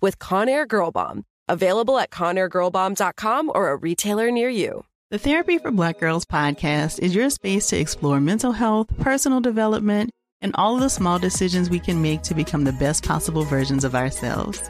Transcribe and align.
with 0.00 0.18
Conair 0.18 0.66
Girl 0.66 0.90
Bomb. 0.90 1.24
Available 1.48 1.98
at 1.98 2.10
ConairGirlBomb.com 2.10 3.52
or 3.54 3.70
a 3.70 3.76
retailer 3.76 4.30
near 4.30 4.48
you. 4.48 4.84
The 5.10 5.18
Therapy 5.18 5.58
for 5.58 5.70
Black 5.70 6.00
Girls 6.00 6.24
podcast 6.24 6.98
is 6.98 7.14
your 7.14 7.30
space 7.30 7.68
to 7.68 7.78
explore 7.78 8.20
mental 8.20 8.50
health, 8.50 8.88
personal 8.98 9.40
development, 9.40 10.10
and 10.40 10.52
all 10.56 10.74
of 10.74 10.80
the 10.80 10.90
small 10.90 11.18
decisions 11.20 11.70
we 11.70 11.78
can 11.78 12.02
make 12.02 12.22
to 12.22 12.34
become 12.34 12.64
the 12.64 12.72
best 12.72 13.06
possible 13.06 13.44
versions 13.44 13.84
of 13.84 13.94
ourselves. 13.94 14.68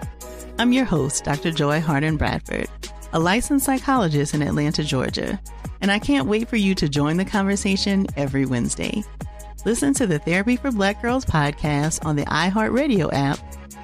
I'm 0.58 0.72
your 0.72 0.84
host, 0.84 1.24
Dr. 1.24 1.50
Joy 1.50 1.80
Harden 1.80 2.18
Bradford, 2.18 2.68
a 3.14 3.18
licensed 3.18 3.64
psychologist 3.64 4.34
in 4.34 4.42
Atlanta, 4.42 4.84
Georgia, 4.84 5.40
and 5.80 5.90
I 5.90 5.98
can't 5.98 6.28
wait 6.28 6.48
for 6.48 6.56
you 6.56 6.74
to 6.74 6.88
join 6.88 7.16
the 7.16 7.24
conversation 7.24 8.06
every 8.16 8.44
Wednesday. 8.44 9.02
Listen 9.64 9.94
to 9.94 10.06
the 10.06 10.18
Therapy 10.18 10.56
for 10.56 10.70
Black 10.70 11.00
Girls 11.02 11.24
podcast 11.24 12.04
on 12.04 12.16
the 12.16 12.24
iHeartRadio 12.26 13.10
app, 13.12 13.38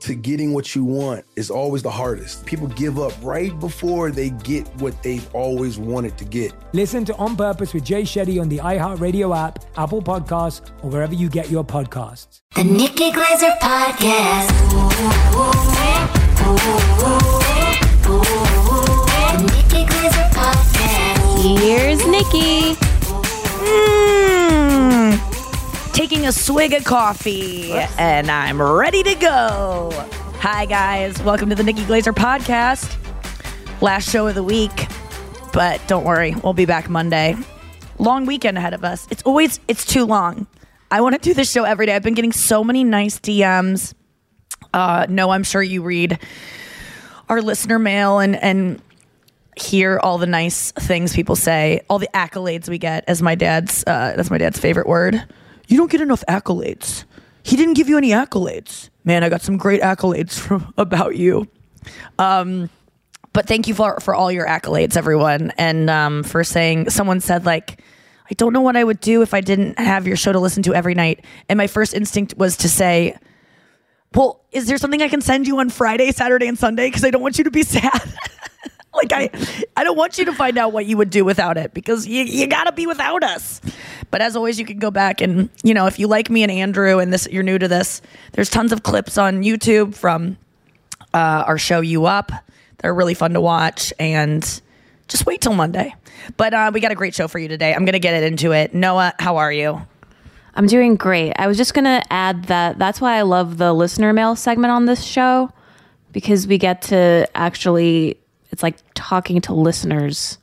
to 0.00 0.14
getting 0.14 0.52
what 0.52 0.74
you 0.74 0.84
want 0.84 1.24
is 1.36 1.50
always 1.50 1.82
the 1.82 1.90
hardest. 1.90 2.44
People 2.46 2.66
give 2.68 2.98
up 2.98 3.12
right 3.22 3.58
before 3.60 4.10
they 4.10 4.30
get 4.30 4.66
what 4.76 5.00
they've 5.02 5.28
always 5.34 5.78
wanted 5.78 6.16
to 6.18 6.24
get. 6.24 6.52
Listen 6.72 7.04
to 7.04 7.14
On 7.16 7.36
Purpose 7.36 7.74
with 7.74 7.84
Jay 7.84 8.02
Shetty 8.02 8.40
on 8.40 8.48
the 8.48 8.58
iHeartRadio 8.58 9.36
app, 9.36 9.64
Apple 9.76 10.02
Podcasts, 10.02 10.68
or 10.82 10.90
wherever 10.90 11.14
you 11.14 11.28
get 11.28 11.50
your 11.50 11.64
podcasts. 11.64 12.40
The 12.54 12.64
Nikki 12.64 13.10
Glazer 13.10 13.56
Podcast. 13.58 14.48
The 19.30 19.42
Nikki 19.42 19.84
Glazer 19.86 20.30
Podcast. 20.30 21.58
Here's 21.58 22.06
Nikki. 22.06 22.89
Taking 25.92 26.26
a 26.26 26.32
swig 26.32 26.72
of 26.72 26.84
coffee, 26.84 27.72
and 27.98 28.30
I'm 28.30 28.60
ready 28.60 29.02
to 29.02 29.14
go. 29.14 29.90
Hi, 30.38 30.64
guys. 30.66 31.20
Welcome 31.22 31.48
to 31.50 31.54
the 31.54 31.62
Nikki 31.62 31.82
Glazer 31.82 32.14
podcast. 32.14 32.96
Last 33.82 34.10
show 34.10 34.26
of 34.26 34.34
the 34.34 34.42
week, 34.42 34.86
but 35.52 35.80
don't 35.86 36.04
worry, 36.04 36.34
we'll 36.42 36.52
be 36.52 36.66
back 36.66 36.88
Monday. 36.88 37.36
Long 37.98 38.26
weekend 38.26 38.56
ahead 38.58 38.74
of 38.74 38.84
us. 38.84 39.06
It's 39.10 39.22
always 39.22 39.60
it's 39.68 39.84
too 39.84 40.04
long. 40.04 40.46
I 40.90 41.00
want 41.00 41.14
to 41.14 41.20
do 41.20 41.34
this 41.34 41.50
show 41.50 41.64
every 41.64 41.86
day. 41.86 41.94
I've 41.94 42.02
been 42.02 42.14
getting 42.14 42.32
so 42.32 42.64
many 42.64 42.84
nice 42.84 43.18
DMs. 43.18 43.94
Uh, 44.72 45.06
no, 45.08 45.30
I'm 45.30 45.42
sure 45.44 45.62
you 45.62 45.82
read 45.82 46.18
our 47.28 47.42
listener 47.42 47.78
mail 47.78 48.18
and 48.18 48.36
and 48.36 48.82
hear 49.56 49.98
all 50.02 50.16
the 50.18 50.26
nice 50.26 50.72
things 50.72 51.14
people 51.14 51.36
say, 51.36 51.82
all 51.90 51.98
the 51.98 52.08
accolades 52.14 52.68
we 52.68 52.78
get. 52.78 53.04
As 53.06 53.20
my 53.22 53.34
dad's 53.34 53.82
uh, 53.86 54.14
that's 54.16 54.30
my 54.30 54.38
dad's 54.38 54.58
favorite 54.58 54.86
word. 54.86 55.22
You 55.70 55.76
don't 55.76 55.90
get 55.90 56.00
enough 56.00 56.24
accolades. 56.28 57.04
He 57.44 57.56
didn't 57.56 57.74
give 57.74 57.88
you 57.88 57.96
any 57.96 58.10
accolades. 58.10 58.90
Man, 59.04 59.22
I 59.22 59.28
got 59.28 59.40
some 59.40 59.56
great 59.56 59.80
accolades 59.80 60.32
from 60.38 60.74
about 60.76 61.16
you. 61.16 61.46
Um, 62.18 62.68
but 63.32 63.46
thank 63.46 63.68
you 63.68 63.74
for 63.74 64.00
for 64.00 64.12
all 64.14 64.32
your 64.32 64.46
accolades, 64.46 64.96
everyone, 64.96 65.52
and 65.56 65.88
um, 65.88 66.24
for 66.24 66.44
saying. 66.44 66.90
Someone 66.90 67.20
said 67.20 67.46
like. 67.46 67.80
I 68.32 68.34
don't 68.34 68.52
know 68.52 68.60
what 68.60 68.76
I 68.76 68.84
would 68.84 69.00
do 69.00 69.22
if 69.22 69.34
I 69.34 69.40
didn't 69.40 69.76
have 69.76 70.06
your 70.06 70.14
show 70.14 70.32
to 70.32 70.38
listen 70.38 70.62
to 70.62 70.72
every 70.72 70.94
night. 70.94 71.24
And 71.48 71.56
my 71.56 71.66
first 71.66 71.94
instinct 71.94 72.36
was 72.36 72.56
to 72.58 72.68
say, 72.68 73.18
well, 74.14 74.44
is 74.52 74.68
there 74.68 74.78
something 74.78 75.02
I 75.02 75.08
can 75.08 75.20
send 75.20 75.48
you 75.48 75.58
on 75.58 75.68
Friday, 75.68 76.12
Saturday, 76.12 76.46
and 76.46 76.56
Sunday? 76.56 76.86
Because 76.86 77.02
I 77.04 77.10
don't 77.10 77.22
want 77.22 77.38
you 77.38 77.44
to 77.44 77.50
be 77.50 77.62
sad. 77.64 78.14
Like 78.92 79.12
I, 79.12 79.30
I 79.76 79.84
don't 79.84 79.96
want 79.96 80.18
you 80.18 80.24
to 80.26 80.32
find 80.32 80.58
out 80.58 80.72
what 80.72 80.86
you 80.86 80.96
would 80.96 81.10
do 81.10 81.24
without 81.24 81.56
it 81.56 81.72
because 81.74 82.06
you, 82.06 82.24
you 82.24 82.46
gotta 82.46 82.72
be 82.72 82.86
without 82.86 83.22
us. 83.22 83.60
But 84.10 84.20
as 84.20 84.36
always, 84.36 84.58
you 84.58 84.64
can 84.64 84.78
go 84.78 84.90
back 84.90 85.20
and 85.20 85.48
you 85.62 85.74
know 85.74 85.86
if 85.86 85.98
you 85.98 86.06
like 86.08 86.30
me 86.30 86.42
and 86.42 86.50
Andrew 86.50 86.98
and 86.98 87.12
this 87.12 87.28
you're 87.30 87.42
new 87.42 87.58
to 87.58 87.68
this, 87.68 88.02
there's 88.32 88.50
tons 88.50 88.72
of 88.72 88.82
clips 88.82 89.18
on 89.18 89.42
YouTube 89.42 89.94
from 89.94 90.36
uh, 91.14 91.44
our 91.46 91.58
show 91.58 91.80
You 91.80 92.06
Up. 92.06 92.32
They're 92.78 92.94
really 92.94 93.14
fun 93.14 93.34
to 93.34 93.40
watch 93.40 93.92
and 93.98 94.42
just 95.08 95.26
wait 95.26 95.40
till 95.40 95.54
Monday. 95.54 95.94
But 96.36 96.54
uh, 96.54 96.70
we 96.72 96.80
got 96.80 96.92
a 96.92 96.96
great 96.96 97.14
show 97.14 97.28
for 97.28 97.38
you 97.38 97.48
today. 97.48 97.74
I'm 97.74 97.84
gonna 97.84 97.98
get 97.98 98.14
it 98.14 98.24
into 98.24 98.52
it. 98.52 98.74
Noah, 98.74 99.14
how 99.18 99.36
are 99.36 99.52
you? 99.52 99.86
I'm 100.54 100.66
doing 100.66 100.96
great. 100.96 101.32
I 101.36 101.46
was 101.46 101.56
just 101.56 101.74
to 101.74 102.02
add 102.10 102.44
that 102.44 102.78
that's 102.78 103.00
why 103.00 103.16
I 103.16 103.22
love 103.22 103.56
the 103.56 103.72
listener 103.72 104.12
mail 104.12 104.34
segment 104.36 104.72
on 104.72 104.86
this 104.86 105.02
show 105.04 105.50
because 106.12 106.46
we 106.46 106.58
get 106.58 106.82
to 106.82 107.28
actually, 107.34 108.19
it's 108.50 108.62
like 108.62 108.76
talking 108.94 109.40
to 109.42 109.54
listeners. 109.54 110.38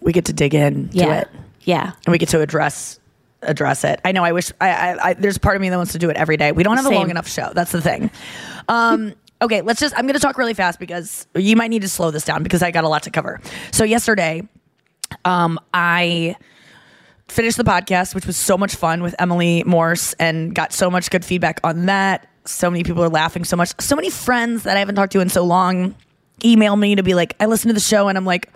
We 0.00 0.12
get 0.12 0.26
to 0.26 0.32
dig 0.32 0.54
in 0.54 0.88
to 0.90 0.96
Yeah. 0.98 1.20
it. 1.20 1.28
Yeah. 1.62 1.92
and 2.04 2.12
we 2.12 2.18
get 2.18 2.28
to 2.30 2.40
address 2.40 3.00
address 3.42 3.84
it. 3.84 4.00
I 4.04 4.12
know. 4.12 4.24
I 4.24 4.32
wish. 4.32 4.50
I, 4.60 4.68
I, 4.70 5.08
I 5.10 5.14
there's 5.14 5.38
part 5.38 5.56
of 5.56 5.62
me 5.62 5.68
that 5.68 5.76
wants 5.76 5.92
to 5.92 5.98
do 5.98 6.10
it 6.10 6.16
every 6.16 6.36
day. 6.36 6.52
We 6.52 6.62
don't 6.62 6.76
have 6.76 6.86
a 6.86 6.90
long 6.90 7.10
enough 7.10 7.28
show. 7.28 7.50
That's 7.54 7.72
the 7.72 7.80
thing. 7.82 8.10
Um, 8.68 9.14
okay, 9.42 9.60
let's 9.62 9.80
just. 9.80 9.94
I'm 9.96 10.02
going 10.06 10.14
to 10.14 10.20
talk 10.20 10.38
really 10.38 10.54
fast 10.54 10.78
because 10.78 11.26
you 11.34 11.56
might 11.56 11.68
need 11.68 11.82
to 11.82 11.88
slow 11.88 12.10
this 12.10 12.24
down 12.24 12.42
because 12.42 12.62
I 12.62 12.70
got 12.70 12.84
a 12.84 12.88
lot 12.88 13.02
to 13.04 13.10
cover. 13.10 13.40
So 13.72 13.84
yesterday, 13.84 14.48
um, 15.24 15.58
I 15.72 16.36
finished 17.28 17.56
the 17.56 17.64
podcast, 17.64 18.14
which 18.14 18.26
was 18.26 18.36
so 18.36 18.56
much 18.56 18.74
fun 18.76 19.02
with 19.02 19.14
Emily 19.18 19.62
Morse, 19.64 20.14
and 20.14 20.54
got 20.54 20.72
so 20.72 20.90
much 20.90 21.10
good 21.10 21.24
feedback 21.24 21.60
on 21.64 21.86
that. 21.86 22.26
So 22.46 22.70
many 22.70 22.82
people 22.84 23.02
are 23.04 23.08
laughing 23.10 23.44
so 23.44 23.56
much. 23.56 23.72
So 23.80 23.96
many 23.96 24.10
friends 24.10 24.64
that 24.64 24.76
I 24.76 24.80
haven't 24.80 24.94
talked 24.96 25.12
to 25.12 25.20
in 25.20 25.28
so 25.30 25.44
long 25.44 25.94
email 26.42 26.76
me 26.76 26.94
to 26.94 27.02
be 27.02 27.14
like, 27.14 27.36
I 27.40 27.46
listened 27.46 27.70
to 27.70 27.74
the 27.74 27.80
show, 27.80 28.08
and 28.08 28.16
I'm 28.16 28.24
like, 28.24 28.50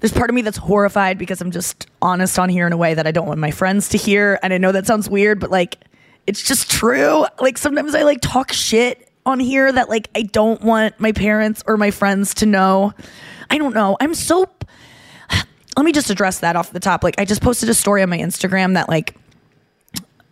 there's 0.00 0.12
part 0.12 0.30
of 0.30 0.34
me 0.34 0.42
that's 0.42 0.58
horrified 0.58 1.18
because 1.18 1.40
I'm 1.40 1.50
just 1.50 1.86
honest 2.02 2.38
on 2.38 2.48
here 2.48 2.66
in 2.66 2.72
a 2.72 2.76
way 2.76 2.94
that 2.94 3.06
I 3.06 3.12
don't 3.12 3.26
want 3.26 3.40
my 3.40 3.50
friends 3.50 3.88
to 3.90 3.98
hear. 3.98 4.38
And 4.42 4.52
I 4.52 4.58
know 4.58 4.72
that 4.72 4.86
sounds 4.86 5.08
weird, 5.08 5.40
but 5.40 5.50
like, 5.50 5.78
it's 6.26 6.42
just 6.42 6.70
true. 6.70 7.24
Like, 7.40 7.56
sometimes 7.56 7.94
I 7.94 8.02
like 8.02 8.20
talk 8.20 8.52
shit 8.52 9.10
on 9.24 9.40
here 9.40 9.70
that 9.72 9.88
like 9.88 10.08
I 10.14 10.22
don't 10.22 10.60
want 10.62 11.00
my 11.00 11.12
parents 11.12 11.62
or 11.66 11.76
my 11.76 11.90
friends 11.90 12.34
to 12.34 12.46
know. 12.46 12.92
I 13.50 13.58
don't 13.58 13.74
know. 13.74 13.96
I'm 14.00 14.14
so 14.14 14.48
let 15.76 15.84
me 15.84 15.92
just 15.92 16.10
address 16.10 16.40
that 16.40 16.56
off 16.56 16.72
the 16.72 16.80
top. 16.80 17.02
Like, 17.02 17.18
I 17.18 17.24
just 17.24 17.42
posted 17.42 17.68
a 17.68 17.74
story 17.74 18.02
on 18.02 18.10
my 18.10 18.18
Instagram 18.18 18.74
that 18.74 18.88
like 18.88 19.16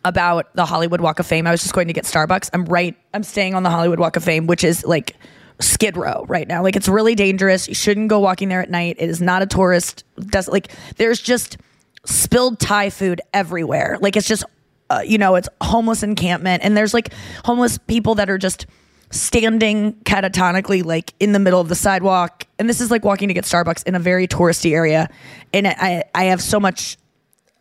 about 0.04 0.54
the 0.54 0.66
Hollywood 0.66 1.00
Walk 1.00 1.18
of 1.18 1.26
Fame. 1.26 1.46
I 1.46 1.50
was 1.50 1.62
just 1.62 1.74
going 1.74 1.86
to 1.86 1.94
get 1.94 2.04
Starbucks. 2.04 2.50
I'm 2.52 2.66
right. 2.66 2.94
I'm 3.14 3.22
staying 3.22 3.54
on 3.54 3.62
the 3.62 3.70
Hollywood 3.70 3.98
Walk 3.98 4.16
of 4.16 4.24
Fame, 4.24 4.46
which 4.46 4.62
is 4.62 4.84
like 4.84 5.16
Skid 5.60 5.96
Row 5.96 6.24
right 6.28 6.48
now. 6.48 6.62
Like, 6.62 6.76
it's 6.76 6.88
really 6.88 7.14
dangerous. 7.14 7.68
You 7.68 7.74
shouldn't 7.74 8.08
go 8.08 8.18
walking 8.18 8.48
there 8.48 8.60
at 8.60 8.70
night. 8.70 8.96
It 8.98 9.08
is 9.08 9.20
not 9.20 9.42
a 9.42 9.46
tourist. 9.46 10.04
Like 10.48 10.72
there's 10.96 11.20
just 11.20 11.58
spilled 12.04 12.58
Thai 12.58 12.90
food 12.90 13.20
everywhere. 13.32 13.98
Like, 14.00 14.16
it's 14.16 14.28
just 14.28 14.44
uh, 14.90 15.02
you 15.04 15.18
know, 15.18 15.34
it's 15.34 15.48
homeless 15.62 16.02
encampment, 16.02 16.62
and 16.62 16.76
there's 16.76 16.94
like 16.94 17.12
homeless 17.44 17.78
people 17.78 18.14
that 18.16 18.28
are 18.28 18.38
just 18.38 18.66
standing 19.10 19.92
catatonically 20.04 20.84
like 20.84 21.14
in 21.20 21.32
the 21.32 21.38
middle 21.38 21.60
of 21.60 21.68
the 21.68 21.74
sidewalk 21.74 22.46
and 22.58 22.68
this 22.68 22.80
is 22.80 22.90
like 22.90 23.04
walking 23.04 23.28
to 23.28 23.34
get 23.34 23.44
starbucks 23.44 23.86
in 23.86 23.94
a 23.94 23.98
very 24.00 24.26
touristy 24.26 24.72
area 24.72 25.08
and 25.52 25.68
i 25.68 26.02
i 26.16 26.24
have 26.24 26.42
so 26.42 26.58
much 26.58 26.96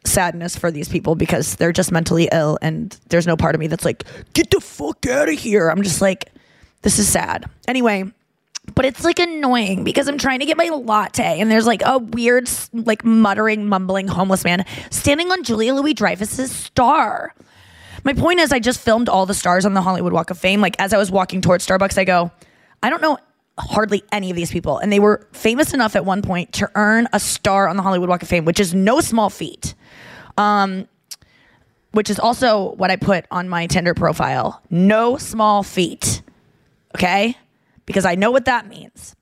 sadness 0.03 0.57
for 0.57 0.71
these 0.71 0.89
people 0.89 1.13
because 1.13 1.55
they're 1.57 1.71
just 1.71 1.91
mentally 1.91 2.27
ill 2.31 2.57
and 2.63 2.99
there's 3.09 3.27
no 3.27 3.37
part 3.37 3.53
of 3.53 3.59
me 3.59 3.67
that's 3.67 3.85
like 3.85 4.03
get 4.33 4.49
the 4.49 4.59
fuck 4.59 5.05
out 5.05 5.29
of 5.29 5.35
here 5.35 5.69
i'm 5.69 5.83
just 5.83 6.01
like 6.01 6.32
this 6.83 6.99
is 6.99 7.09
sad 7.09 7.49
anyway 7.67 8.03
but 8.75 8.85
it's 8.85 9.03
like 9.03 9.19
annoying 9.19 9.83
because 9.83 10.07
i'm 10.07 10.17
trying 10.17 10.39
to 10.39 10.45
get 10.45 10.55
my 10.55 10.69
latte 10.69 11.39
and 11.39 11.51
there's 11.51 11.65
like 11.65 11.81
a 11.85 11.97
weird 11.97 12.49
like 12.71 13.03
muttering 13.03 13.67
mumbling 13.67 14.07
homeless 14.07 14.43
man 14.43 14.63
standing 14.89 15.31
on 15.31 15.43
julia 15.43 15.73
louis 15.73 15.93
dreyfus's 15.93 16.51
star 16.51 17.33
my 18.03 18.13
point 18.13 18.39
is, 18.39 18.51
I 18.51 18.59
just 18.59 18.79
filmed 18.81 19.07
all 19.07 19.25
the 19.25 19.33
stars 19.33 19.65
on 19.65 19.73
the 19.73 19.81
Hollywood 19.81 20.13
Walk 20.13 20.29
of 20.29 20.37
Fame. 20.37 20.59
Like, 20.59 20.75
as 20.79 20.93
I 20.93 20.97
was 20.97 21.09
walking 21.09 21.41
towards 21.41 21.65
Starbucks, 21.65 21.97
I 21.97 22.03
go, 22.03 22.31
I 22.81 22.89
don't 22.89 23.01
know 23.01 23.17
hardly 23.57 24.03
any 24.11 24.29
of 24.29 24.35
these 24.35 24.51
people. 24.51 24.77
And 24.77 24.91
they 24.91 24.99
were 24.99 25.25
famous 25.31 25.73
enough 25.73 25.95
at 25.95 26.05
one 26.05 26.21
point 26.21 26.51
to 26.53 26.69
earn 26.75 27.07
a 27.13 27.19
star 27.19 27.67
on 27.67 27.77
the 27.77 27.83
Hollywood 27.83 28.09
Walk 28.09 28.21
of 28.21 28.27
Fame, 28.27 28.45
which 28.45 28.59
is 28.59 28.73
no 28.73 28.99
small 28.99 29.29
feat. 29.29 29.73
Um, 30.37 30.87
which 31.91 32.09
is 32.09 32.19
also 32.19 32.73
what 32.73 32.89
I 32.89 32.95
put 32.95 33.25
on 33.29 33.47
my 33.47 33.67
Tinder 33.67 33.93
profile. 33.93 34.61
No 34.69 35.17
small 35.17 35.63
feat. 35.63 36.23
Okay? 36.95 37.35
Because 37.85 38.05
I 38.05 38.15
know 38.15 38.31
what 38.31 38.45
that 38.45 38.67
means. 38.67 39.15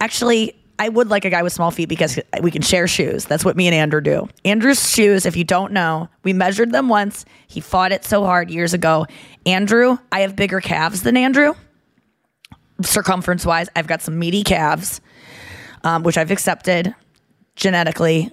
Actually, 0.00 0.54
I 0.78 0.88
would 0.88 1.08
like 1.08 1.24
a 1.24 1.30
guy 1.30 1.42
with 1.42 1.52
small 1.52 1.70
feet 1.70 1.88
because 1.88 2.18
we 2.40 2.50
can 2.50 2.62
share 2.62 2.88
shoes. 2.88 3.26
That's 3.26 3.44
what 3.44 3.56
me 3.56 3.66
and 3.68 3.74
Andrew 3.74 4.00
do. 4.00 4.28
Andrew's 4.44 4.90
shoes, 4.90 5.24
if 5.24 5.36
you 5.36 5.44
don't 5.44 5.72
know, 5.72 6.08
we 6.24 6.32
measured 6.32 6.72
them 6.72 6.88
once. 6.88 7.24
He 7.46 7.60
fought 7.60 7.92
it 7.92 8.04
so 8.04 8.24
hard 8.24 8.50
years 8.50 8.74
ago. 8.74 9.06
Andrew, 9.46 9.98
I 10.10 10.20
have 10.20 10.34
bigger 10.34 10.60
calves 10.60 11.02
than 11.02 11.16
Andrew. 11.16 11.54
Circumference 12.82 13.46
wise, 13.46 13.68
I've 13.76 13.86
got 13.86 14.02
some 14.02 14.18
meaty 14.18 14.42
calves, 14.42 15.00
um, 15.84 16.02
which 16.02 16.18
I've 16.18 16.32
accepted 16.32 16.92
genetically. 17.54 18.32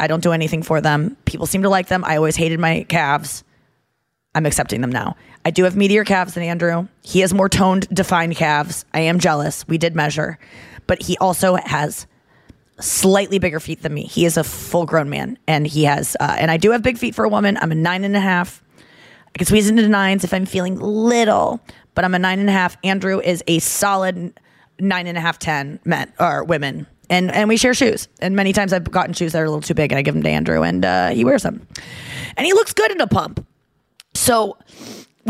I 0.00 0.08
don't 0.08 0.22
do 0.22 0.32
anything 0.32 0.62
for 0.62 0.80
them. 0.80 1.16
People 1.24 1.46
seem 1.46 1.62
to 1.62 1.68
like 1.68 1.86
them. 1.86 2.04
I 2.04 2.16
always 2.16 2.34
hated 2.34 2.58
my 2.58 2.84
calves. 2.88 3.44
I'm 4.34 4.46
accepting 4.46 4.80
them 4.80 4.90
now. 4.90 5.16
I 5.44 5.50
do 5.50 5.64
have 5.64 5.74
meatier 5.74 6.04
calves 6.04 6.34
than 6.34 6.42
Andrew. 6.42 6.86
He 7.02 7.20
has 7.20 7.32
more 7.32 7.48
toned, 7.48 7.88
defined 7.88 8.36
calves. 8.36 8.84
I 8.92 9.00
am 9.00 9.18
jealous. 9.18 9.66
We 9.66 9.78
did 9.78 9.96
measure 9.96 10.38
but 10.90 11.00
he 11.00 11.16
also 11.18 11.54
has 11.54 12.08
slightly 12.80 13.38
bigger 13.38 13.60
feet 13.60 13.80
than 13.82 13.94
me. 13.94 14.02
He 14.02 14.24
is 14.24 14.36
a 14.36 14.42
full 14.42 14.86
grown 14.86 15.08
man, 15.08 15.38
and 15.46 15.64
he 15.64 15.84
has, 15.84 16.16
uh, 16.18 16.34
and 16.36 16.50
I 16.50 16.56
do 16.56 16.72
have 16.72 16.82
big 16.82 16.98
feet 16.98 17.14
for 17.14 17.24
a 17.24 17.28
woman. 17.28 17.56
I'm 17.58 17.70
a 17.70 17.76
nine 17.76 18.02
and 18.02 18.16
a 18.16 18.20
half. 18.20 18.60
I 19.32 19.38
can 19.38 19.46
squeeze 19.46 19.70
into 19.70 19.88
nines 19.88 20.24
if 20.24 20.34
I'm 20.34 20.46
feeling 20.46 20.80
little, 20.80 21.60
but 21.94 22.04
I'm 22.04 22.12
a 22.12 22.18
nine 22.18 22.40
and 22.40 22.48
a 22.48 22.52
half. 22.52 22.76
Andrew 22.82 23.20
is 23.20 23.44
a 23.46 23.60
solid 23.60 24.40
nine 24.80 25.06
and 25.06 25.16
a 25.16 25.20
half, 25.20 25.38
ten 25.38 25.78
men 25.84 26.12
or 26.18 26.42
women. 26.42 26.88
And, 27.08 27.30
and 27.30 27.48
we 27.48 27.56
share 27.56 27.72
shoes. 27.72 28.08
And 28.20 28.34
many 28.34 28.52
times 28.52 28.72
I've 28.72 28.90
gotten 28.90 29.14
shoes 29.14 29.30
that 29.30 29.42
are 29.42 29.44
a 29.44 29.48
little 29.48 29.62
too 29.62 29.74
big 29.74 29.92
and 29.92 29.98
I 30.00 30.02
give 30.02 30.14
them 30.14 30.24
to 30.24 30.28
Andrew 30.28 30.64
and 30.64 30.84
uh, 30.84 31.10
he 31.10 31.24
wears 31.24 31.44
them. 31.44 31.68
And 32.36 32.46
he 32.46 32.52
looks 32.52 32.72
good 32.72 32.90
in 32.90 33.00
a 33.00 33.06
pump. 33.06 33.46
So 34.14 34.58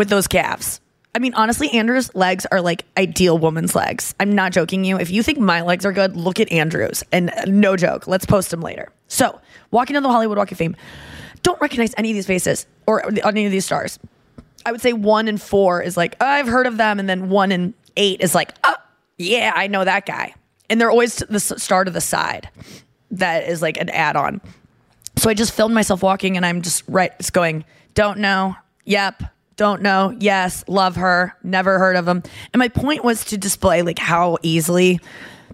with 0.00 0.08
those 0.08 0.26
calves, 0.26 0.80
I 1.14 1.18
mean, 1.18 1.34
honestly, 1.34 1.68
Andrew's 1.72 2.14
legs 2.14 2.46
are 2.46 2.62
like 2.62 2.86
ideal 2.96 3.36
woman's 3.36 3.74
legs. 3.74 4.14
I'm 4.18 4.32
not 4.32 4.50
joking 4.50 4.82
you. 4.82 4.98
If 4.98 5.10
you 5.10 5.22
think 5.22 5.38
my 5.38 5.60
legs 5.60 5.84
are 5.84 5.92
good, 5.92 6.16
look 6.16 6.40
at 6.40 6.50
Andrew's. 6.50 7.04
And 7.12 7.28
uh, 7.28 7.44
no 7.46 7.76
joke, 7.76 8.06
let's 8.06 8.24
post 8.24 8.50
them 8.50 8.62
later. 8.62 8.88
So, 9.08 9.38
walking 9.70 9.96
on 9.96 10.02
the 10.02 10.08
Hollywood 10.08 10.38
Walk 10.38 10.52
of 10.52 10.56
Fame, 10.56 10.74
don't 11.42 11.60
recognize 11.60 11.92
any 11.98 12.10
of 12.10 12.14
these 12.14 12.26
faces 12.26 12.66
or 12.86 13.04
any 13.26 13.44
of 13.44 13.52
these 13.52 13.66
stars. 13.66 13.98
I 14.64 14.72
would 14.72 14.80
say 14.80 14.94
one 14.94 15.28
and 15.28 15.40
four 15.40 15.82
is 15.82 15.98
like, 15.98 16.16
oh, 16.18 16.26
I've 16.26 16.48
heard 16.48 16.66
of 16.66 16.78
them. 16.78 16.98
And 16.98 17.06
then 17.06 17.28
one 17.28 17.52
and 17.52 17.74
eight 17.98 18.22
is 18.22 18.34
like, 18.34 18.54
oh, 18.64 18.76
yeah, 19.18 19.52
I 19.54 19.66
know 19.66 19.84
that 19.84 20.06
guy. 20.06 20.34
And 20.70 20.80
they're 20.80 20.90
always 20.90 21.16
the 21.16 21.40
star 21.40 21.84
to 21.84 21.90
the 21.90 22.00
side. 22.00 22.48
That 23.10 23.46
is 23.46 23.60
like 23.60 23.76
an 23.76 23.90
add 23.90 24.16
on. 24.16 24.40
So 25.16 25.28
I 25.28 25.34
just 25.34 25.52
filmed 25.52 25.74
myself 25.74 26.02
walking 26.02 26.38
and 26.38 26.46
I'm 26.46 26.62
just 26.62 26.84
right, 26.88 27.12
it's 27.18 27.28
going, 27.28 27.66
don't 27.92 28.20
know. 28.20 28.56
Yep 28.86 29.24
don't 29.60 29.82
know. 29.82 30.16
Yes, 30.18 30.64
love 30.68 30.96
her. 30.96 31.36
Never 31.42 31.78
heard 31.78 31.94
of 31.94 32.06
them. 32.06 32.22
And 32.54 32.58
my 32.58 32.68
point 32.68 33.04
was 33.04 33.26
to 33.26 33.36
display 33.36 33.82
like 33.82 33.98
how 33.98 34.38
easily 34.42 35.00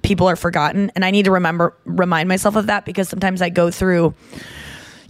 people 0.02 0.28
are 0.28 0.36
forgotten, 0.36 0.92
and 0.94 1.04
I 1.04 1.10
need 1.10 1.24
to 1.24 1.32
remember 1.32 1.74
remind 1.84 2.28
myself 2.28 2.54
of 2.54 2.68
that 2.68 2.84
because 2.84 3.08
sometimes 3.08 3.42
I 3.42 3.48
go 3.48 3.68
through 3.72 4.14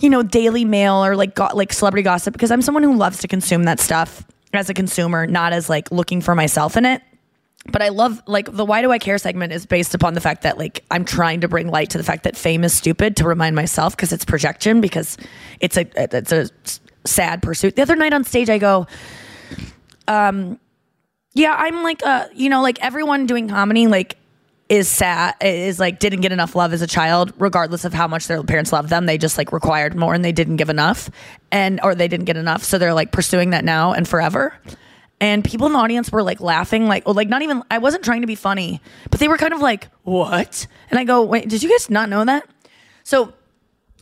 you 0.01 0.09
know 0.09 0.23
Daily 0.23 0.65
Mail 0.65 1.05
or 1.05 1.15
like 1.15 1.39
like 1.39 1.75
celebrity 1.75 2.05
gossip 2.05 2.33
because 2.33 2.51
I'm 2.51 2.63
someone 2.63 2.85
who 2.85 2.97
loves 2.97 3.19
to 3.19 3.29
consume 3.29 3.65
that 3.65 3.81
stuff 3.81 4.25
as 4.55 4.71
a 4.71 4.75
consumer, 4.75 5.27
not 5.27 5.53
as 5.53 5.69
like 5.69 5.93
looking 5.93 6.23
for 6.23 6.35
myself 6.35 6.79
in 6.79 6.87
it. 6.87 7.03
But 7.71 7.83
I 7.83 7.91
love 7.91 8.23
like 8.27 8.51
the 8.51 8.65
why 8.65 8.81
do 8.81 8.93
I 8.93 8.99
care 8.99 9.19
segment 9.19 9.53
is 9.53 9.67
based 9.67 9.95
upon 9.95 10.15
the 10.15 10.23
fact 10.23 10.41
that 10.45 10.57
like 10.57 10.87
I'm 10.91 11.05
trying 11.05 11.43
to 11.43 11.49
bring 11.49 11.69
light 11.69 11.91
to 11.91 11.99
the 11.99 12.05
fact 12.05 12.23
that 12.25 12.35
fame 12.35 12.65
is 12.65 12.73
stupid 12.73 13.17
to 13.17 13.25
remind 13.25 13.57
myself 13.57 13.95
because 13.95 14.11
it's 14.11 14.25
projection 14.25 14.81
because 14.81 15.19
it's 15.61 15.77
a 15.77 15.87
it's 15.97 16.33
a 16.33 16.49
sad 17.07 17.43
pursuit. 17.43 17.77
The 17.77 17.83
other 17.83 17.97
night 17.97 18.13
on 18.13 18.25
stage, 18.25 18.51
I 18.51 18.59
go, 18.59 18.87
um, 20.09 20.59
yeah, 21.35 21.55
I'm 21.57 21.83
like, 21.83 22.05
uh, 22.05 22.29
you 22.35 22.49
know, 22.49 22.63
like 22.63 22.83
everyone 22.83 23.27
doing 23.27 23.49
comedy, 23.49 23.87
like, 23.87 24.17
is 24.69 24.89
sad 24.89 25.35
is 25.41 25.79
like 25.79 26.01
didn't 26.01 26.21
get 26.23 26.33
enough 26.33 26.57
love 26.57 26.73
as 26.73 26.83
a 26.83 26.87
child 26.87 27.33
regardless 27.39 27.85
of 27.85 27.95
how 27.95 28.09
much 28.09 28.27
their 28.27 28.43
parents 28.43 28.73
loved 28.73 28.89
them. 28.89 29.07
They 29.07 29.19
just 29.19 29.39
like 29.39 29.53
required 29.53 29.95
more 29.95 30.13
and 30.13 30.25
they 30.25 30.33
didn't 30.33 30.57
give 30.57 30.69
enough 30.69 31.09
and 31.53 31.79
or 31.85 31.95
they 31.95 32.09
didn't 32.09 32.27
get 32.27 32.37
enough. 32.37 32.65
So 32.65 32.79
they're 32.79 32.95
like 32.95 33.13
pursuing 33.13 33.51
that 33.51 33.65
now 33.65 33.93
and 33.93 34.09
forever. 34.09 34.55
And 35.21 35.45
people 35.45 35.67
in 35.67 35.73
the 35.73 35.79
audience 35.79 36.11
were 36.11 36.23
like 36.23 36.41
laughing 36.41 36.89
like 36.89 37.05
oh 37.07 37.13
like 37.13 37.29
not 37.29 37.43
even 37.43 37.63
i 37.71 37.79
wasn't 37.79 38.05
trying 38.05 38.21
to 38.21 38.27
be 38.27 38.35
funny 38.35 38.83
but 39.09 39.21
they 39.21 39.29
were 39.29 39.39
kind 39.39 39.55
of 39.55 39.61
like 39.61 39.89
what? 40.03 40.67
And 40.91 40.99
i 40.99 41.05
go 41.05 41.23
wait 41.23 41.49
did 41.49 41.63
you 41.63 41.71
guys 41.71 41.89
not 41.89 42.09
know 42.09 42.25
that? 42.25 42.49
So 43.05 43.33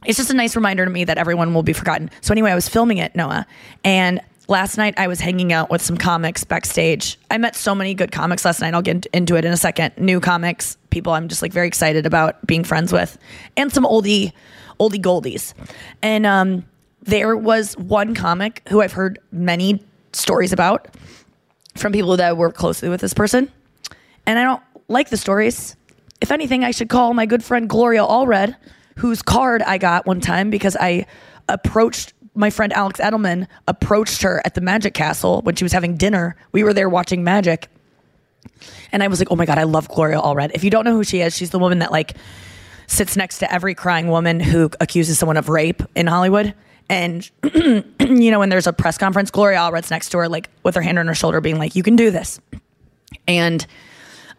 it's 0.04 0.18
just 0.18 0.30
a 0.30 0.34
nice 0.34 0.56
reminder 0.56 0.84
to 0.84 0.90
me 0.90 1.04
that 1.04 1.18
everyone 1.18 1.54
will 1.54 1.62
be 1.62 1.72
forgotten. 1.72 2.10
So 2.20 2.32
anyway, 2.32 2.50
I 2.50 2.54
was 2.54 2.68
filming 2.68 2.98
it, 2.98 3.14
Noah, 3.14 3.46
and 3.84 4.20
last 4.48 4.76
night 4.76 4.94
I 4.96 5.08
was 5.08 5.20
hanging 5.20 5.52
out 5.52 5.70
with 5.70 5.82
some 5.82 5.96
comics 5.96 6.44
backstage. 6.44 7.18
I 7.30 7.38
met 7.38 7.56
so 7.56 7.74
many 7.74 7.94
good 7.94 8.12
comics 8.12 8.44
last 8.44 8.60
night. 8.60 8.74
I'll 8.74 8.82
get 8.82 9.06
into 9.06 9.36
it 9.36 9.44
in 9.44 9.52
a 9.52 9.56
second. 9.56 9.94
New 9.98 10.20
comics, 10.20 10.76
people 10.90 11.12
I'm 11.12 11.28
just 11.28 11.42
like 11.42 11.52
very 11.52 11.66
excited 11.66 12.06
about 12.06 12.44
being 12.46 12.64
friends 12.64 12.92
with, 12.92 13.18
and 13.56 13.72
some 13.72 13.84
oldie, 13.84 14.32
oldie 14.78 15.02
goldies. 15.02 15.54
And 16.02 16.26
um, 16.26 16.64
there 17.02 17.36
was 17.36 17.76
one 17.78 18.14
comic 18.14 18.62
who 18.68 18.80
I've 18.80 18.92
heard 18.92 19.18
many 19.32 19.82
stories 20.12 20.52
about 20.52 20.88
from 21.76 21.92
people 21.92 22.16
that 22.16 22.36
work 22.36 22.54
closely 22.54 22.88
with 22.88 23.00
this 23.00 23.14
person, 23.14 23.50
and 24.26 24.38
I 24.38 24.44
don't 24.44 24.62
like 24.88 25.10
the 25.10 25.16
stories. 25.16 25.76
If 26.20 26.30
anything, 26.30 26.64
I 26.64 26.70
should 26.70 26.88
call 26.88 27.12
my 27.14 27.26
good 27.26 27.42
friend 27.42 27.68
Gloria 27.68 28.02
Allred 28.02 28.56
whose 28.96 29.22
card 29.22 29.62
I 29.62 29.78
got 29.78 30.06
one 30.06 30.20
time 30.20 30.50
because 30.50 30.76
I 30.78 31.06
approached 31.48 32.12
my 32.34 32.50
friend 32.50 32.72
Alex 32.72 33.00
Edelman 33.00 33.46
approached 33.68 34.22
her 34.22 34.42
at 34.44 34.54
the 34.54 34.60
Magic 34.60 34.92
Castle 34.92 35.40
when 35.42 35.54
she 35.54 35.64
was 35.64 35.72
having 35.72 35.96
dinner. 35.96 36.36
We 36.52 36.64
were 36.64 36.74
there 36.74 36.88
watching 36.88 37.22
Magic. 37.22 37.68
And 38.92 39.02
I 39.02 39.08
was 39.08 39.20
like, 39.20 39.30
oh 39.30 39.36
my 39.36 39.46
God, 39.46 39.58
I 39.58 39.62
love 39.62 39.88
Gloria 39.88 40.20
Allred. 40.20 40.50
If 40.54 40.64
you 40.64 40.70
don't 40.70 40.84
know 40.84 40.92
who 40.92 41.04
she 41.04 41.20
is, 41.20 41.36
she's 41.36 41.50
the 41.50 41.58
woman 41.58 41.78
that 41.78 41.92
like 41.92 42.16
sits 42.86 43.16
next 43.16 43.38
to 43.38 43.52
every 43.52 43.74
crying 43.74 44.08
woman 44.08 44.40
who 44.40 44.70
accuses 44.80 45.18
someone 45.18 45.36
of 45.36 45.48
rape 45.48 45.82
in 45.94 46.06
Hollywood. 46.06 46.54
And, 46.88 47.28
you 47.54 48.30
know, 48.30 48.40
when 48.40 48.50
there's 48.50 48.66
a 48.66 48.72
press 48.72 48.98
conference, 48.98 49.30
Gloria 49.30 49.58
Allred's 49.58 49.90
next 49.90 50.10
to 50.10 50.18
her, 50.18 50.28
like 50.28 50.50
with 50.62 50.74
her 50.74 50.82
hand 50.82 50.98
on 50.98 51.06
her 51.06 51.14
shoulder, 51.14 51.40
being 51.40 51.58
like, 51.58 51.76
you 51.76 51.82
can 51.82 51.96
do 51.96 52.10
this. 52.10 52.40
And 53.26 53.64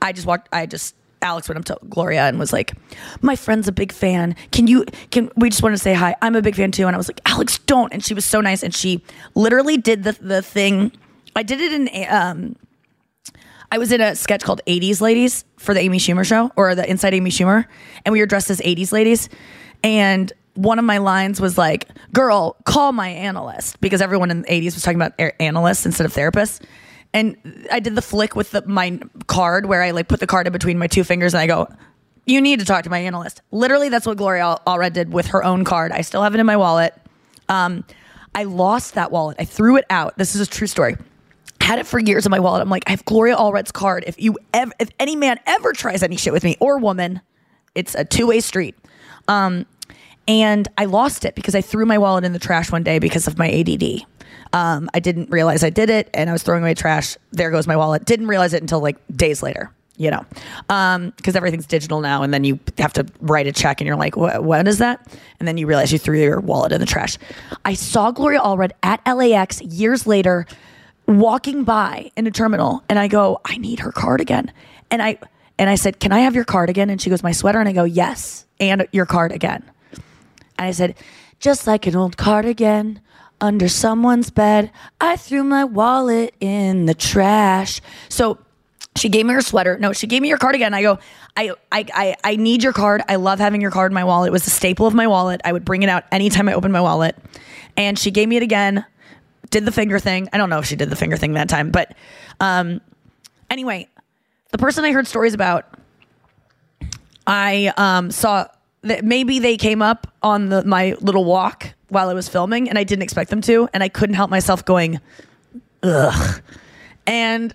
I 0.02 0.12
just 0.12 0.28
walked, 0.28 0.50
I 0.52 0.66
just 0.68 0.96
Alex 1.25 1.50
went 1.50 1.58
up 1.58 1.65
to 1.65 1.86
Gloria 1.89 2.22
and 2.27 2.38
was 2.38 2.53
like, 2.53 2.74
"My 3.22 3.36
friend's 3.36 3.67
a 3.67 3.72
big 3.72 3.91
fan. 3.91 4.36
Can 4.51 4.67
you? 4.67 4.86
Can 5.10 5.32
we 5.36 5.50
just 5.50 5.63
want 5.63 5.74
to 5.74 5.82
say 5.82 5.94
hi? 5.94 6.15
I'm 6.22 6.36
a 6.36 6.41
big 6.41 6.55
fan 6.55 6.72
too." 6.72 6.86
And 6.86 6.96
I 6.96 6.98
was 6.98 7.10
like, 7.10 7.20
"Alex, 7.25 7.58
don't!" 7.58 7.91
And 7.91 8.03
she 8.03 8.13
was 8.13 8.24
so 8.24 8.39
nice, 8.41 8.62
and 8.63 8.74
she 8.74 9.03
literally 9.34 9.75
did 9.75 10.03
the 10.03 10.13
the 10.13 10.41
thing. 10.41 10.91
I 11.36 11.44
did 11.44 11.60
it 11.60 11.74
in 11.74 12.08
um. 12.10 12.55
I 13.72 13.79
was 13.79 13.91
in 13.91 14.00
a 14.00 14.15
sketch 14.15 14.44
called 14.44 14.62
80s 14.67 15.01
Ladies 15.01 15.44
for 15.58 15.74
the 15.74 15.79
Amy 15.79 15.98
Schumer 15.98 16.24
show 16.24 16.51
or 16.55 16.75
the 16.75 16.88
Inside 16.88 17.15
Amy 17.15 17.32
Schumer, 17.32 17.65
and 18.05 18.13
we 18.13 18.20
were 18.20 18.27
dressed 18.27 18.51
as 18.51 18.62
80s 18.62 18.91
ladies. 18.91 19.27
And 19.84 20.32
one 20.53 20.77
of 20.77 20.86
my 20.86 21.00
lines 21.00 21.41
was 21.41 21.58
like, 21.58 21.89
"Girl, 22.13 22.55
call 22.65 22.91
my 22.91 23.10
analyst," 23.10 23.82
because 23.82 24.01
everyone 24.01 24.29
in 24.29 24.44
the 24.44 24.48
80s 24.48 24.75
was 24.75 24.84
talking 24.84 25.01
about 25.01 25.20
analysts 25.39 25.86
instead 25.88 26.05
of 26.05 26.13
therapists 26.13 26.62
and 27.15 27.38
I 27.72 27.79
did 27.79 27.95
the 27.95 28.01
flick 28.01 28.36
with 28.36 28.51
the, 28.51 28.62
my 28.67 29.00
card 29.27 29.67
where 29.67 29.81
I 29.81 29.91
like 29.91 30.10
put 30.10 30.19
the 30.19 30.27
card 30.27 30.48
in 30.48 30.53
between 30.53 30.77
my 30.77 30.88
two 30.88 31.05
fingers 31.05 31.34
and 31.34 31.39
I 31.39 31.48
go, 31.48 31.69
You 32.25 32.41
need 32.41 32.60
to 32.60 32.65
talk 32.65 32.84
to 32.84 32.89
my 32.89 33.00
analyst. 33.00 33.41
Literally, 33.51 33.88
that's 33.88 34.05
what 34.05 34.17
Gloria 34.17 34.43
Al- 34.43 34.62
Allred 34.67 34.91
did 34.91 35.13
with 35.13 35.27
her 35.27 35.41
own 35.41 35.63
card. 35.63 35.93
I 35.93 36.01
still 36.01 36.22
have 36.22 36.36
it 36.36 36.41
in 36.41 36.45
my 36.45 36.57
wallet. 36.57 36.93
Um, 37.48 37.86
I 38.36 38.43
lost 38.43 38.95
that 38.95 39.12
wallet. 39.12 39.38
I 39.39 39.45
threw 39.45 39.77
it 39.77 39.86
out. 39.89 40.17
This 40.17 40.36
is 40.36 40.41
a 40.41 40.45
true 40.45 40.67
story. 40.67 40.98
Had 41.62 41.79
it 41.79 41.88
for 41.88 42.00
years 42.00 42.25
in 42.25 42.31
my 42.31 42.39
wallet. 42.39 42.62
I'm 42.62 42.69
like, 42.69 42.84
I 42.86 42.89
have 42.91 43.05
Gloria 43.05 43.38
Allred's 43.38 43.72
card. 43.72 44.03
If 44.05 44.22
you 44.22 44.38
ever, 44.53 44.74
if 44.77 44.89
any 45.00 45.15
man 45.15 45.39
ever 45.48 45.72
tries 45.72 46.03
any 46.03 46.17
shit 46.17 46.34
with 46.34 46.43
me 46.43 46.57
or 46.60 46.79
woman, 46.79 47.22
it's 47.75 47.95
a 47.95 48.03
two 48.03 48.27
way 48.27 48.41
street. 48.41 48.75
Um, 49.29 49.65
and 50.27 50.67
I 50.77 50.86
lost 50.86 51.25
it 51.25 51.36
because 51.36 51.55
I 51.55 51.62
threw 51.62 51.86
my 51.86 51.98
wallet 51.98 52.24
in 52.24 52.34
the 52.34 52.39
trash 52.39 52.72
one 52.72 52.84
day 52.84 53.00
because 53.00 53.27
of 53.27 53.38
my 53.38 53.50
ADD. 53.50 54.05
Um, 54.53 54.89
I 54.94 55.00
didn't 55.00 55.29
realize 55.29 55.63
I 55.63 55.70
did 55.70 55.89
it, 55.89 56.10
and 56.13 56.29
I 56.29 56.34
was 56.34 56.44
throwing 56.44 56.63
away 56.63 56.74
trash. 56.74 57.17
There 57.32 57.51
goes 57.51 57.67
my 57.67 57.75
wallet. 57.75 58.05
Didn't 58.05 58.27
realize 58.27 58.53
it 58.53 58.62
until 58.62 58.79
like 58.79 58.98
days 59.15 59.44
later. 59.44 59.72
You 59.98 60.12
know, 60.12 60.25
because 61.15 61.38
everything's 61.38 61.67
digital 61.67 62.01
now, 62.01 62.22
and 62.22 62.34
then 62.34 62.44
you 62.44 62.60
have 62.79 62.91
to 62.94 63.05
write 63.22 63.48
a 63.48 63.53
check, 63.53 63.79
and 63.79 63.88
you're 63.88 63.96
like, 63.96 64.17
"What? 64.17 64.67
Is 64.67 64.79
that?" 64.79 65.08
And 65.39 65.48
then 65.48 65.58
you 65.58 65.67
realize 65.67 65.94
you 65.94 66.00
threw 66.00 66.20
your 66.20 66.41
wallet 66.41 66.74
in 66.74 66.82
the 66.82 66.86
trash. 66.86 67.17
I 67.63 67.75
saw 67.75 68.12
Gloria 68.12 68.41
Allred 68.41 68.72
at 68.84 69.00
LAX 69.08 69.62
years 69.62 70.05
later, 70.05 70.48
walking 71.08 71.63
by 71.63 72.12
in 72.17 72.27
a 72.27 72.32
terminal, 72.32 72.84
and 72.89 73.00
I 73.00 73.08
go, 73.08 73.39
"I 73.46 73.55
need 73.55 73.79
her 73.79 73.94
card 73.94 74.20
again," 74.20 74.51
and 74.91 75.01
I 75.01 75.17
and 75.58 75.70
I 75.70 75.75
said, 75.75 76.01
"Can 76.01 76.12
I 76.12 76.20
have 76.20 76.36
your 76.36 76.44
card 76.44 76.70
again?" 76.70 76.89
And 76.89 77.01
she 77.01 77.10
goes, 77.10 77.24
"My 77.24 77.32
sweater," 77.32 77.62
and 77.62 77.70
I 77.70 77.72
go, 77.72 77.86
"Yes, 77.86 78.46
and 78.60 78.86
your 78.91 79.05
card 79.05 79.32
again." 79.32 79.63
And 80.58 80.68
I 80.68 80.72
said, 80.72 80.96
just 81.40 81.68
like 81.68 81.88
an 81.88 81.96
old 81.96 82.18
cardigan 82.18 83.02
under 83.42 83.68
someone's 83.68 84.30
bed, 84.30 84.72
I 85.00 85.18
threw 85.18 85.44
my 85.44 85.64
wallet 85.64 86.34
in 86.40 86.86
the 86.86 86.94
trash. 86.94 87.82
So 88.10 88.40
she 88.96 89.10
gave 89.10 89.26
me 89.26 89.34
her 89.34 89.42
sweater. 89.42 89.78
No, 89.78 89.92
she 89.94 90.08
gave 90.08 90.22
me 90.22 90.30
your 90.30 90.38
cardigan. 90.38 90.74
I 90.74 90.82
go, 90.82 91.00
I, 91.36 91.52
I, 91.72 91.86
I, 91.94 92.16
I 92.24 92.36
need 92.38 92.64
your 92.64 92.72
card. 92.72 93.04
I 93.10 93.18
love 93.18 93.40
having 93.40 93.60
your 93.60 93.72
card 93.72 93.92
in 93.92 93.94
my 93.94 94.06
wallet. 94.06 94.30
It 94.30 94.32
was 94.32 94.48
a 94.48 94.52
staple 94.52 94.88
of 94.88 94.94
my 94.94 95.08
wallet. 95.08 95.42
I 95.44 95.52
would 95.52 95.66
bring 95.66 95.84
it 95.84 95.90
out 95.90 96.06
anytime 96.12 96.48
I 96.48 96.54
opened 96.54 96.72
my 96.72 96.82
wallet. 96.82 97.18
And 97.76 98.00
she 98.00 98.10
gave 98.10 98.30
me 98.30 98.38
it 98.38 98.44
again, 98.44 98.86
did 99.50 99.66
the 99.66 99.72
finger 99.72 100.00
thing. 100.00 100.30
I 100.32 100.38
don't 100.38 100.50
know 100.50 100.60
if 100.60 100.66
she 100.66 100.78
did 100.78 100.90
the 100.90 100.96
finger 100.96 101.18
thing 101.18 101.34
that 101.34 101.50
time, 101.50 101.72
but 101.72 101.94
um, 102.40 102.80
anyway, 103.50 103.90
the 104.52 104.58
person 104.58 104.86
I 104.86 104.94
heard 104.94 105.08
stories 105.08 105.34
about 105.34 105.66
I 107.28 107.74
um, 107.76 108.12
saw 108.12 108.48
that 108.86 109.04
maybe 109.04 109.39
they 109.39 109.58
came 109.58 109.82
up 109.82 110.08
on 110.24 110.50
the 110.50 110.63
my 110.63 110.96
little 111.01 111.25
walk 111.25 111.74
while 111.89 112.10
I 112.10 112.13
was 112.13 112.30
filming, 112.30 112.70
and 112.70 112.77
I 112.77 112.84
didn't 112.84 113.04
expect 113.04 113.30
them 113.30 113.42
to, 113.42 113.70
and 113.74 113.84
I 113.84 113.89
couldn't 113.89 114.15
help 114.15 114.30
myself 114.30 114.65
going, 114.65 115.00
ugh. 115.84 116.42
And 117.06 117.54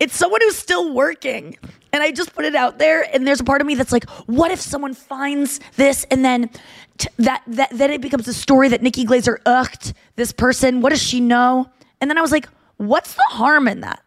it's 0.00 0.16
someone 0.16 0.40
who's 0.40 0.56
still 0.56 0.94
working. 0.94 1.56
And 1.92 2.02
I 2.02 2.10
just 2.10 2.34
put 2.34 2.46
it 2.46 2.54
out 2.54 2.78
there, 2.78 3.06
and 3.14 3.26
there's 3.26 3.40
a 3.40 3.44
part 3.44 3.60
of 3.60 3.66
me 3.66 3.74
that's 3.74 3.92
like, 3.92 4.08
what 4.26 4.50
if 4.50 4.60
someone 4.60 4.94
finds 4.94 5.60
this 5.76 6.04
and 6.10 6.24
then 6.24 6.48
t- 6.96 7.08
that 7.18 7.42
that 7.46 7.68
then 7.70 7.90
it 7.90 8.00
becomes 8.00 8.26
a 8.28 8.32
story 8.32 8.68
that 8.68 8.80
Nikki 8.82 9.04
Glazer 9.04 9.38
ucked 9.44 9.92
this 10.16 10.32
person? 10.32 10.80
What 10.80 10.90
does 10.90 11.02
she 11.02 11.20
know? 11.20 11.68
And 12.00 12.10
then 12.10 12.16
I 12.16 12.22
was 12.22 12.32
like, 12.32 12.48
what's 12.78 13.14
the 13.14 13.24
harm 13.28 13.68
in 13.68 13.80
that? 13.80 14.02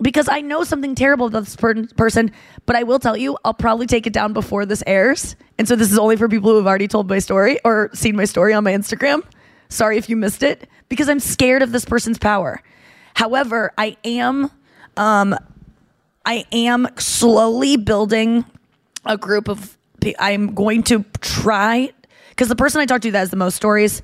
Because 0.00 0.28
I 0.28 0.40
know 0.40 0.64
something 0.64 0.94
terrible 0.94 1.26
about 1.26 1.44
this 1.44 1.56
per- 1.56 1.86
person, 1.96 2.32
but 2.66 2.76
I 2.76 2.82
will 2.82 2.98
tell 2.98 3.16
you, 3.16 3.38
I'll 3.44 3.54
probably 3.54 3.86
take 3.86 4.06
it 4.06 4.12
down 4.12 4.32
before 4.32 4.66
this 4.66 4.82
airs. 4.86 5.36
And 5.58 5.68
so 5.68 5.76
this 5.76 5.92
is 5.92 5.98
only 5.98 6.16
for 6.16 6.28
people 6.28 6.50
who 6.50 6.56
have 6.56 6.66
already 6.66 6.88
told 6.88 7.08
my 7.08 7.18
story 7.18 7.58
or 7.64 7.90
seen 7.94 8.16
my 8.16 8.24
story 8.24 8.52
on 8.52 8.64
my 8.64 8.72
Instagram. 8.72 9.22
Sorry 9.68 9.96
if 9.96 10.08
you 10.08 10.16
missed 10.16 10.42
it, 10.42 10.68
because 10.88 11.08
I'm 11.08 11.20
scared 11.20 11.62
of 11.62 11.72
this 11.72 11.84
person's 11.84 12.18
power. 12.18 12.62
However, 13.14 13.72
I 13.78 13.96
am, 14.04 14.50
um, 14.96 15.36
I 16.26 16.44
am 16.52 16.88
slowly 16.98 17.76
building 17.76 18.44
a 19.04 19.16
group 19.16 19.48
of. 19.48 19.76
I'm 20.18 20.54
going 20.54 20.82
to 20.84 21.02
try 21.22 21.90
because 22.28 22.48
the 22.48 22.56
person 22.56 22.82
I 22.82 22.86
talked 22.86 23.04
to 23.04 23.10
that 23.12 23.18
has 23.18 23.30
the 23.30 23.36
most 23.36 23.54
stories. 23.54 24.02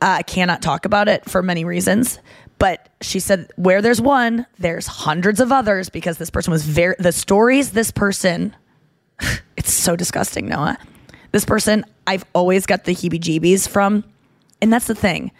Uh, 0.00 0.16
I 0.18 0.22
cannot 0.22 0.62
talk 0.62 0.86
about 0.86 1.08
it 1.08 1.28
for 1.28 1.42
many 1.42 1.64
reasons. 1.64 2.18
But 2.62 2.90
she 3.00 3.18
said, 3.18 3.50
where 3.56 3.82
there's 3.82 4.00
one, 4.00 4.46
there's 4.60 4.86
hundreds 4.86 5.40
of 5.40 5.50
others 5.50 5.88
because 5.88 6.18
this 6.18 6.30
person 6.30 6.52
was 6.52 6.64
very, 6.64 6.94
the 6.96 7.10
stories 7.10 7.72
this 7.72 7.90
person, 7.90 8.54
it's 9.56 9.72
so 9.72 9.96
disgusting, 9.96 10.46
Noah. 10.46 10.78
This 11.32 11.44
person, 11.44 11.84
I've 12.06 12.24
always 12.36 12.64
got 12.64 12.84
the 12.84 12.94
heebie 12.94 13.18
jeebies 13.18 13.68
from. 13.68 14.04
And 14.60 14.72
that's 14.72 14.86
the 14.86 14.94
thing. 14.94 15.32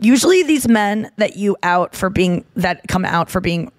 Usually, 0.00 0.42
these 0.42 0.68
men 0.68 1.10
that 1.16 1.38
you 1.38 1.56
out 1.62 1.94
for 1.94 2.10
being, 2.10 2.44
that 2.56 2.88
come 2.88 3.06
out 3.06 3.30
for 3.30 3.40
being 3.40 3.72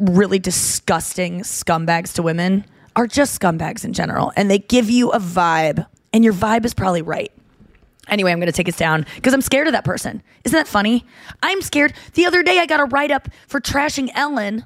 really 0.00 0.40
disgusting 0.40 1.42
scumbags 1.42 2.12
to 2.14 2.24
women 2.24 2.64
are 2.96 3.06
just 3.06 3.40
scumbags 3.40 3.84
in 3.84 3.92
general. 3.92 4.32
And 4.36 4.50
they 4.50 4.58
give 4.58 4.90
you 4.90 5.10
a 5.10 5.20
vibe, 5.20 5.86
and 6.12 6.24
your 6.24 6.34
vibe 6.34 6.64
is 6.64 6.74
probably 6.74 7.02
right. 7.02 7.30
Anyway, 8.08 8.32
I'm 8.32 8.38
going 8.38 8.46
to 8.46 8.52
take 8.52 8.68
us 8.68 8.76
down 8.76 9.06
because 9.16 9.34
I'm 9.34 9.42
scared 9.42 9.66
of 9.66 9.72
that 9.72 9.84
person. 9.84 10.22
Isn't 10.44 10.56
that 10.56 10.68
funny? 10.68 11.04
I'm 11.42 11.62
scared. 11.62 11.92
The 12.14 12.26
other 12.26 12.42
day, 12.42 12.58
I 12.58 12.66
got 12.66 12.80
a 12.80 12.84
write 12.84 13.10
up 13.10 13.28
for 13.46 13.60
trashing 13.60 14.10
Ellen. 14.14 14.64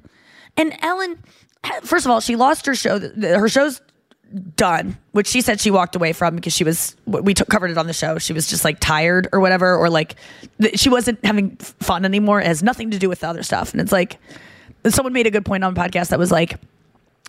And 0.56 0.76
Ellen, 0.80 1.22
first 1.82 2.06
of 2.06 2.10
all, 2.10 2.20
she 2.20 2.36
lost 2.36 2.66
her 2.66 2.74
show. 2.74 2.98
Her 2.98 3.48
show's 3.48 3.80
done, 4.56 4.96
which 5.10 5.26
she 5.26 5.40
said 5.40 5.60
she 5.60 5.70
walked 5.70 5.94
away 5.94 6.12
from 6.12 6.36
because 6.36 6.54
she 6.54 6.64
was, 6.64 6.96
we 7.06 7.34
took, 7.34 7.48
covered 7.48 7.70
it 7.70 7.78
on 7.78 7.86
the 7.86 7.92
show. 7.92 8.18
She 8.18 8.32
was 8.32 8.48
just 8.48 8.64
like 8.64 8.80
tired 8.80 9.28
or 9.32 9.40
whatever, 9.40 9.76
or 9.76 9.90
like 9.90 10.16
she 10.74 10.88
wasn't 10.88 11.22
having 11.24 11.56
fun 11.56 12.04
anymore. 12.04 12.40
It 12.40 12.46
has 12.46 12.62
nothing 12.62 12.90
to 12.92 12.98
do 12.98 13.08
with 13.08 13.20
the 13.20 13.28
other 13.28 13.42
stuff. 13.42 13.72
And 13.72 13.80
it's 13.80 13.92
like, 13.92 14.18
someone 14.88 15.12
made 15.12 15.26
a 15.26 15.30
good 15.30 15.44
point 15.44 15.64
on 15.64 15.72
a 15.72 15.76
podcast 15.76 16.08
that 16.08 16.18
was 16.18 16.32
like, 16.32 16.58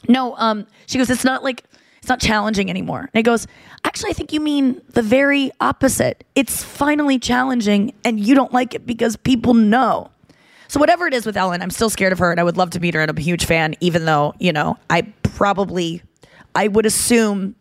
no, 0.07 0.35
um, 0.37 0.65
she 0.85 0.97
goes, 0.97 1.09
it's 1.09 1.23
not 1.23 1.43
like, 1.43 1.63
it's 2.03 2.09
not 2.09 2.19
challenging 2.19 2.69
anymore. 2.69 2.99
And 2.99 3.11
it 3.13 3.23
goes, 3.23 3.47
actually, 3.85 4.09
I 4.09 4.13
think 4.13 4.33
you 4.33 4.41
mean 4.41 4.81
the 4.89 5.01
very 5.01 5.51
opposite. 5.61 6.25
It's 6.35 6.61
finally 6.61 7.17
challenging 7.17 7.93
and 8.03 8.19
you 8.19 8.35
don't 8.35 8.51
like 8.51 8.75
it 8.75 8.85
because 8.85 9.15
people 9.15 9.53
know. 9.53 10.11
So 10.67 10.81
whatever 10.81 11.07
it 11.07 11.13
is 11.13 11.25
with 11.25 11.37
Ellen, 11.37 11.61
I'm 11.61 11.69
still 11.69 11.89
scared 11.89 12.11
of 12.11 12.19
her 12.19 12.29
and 12.29 12.41
I 12.41 12.43
would 12.43 12.57
love 12.57 12.71
to 12.71 12.81
meet 12.81 12.93
her 12.93 12.99
and 12.99 13.09
I'm 13.09 13.15
a 13.15 13.21
huge 13.21 13.45
fan, 13.45 13.75
even 13.79 14.03
though, 14.03 14.33
you 14.37 14.51
know, 14.51 14.77
I 14.89 15.03
probably, 15.23 16.03
I 16.53 16.67
would 16.67 16.85
assume 16.85 17.55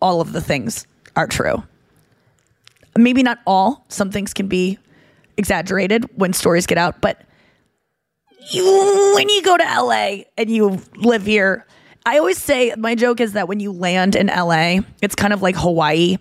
all 0.00 0.22
of 0.22 0.32
the 0.32 0.40
things 0.40 0.86
are 1.14 1.26
true. 1.26 1.62
Maybe 2.96 3.22
not 3.22 3.40
all. 3.46 3.84
Some 3.88 4.10
things 4.10 4.32
can 4.32 4.48
be 4.48 4.78
exaggerated 5.36 6.08
when 6.18 6.32
stories 6.32 6.64
get 6.64 6.78
out, 6.78 7.02
but 7.02 7.20
you, 8.52 9.12
when 9.16 9.28
you 9.28 9.42
go 9.42 9.58
to 9.58 9.64
LA 9.64 10.22
and 10.38 10.48
you 10.48 10.80
live 10.96 11.26
here, 11.26 11.66
I 12.04 12.18
always 12.18 12.38
say 12.38 12.74
my 12.76 12.94
joke 12.94 13.20
is 13.20 13.34
that 13.34 13.46
when 13.46 13.60
you 13.60 13.72
land 13.72 14.16
in 14.16 14.26
LA, 14.26 14.78
it's 15.00 15.14
kind 15.14 15.32
of 15.32 15.40
like 15.40 15.54
Hawaii, 15.54 16.18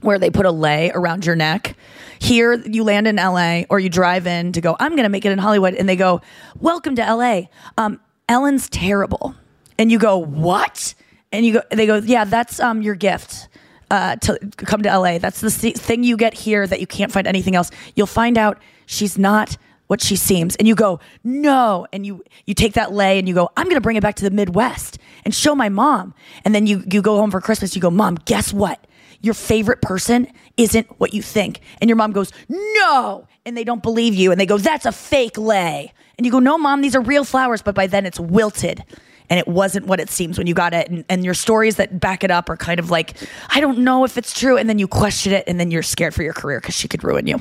where 0.00 0.18
they 0.18 0.30
put 0.30 0.46
a 0.46 0.50
lei 0.50 0.90
around 0.94 1.26
your 1.26 1.36
neck. 1.36 1.76
Here, 2.18 2.54
you 2.54 2.82
land 2.82 3.06
in 3.06 3.16
LA 3.16 3.62
or 3.68 3.78
you 3.78 3.90
drive 3.90 4.26
in 4.26 4.52
to 4.52 4.60
go, 4.60 4.76
I'm 4.80 4.92
going 4.92 5.04
to 5.04 5.10
make 5.10 5.24
it 5.24 5.32
in 5.32 5.38
Hollywood. 5.38 5.74
And 5.74 5.88
they 5.88 5.96
go, 5.96 6.22
Welcome 6.58 6.96
to 6.96 7.02
LA. 7.02 7.42
Um, 7.76 8.00
Ellen's 8.28 8.68
terrible. 8.68 9.34
And 9.78 9.92
you 9.92 9.98
go, 9.98 10.16
What? 10.16 10.94
And 11.30 11.44
you 11.44 11.54
go, 11.54 11.62
they 11.70 11.86
go, 11.86 11.96
Yeah, 11.96 12.24
that's 12.24 12.58
um, 12.60 12.82
your 12.82 12.94
gift. 12.94 13.48
Uh, 13.90 14.16
to 14.16 14.38
come 14.56 14.82
to 14.82 14.98
LA. 14.98 15.16
That's 15.16 15.40
the 15.40 15.50
thing 15.50 16.04
you 16.04 16.18
get 16.18 16.34
here 16.34 16.66
that 16.66 16.78
you 16.78 16.86
can't 16.86 17.10
find 17.10 17.26
anything 17.26 17.56
else. 17.56 17.70
You'll 17.94 18.06
find 18.06 18.36
out 18.36 18.58
she's 18.84 19.16
not 19.16 19.56
what 19.88 20.02
she 20.02 20.16
seems 20.16 20.54
and 20.56 20.68
you 20.68 20.74
go 20.74 21.00
no 21.24 21.86
and 21.92 22.06
you 22.06 22.22
you 22.44 22.54
take 22.54 22.74
that 22.74 22.92
lay 22.92 23.18
and 23.18 23.26
you 23.26 23.34
go 23.34 23.48
i'm 23.56 23.64
going 23.64 23.74
to 23.74 23.80
bring 23.80 23.96
it 23.96 24.02
back 24.02 24.14
to 24.14 24.22
the 24.22 24.30
midwest 24.30 24.98
and 25.28 25.34
show 25.34 25.54
my 25.54 25.68
mom. 25.68 26.14
And 26.46 26.54
then 26.54 26.66
you 26.66 26.82
you 26.90 27.02
go 27.02 27.18
home 27.18 27.30
for 27.30 27.42
christmas 27.42 27.76
you 27.76 27.82
go 27.82 27.90
mom 27.90 28.14
guess 28.24 28.50
what? 28.50 28.82
Your 29.20 29.34
favorite 29.34 29.82
person 29.82 30.26
isn't 30.56 30.86
what 30.98 31.12
you 31.12 31.20
think. 31.20 31.60
And 31.82 31.90
your 31.90 31.96
mom 31.96 32.12
goes 32.12 32.32
no. 32.48 33.28
And 33.44 33.54
they 33.54 33.62
don't 33.62 33.82
believe 33.82 34.14
you. 34.14 34.32
And 34.32 34.40
they 34.40 34.46
go 34.46 34.56
that's 34.56 34.86
a 34.86 34.92
fake 34.92 35.36
lay. 35.36 35.92
And 36.16 36.24
you 36.24 36.32
go 36.32 36.38
no 36.38 36.56
mom 36.56 36.80
these 36.80 36.96
are 36.96 37.02
real 37.02 37.24
flowers. 37.24 37.60
But 37.60 37.74
by 37.74 37.86
then 37.86 38.06
it's 38.06 38.18
wilted. 38.18 38.82
And 39.28 39.38
it 39.38 39.46
wasn't 39.46 39.86
what 39.86 40.00
it 40.00 40.08
seems 40.08 40.38
when 40.38 40.46
you 40.46 40.54
got 40.54 40.72
it. 40.72 40.88
And, 40.88 41.04
and 41.10 41.26
your 41.26 41.34
stories 41.34 41.76
that 41.76 42.00
back 42.00 42.24
it 42.24 42.30
up 42.30 42.48
are 42.48 42.56
kind 42.56 42.80
of 42.80 42.90
like 42.90 43.12
i 43.50 43.60
don't 43.60 43.80
know 43.80 44.04
if 44.04 44.16
it's 44.16 44.32
true. 44.32 44.56
And 44.56 44.66
then 44.66 44.78
you 44.78 44.88
question 44.88 45.34
it 45.34 45.44
and 45.46 45.60
then 45.60 45.70
you're 45.70 45.82
scared 45.82 46.14
for 46.14 46.22
your 46.22 46.32
career 46.32 46.58
because 46.58 46.74
she 46.74 46.88
could 46.88 47.04
ruin 47.04 47.26
you. 47.26 47.38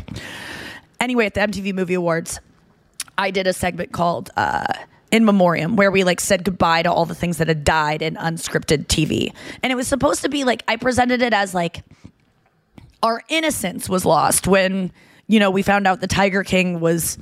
Anyway, 1.00 1.26
at 1.26 1.36
the 1.36 1.40
MTV 1.40 1.74
Movie 1.74 1.94
Awards, 1.94 2.42
I 3.18 3.32
did 3.32 3.48
a 3.48 3.54
segment 3.54 3.94
called 3.94 4.30
uh, 4.36 4.66
In 5.10 5.24
Memoriam, 5.24 5.78
where 5.78 5.90
we 5.90 6.04
like 6.04 6.20
said 6.20 6.44
goodbye 6.44 6.84
to 6.84 6.92
all 6.92 7.06
the 7.06 7.16
things 7.16 7.38
that 7.38 7.48
had 7.48 7.64
died 7.64 8.02
in 8.02 8.16
unscripted 8.16 8.88
TV, 8.88 9.34
and 9.64 9.72
it 9.72 9.76
was 9.76 9.88
supposed 9.88 10.22
to 10.24 10.30
be 10.30 10.44
like 10.44 10.64
I 10.68 10.76
presented 10.76 11.22
it 11.22 11.34
as 11.34 11.54
like 11.54 11.82
our 13.02 13.24
innocence 13.30 13.88
was 13.88 14.04
lost 14.04 14.48
when 14.48 14.92
you 15.28 15.40
know 15.40 15.50
we 15.50 15.62
found 15.62 15.88
out 15.88 16.02
the 16.02 16.08
Tiger 16.08 16.44
King 16.44 16.82
was 16.82 17.18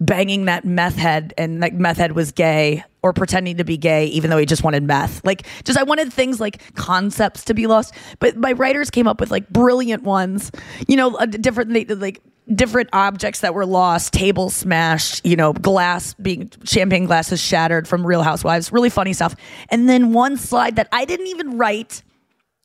banging 0.00 0.44
that 0.44 0.64
meth 0.64 0.96
head 0.96 1.34
and 1.36 1.62
that 1.62 1.74
meth 1.74 1.96
head 1.96 2.12
was 2.12 2.30
gay 2.32 2.84
or 3.02 3.12
pretending 3.12 3.56
to 3.56 3.64
be 3.64 3.76
gay 3.76 4.06
even 4.06 4.30
though 4.30 4.38
he 4.38 4.46
just 4.46 4.62
wanted 4.62 4.82
meth. 4.82 5.24
Like 5.24 5.46
just 5.64 5.78
i 5.78 5.82
wanted 5.82 6.12
things 6.12 6.40
like 6.40 6.74
concepts 6.74 7.44
to 7.44 7.54
be 7.54 7.66
lost. 7.66 7.94
But 8.20 8.36
my 8.36 8.52
writers 8.52 8.90
came 8.90 9.06
up 9.06 9.20
with 9.20 9.30
like 9.30 9.48
brilliant 9.48 10.02
ones. 10.02 10.50
You 10.86 10.96
know 10.96 11.18
different 11.26 11.72
they, 11.72 11.84
like 11.86 12.20
different 12.54 12.88
objects 12.92 13.40
that 13.40 13.54
were 13.54 13.66
lost, 13.66 14.12
tables 14.12 14.54
smashed, 14.54 15.24
you 15.24 15.36
know, 15.36 15.52
glass 15.52 16.14
being 16.14 16.50
champagne 16.64 17.06
glasses 17.06 17.40
shattered 17.40 17.86
from 17.86 18.06
Real 18.06 18.22
Housewives, 18.22 18.72
really 18.72 18.90
funny 18.90 19.12
stuff. 19.12 19.34
And 19.70 19.88
then 19.88 20.12
one 20.12 20.36
slide 20.36 20.76
that 20.76 20.88
I 20.92 21.04
didn't 21.04 21.26
even 21.28 21.58
write, 21.58 22.02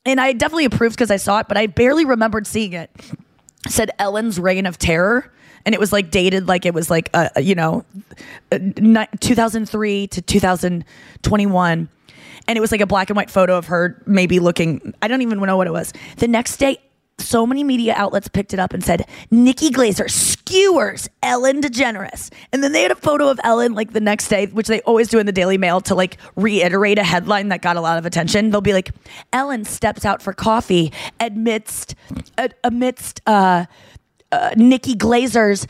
and 0.04 0.20
I 0.20 0.32
definitely 0.32 0.64
approved 0.64 0.96
because 0.96 1.10
I 1.10 1.16
saw 1.16 1.40
it, 1.40 1.48
but 1.48 1.56
I 1.56 1.66
barely 1.66 2.04
remembered 2.04 2.46
seeing 2.46 2.72
it. 2.72 2.90
Said 3.68 3.90
Ellen's 3.98 4.38
Reign 4.38 4.66
of 4.66 4.78
Terror. 4.78 5.30
And 5.66 5.74
it 5.74 5.80
was 5.80 5.92
like 5.92 6.10
dated 6.10 6.46
like 6.46 6.66
it 6.66 6.74
was 6.74 6.90
like 6.90 7.08
uh, 7.14 7.30
you 7.40 7.54
know, 7.54 7.86
uh, 8.52 8.58
2003 9.20 10.06
to 10.08 10.20
2021 10.20 11.88
and 12.46 12.58
it 12.58 12.60
was 12.60 12.72
like 12.72 12.80
a 12.80 12.86
black 12.86 13.10
and 13.10 13.16
white 13.16 13.30
photo 13.30 13.56
of 13.56 13.66
her 13.66 14.02
maybe 14.06 14.38
looking 14.38 14.94
i 15.02 15.08
don't 15.08 15.22
even 15.22 15.40
know 15.40 15.56
what 15.56 15.66
it 15.66 15.72
was 15.72 15.92
the 16.18 16.28
next 16.28 16.58
day 16.58 16.78
so 17.18 17.46
many 17.46 17.64
media 17.64 17.94
outlets 17.96 18.28
picked 18.28 18.52
it 18.52 18.58
up 18.58 18.72
and 18.72 18.84
said 18.84 19.06
nikki 19.30 19.70
glazer 19.70 20.10
skewers 20.10 21.08
ellen 21.22 21.60
degeneres. 21.62 22.32
And 22.52 22.62
then 22.62 22.72
they 22.72 22.82
had 22.82 22.90
a 22.90 22.96
photo 22.96 23.28
of 23.28 23.40
ellen 23.44 23.72
like 23.72 23.92
the 23.92 24.00
next 24.00 24.28
day 24.28 24.46
which 24.46 24.66
they 24.66 24.80
always 24.82 25.08
do 25.08 25.18
in 25.18 25.26
the 25.26 25.32
daily 25.32 25.58
mail 25.58 25.80
to 25.82 25.94
like 25.94 26.18
reiterate 26.36 26.98
a 26.98 27.04
headline 27.04 27.48
that 27.48 27.62
got 27.62 27.76
a 27.76 27.80
lot 27.80 27.98
of 27.98 28.06
attention. 28.06 28.50
They'll 28.50 28.60
be 28.60 28.72
like 28.72 28.90
ellen 29.32 29.64
steps 29.64 30.04
out 30.04 30.22
for 30.22 30.32
coffee 30.32 30.92
amidst 31.20 31.94
amidst 32.62 33.20
uh 33.26 33.66
uh, 34.32 34.50
Nikki 34.56 34.96
Glazer's 34.96 35.64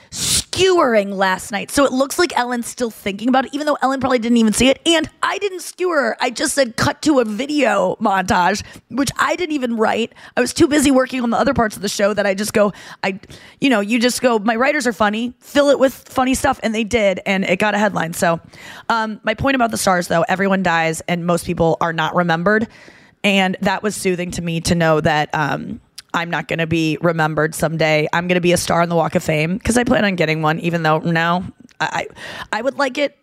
skewering 0.54 1.10
last 1.10 1.50
night. 1.50 1.70
So 1.70 1.84
it 1.84 1.92
looks 1.92 2.18
like 2.18 2.36
Ellen's 2.36 2.66
still 2.66 2.90
thinking 2.90 3.28
about 3.28 3.46
it, 3.46 3.54
even 3.54 3.66
though 3.66 3.76
Ellen 3.82 4.00
probably 4.00 4.18
didn't 4.18 4.38
even 4.38 4.52
see 4.52 4.68
it. 4.68 4.80
And 4.86 5.08
I 5.22 5.38
didn't 5.38 5.60
skewer 5.60 5.96
her. 5.96 6.16
I 6.20 6.30
just 6.30 6.54
said 6.54 6.76
cut 6.76 7.02
to 7.02 7.18
a 7.18 7.24
video 7.24 7.96
montage, 7.96 8.64
which 8.88 9.10
I 9.18 9.36
didn't 9.36 9.54
even 9.54 9.76
write. 9.76 10.14
I 10.36 10.40
was 10.40 10.54
too 10.54 10.68
busy 10.68 10.90
working 10.90 11.20
on 11.22 11.30
the 11.30 11.36
other 11.36 11.54
parts 11.54 11.76
of 11.76 11.82
the 11.82 11.88
show 11.88 12.14
that 12.14 12.26
I 12.26 12.34
just 12.34 12.52
go, 12.52 12.72
I, 13.02 13.18
you 13.60 13.68
know, 13.68 13.80
you 13.80 13.98
just 13.98 14.22
go, 14.22 14.38
my 14.38 14.56
writers 14.56 14.86
are 14.86 14.92
funny, 14.92 15.34
fill 15.40 15.70
it 15.70 15.78
with 15.78 15.92
funny 16.08 16.34
stuff. 16.34 16.60
And 16.62 16.74
they 16.74 16.84
did. 16.84 17.20
And 17.26 17.44
it 17.44 17.58
got 17.58 17.74
a 17.74 17.78
headline. 17.78 18.12
So 18.12 18.40
um, 18.88 19.20
my 19.24 19.34
point 19.34 19.56
about 19.56 19.70
the 19.70 19.78
stars, 19.78 20.08
though, 20.08 20.24
everyone 20.28 20.62
dies 20.62 21.00
and 21.08 21.26
most 21.26 21.46
people 21.46 21.76
are 21.80 21.92
not 21.92 22.14
remembered. 22.14 22.68
And 23.24 23.56
that 23.62 23.82
was 23.82 23.96
soothing 23.96 24.30
to 24.32 24.42
me 24.42 24.60
to 24.62 24.74
know 24.74 25.00
that. 25.00 25.30
Um, 25.32 25.80
I'm 26.14 26.30
not 26.30 26.48
going 26.48 26.60
to 26.60 26.66
be 26.66 26.96
remembered 27.02 27.54
someday. 27.54 28.08
I'm 28.12 28.28
going 28.28 28.36
to 28.36 28.40
be 28.40 28.52
a 28.52 28.56
star 28.56 28.80
on 28.80 28.88
the 28.88 28.96
Walk 28.96 29.14
of 29.16 29.22
Fame 29.22 29.58
because 29.58 29.76
I 29.76 29.84
plan 29.84 30.04
on 30.04 30.14
getting 30.14 30.40
one. 30.40 30.60
Even 30.60 30.82
though 30.84 30.98
now 30.98 31.44
I 31.80 32.06
I 32.52 32.62
would 32.62 32.78
like 32.78 32.96
it. 32.96 33.18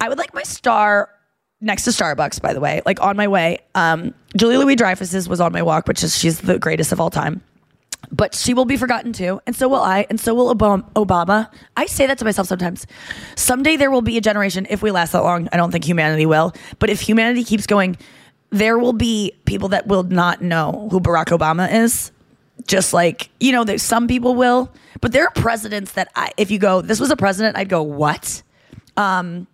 I 0.00 0.08
would 0.08 0.18
like 0.18 0.34
my 0.34 0.42
star 0.42 1.10
next 1.60 1.84
to 1.84 1.90
Starbucks. 1.90 2.42
By 2.42 2.52
the 2.52 2.60
way, 2.60 2.82
like 2.84 3.00
on 3.00 3.16
my 3.16 3.28
way. 3.28 3.60
Um, 3.74 4.12
Julia 4.36 4.58
Louis 4.58 4.76
Dreyfus's 4.76 5.28
was 5.28 5.40
on 5.40 5.52
my 5.52 5.62
walk, 5.62 5.86
which 5.86 6.02
is 6.02 6.18
she's 6.18 6.40
the 6.40 6.58
greatest 6.58 6.92
of 6.92 7.00
all 7.00 7.10
time. 7.10 7.42
But 8.10 8.34
she 8.34 8.54
will 8.54 8.64
be 8.64 8.76
forgotten 8.76 9.12
too, 9.12 9.40
and 9.46 9.54
so 9.54 9.68
will 9.68 9.82
I, 9.82 10.06
and 10.10 10.18
so 10.18 10.34
will. 10.34 10.52
Obama. 10.54 11.48
I 11.76 11.86
say 11.86 12.06
that 12.06 12.18
to 12.18 12.24
myself 12.24 12.48
sometimes. 12.48 12.86
Someday 13.36 13.76
there 13.76 13.90
will 13.90 14.02
be 14.02 14.16
a 14.16 14.20
generation, 14.20 14.66
if 14.68 14.82
we 14.82 14.90
last 14.90 15.12
that 15.12 15.22
long. 15.22 15.48
I 15.52 15.56
don't 15.56 15.70
think 15.70 15.84
humanity 15.84 16.26
will, 16.26 16.52
but 16.78 16.90
if 16.90 17.00
humanity 17.00 17.44
keeps 17.44 17.66
going, 17.66 17.96
there 18.50 18.78
will 18.78 18.92
be 18.92 19.32
people 19.44 19.68
that 19.70 19.86
will 19.86 20.02
not 20.02 20.42
know 20.42 20.88
who 20.90 21.00
Barack 21.00 21.26
Obama 21.26 21.72
is. 21.72 22.12
Just 22.66 22.92
like, 22.92 23.30
you 23.40 23.52
know, 23.52 23.64
there's 23.64 23.82
some 23.82 24.06
people 24.06 24.34
will, 24.34 24.70
but 25.00 25.12
there 25.12 25.24
are 25.24 25.30
presidents 25.30 25.92
that 25.92 26.10
I, 26.14 26.30
if 26.36 26.50
you 26.50 26.58
go, 26.58 26.82
this 26.82 27.00
was 27.00 27.10
a 27.10 27.16
president, 27.16 27.56
I'd 27.56 27.70
go, 27.70 27.82
what? 27.82 28.42
Um, 28.98 29.46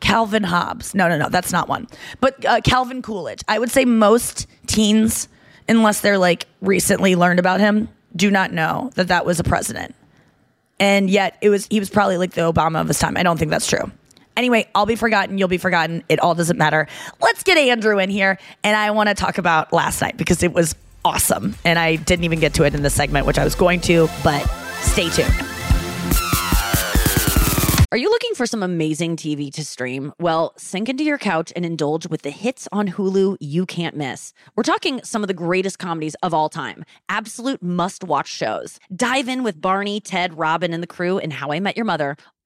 Calvin 0.00 0.42
Hobbes. 0.42 0.94
No, 0.94 1.08
no, 1.08 1.16
no, 1.16 1.28
that's 1.28 1.52
not 1.52 1.68
one. 1.68 1.86
But 2.20 2.44
uh, 2.44 2.60
Calvin 2.62 3.02
Coolidge. 3.02 3.42
I 3.46 3.58
would 3.60 3.70
say 3.70 3.84
most 3.84 4.48
teens, 4.66 5.28
unless 5.68 6.00
they're 6.00 6.18
like 6.18 6.46
recently 6.60 7.14
learned 7.14 7.38
about 7.38 7.60
him, 7.60 7.88
do 8.16 8.30
not 8.30 8.52
know 8.52 8.90
that 8.96 9.08
that 9.08 9.24
was 9.24 9.38
a 9.38 9.44
president. 9.44 9.94
And 10.80 11.08
yet 11.08 11.36
it 11.40 11.50
was, 11.50 11.66
he 11.70 11.78
was 11.78 11.88
probably 11.88 12.16
like 12.16 12.32
the 12.32 12.52
Obama 12.52 12.80
of 12.80 12.88
his 12.88 12.98
time. 12.98 13.16
I 13.16 13.22
don't 13.22 13.38
think 13.38 13.50
that's 13.50 13.68
true. 13.68 13.92
Anyway, 14.38 14.68
I'll 14.72 14.86
be 14.86 14.94
forgotten. 14.94 15.36
You'll 15.36 15.48
be 15.48 15.58
forgotten. 15.58 16.04
It 16.08 16.20
all 16.20 16.36
doesn't 16.36 16.56
matter. 16.56 16.86
Let's 17.20 17.42
get 17.42 17.58
Andrew 17.58 17.98
in 17.98 18.08
here. 18.08 18.38
And 18.62 18.76
I 18.76 18.92
want 18.92 19.08
to 19.08 19.14
talk 19.16 19.36
about 19.36 19.72
last 19.72 20.00
night 20.00 20.16
because 20.16 20.44
it 20.44 20.52
was 20.52 20.76
awesome. 21.04 21.56
And 21.64 21.76
I 21.76 21.96
didn't 21.96 22.24
even 22.24 22.38
get 22.38 22.54
to 22.54 22.62
it 22.62 22.72
in 22.72 22.82
this 22.82 22.94
segment, 22.94 23.26
which 23.26 23.36
I 23.36 23.42
was 23.42 23.56
going 23.56 23.80
to, 23.82 24.08
but 24.22 24.46
stay 24.80 25.10
tuned. 25.10 25.34
Are 27.90 27.96
you 27.96 28.10
looking 28.10 28.34
for 28.34 28.46
some 28.46 28.62
amazing 28.62 29.16
TV 29.16 29.50
to 29.54 29.64
stream? 29.64 30.12
Well, 30.20 30.52
sink 30.56 30.88
into 30.88 31.02
your 31.02 31.18
couch 31.18 31.52
and 31.56 31.64
indulge 31.64 32.06
with 32.06 32.22
the 32.22 32.30
hits 32.30 32.68
on 32.70 32.86
Hulu 32.86 33.38
you 33.40 33.66
can't 33.66 33.96
miss. 33.96 34.34
We're 34.54 34.62
talking 34.62 35.00
some 35.02 35.24
of 35.24 35.28
the 35.28 35.34
greatest 35.34 35.78
comedies 35.78 36.14
of 36.22 36.34
all 36.34 36.50
time, 36.50 36.84
absolute 37.08 37.62
must 37.62 38.04
watch 38.04 38.28
shows. 38.28 38.78
Dive 38.94 39.26
in 39.26 39.42
with 39.42 39.60
Barney, 39.60 40.00
Ted, 40.00 40.38
Robin, 40.38 40.74
and 40.74 40.82
the 40.82 40.86
crew 40.86 41.16
in 41.16 41.30
How 41.30 41.50
I 41.50 41.60
Met 41.60 41.76
Your 41.76 41.86
Mother. 41.86 42.16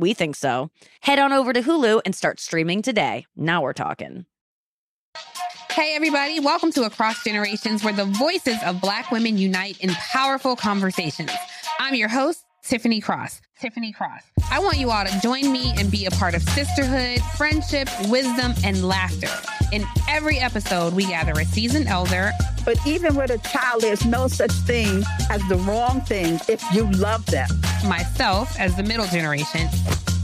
We 0.00 0.14
think 0.14 0.34
so. 0.34 0.70
Head 1.02 1.18
on 1.18 1.30
over 1.30 1.52
to 1.52 1.60
Hulu 1.60 2.00
and 2.06 2.14
start 2.14 2.40
streaming 2.40 2.80
today. 2.80 3.26
Now 3.36 3.60
we're 3.60 3.74
talking. 3.74 4.24
Hey, 5.70 5.94
everybody, 5.94 6.40
welcome 6.40 6.72
to 6.72 6.84
Across 6.84 7.22
Generations, 7.22 7.84
where 7.84 7.92
the 7.92 8.06
voices 8.06 8.56
of 8.64 8.80
Black 8.80 9.10
women 9.10 9.36
unite 9.36 9.78
in 9.80 9.90
powerful 9.90 10.56
conversations. 10.56 11.30
I'm 11.78 11.94
your 11.94 12.08
host, 12.08 12.46
Tiffany 12.64 13.02
Cross. 13.02 13.42
Tiffany 13.60 13.92
Cross. 13.92 14.22
I 14.50 14.60
want 14.60 14.78
you 14.78 14.90
all 14.90 15.04
to 15.04 15.20
join 15.20 15.52
me 15.52 15.74
and 15.76 15.90
be 15.90 16.06
a 16.06 16.10
part 16.12 16.34
of 16.34 16.42
sisterhood, 16.44 17.20
friendship, 17.36 17.86
wisdom, 18.08 18.54
and 18.64 18.82
laughter. 18.88 19.28
In 19.72 19.86
every 20.08 20.38
episode, 20.38 20.94
we 20.94 21.06
gather 21.06 21.32
a 21.32 21.44
seasoned 21.44 21.86
elder. 21.86 22.32
But 22.64 22.78
even 22.86 23.14
with 23.14 23.30
a 23.30 23.38
child, 23.38 23.82
there's 23.82 24.04
no 24.04 24.26
such 24.26 24.50
thing 24.50 25.04
as 25.30 25.40
the 25.48 25.56
wrong 25.58 26.00
thing 26.02 26.40
if 26.48 26.62
you 26.74 26.90
love 26.92 27.24
them. 27.26 27.48
Myself, 27.86 28.58
as 28.58 28.76
the 28.76 28.82
middle 28.82 29.06
generation. 29.06 29.68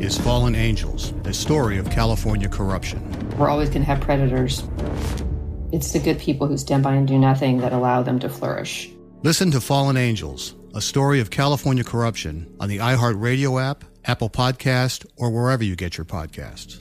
is 0.00 0.18
Fallen 0.18 0.54
Angels, 0.54 1.12
a 1.24 1.32
story 1.32 1.78
of 1.78 1.88
California 1.90 2.48
corruption. 2.48 3.00
We're 3.38 3.48
always 3.48 3.68
going 3.68 3.82
to 3.82 3.86
have 3.86 4.00
predators. 4.00 4.64
It's 5.72 5.92
the 5.92 5.98
good 5.98 6.18
people 6.18 6.46
who 6.46 6.56
stand 6.58 6.82
by 6.82 6.94
and 6.94 7.06
do 7.06 7.18
nothing 7.18 7.58
that 7.58 7.72
allow 7.72 8.02
them 8.02 8.18
to 8.20 8.28
flourish. 8.28 8.90
Listen 9.22 9.50
to 9.52 9.60
Fallen 9.60 9.96
Angels, 9.96 10.54
a 10.74 10.80
story 10.80 11.20
of 11.20 11.30
California 11.30 11.84
corruption 11.84 12.54
on 12.60 12.68
the 12.68 12.78
iHeartRadio 12.78 13.62
app, 13.62 13.84
Apple 14.04 14.28
Podcast, 14.28 15.06
or 15.16 15.30
wherever 15.30 15.64
you 15.64 15.76
get 15.76 15.96
your 15.96 16.04
podcasts. 16.04 16.80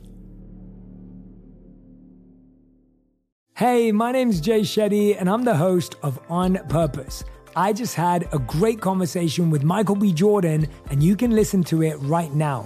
Hey, 3.55 3.91
my 3.91 4.11
name's 4.11 4.41
Jay 4.41 4.61
Shetty, 4.61 5.15
and 5.17 5.29
I'm 5.29 5.43
the 5.43 5.55
host 5.55 5.95
of 6.01 6.19
On 6.29 6.55
Purpose. 6.69 7.23
I 7.55 7.71
just 7.71 7.93
had 7.93 8.27
a 8.33 8.39
great 8.39 8.81
conversation 8.81 9.51
with 9.51 9.63
Michael 9.63 9.95
B. 9.95 10.11
Jordan, 10.11 10.67
and 10.89 11.03
you 11.03 11.15
can 11.15 11.31
listen 11.31 11.63
to 11.65 11.83
it 11.83 11.95
right 11.99 12.33
now. 12.33 12.65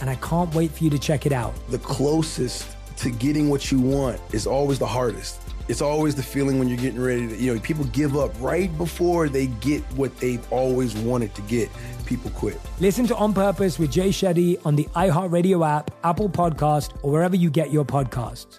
and 0.00 0.10
I 0.10 0.16
can't 0.16 0.52
wait 0.54 0.70
for 0.70 0.84
you 0.84 0.90
to 0.90 0.98
check 0.98 1.26
it 1.26 1.32
out. 1.32 1.54
The 1.68 1.78
closest 1.78 2.76
to 2.98 3.10
getting 3.10 3.48
what 3.48 3.70
you 3.70 3.80
want 3.80 4.20
is 4.32 4.46
always 4.46 4.78
the 4.78 4.86
hardest. 4.86 5.40
It's 5.68 5.80
always 5.80 6.14
the 6.14 6.22
feeling 6.22 6.58
when 6.58 6.68
you're 6.68 6.78
getting 6.78 7.00
ready 7.00 7.28
to, 7.28 7.36
you 7.36 7.54
know, 7.54 7.60
people 7.60 7.84
give 7.86 8.16
up 8.16 8.32
right 8.40 8.76
before 8.76 9.28
they 9.28 9.46
get 9.46 9.82
what 9.92 10.16
they've 10.18 10.44
always 10.52 10.96
wanted 10.96 11.34
to 11.36 11.42
get. 11.42 11.68
People 12.06 12.30
quit. 12.32 12.60
Listen 12.80 13.06
to 13.06 13.16
On 13.16 13.32
Purpose 13.32 13.78
with 13.78 13.92
Jay 13.92 14.08
Shetty 14.08 14.60
on 14.66 14.74
the 14.74 14.84
iHeartRadio 14.96 15.66
app, 15.66 15.92
Apple 16.02 16.28
Podcast, 16.28 16.92
or 17.02 17.12
wherever 17.12 17.36
you 17.36 17.50
get 17.50 17.70
your 17.70 17.84
podcasts. 17.84 18.58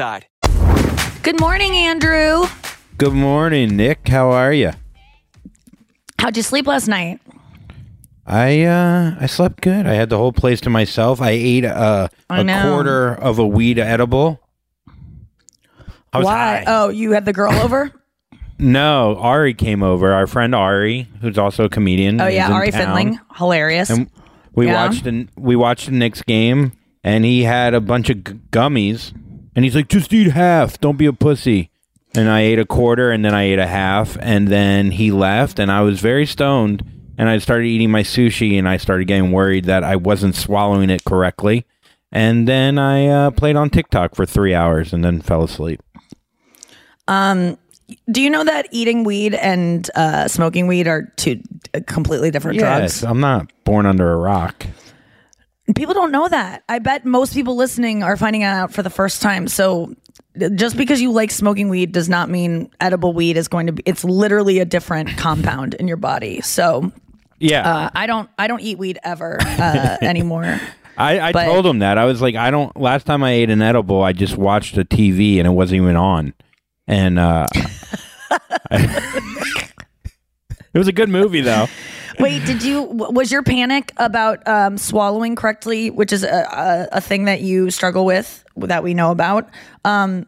Good 0.00 1.38
morning, 1.38 1.72
Andrew. 1.74 2.46
Good 2.96 3.12
morning, 3.12 3.76
Nick. 3.76 4.08
How 4.08 4.30
are 4.30 4.50
you? 4.50 4.70
How'd 6.18 6.38
you 6.38 6.42
sleep 6.42 6.66
last 6.66 6.88
night? 6.88 7.20
I 8.26 8.62
uh 8.62 9.16
I 9.20 9.26
slept 9.26 9.60
good. 9.60 9.86
I 9.86 9.92
had 9.92 10.08
the 10.08 10.16
whole 10.16 10.32
place 10.32 10.62
to 10.62 10.70
myself. 10.70 11.20
I 11.20 11.32
ate 11.32 11.66
uh, 11.66 12.08
I 12.30 12.40
a 12.40 12.44
know. 12.44 12.62
quarter 12.62 13.12
of 13.14 13.38
a 13.38 13.46
weed 13.46 13.78
edible. 13.78 14.40
I 16.14 16.18
was 16.18 16.24
Why? 16.24 16.32
high. 16.32 16.64
Oh, 16.66 16.88
you 16.88 17.12
had 17.12 17.26
the 17.26 17.34
girl 17.34 17.52
over? 17.52 17.92
No, 18.58 19.16
Ari 19.18 19.52
came 19.52 19.82
over. 19.82 20.14
Our 20.14 20.26
friend 20.26 20.54
Ari, 20.54 21.08
who's 21.20 21.36
also 21.36 21.64
a 21.64 21.68
comedian. 21.68 22.22
Oh 22.22 22.26
yeah, 22.26 22.50
Ari 22.50 22.70
town. 22.70 22.96
Finling, 22.96 23.18
hilarious. 23.36 23.90
And 23.90 24.08
we 24.54 24.64
Yeah. 24.66 24.86
watched 24.86 25.04
the 25.04 25.28
we 25.36 25.56
watched 25.56 25.86
the 25.86 25.92
Knicks 25.92 26.22
game, 26.22 26.72
and 27.04 27.22
he 27.26 27.42
had 27.42 27.74
a 27.74 27.82
bunch 27.82 28.08
of 28.08 28.24
g- 28.24 28.32
gummies, 28.50 29.12
and 29.54 29.64
he's 29.64 29.74
like, 29.74 29.88
"Just 29.88 30.12
eat 30.12 30.30
half. 30.32 30.80
Don't 30.80 30.96
be 30.96 31.06
a 31.06 31.12
pussy." 31.12 31.70
And 32.14 32.28
I 32.28 32.40
ate 32.40 32.58
a 32.58 32.64
quarter, 32.66 33.12
and 33.12 33.24
then 33.24 33.34
I 33.34 33.44
ate 33.44 33.60
a 33.60 33.66
half, 33.68 34.16
and 34.20 34.48
then 34.48 34.90
he 34.90 35.12
left, 35.12 35.60
and 35.60 35.70
I 35.70 35.82
was 35.82 36.00
very 36.00 36.26
stoned, 36.26 36.82
and 37.16 37.28
I 37.28 37.38
started 37.38 37.66
eating 37.66 37.90
my 37.90 38.02
sushi, 38.02 38.58
and 38.58 38.68
I 38.68 38.78
started 38.78 39.06
getting 39.06 39.30
worried 39.30 39.66
that 39.66 39.84
I 39.84 39.94
wasn't 39.94 40.34
swallowing 40.34 40.90
it 40.90 41.04
correctly, 41.04 41.66
and 42.10 42.48
then 42.48 42.78
I 42.78 43.06
uh, 43.06 43.30
played 43.30 43.54
on 43.54 43.70
TikTok 43.70 44.16
for 44.16 44.26
three 44.26 44.54
hours, 44.54 44.92
and 44.92 45.04
then 45.04 45.20
fell 45.20 45.44
asleep. 45.44 45.80
Um, 47.06 47.56
do 48.10 48.20
you 48.20 48.30
know 48.30 48.44
that 48.44 48.66
eating 48.70 49.04
weed 49.04 49.34
and 49.34 49.88
uh, 49.94 50.28
smoking 50.28 50.66
weed 50.66 50.86
are 50.88 51.12
two 51.16 51.40
uh, 51.74 51.80
completely 51.86 52.30
different 52.30 52.58
Yes, 52.58 53.00
drugs? 53.00 53.04
I'm 53.04 53.20
not 53.20 53.50
born 53.64 53.86
under 53.86 54.12
a 54.12 54.16
rock. 54.16 54.66
People 55.76 55.94
don't 55.94 56.10
know 56.12 56.28
that. 56.28 56.62
I 56.68 56.78
bet 56.78 57.04
most 57.04 57.34
people 57.34 57.56
listening 57.56 58.02
are 58.02 58.16
finding 58.16 58.42
out 58.42 58.72
for 58.72 58.82
the 58.82 58.90
first 58.90 59.22
time. 59.22 59.48
So 59.48 59.94
just 60.54 60.76
because 60.76 61.00
you 61.00 61.10
like 61.12 61.30
smoking 61.30 61.68
weed 61.68 61.92
does 61.92 62.08
not 62.08 62.28
mean 62.30 62.70
edible 62.80 63.12
weed 63.12 63.36
is 63.36 63.48
going 63.48 63.66
to 63.66 63.72
be 63.72 63.82
it's 63.86 64.04
literally 64.04 64.58
a 64.58 64.64
different 64.64 65.08
compound 65.16 65.74
in 65.74 65.86
your 65.88 65.96
body. 65.96 66.40
So 66.40 66.92
Yeah. 67.38 67.68
uh, 67.70 67.90
I 67.94 68.06
don't 68.06 68.28
I 68.38 68.46
don't 68.46 68.60
eat 68.60 68.78
weed 68.78 68.98
ever 69.04 69.38
uh, 69.40 69.96
anymore. 70.02 70.60
I, 70.96 71.20
I 71.20 71.32
But- 71.32 71.46
told 71.46 71.66
him 71.66 71.78
that. 71.80 71.98
I 71.98 72.04
was 72.04 72.20
like, 72.20 72.34
I 72.34 72.50
don't. 72.50 72.76
Last 72.76 73.06
time 73.06 73.22
I 73.24 73.30
ate 73.32 73.48
an 73.50 73.62
edible, 73.62 74.02
I 74.02 74.12
just 74.12 74.36
watched 74.36 74.76
a 74.76 74.84
TV 74.84 75.38
and 75.38 75.46
it 75.46 75.50
wasn't 75.50 75.82
even 75.82 75.96
on. 75.96 76.34
And 76.86 77.18
uh, 77.18 77.46
it 78.70 79.70
was 80.74 80.88
a 80.88 80.92
good 80.92 81.08
movie, 81.08 81.40
though. 81.40 81.66
Wait, 82.20 82.44
did 82.44 82.62
you 82.62 82.82
was 82.82 83.32
your 83.32 83.42
panic 83.42 83.92
about 83.96 84.46
um, 84.46 84.78
swallowing 84.78 85.36
correctly, 85.36 85.90
which 85.90 86.12
is 86.12 86.22
a, 86.22 86.28
a, 86.28 86.88
a 86.98 87.00
thing 87.00 87.24
that 87.24 87.40
you 87.40 87.70
struggle 87.70 88.04
with 88.04 88.44
that 88.56 88.82
we 88.82 88.94
know 88.94 89.10
about? 89.10 89.48
Um, 89.84 90.26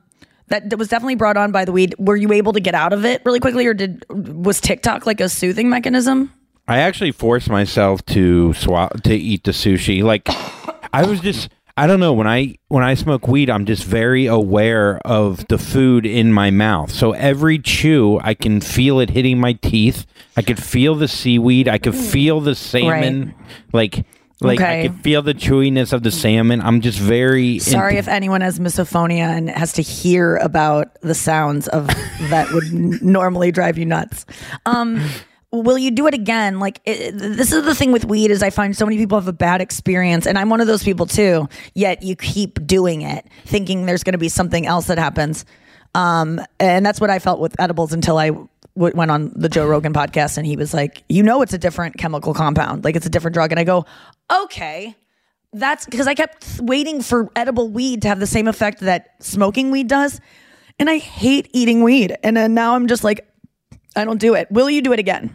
that, 0.48 0.68
that 0.68 0.76
was 0.76 0.88
definitely 0.88 1.14
brought 1.14 1.36
on 1.36 1.50
by 1.50 1.64
the 1.64 1.72
weed. 1.72 1.94
Were 1.98 2.16
you 2.16 2.32
able 2.32 2.52
to 2.52 2.60
get 2.60 2.74
out 2.74 2.92
of 2.92 3.04
it 3.04 3.22
really 3.24 3.40
quickly, 3.40 3.66
or 3.66 3.74
did 3.74 4.04
was 4.10 4.60
TikTok 4.60 5.06
like 5.06 5.20
a 5.20 5.28
soothing 5.28 5.68
mechanism? 5.68 6.32
I 6.68 6.78
actually 6.78 7.12
forced 7.12 7.48
myself 7.48 8.04
to 8.06 8.52
swallow 8.54 8.90
to 9.04 9.14
eat 9.14 9.44
the 9.44 9.50
sushi. 9.50 10.02
Like 10.02 10.28
I 10.92 11.06
was 11.06 11.20
just 11.20 11.48
I 11.76 11.86
don't 11.86 12.00
know 12.00 12.12
when 12.12 12.26
I 12.26 12.56
when 12.68 12.84
I 12.84 12.94
smoke 12.94 13.26
weed, 13.26 13.48
I'm 13.48 13.64
just 13.64 13.84
very 13.84 14.26
aware 14.26 14.98
of 15.06 15.46
the 15.48 15.58
food 15.58 16.04
in 16.04 16.32
my 16.32 16.50
mouth. 16.50 16.90
So 16.90 17.12
every 17.12 17.58
chew, 17.58 18.20
I 18.22 18.34
can 18.34 18.60
feel 18.60 19.00
it 19.00 19.10
hitting 19.10 19.38
my 19.38 19.54
teeth. 19.54 20.06
I 20.36 20.42
could 20.42 20.62
feel 20.62 20.94
the 20.94 21.08
seaweed. 21.08 21.68
I 21.68 21.78
could 21.78 21.94
feel 21.94 22.40
the 22.40 22.54
salmon. 22.54 23.34
Like 23.72 24.04
like 24.40 24.60
Okay. 24.60 24.80
I 24.80 24.88
could 24.88 25.00
feel 25.02 25.22
the 25.22 25.34
chewiness 25.34 25.92
of 25.92 26.02
the 26.02 26.10
salmon. 26.10 26.60
I'm 26.60 26.80
just 26.80 26.98
very 26.98 27.58
Sorry 27.58 27.96
if 27.96 28.08
anyone 28.08 28.40
has 28.40 28.58
misophonia 28.58 29.28
and 29.36 29.48
has 29.48 29.72
to 29.74 29.82
hear 29.82 30.36
about 30.36 31.00
the 31.00 31.14
sounds 31.14 31.68
of 31.68 31.86
that 32.28 32.50
would 32.52 33.02
normally 33.02 33.52
drive 33.52 33.78
you 33.78 33.86
nuts. 33.86 34.26
Um, 34.66 35.00
will 35.52 35.78
you 35.78 35.90
do 35.90 36.06
it 36.06 36.14
again? 36.14 36.58
Like 36.58 36.80
it, 36.84 37.12
this 37.18 37.52
is 37.52 37.64
the 37.64 37.74
thing 37.74 37.92
with 37.92 38.04
weed 38.04 38.30
is 38.30 38.42
I 38.42 38.50
find 38.50 38.76
so 38.76 38.86
many 38.86 38.96
people 38.96 39.18
have 39.18 39.28
a 39.28 39.32
bad 39.32 39.60
experience, 39.60 40.26
and 40.26 40.38
I'm 40.38 40.48
one 40.48 40.60
of 40.60 40.66
those 40.66 40.82
people 40.82 41.06
too. 41.06 41.48
Yet 41.74 42.02
you 42.02 42.16
keep 42.16 42.66
doing 42.66 43.02
it, 43.02 43.26
thinking 43.44 43.86
there's 43.86 44.02
going 44.02 44.12
to 44.12 44.18
be 44.18 44.30
something 44.30 44.66
else 44.66 44.86
that 44.86 44.98
happens. 44.98 45.44
Um, 45.94 46.40
and 46.58 46.84
that's 46.84 47.00
what 47.00 47.10
I 47.10 47.18
felt 47.18 47.38
with 47.38 47.54
edibles 47.60 47.92
until 47.92 48.16
I 48.16 48.30
w- 48.30 48.48
went 48.74 49.10
on 49.10 49.32
the 49.36 49.50
Joe 49.50 49.66
Rogan 49.66 49.92
podcast, 49.92 50.38
and 50.38 50.46
he 50.46 50.56
was 50.56 50.72
like, 50.72 51.04
"You 51.08 51.22
know, 51.22 51.42
it's 51.42 51.52
a 51.52 51.58
different 51.58 51.98
chemical 51.98 52.32
compound, 52.32 52.84
like 52.84 52.96
it's 52.96 53.06
a 53.06 53.10
different 53.10 53.34
drug." 53.34 53.52
And 53.52 53.60
I 53.60 53.64
go, 53.64 53.84
"Okay." 54.44 54.96
That's 55.54 55.84
because 55.84 56.06
I 56.06 56.14
kept 56.14 56.46
waiting 56.62 57.02
for 57.02 57.30
edible 57.36 57.68
weed 57.68 58.00
to 58.02 58.08
have 58.08 58.18
the 58.18 58.26
same 58.26 58.48
effect 58.48 58.80
that 58.80 59.16
smoking 59.20 59.70
weed 59.70 59.86
does. 59.86 60.18
And 60.78 60.88
I 60.88 60.96
hate 60.96 61.50
eating 61.52 61.82
weed. 61.82 62.16
And 62.24 62.34
then 62.34 62.54
now 62.54 62.74
I'm 62.74 62.86
just 62.86 63.04
like, 63.04 63.28
I 63.94 64.06
don't 64.06 64.18
do 64.18 64.32
it. 64.32 64.50
Will 64.50 64.70
you 64.70 64.80
do 64.80 64.94
it 64.94 64.98
again? 64.98 65.34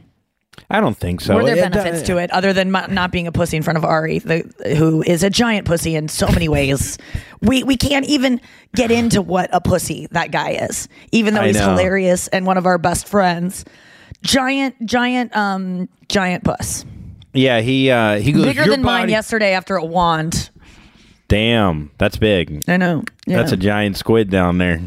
I 0.69 0.81
don't 0.81 0.97
think 0.97 1.21
so. 1.21 1.35
Were 1.35 1.43
there 1.45 1.55
It- 1.57 1.71
benefits 1.71 2.01
to 2.07 2.17
it 2.17 2.29
other 2.31 2.51
than 2.51 2.75
m- 2.75 2.93
not 2.93 3.11
being 3.11 3.27
a 3.27 3.31
pussy 3.31 3.57
in 3.57 3.63
front 3.63 3.77
of 3.77 3.85
Ari, 3.85 4.19
the, 4.19 4.75
who 4.77 5.01
is 5.03 5.23
a 5.23 5.29
giant 5.29 5.65
pussy 5.65 5.95
in 5.95 6.07
so 6.09 6.27
many 6.27 6.49
ways? 6.49 6.97
we 7.41 7.63
we 7.63 7.77
can't 7.77 8.05
even 8.07 8.41
get 8.75 8.91
into 8.91 9.21
what 9.21 9.49
a 9.53 9.61
pussy 9.61 10.07
that 10.11 10.31
guy 10.31 10.51
is, 10.51 10.87
even 11.11 11.33
though 11.33 11.41
I 11.41 11.47
he's 11.47 11.57
know. 11.57 11.69
hilarious 11.69 12.27
and 12.29 12.45
one 12.45 12.57
of 12.57 12.65
our 12.65 12.77
best 12.77 13.07
friends. 13.07 13.63
Giant, 14.23 14.75
giant, 14.85 15.35
um, 15.37 15.87
giant 16.09 16.43
puss. 16.43 16.85
Yeah, 17.33 17.61
he 17.61 17.91
uh 17.91 18.17
he 18.19 18.31
goes 18.31 18.45
Bigger 18.45 18.63
"Your 18.65 18.71
than 18.75 18.83
mine 18.83 19.09
yesterday 19.09 19.53
after 19.53 19.75
a 19.75 19.85
wand. 19.85 20.49
Damn, 21.27 21.91
that's 21.97 22.17
big. 22.17 22.63
I 22.67 22.77
know. 22.77 23.03
Yeah. 23.25 23.37
That's 23.37 23.51
a 23.51 23.57
giant 23.57 23.97
squid 23.97 24.29
down 24.29 24.57
there. 24.57 24.81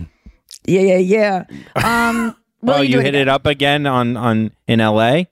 Yeah, 0.67 0.81
yeah, 0.97 1.45
yeah. 1.45 1.45
Um, 1.77 2.35
will 2.63 2.75
oh, 2.75 2.81
you, 2.81 2.95
you, 2.95 3.01
hit 3.01 3.11
again? 3.11 3.23
it 3.23 3.29
up 3.29 3.47
again 3.47 3.87
on 3.87 4.17
on 4.17 4.51
in 4.67 4.81
L.A. 4.81 5.29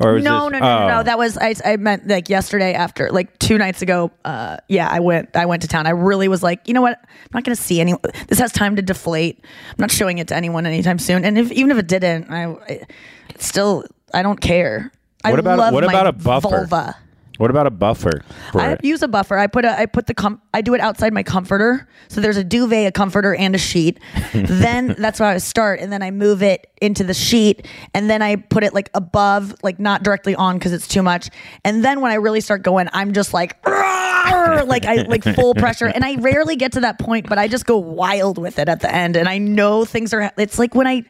Or 0.00 0.18
no, 0.18 0.18
this, 0.18 0.22
no, 0.22 0.48
no, 0.48 0.58
no, 0.58 0.84
oh. 0.84 0.88
no. 0.88 1.02
That 1.02 1.18
was 1.18 1.36
I. 1.36 1.54
I 1.62 1.76
meant 1.76 2.08
like 2.08 2.30
yesterday 2.30 2.72
after, 2.72 3.10
like 3.10 3.38
two 3.38 3.58
nights 3.58 3.82
ago. 3.82 4.10
Uh, 4.24 4.56
yeah, 4.66 4.88
I 4.90 5.00
went. 5.00 5.36
I 5.36 5.44
went 5.44 5.60
to 5.62 5.68
town. 5.68 5.86
I 5.86 5.90
really 5.90 6.26
was 6.26 6.42
like, 6.42 6.66
you 6.66 6.72
know 6.72 6.80
what? 6.80 6.98
I'm 7.02 7.30
not 7.34 7.44
going 7.44 7.54
to 7.54 7.62
see 7.62 7.80
any. 7.82 7.94
This 8.28 8.38
has 8.38 8.50
time 8.50 8.76
to 8.76 8.82
deflate. 8.82 9.38
I'm 9.42 9.76
not 9.78 9.90
showing 9.90 10.16
it 10.16 10.28
to 10.28 10.36
anyone 10.36 10.64
anytime 10.64 10.98
soon. 10.98 11.24
And 11.24 11.36
if 11.36 11.52
even 11.52 11.70
if 11.70 11.76
it 11.76 11.86
didn't, 11.86 12.30
I, 12.30 12.46
I 12.46 12.86
still 13.36 13.84
I 14.14 14.22
don't 14.22 14.40
care. 14.40 14.90
I 15.22 15.32
What 15.32 15.40
about 15.40 15.58
love 15.58 15.74
what 15.74 15.84
my 15.84 15.92
about 15.92 16.06
a 16.06 16.12
buffer? 16.12 16.48
Vulva. 16.48 16.96
What 17.40 17.48
about 17.48 17.66
a 17.66 17.70
buffer 17.70 18.22
for 18.52 18.60
I 18.60 18.72
it? 18.72 18.84
use 18.84 19.02
a 19.02 19.08
buffer. 19.08 19.38
I 19.38 19.46
put 19.46 19.64
a 19.64 19.80
I 19.80 19.86
put 19.86 20.06
the 20.06 20.12
com- 20.12 20.42
I 20.52 20.60
do 20.60 20.74
it 20.74 20.80
outside 20.82 21.14
my 21.14 21.22
comforter. 21.22 21.88
So 22.08 22.20
there's 22.20 22.36
a 22.36 22.44
duvet, 22.44 22.86
a 22.86 22.92
comforter, 22.92 23.34
and 23.34 23.54
a 23.54 23.58
sheet. 23.58 23.98
then 24.34 24.94
that's 24.98 25.20
where 25.20 25.30
I 25.30 25.38
start, 25.38 25.80
and 25.80 25.90
then 25.90 26.02
I 26.02 26.10
move 26.10 26.42
it 26.42 26.70
into 26.82 27.02
the 27.02 27.14
sheet, 27.14 27.66
and 27.94 28.10
then 28.10 28.20
I 28.20 28.36
put 28.36 28.62
it 28.62 28.74
like 28.74 28.90
above, 28.92 29.54
like 29.62 29.80
not 29.80 30.02
directly 30.02 30.34
on 30.34 30.58
because 30.58 30.74
it's 30.74 30.86
too 30.86 31.02
much. 31.02 31.30
And 31.64 31.82
then 31.82 32.02
when 32.02 32.12
I 32.12 32.16
really 32.16 32.42
start 32.42 32.62
going, 32.62 32.90
I'm 32.92 33.14
just 33.14 33.32
like. 33.32 33.56
Like 33.66 34.84
I 34.84 35.02
like 35.08 35.24
full 35.24 35.54
pressure 35.54 35.86
and 35.86 36.04
I 36.04 36.16
rarely 36.16 36.54
get 36.54 36.72
to 36.72 36.80
that 36.80 36.98
point 36.98 37.28
but 37.28 37.38
I 37.38 37.48
just 37.48 37.66
go 37.66 37.78
wild 37.78 38.38
with 38.38 38.58
it 38.58 38.68
at 38.68 38.80
the 38.80 38.92
end 38.94 39.16
and 39.16 39.28
I 39.28 39.38
know 39.38 39.84
things 39.84 40.12
are 40.12 40.30
it's 40.36 40.58
like 40.58 40.74
when 40.74 40.86
I 40.86 41.04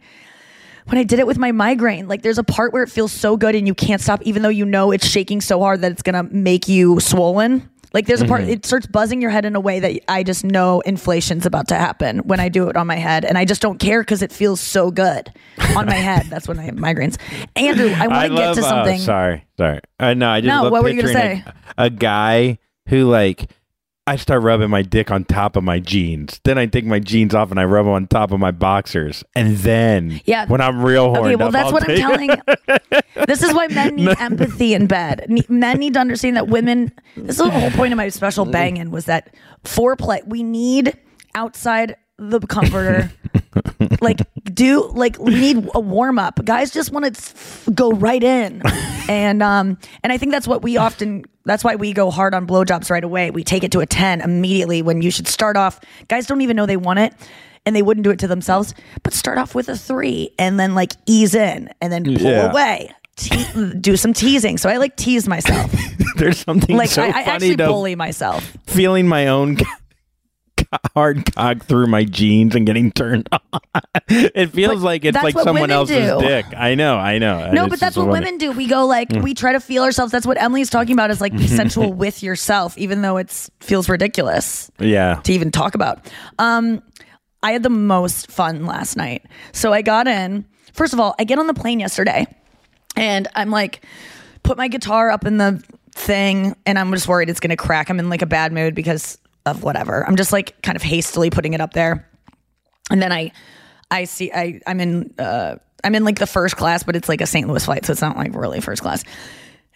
when 0.86 0.98
I 0.98 1.02
did 1.04 1.18
it 1.18 1.26
with 1.26 1.38
my 1.38 1.52
migraine, 1.52 2.08
like 2.08 2.22
there's 2.22 2.38
a 2.38 2.44
part 2.44 2.72
where 2.72 2.82
it 2.82 2.90
feels 2.90 3.12
so 3.12 3.36
good 3.36 3.54
and 3.54 3.66
you 3.66 3.74
can't 3.74 4.00
stop, 4.00 4.22
even 4.22 4.42
though 4.42 4.48
you 4.48 4.64
know 4.64 4.90
it's 4.90 5.06
shaking 5.06 5.40
so 5.40 5.60
hard 5.60 5.80
that 5.82 5.92
it's 5.92 6.02
gonna 6.02 6.24
make 6.24 6.68
you 6.68 7.00
swollen. 7.00 7.68
Like 7.92 8.06
there's 8.06 8.22
a 8.22 8.26
part, 8.26 8.42
Mhm. 8.42 8.48
it 8.50 8.64
starts 8.66 8.86
buzzing 8.86 9.20
your 9.20 9.32
head 9.32 9.44
in 9.44 9.56
a 9.56 9.60
way 9.60 9.80
that 9.80 9.98
I 10.06 10.22
just 10.22 10.44
know 10.44 10.78
inflation's 10.82 11.44
about 11.44 11.66
to 11.68 11.74
happen 11.74 12.18
when 12.20 12.38
I 12.38 12.48
do 12.48 12.68
it 12.68 12.76
on 12.76 12.86
my 12.86 12.94
head, 12.94 13.24
and 13.24 13.36
I 13.36 13.44
just 13.44 13.60
don't 13.60 13.80
care 13.80 14.00
because 14.00 14.22
it 14.22 14.30
feels 14.30 14.60
so 14.60 14.92
good 14.92 15.32
on 15.76 15.86
my 15.86 15.94
head. 15.94 16.26
That's 16.30 16.46
when 16.46 16.56
I 16.60 16.62
have 16.66 16.76
migraines. 16.76 17.16
Andrew, 17.56 17.90
I 17.92 18.06
want 18.06 18.30
to 18.30 18.36
get 18.36 18.54
to 18.54 18.60
uh, 18.60 18.68
something. 18.68 19.00
sorry, 19.00 19.44
sorry. 19.58 19.80
Uh, 19.98 20.14
no, 20.14 20.28
I 20.30 20.40
just 20.40 20.46
No, 20.46 20.70
what 20.70 20.84
were 20.84 20.88
you 20.90 21.02
gonna 21.02 21.12
say? 21.12 21.42
A, 21.76 21.86
a 21.86 21.90
guy 21.90 22.58
who 22.88 23.10
like 23.10 23.50
I 24.06 24.16
start 24.16 24.42
rubbing 24.42 24.70
my 24.70 24.82
dick 24.82 25.10
on 25.10 25.24
top 25.24 25.56
of 25.56 25.62
my 25.62 25.78
jeans. 25.78 26.40
Then 26.44 26.58
I 26.58 26.66
take 26.66 26.84
my 26.84 26.98
jeans 26.98 27.34
off 27.34 27.50
and 27.50 27.60
I 27.60 27.64
rub 27.64 27.84
them 27.86 27.94
on 27.94 28.06
top 28.08 28.32
of 28.32 28.40
my 28.40 28.50
boxers. 28.50 29.22
And 29.36 29.56
then 29.58 30.20
Yeah. 30.24 30.46
when 30.46 30.60
I'm 30.60 30.82
real 30.82 31.10
horny, 31.14 31.34
Okay, 31.34 31.36
well, 31.36 31.48
up, 31.48 31.52
that's 31.52 31.66
I'll 31.66 31.72
what 31.72 31.88
I'm 31.88 31.96
telling. 31.96 32.30
this 33.26 33.42
is 33.42 33.54
why 33.54 33.68
men 33.68 33.94
need 33.96 34.08
empathy 34.18 34.74
in 34.74 34.86
bed. 34.86 35.26
Men 35.48 35.78
need 35.78 35.94
to 35.94 36.00
understand 36.00 36.36
that 36.36 36.48
women. 36.48 36.90
This 37.16 37.38
is 37.38 37.44
the 37.44 37.50
whole 37.50 37.70
point 37.70 37.92
of 37.92 37.98
my 37.98 38.08
special 38.08 38.44
banging 38.50 38.90
was 38.90 39.04
that 39.04 39.34
foreplay. 39.64 40.26
We 40.26 40.42
need 40.42 40.96
outside 41.34 41.94
the 42.18 42.40
comforter. 42.40 43.12
Like 44.00 44.20
do 44.44 44.88
like 44.88 45.18
we 45.18 45.34
need 45.34 45.68
a 45.74 45.80
warm 45.80 46.18
up. 46.18 46.44
Guys 46.44 46.70
just 46.70 46.92
want 46.92 47.14
to 47.14 47.70
go 47.72 47.90
right 47.92 48.22
in, 48.22 48.62
and 49.08 49.42
um 49.42 49.78
and 50.02 50.12
I 50.12 50.18
think 50.18 50.32
that's 50.32 50.48
what 50.48 50.62
we 50.62 50.76
often. 50.76 51.24
That's 51.44 51.64
why 51.64 51.76
we 51.76 51.92
go 51.92 52.10
hard 52.10 52.34
on 52.34 52.46
blowjobs 52.46 52.90
right 52.90 53.02
away. 53.02 53.30
We 53.30 53.44
take 53.44 53.64
it 53.64 53.72
to 53.72 53.80
a 53.80 53.86
ten 53.86 54.20
immediately 54.20 54.82
when 54.82 55.02
you 55.02 55.10
should 55.10 55.26
start 55.28 55.56
off. 55.56 55.80
Guys 56.08 56.26
don't 56.26 56.40
even 56.42 56.56
know 56.56 56.66
they 56.66 56.76
want 56.76 56.98
it. 57.00 57.14
And 57.66 57.76
they 57.76 57.82
wouldn't 57.82 58.04
do 58.04 58.10
it 58.10 58.18
to 58.20 58.26
themselves, 58.26 58.72
but 59.02 59.12
start 59.12 59.36
off 59.36 59.54
with 59.54 59.68
a 59.68 59.76
three 59.76 60.30
and 60.38 60.58
then 60.58 60.74
like 60.74 60.92
ease 61.06 61.34
in 61.34 61.68
and 61.82 61.92
then 61.92 62.04
pull 62.04 62.22
Yeah. 62.22 62.50
away, 62.50 62.90
Te- 63.16 63.74
do 63.78 63.98
some 63.98 64.14
teasing. 64.14 64.56
So 64.56 64.70
I 64.70 64.78
like 64.78 64.96
tease 64.96 65.28
myself. 65.28 65.70
There's 66.16 66.38
something 66.38 66.74
like 66.74 66.88
so 66.88 67.02
I, 67.02 67.08
I 67.08 67.12
funny 67.12 67.26
actually 67.28 67.56
to 67.56 67.66
bully 67.66 67.94
myself. 67.96 68.56
feeling 68.66 69.06
my 69.06 69.26
own 69.26 69.58
hard 70.94 71.34
cock 71.34 71.64
through 71.64 71.86
my 71.86 72.04
jeans 72.04 72.54
and 72.54 72.66
getting 72.66 72.92
turned 72.92 73.28
on. 73.52 73.60
it 74.08 74.48
feels 74.52 74.76
But 74.76 74.84
like 74.84 75.04
it's 75.04 75.22
like 75.22 75.38
someone 75.38 75.70
else's 75.70 76.10
do. 76.10 76.20
dick. 76.20 76.46
I 76.56 76.74
know, 76.74 76.96
I 76.96 77.18
know. 77.18 77.50
No, 77.52 77.64
It's 77.64 77.70
but 77.70 77.80
that's 77.80 77.96
what 77.96 78.06
funny. 78.06 78.20
women 78.24 78.38
do. 78.38 78.52
We 78.52 78.66
go 78.66 78.86
like 78.86 79.08
we 79.10 79.34
try 79.34 79.52
to 79.52 79.60
feel 79.60 79.82
ourselves. 79.82 80.12
That's 80.12 80.26
what 80.26 80.40
Emily's 80.40 80.70
talking 80.70 80.92
about 80.92 81.10
is 81.10 81.20
like 81.20 81.32
be 81.32 81.46
sensual 81.48 81.92
with 81.92 82.22
yourself, 82.22 82.76
even 82.78 83.02
though 83.02 83.16
it 83.16 83.30
feels 83.60 83.88
ridiculous 83.88 84.70
Yeah. 84.78 85.20
to 85.24 85.32
even 85.32 85.50
talk 85.50 85.74
about. 85.74 86.10
Um, 86.38 86.82
I 87.42 87.52
had 87.52 87.62
the 87.62 87.70
most 87.70 88.30
fun 88.30 88.66
last 88.66 88.96
night. 88.96 89.24
So 89.52 89.72
I 89.72 89.82
got 89.82 90.06
in. 90.06 90.44
First 90.72 90.92
of 90.92 91.00
all, 91.00 91.14
I 91.18 91.24
get 91.24 91.38
on 91.38 91.46
the 91.46 91.54
plane 91.54 91.80
yesterday, 91.80 92.26
and 92.96 93.26
I'm 93.34 93.50
like, 93.50 93.84
put 94.44 94.56
my 94.56 94.68
guitar 94.68 95.10
up 95.10 95.24
in 95.26 95.38
the 95.38 95.62
thing, 95.92 96.54
and 96.64 96.78
I'm 96.78 96.92
just 96.92 97.08
worried 97.08 97.28
it's 97.28 97.40
gonna 97.40 97.56
crack. 97.56 97.88
I'm 97.90 97.98
in 97.98 98.08
like 98.08 98.22
a 98.22 98.26
bad 98.26 98.52
mood 98.52 98.74
because 98.74 99.18
of 99.46 99.62
whatever. 99.62 100.06
I'm 100.06 100.16
just 100.16 100.32
like 100.32 100.60
kind 100.62 100.76
of 100.76 100.82
hastily 100.82 101.30
putting 101.30 101.54
it 101.54 101.60
up 101.60 101.72
there, 101.72 102.08
and 102.90 103.00
then 103.00 103.12
I, 103.12 103.32
I 103.90 104.04
see 104.04 104.32
I 104.32 104.60
I'm 104.66 104.80
in 104.80 105.14
uh 105.18 105.56
I'm 105.82 105.94
in 105.94 106.04
like 106.04 106.18
the 106.18 106.26
first 106.26 106.56
class, 106.56 106.82
but 106.82 106.96
it's 106.96 107.08
like 107.08 107.20
a 107.20 107.26
St. 107.26 107.48
Louis 107.48 107.64
flight, 107.64 107.86
so 107.86 107.92
it's 107.92 108.02
not 108.02 108.16
like 108.16 108.34
really 108.34 108.60
first 108.60 108.82
class. 108.82 109.04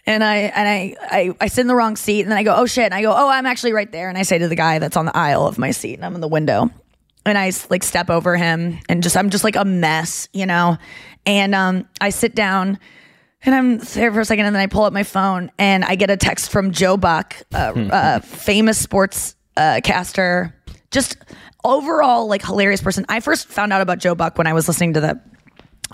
And 0.05 0.23
I 0.23 0.37
and 0.37 0.67
I, 0.67 0.95
I 1.01 1.35
I 1.41 1.47
sit 1.47 1.61
in 1.61 1.67
the 1.67 1.75
wrong 1.75 1.95
seat, 1.95 2.21
and 2.21 2.31
then 2.31 2.37
I 2.37 2.43
go, 2.43 2.55
oh 2.55 2.65
shit, 2.65 2.85
and 2.85 2.93
I 2.93 3.01
go, 3.01 3.11
oh, 3.11 3.29
I'm 3.29 3.45
actually 3.45 3.73
right 3.73 3.91
there, 3.91 4.09
and 4.09 4.17
I 4.17 4.23
say 4.23 4.37
to 4.37 4.47
the 4.47 4.55
guy 4.55 4.79
that's 4.79 4.97
on 4.97 5.05
the 5.05 5.17
aisle 5.17 5.47
of 5.47 5.57
my 5.57 5.71
seat, 5.71 5.95
and 5.95 6.05
I'm 6.05 6.15
in 6.15 6.21
the 6.21 6.27
window, 6.27 6.69
and 7.25 7.37
I 7.37 7.51
like 7.69 7.83
step 7.83 8.09
over 8.09 8.35
him, 8.35 8.79
and 8.87 9.01
just 9.01 9.17
I'm 9.17 9.29
just 9.31 9.43
like 9.43 9.55
a 9.55 9.65
mess, 9.65 10.29
you 10.31 10.45
know, 10.45 10.77
and 11.25 11.55
um 11.55 11.87
I 11.99 12.09
sit 12.09 12.35
down. 12.35 12.79
And 13.47 13.53
I'm 13.53 13.77
there 13.77 14.11
for 14.11 14.21
a 14.21 14.25
second, 14.25 14.47
and 14.47 14.55
then 14.55 14.61
I 14.63 14.65
pull 14.65 14.85
up 14.85 14.93
my 14.93 15.03
phone, 15.03 15.51
and 15.59 15.85
I 15.85 15.93
get 15.93 16.09
a 16.09 16.17
text 16.17 16.49
from 16.49 16.71
Joe 16.71 16.97
Buck, 16.97 17.35
uh, 17.53 17.57
uh, 17.91 18.19
famous 18.21 18.79
sports 18.81 19.35
uh, 19.57 19.81
caster, 19.83 20.55
just 20.91 21.17
overall 21.63 22.27
like 22.27 22.43
hilarious 22.45 22.81
person. 22.81 23.05
I 23.09 23.19
first 23.19 23.47
found 23.47 23.73
out 23.73 23.81
about 23.81 23.99
Joe 23.99 24.15
Buck 24.15 24.37
when 24.37 24.47
I 24.47 24.53
was 24.53 24.67
listening 24.67 24.93
to 24.93 25.01
the 25.01 25.21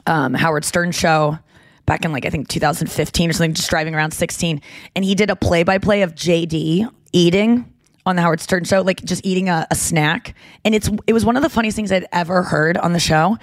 um, 0.05 0.33
Howard 0.33 0.65
Stern 0.65 0.91
show 0.91 1.37
back 1.85 2.05
in 2.05 2.11
like 2.11 2.25
I 2.25 2.29
think 2.29 2.47
2015 2.47 3.29
or 3.29 3.33
something, 3.33 3.53
just 3.53 3.69
driving 3.69 3.95
around 3.95 4.11
16, 4.11 4.61
and 4.95 5.05
he 5.05 5.15
did 5.15 5.29
a 5.29 5.35
play-by-play 5.35 6.03
of 6.03 6.13
JD 6.13 6.87
eating 7.13 7.71
on 8.05 8.15
the 8.15 8.21
Howard 8.21 8.39
Stern 8.39 8.63
show, 8.63 8.81
like 8.81 9.03
just 9.03 9.25
eating 9.25 9.49
a, 9.49 9.67
a 9.71 9.75
snack, 9.75 10.35
and 10.65 10.73
it's 10.75 10.89
it 11.07 11.13
was 11.13 11.25
one 11.25 11.37
of 11.37 11.43
the 11.43 11.49
funniest 11.49 11.75
things 11.75 11.91
I'd 11.91 12.07
ever 12.11 12.43
heard 12.43 12.77
on 12.77 12.93
the 12.93 12.99
show, 12.99 13.37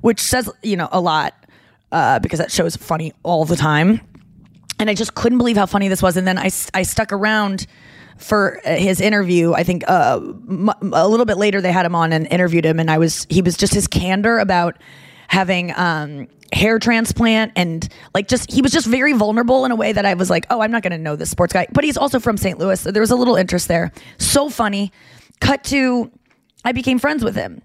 which 0.00 0.20
says 0.20 0.50
you 0.62 0.76
know 0.76 0.88
a 0.92 1.00
lot 1.00 1.34
uh, 1.92 2.18
because 2.18 2.38
that 2.38 2.50
show 2.50 2.64
is 2.66 2.76
funny 2.76 3.12
all 3.22 3.44
the 3.44 3.56
time, 3.56 4.00
and 4.78 4.90
I 4.90 4.94
just 4.94 5.14
couldn't 5.14 5.38
believe 5.38 5.56
how 5.56 5.66
funny 5.66 5.88
this 5.88 6.02
was, 6.02 6.16
and 6.16 6.26
then 6.26 6.38
I 6.38 6.50
I 6.74 6.82
stuck 6.82 7.12
around 7.12 7.66
for 8.20 8.60
his 8.64 9.00
interview. 9.00 9.52
I 9.54 9.62
think 9.64 9.84
uh, 9.88 10.20
m- 10.22 10.70
a 10.92 11.08
little 11.08 11.26
bit 11.26 11.36
later 11.36 11.60
they 11.60 11.72
had 11.72 11.86
him 11.86 11.94
on 11.94 12.12
and 12.12 12.26
interviewed 12.28 12.64
him, 12.64 12.78
and 12.78 12.90
I 12.90 12.98
was 12.98 13.26
he 13.28 13.42
was 13.42 13.56
just 13.56 13.74
his 13.74 13.86
candor 13.86 14.38
about 14.38 14.76
having 15.28 15.72
um, 15.76 16.28
hair 16.52 16.78
transplant 16.78 17.52
and 17.54 17.88
like 18.14 18.26
just 18.26 18.50
he 18.50 18.62
was 18.62 18.72
just 18.72 18.86
very 18.86 19.12
vulnerable 19.12 19.64
in 19.64 19.70
a 19.70 19.76
way 19.76 19.92
that 19.92 20.04
I 20.04 20.14
was 20.14 20.28
like, 20.28 20.46
oh, 20.50 20.60
I'm 20.60 20.70
not 20.70 20.82
going 20.82 20.92
to 20.92 20.98
know 20.98 21.16
this 21.16 21.30
sports 21.30 21.52
guy, 21.52 21.66
but 21.72 21.84
he's 21.84 21.96
also 21.96 22.18
from 22.20 22.36
St. 22.36 22.58
Louis, 22.58 22.80
so 22.80 22.90
there 22.90 23.00
was 23.02 23.10
a 23.10 23.16
little 23.16 23.36
interest 23.36 23.68
there. 23.68 23.92
So 24.18 24.50
funny. 24.50 24.92
Cut 25.40 25.64
to, 25.64 26.10
I 26.64 26.72
became 26.72 26.98
friends 26.98 27.24
with 27.24 27.34
him 27.34 27.62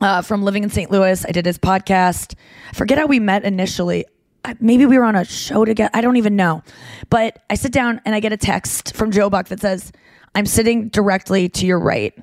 uh, 0.00 0.22
from 0.22 0.42
living 0.42 0.62
in 0.62 0.70
St. 0.70 0.90
Louis. 0.90 1.24
I 1.28 1.32
did 1.32 1.44
his 1.44 1.58
podcast. 1.58 2.34
Forget 2.72 2.96
how 2.96 3.06
we 3.06 3.20
met 3.20 3.44
initially. 3.44 4.06
I- 4.44 4.56
Maybe 4.60 4.86
we 4.86 4.98
were 4.98 5.04
on 5.04 5.16
a 5.16 5.24
show 5.24 5.64
together. 5.64 5.90
I 5.94 6.00
don't 6.00 6.16
even 6.16 6.36
know. 6.36 6.62
But 7.10 7.42
I 7.50 7.54
sit 7.54 7.72
down 7.72 8.00
and 8.04 8.14
I 8.14 8.20
get 8.20 8.32
a 8.32 8.36
text 8.36 8.94
from 8.96 9.10
Joe 9.10 9.28
Buck 9.30 9.48
that 9.48 9.60
says, 9.60 9.92
I'm 10.34 10.46
sitting 10.46 10.88
directly 10.88 11.48
to 11.50 11.66
your 11.66 11.78
right. 11.80 12.14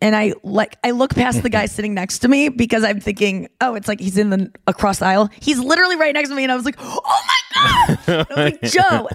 And 0.00 0.16
I 0.16 0.34
like 0.42 0.76
I 0.82 0.90
look 0.90 1.14
past 1.14 1.44
the 1.44 1.48
guy 1.48 1.66
sitting 1.76 1.94
next 1.94 2.20
to 2.20 2.28
me 2.28 2.48
because 2.48 2.82
I'm 2.82 2.98
thinking, 3.00 3.48
oh, 3.60 3.74
it's 3.76 3.86
like 3.86 4.00
he's 4.00 4.18
in 4.18 4.30
the 4.30 4.50
across 4.66 4.98
the 4.98 5.06
aisle. 5.06 5.30
He's 5.38 5.60
literally 5.60 5.94
right 5.94 6.12
next 6.12 6.28
to 6.30 6.34
me, 6.34 6.42
and 6.42 6.50
I 6.50 6.56
was 6.56 6.64
like, 6.64 6.74
oh 6.80 7.00
my 7.04 7.96
god! 7.96 7.98
I 8.08 8.26
was 8.28 8.36
like, 8.36 8.62
Joe, 8.62 9.08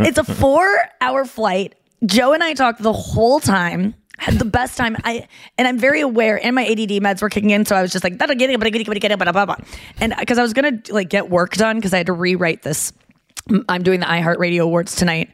it's 0.00 0.18
a 0.18 0.24
four 0.24 0.66
hour 1.00 1.24
flight. 1.24 1.76
Joe 2.04 2.34
and 2.34 2.42
I 2.44 2.52
talked 2.52 2.82
the 2.82 2.92
whole 2.92 3.40
time. 3.40 3.94
Had 4.18 4.38
the 4.38 4.44
best 4.44 4.76
time. 4.76 4.96
I 5.04 5.26
and 5.58 5.66
I'm 5.66 5.78
very 5.78 6.00
aware, 6.00 6.42
and 6.44 6.54
my 6.54 6.64
ADD 6.64 7.02
meds 7.02 7.20
were 7.20 7.28
kicking 7.28 7.50
in, 7.50 7.64
so 7.66 7.74
I 7.74 7.82
was 7.82 7.92
just 7.92 8.04
like, 8.04 8.18
"That'll 8.18 8.36
get 8.36 8.50
it, 8.50 8.58
but 8.58 8.66
I 8.66 8.70
get 8.70 8.80
it, 8.80 8.86
but 8.86 8.96
I 8.96 9.00
get 9.00 9.10
it, 9.10 9.18
blah, 9.18 9.32
blah, 9.32 9.44
blah." 9.44 9.56
and 10.00 10.14
because 10.18 10.38
I 10.38 10.42
was 10.42 10.52
gonna 10.52 10.80
like 10.90 11.08
get 11.08 11.30
work 11.30 11.54
done 11.54 11.76
because 11.76 11.92
I 11.92 11.98
had 11.98 12.06
to 12.06 12.12
rewrite 12.12 12.62
this. 12.62 12.92
I'm 13.68 13.82
doing 13.82 14.00
the 14.00 14.06
iHeartRadio 14.06 14.60
Awards 14.60 14.94
tonight, 14.94 15.30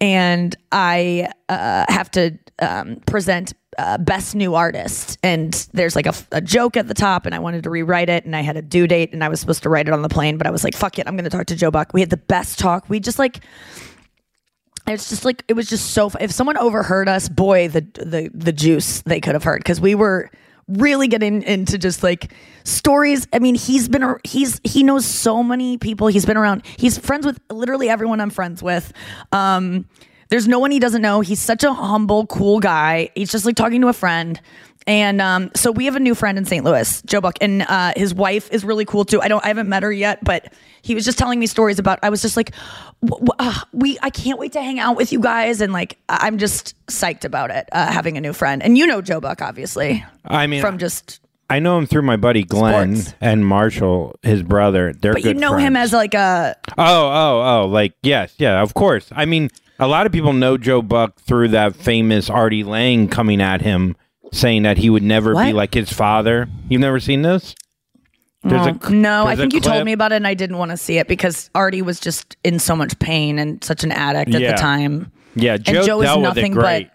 and 0.00 0.54
I 0.72 1.28
uh, 1.48 1.86
have 1.88 2.10
to 2.12 2.38
um, 2.60 2.96
present 3.06 3.54
uh, 3.78 3.98
best 3.98 4.34
new 4.34 4.54
artist. 4.54 5.18
And 5.22 5.52
there's 5.72 5.96
like 5.96 6.06
a, 6.06 6.14
a 6.32 6.40
joke 6.40 6.76
at 6.76 6.88
the 6.88 6.94
top, 6.94 7.26
and 7.26 7.34
I 7.34 7.38
wanted 7.38 7.62
to 7.64 7.70
rewrite 7.70 8.08
it, 8.08 8.24
and 8.24 8.36
I 8.36 8.40
had 8.40 8.56
a 8.56 8.62
due 8.62 8.86
date, 8.86 9.12
and 9.12 9.22
I 9.24 9.28
was 9.28 9.40
supposed 9.40 9.62
to 9.62 9.68
write 9.68 9.88
it 9.88 9.94
on 9.94 10.02
the 10.02 10.08
plane, 10.08 10.38
but 10.38 10.46
I 10.46 10.50
was 10.50 10.64
like, 10.64 10.76
"Fuck 10.76 10.98
it, 10.98 11.06
I'm 11.06 11.16
to 11.16 11.30
talk 11.30 11.46
to 11.46 11.56
Joe 11.56 11.70
Buck." 11.70 11.92
We 11.92 12.00
had 12.00 12.10
the 12.10 12.16
best 12.16 12.58
talk. 12.58 12.88
We 12.88 13.00
just 13.00 13.18
like. 13.18 13.40
It's 14.86 15.08
just 15.08 15.24
like 15.24 15.44
it 15.48 15.54
was 15.54 15.68
just 15.68 15.90
so. 15.90 16.10
If 16.20 16.32
someone 16.32 16.56
overheard 16.56 17.08
us, 17.08 17.28
boy, 17.28 17.68
the 17.68 17.82
the 17.94 18.30
the 18.34 18.52
juice 18.52 19.02
they 19.02 19.20
could 19.20 19.34
have 19.34 19.44
heard 19.44 19.58
because 19.58 19.80
we 19.80 19.94
were 19.94 20.30
really 20.68 21.08
getting 21.08 21.42
into 21.42 21.78
just 21.78 22.02
like 22.02 22.32
stories. 22.64 23.26
I 23.32 23.38
mean, 23.38 23.54
he's 23.54 23.88
been 23.88 24.16
he's 24.24 24.60
he 24.64 24.82
knows 24.82 25.04
so 25.06 25.42
many 25.42 25.78
people. 25.78 26.08
He's 26.08 26.26
been 26.26 26.36
around. 26.36 26.64
He's 26.78 26.98
friends 26.98 27.26
with 27.26 27.40
literally 27.50 27.88
everyone 27.88 28.20
I'm 28.20 28.30
friends 28.30 28.62
with. 28.62 28.92
Um, 29.30 29.86
there's 30.28 30.48
no 30.48 30.58
one 30.58 30.70
he 30.70 30.78
doesn't 30.78 31.02
know. 31.02 31.20
He's 31.20 31.40
such 31.40 31.62
a 31.62 31.72
humble, 31.72 32.26
cool 32.26 32.58
guy. 32.58 33.10
He's 33.14 33.30
just 33.30 33.44
like 33.44 33.54
talking 33.54 33.82
to 33.82 33.88
a 33.88 33.92
friend. 33.92 34.40
And 34.86 35.20
um, 35.22 35.50
so 35.54 35.70
we 35.70 35.84
have 35.84 35.94
a 35.96 36.00
new 36.00 36.14
friend 36.14 36.36
in 36.38 36.44
St. 36.44 36.64
Louis, 36.64 37.02
Joe 37.02 37.20
Buck, 37.20 37.36
and 37.40 37.62
uh, 37.62 37.92
his 37.96 38.12
wife 38.14 38.50
is 38.52 38.64
really 38.64 38.84
cool 38.84 39.04
too. 39.04 39.20
I 39.20 39.28
don't, 39.28 39.44
I 39.44 39.48
haven't 39.48 39.68
met 39.68 39.82
her 39.84 39.92
yet, 39.92 40.22
but 40.24 40.52
he 40.82 40.94
was 40.96 41.04
just 41.04 41.18
telling 41.18 41.38
me 41.38 41.46
stories 41.46 41.78
about. 41.78 42.00
I 42.02 42.10
was 42.10 42.20
just 42.22 42.36
like, 42.36 42.52
w- 43.04 43.24
w- 43.24 43.36
uh, 43.38 43.60
we, 43.72 43.96
I 44.02 44.10
can't 44.10 44.38
wait 44.40 44.52
to 44.54 44.60
hang 44.62 44.80
out 44.80 44.96
with 44.96 45.12
you 45.12 45.20
guys, 45.20 45.60
and 45.60 45.72
like, 45.72 45.98
I- 46.08 46.26
I'm 46.26 46.38
just 46.38 46.74
psyched 46.88 47.24
about 47.24 47.50
it, 47.52 47.68
uh, 47.70 47.92
having 47.92 48.16
a 48.16 48.20
new 48.20 48.32
friend. 48.32 48.60
And 48.62 48.76
you 48.76 48.86
know 48.86 49.00
Joe 49.02 49.20
Buck, 49.20 49.40
obviously, 49.40 50.04
I 50.24 50.48
mean, 50.48 50.60
from 50.60 50.78
just, 50.78 51.20
I 51.48 51.60
know 51.60 51.78
him 51.78 51.86
through 51.86 52.02
my 52.02 52.16
buddy 52.16 52.42
Glenn 52.42 52.96
Sports. 52.96 53.16
and 53.20 53.46
Marshall, 53.46 54.16
his 54.22 54.42
brother. 54.42 54.92
They're 54.92 55.12
but 55.12 55.22
you 55.22 55.34
know 55.34 55.54
him 55.56 55.76
as 55.76 55.92
like 55.92 56.14
a 56.14 56.56
Oh, 56.76 56.82
oh, 57.08 57.62
oh, 57.62 57.66
like 57.68 57.92
yes, 58.02 58.34
yeah, 58.38 58.60
of 58.62 58.74
course. 58.74 59.08
I 59.12 59.26
mean, 59.26 59.48
a 59.78 59.86
lot 59.86 60.06
of 60.06 60.12
people 60.12 60.32
know 60.32 60.56
Joe 60.58 60.82
Buck 60.82 61.20
through 61.20 61.48
that 61.48 61.76
famous 61.76 62.28
Artie 62.28 62.64
Lange 62.64 63.06
coming 63.08 63.40
at 63.40 63.60
him 63.60 63.94
saying 64.32 64.62
that 64.64 64.78
he 64.78 64.90
would 64.90 65.02
never 65.02 65.34
be 65.34 65.52
like 65.52 65.74
his 65.74 65.92
father. 65.92 66.48
You've 66.68 66.80
never 66.80 66.98
seen 67.00 67.22
this? 67.22 67.54
There's 68.42 68.66
a- 68.66 68.90
no, 68.92 69.22
I 69.24 69.34
there's 69.36 69.38
a 69.38 69.42
think 69.42 69.52
you 69.54 69.60
told 69.60 69.84
me 69.84 69.92
about 69.92 70.10
it, 70.12 70.16
and 70.16 70.26
I 70.26 70.34
didn't 70.34 70.58
want 70.58 70.72
to 70.72 70.76
see 70.76 70.98
it 70.98 71.06
because 71.06 71.48
Artie 71.54 71.82
was 71.82 72.00
just 72.00 72.36
in 72.42 72.58
so 72.58 72.74
much 72.74 72.98
pain 72.98 73.38
and 73.38 73.62
such 73.62 73.84
an 73.84 73.92
addict 73.92 74.34
at 74.34 74.40
Yeah. 74.40 74.52
the 74.52 74.56
time. 74.58 75.12
Yeah, 75.36 75.54
And 75.54 75.64
Joe, 75.64 75.86
Joe 75.86 76.00
is 76.02 76.06
dealt 76.08 76.20
with 76.20 76.28
nothing 76.28 76.52
it 76.52 76.56
great. 76.56 76.90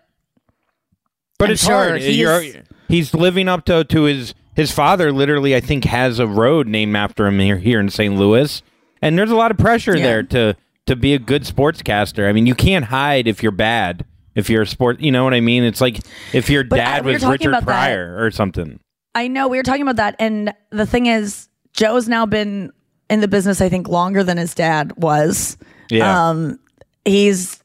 But 1.39 1.49
I'm 1.49 1.53
it's 1.53 1.63
sure 1.63 1.89
hard. 1.89 2.01
he 2.01 2.11
You're- 2.13 2.61
he's 2.89 3.13
living 3.13 3.47
up 3.47 3.65
to 3.65 3.83
to 3.85 4.03
his 4.03 4.33
his 4.55 4.71
father. 4.71 5.11
Literally, 5.11 5.55
I 5.55 5.59
think 5.59 5.85
has 5.85 6.17
a 6.19 6.27
road 6.27 6.67
named 6.67 6.95
after 6.97 7.27
him 7.27 7.39
here 7.39 7.57
here 7.57 7.79
in 7.79 7.89
St. 7.89 8.15
Louis, 8.15 8.61
and 9.01 9.17
there's 9.17 9.31
a 9.31 9.35
lot 9.35 9.51
of 9.51 9.57
pressure 9.57 9.95
Yeah. 9.95 10.03
there 10.03 10.23
to 10.23 10.55
to 10.87 10.95
be 10.95 11.13
a 11.13 11.19
good 11.19 11.43
sportscaster. 11.43 12.27
I 12.27 12.33
mean, 12.33 12.45
you 12.47 12.55
can't 12.55 12.85
hide 12.85 13.27
if 13.27 13.41
you're 13.43 13.51
bad. 13.51 14.03
If 14.37 14.49
you're 14.49 14.61
a 14.61 14.67
sport, 14.67 14.99
you 15.01 15.11
know 15.11 15.23
what 15.23 15.33
I 15.33 15.41
mean. 15.41 15.63
It's 15.63 15.81
like 15.81 15.99
if 16.31 16.49
your 16.49 16.63
But, 16.63 16.79
uh, 16.79 16.83
dad 16.83 17.05
we 17.05 17.13
was 17.13 17.25
Richard 17.25 17.49
about 17.49 17.65
that. 17.65 17.65
Pryor 17.65 18.17
or 18.19 18.31
something. 18.31 18.79
I 19.15 19.27
know 19.27 19.47
we 19.47 19.57
were 19.57 19.63
talking 19.63 19.81
about 19.81 19.95
that, 19.95 20.15
and 20.19 20.53
the 20.69 20.85
thing 20.85 21.07
is, 21.07 21.49
Joe's 21.73 22.07
now 22.07 22.25
been 22.27 22.71
in 23.09 23.19
the 23.19 23.27
business. 23.27 23.61
I 23.61 23.69
think 23.69 23.87
longer 23.87 24.23
than 24.23 24.37
his 24.37 24.53
dad 24.53 24.93
was. 24.95 25.57
Yeah. 25.89 26.29
Um, 26.29 26.59
he's 27.03 27.61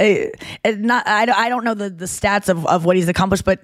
uh, 0.00 0.14
not. 0.64 1.06
I, 1.06 1.26
don't- 1.26 1.38
I 1.38 1.48
don't 1.48 1.64
know 1.64 1.74
the 1.74 1.90
the 1.90 2.06
stats 2.06 2.48
of 2.48 2.66
of 2.66 2.84
what 2.84 2.96
he's 2.96 3.08
accomplished, 3.08 3.44
but 3.44 3.60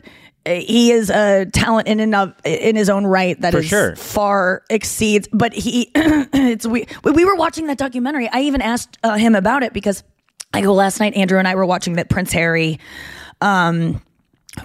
uh, 0.46 0.52
he 0.54 0.92
is 0.92 1.10
a 1.10 1.46
talent 1.46 1.88
in 1.88 1.98
and 2.00 2.14
of 2.14 2.32
in 2.44 2.76
his 2.76 2.88
own 2.88 3.06
right 3.06 3.40
that 3.40 3.52
For 3.52 3.58
is 3.58 3.66
sure. 3.66 3.96
far 3.96 4.62
exceeds. 4.70 5.28
But 5.32 5.52
he, 5.52 5.90
it's 5.96 6.64
we 6.66 6.86
we 7.02 7.24
were 7.24 7.34
watching 7.34 7.66
that 7.66 7.78
documentary. 7.78 8.28
I 8.28 8.42
even 8.42 8.62
asked 8.62 8.98
uh, 9.02 9.16
him 9.16 9.34
about 9.34 9.62
it 9.64 9.72
because 9.72 10.04
I 10.54 10.60
go 10.60 10.74
last 10.74 11.00
night. 11.00 11.14
Andrew 11.14 11.38
and 11.38 11.48
I 11.48 11.54
were 11.54 11.66
watching 11.66 11.94
that 11.94 12.08
Prince 12.08 12.32
Harry. 12.32 12.78
Um, 13.40 14.02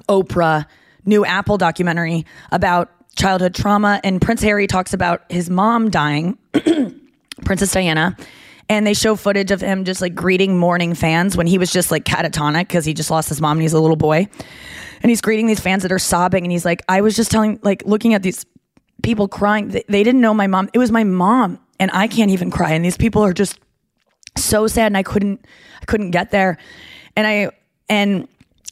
Oprah 0.10 0.66
new 1.08 1.26
Apple 1.26 1.58
documentary 1.58 2.26
about 2.52 2.92
childhood 3.16 3.56
trauma. 3.56 4.00
And 4.04 4.22
Prince 4.22 4.44
Harry 4.44 4.68
talks 4.68 4.94
about 4.94 5.24
his 5.32 5.50
mom 5.50 5.90
dying, 5.90 6.38
Princess 7.46 7.72
Diana. 7.72 8.16
And 8.70 8.86
they 8.86 8.94
show 8.94 9.16
footage 9.16 9.52
of 9.52 9.62
him 9.62 9.86
just 9.86 10.02
like 10.02 10.14
greeting 10.14 10.58
mourning 10.58 10.94
fans 10.94 11.38
when 11.38 11.48
he 11.48 11.58
was 11.58 11.72
just 11.72 11.90
like 11.90 12.04
catatonic 12.04 12.68
because 12.68 12.84
he 12.84 12.94
just 12.94 13.10
lost 13.10 13.30
his 13.30 13.40
mom 13.40 13.54
and 13.54 13.62
he's 13.62 13.74
a 13.74 13.80
little 13.80 13.96
boy. 13.96 14.28
And 15.02 15.10
he's 15.10 15.22
greeting 15.22 15.48
these 15.48 15.62
fans 15.62 15.84
that 15.84 15.92
are 15.92 16.00
sobbing. 16.00 16.44
And 16.44 16.52
he's 16.52 16.66
like, 16.66 16.84
I 16.90 17.02
was 17.02 17.16
just 17.16 17.32
telling, 17.32 17.60
like, 17.64 17.84
looking 17.86 18.14
at 18.14 18.24
these 18.24 18.46
people 19.04 19.28
crying. 19.28 19.70
They, 19.70 19.86
they 19.88 20.04
didn't 20.04 20.22
know 20.22 20.34
my 20.34 20.48
mom. 20.48 20.70
It 20.74 20.80
was 20.80 20.92
my 20.92 21.06
mom. 21.06 21.60
And 21.80 21.92
I 21.94 22.08
can't 22.08 22.32
even 22.32 22.52
cry. 22.52 22.72
And 22.72 22.84
these 22.84 22.98
people 22.98 23.24
are 23.24 23.32
just 23.32 23.58
so 24.38 24.68
sad 24.68 24.88
and 24.88 24.98
I 24.98 25.04
couldn't 25.04 25.46
I 25.82 25.86
couldn't 25.86 26.12
get 26.12 26.32
there. 26.32 26.58
And 27.16 27.26
I 27.28 27.52
and 27.90 28.28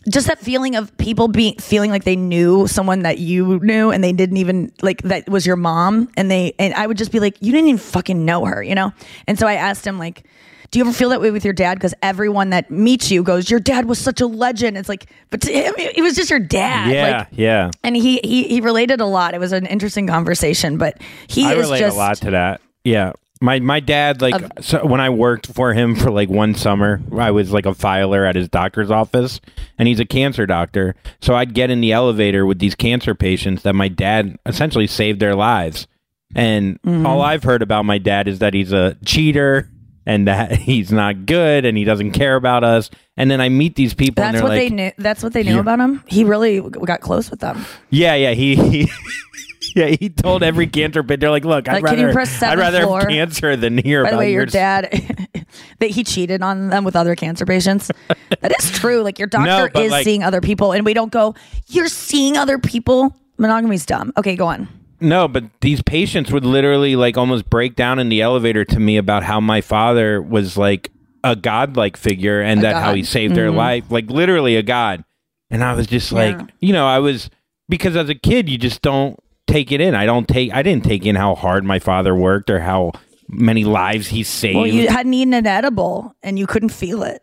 just 0.10 0.28
that 0.28 0.40
feeling 0.40 0.76
of 0.76 0.96
people 0.98 1.28
being 1.28 1.56
feeling 1.58 1.90
like 1.90 2.04
they 2.04 2.16
knew 2.16 2.68
someone 2.68 3.02
that 3.04 3.18
you 3.18 3.60
knew 3.60 3.92
and 3.92 4.04
they 4.04 4.14
didn't 4.14 4.38
even 4.38 4.72
like 4.82 5.02
that 5.04 5.28
was 5.28 5.46
your 5.46 5.56
mom 5.56 6.10
and 6.16 6.30
they 6.30 6.54
and 6.60 6.74
I 6.76 6.86
would 6.86 6.98
just 6.98 7.12
be 7.12 7.20
like 7.20 7.38
you 7.42 7.52
didn't 7.52 7.70
even 7.70 7.80
fucking 7.80 8.24
know 8.24 8.46
her, 8.46 8.62
you 8.62 8.76
know? 8.76 8.94
And 9.28 9.40
so 9.40 9.48
I 9.48 9.56
asked 9.56 9.86
him 9.86 9.98
like 9.98 10.26
do 10.72 10.80
you 10.80 10.86
ever 10.86 10.94
feel 10.94 11.10
that 11.10 11.22
way 11.22 11.32
with 11.32 11.46
your 11.46 11.54
dad? 11.54 11.76
Because 11.76 11.94
everyone 12.02 12.50
that 12.50 12.70
meets 12.70 13.12
you 13.12 13.24
goes, 13.24 13.50
"Your 13.50 13.60
dad 13.60 13.86
was 13.86 14.00
such 14.00 14.20
a 14.20 14.28
legend." 14.28 14.78
It's 14.78 14.90
like, 14.90 15.06
but 15.30 15.42
to 15.42 15.54
him, 15.54 15.74
it 15.78 16.02
was 16.02 16.16
just 16.16 16.30
your 16.30 16.40
dad. 16.40 16.92
yeah, 16.92 17.18
Like, 17.18 17.28
yeah. 17.32 17.72
and 17.84 17.96
he, 17.96 18.20
he 18.24 18.44
he 18.48 18.62
related 18.62 19.00
a 19.00 19.06
lot. 19.06 19.34
It 19.34 19.40
was 19.40 19.52
an 19.52 19.66
interesting 19.68 20.08
conversation, 20.08 20.78
but 20.78 21.02
he 21.28 21.46
I 21.46 21.54
is 21.54 21.60
relate 21.60 21.80
just 21.80 21.96
a 21.96 22.00
lot 22.00 22.18
to 22.18 22.32
that. 22.32 22.62
Yeah. 22.84 23.14
My 23.46 23.60
my 23.60 23.80
dad 23.80 24.22
like 24.22 24.34
Of- 24.36 24.52
so 24.66 24.86
when 24.86 25.00
I 25.00 25.10
worked 25.10 25.48
for 25.54 25.74
him 25.74 25.96
for 25.96 26.10
like 26.10 26.30
one 26.30 26.56
summer, 26.56 27.02
I 27.18 27.32
was 27.32 27.52
like 27.54 27.66
a 27.66 27.74
filer 27.76 28.26
at 28.26 28.36
his 28.36 28.50
doctor's 28.50 28.90
office 28.90 29.40
and 29.78 29.88
he's 29.88 30.00
a 30.00 30.06
cancer 30.06 30.46
doctor. 30.46 30.96
So 31.22 31.36
I'd 31.36 31.54
get 31.54 31.70
in 31.70 31.80
the 31.82 31.92
elevator 31.92 32.46
with 32.46 32.60
these 32.60 32.76
cancer 32.76 33.14
patients 33.14 33.62
that 33.64 33.74
my 33.76 33.88
dad 33.88 34.38
essentially 34.46 34.88
saved 34.88 35.20
their 35.20 35.36
lives. 35.36 35.88
And 36.36 36.82
Mm-hmm. 36.82 37.06
all 37.06 37.22
I've 37.22 37.44
heard 37.44 37.62
about 37.62 37.86
my 37.86 37.98
dad 38.00 38.28
is 38.28 38.40
that 38.40 38.54
he's 38.54 38.74
a 38.74 38.98
cheater 39.06 39.70
and 40.08 40.28
that 40.28 40.52
he's 40.70 40.92
not 40.92 41.26
good 41.26 41.66
and 41.66 41.78
he 41.78 41.84
doesn't 41.84 42.12
care 42.12 42.36
about 42.36 42.64
us. 42.64 42.90
And 43.16 43.30
then 43.32 43.42
I 43.42 43.50
meet 43.50 43.76
these 43.76 43.94
people 43.94 44.24
That's 44.24 44.42
what 44.42 44.50
like 44.50 44.60
they 44.60 44.70
knew. 44.70 44.92
That's 44.98 45.22
what 45.24 45.34
they 45.34 45.44
knew 45.44 45.54
Yeah. 45.56 45.60
about 45.62 45.80
him. 45.80 46.04
He 46.08 46.24
really 46.24 46.62
got 46.62 47.02
close 47.02 47.30
with 47.32 47.40
them. 47.42 47.64
Yeah, 47.92 48.16
yeah, 48.16 48.32
he, 48.32 48.56
he 48.56 48.92
Yeah, 49.82 49.88
he 49.88 50.10
told 50.10 50.42
every 50.42 50.68
cancer 50.68 51.04
patient, 51.04 51.20
they're 51.20 51.30
like, 51.30 51.44
look, 51.44 51.68
I'd 51.68 51.76
Like, 51.76 51.84
rather, 51.84 52.10
I'd 52.18 52.58
rather 52.58 52.84
floor? 52.84 53.02
have 53.02 53.10
cancer 53.10 53.58
than 53.58 53.78
hear 53.78 54.04
By 54.04 54.10
about 54.10 54.16
the 54.16 54.20
way, 54.20 54.32
your 54.32 54.42
your 54.44 54.46
dad 54.46 54.90
that 55.80 55.90
he 55.90 56.04
cheated 56.06 56.42
on 56.42 56.70
them 56.70 56.84
with 56.86 56.96
other 56.96 57.14
cancer 57.16 57.46
patients. 57.46 57.92
that 58.40 58.54
is 58.58 58.72
true. 58.72 59.02
Like 59.02 59.20
your 59.20 59.28
doctor 59.30 59.70
No, 59.76 59.82
is 59.82 59.92
like- 59.92 60.06
seeing 60.06 60.24
other 60.24 60.40
people, 60.42 60.72
and 60.72 60.86
we 60.86 60.94
don't 60.94 61.12
go. 61.12 61.36
You're 61.68 61.90
seeing 61.90 62.38
other 62.38 62.58
people. 62.58 63.14
Monogamy's 63.38 63.86
dumb. 63.86 64.14
Okay, 64.18 64.36
go 64.38 64.48
on. 64.48 64.70
No, 65.02 65.28
but 65.28 65.44
these 65.60 65.82
patients 65.82 66.32
would 66.32 66.46
literally 66.46 66.96
like 66.96 67.18
almost 67.18 67.50
break 67.50 67.76
down 67.76 68.00
in 68.00 68.08
the 68.08 68.22
elevator 68.22 68.64
to 68.64 68.80
me 68.80 68.96
about 68.96 69.24
how 69.24 69.42
my 69.42 69.60
father 69.60 70.22
was 70.22 70.56
like 70.56 70.90
a 71.26 71.36
godlike 71.36 71.98
figure 71.98 72.40
and 72.42 72.62
A 72.62 72.64
that 72.64 72.82
how 72.82 72.94
he 72.94 73.04
saved 73.04 73.36
their 73.36 73.52
Mhm. 73.52 73.56
life, 73.56 73.84
like 73.92 74.10
literally 74.10 74.56
a 74.56 74.64
god. 74.64 75.04
And 75.52 75.66
I 75.66 75.74
was 75.74 75.86
just 75.86 76.14
like, 76.14 76.38
Yeah. 76.38 76.46
you 76.62 76.72
know, 76.72 76.88
I 76.88 77.00
was 77.00 77.30
because 77.68 77.98
as 77.98 78.08
a 78.08 78.16
kid 78.16 78.48
you 78.48 78.58
just 78.58 78.82
don't 78.82 79.20
take 79.48 79.72
it 79.72 79.82
in. 79.82 79.96
I 79.96 80.06
don't 80.06 80.28
take 80.28 80.54
I 80.54 80.62
didn't 80.64 80.84
take 80.84 81.06
in 81.06 81.16
how 81.16 81.36
hard 81.36 81.64
my 81.64 81.80
father 81.80 82.16
worked 82.16 82.50
or 82.50 82.60
how 82.60 82.92
many 83.28 83.64
lives 83.64 84.08
he 84.08 84.24
saved. 84.24 84.56
Well, 84.58 84.68
you 84.68 84.88
hadn't 84.88 85.14
eaten 85.14 85.34
an 85.34 85.48
edible, 85.48 86.16
and 86.24 86.38
you 86.38 86.46
couldn't 86.48 86.70
feel 86.70 87.04
it. 87.04 87.22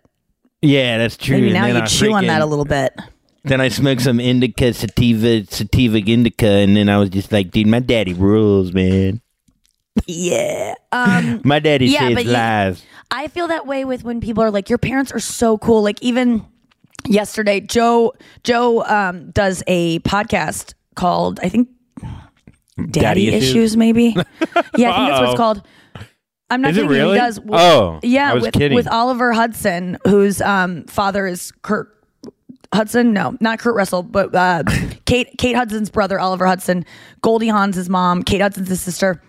yeah, 0.61 0.99
that's 0.99 1.17
true. 1.17 1.37
Maybe 1.37 1.47
And 1.49 1.55
now 1.55 1.67
you 1.67 1.77
I 1.79 1.87
chew 1.87 2.13
on 2.13 2.27
that 2.27 2.43
a 2.43 2.47
little 2.47 2.65
bit. 2.65 2.93
Then 3.45 3.61
I 3.61 3.69
smoked 3.71 4.03
some 4.03 4.21
indica, 4.21 4.73
sativa, 4.73 5.45
sativa 5.47 5.99
indica, 5.99 6.47
and 6.47 6.77
then 6.77 6.89
I 6.89 6.99
was 6.99 7.11
just 7.11 7.33
like, 7.33 7.51
dude, 7.51 7.67
my 7.67 7.81
daddy 7.81 8.15
rules, 8.15 8.73
man. 8.73 9.21
Yeah. 10.07 10.75
Um, 10.95 11.41
My 11.43 11.59
daddy 11.59 11.87
Yeah, 11.87 12.09
says 12.09 12.15
but 12.15 12.25
you- 12.27 12.83
I 13.11 13.29
feel 13.29 13.49
that 13.49 13.67
way 13.67 13.87
with 13.87 14.05
when 14.05 14.21
people 14.21 14.43
are 14.45 14.51
like, 14.51 14.69
your 14.69 14.77
parents 14.79 15.11
are 15.11 15.19
so 15.19 15.57
cool. 15.57 15.83
Like 15.83 15.97
even 16.03 16.45
yesterday, 17.07 17.61
Joe 17.61 18.13
Joe 18.45 18.85
um, 18.85 19.31
does 19.31 19.63
a 19.67 20.01
podcast 20.01 20.75
called 20.97 21.41
I 21.43 21.49
think 21.49 21.71
Daddy, 22.77 22.91
Daddy 23.01 23.29
Issues, 23.29 23.49
Issues? 23.51 23.77
maybe. 23.77 24.03
yeah, 24.17 24.17
I 24.17 24.23
think 24.23 24.75
that's 24.75 24.77
what 24.77 24.93
Uh-oh. 25.23 25.31
it's 25.31 25.37
called. 25.37 25.63
I'm 26.51 26.61
not 26.61 26.73
Is 26.73 26.77
you. 26.79 26.89
really? 26.89 27.13
He 27.15 27.19
does. 27.19 27.41
Oh, 27.51 28.01
yeah. 28.03 28.35
With, 28.35 28.53
kidding. 28.53 28.75
with 28.77 28.87
Oliver 28.89 29.33
Hudson, 29.33 29.97
whose 30.07 30.41
um, 30.43 30.85
father 30.85 31.27
is 31.27 31.51
Kurt 31.63 31.89
Hudson. 32.75 33.13
No, 33.15 33.37
not 33.41 33.59
Kurt 33.59 33.75
Russell, 33.75 34.03
but 34.03 34.35
uh, 34.35 34.63
Kate 35.07 35.29
Kate 35.39 35.57
Hudson's 35.57 35.91
brother, 35.91 36.19
Oliver 36.21 36.47
Hudson. 36.47 36.85
Goldie 37.23 37.49
Hawn's 37.49 37.77
his 37.77 37.89
mom. 37.89 38.23
Kate 38.23 38.41
Hudson's 38.43 38.69
his 38.69 38.81
sister, 38.83 39.23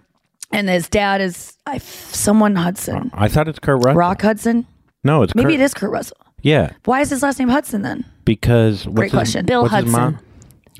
and 0.51 0.67
his 0.67 0.89
dad 0.89 1.21
is 1.21 1.57
I, 1.65 1.77
someone 1.77 2.55
Hudson. 2.55 3.09
I 3.13 3.29
thought 3.29 3.47
it's 3.47 3.59
Kurt 3.59 3.77
Russell. 3.85 3.93
Rock 3.95 4.21
Hudson. 4.21 4.67
No, 5.05 5.21
it's 5.23 5.33
Maybe 5.35 5.53
Kurt. 5.53 5.61
it 5.61 5.63
is 5.63 5.73
Kurt 5.73 5.91
Russell. 5.91 6.17
Yeah, 6.41 6.71
Why 6.83 6.99
is 6.99 7.09
his 7.09 7.23
last 7.23 7.39
name 7.39 7.47
Hudson 7.49 7.83
then? 7.83 8.03
because 8.25 8.85
what's 8.85 8.95
Great 8.95 9.11
his- 9.11 9.17
question. 9.17 9.45
Bill 9.45 9.63
what's 9.63 9.87
mom? 9.87 10.19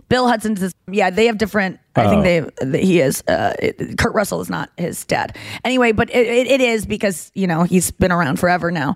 Bill 0.09 0.27
Hudson's 0.27 0.59
his, 0.61 0.73
yeah, 0.91 1.09
they 1.09 1.25
have 1.27 1.37
different. 1.37 1.79
I 1.95 2.05
Oh. 2.05 2.09
think 2.21 2.63
they 2.71 2.81
he 2.81 2.99
is. 2.99 3.23
Uh, 3.27 3.53
it- 3.59 3.97
Kurt 3.97 4.13
Russell 4.13 4.41
is 4.41 4.49
not 4.49 4.69
his 4.77 5.05
dad. 5.05 5.37
Anyway, 5.63 5.91
but 5.91 6.09
it, 6.09 6.27
it, 6.27 6.47
it 6.47 6.61
is 6.61 6.85
because 6.85 7.31
you 7.35 7.47
know 7.47 7.63
he's 7.63 7.91
been 7.91 8.11
around 8.11 8.39
forever 8.39 8.71
now. 8.71 8.95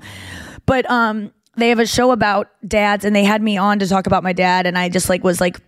But 0.65 0.89
um, 0.89 1.31
they 1.55 1.69
have 1.69 1.79
a 1.79 1.86
show 1.86 2.12
about 2.12 2.49
dads, 2.67 3.05
and 3.05 3.15
they 3.15 3.23
had 3.23 3.41
me 3.41 3.57
on 3.57 3.79
to 3.79 3.88
talk 3.88 4.07
about 4.07 4.23
my 4.23 4.33
dad, 4.33 4.65
and 4.65 4.77
I 4.77 4.89
just 4.89 5.07
like 5.10 5.23
was 5.23 5.39
like, 5.39 5.60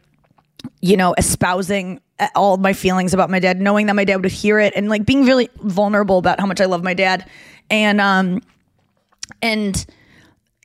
you 0.82 0.98
know, 0.98 1.14
espousing 1.18 2.02
all 2.36 2.56
of 2.56 2.60
my 2.60 2.74
feelings 2.74 3.14
about 3.14 3.30
my 3.30 3.40
dad, 3.40 3.62
knowing 3.62 3.86
that 3.86 3.96
my 3.96 4.04
dad 4.04 4.18
would 4.24 4.32
hear 4.32 4.60
it, 4.60 4.74
and 4.76 4.90
like 4.90 5.06
being 5.06 5.26
really 5.26 5.50
vulnerable 5.64 6.18
about 6.18 6.40
how 6.40 6.46
much 6.46 6.60
I 6.60 6.66
love 6.66 6.84
my 6.84 6.94
dad, 6.94 7.30
and 7.70 8.02
um, 8.02 8.42
and 9.42 9.86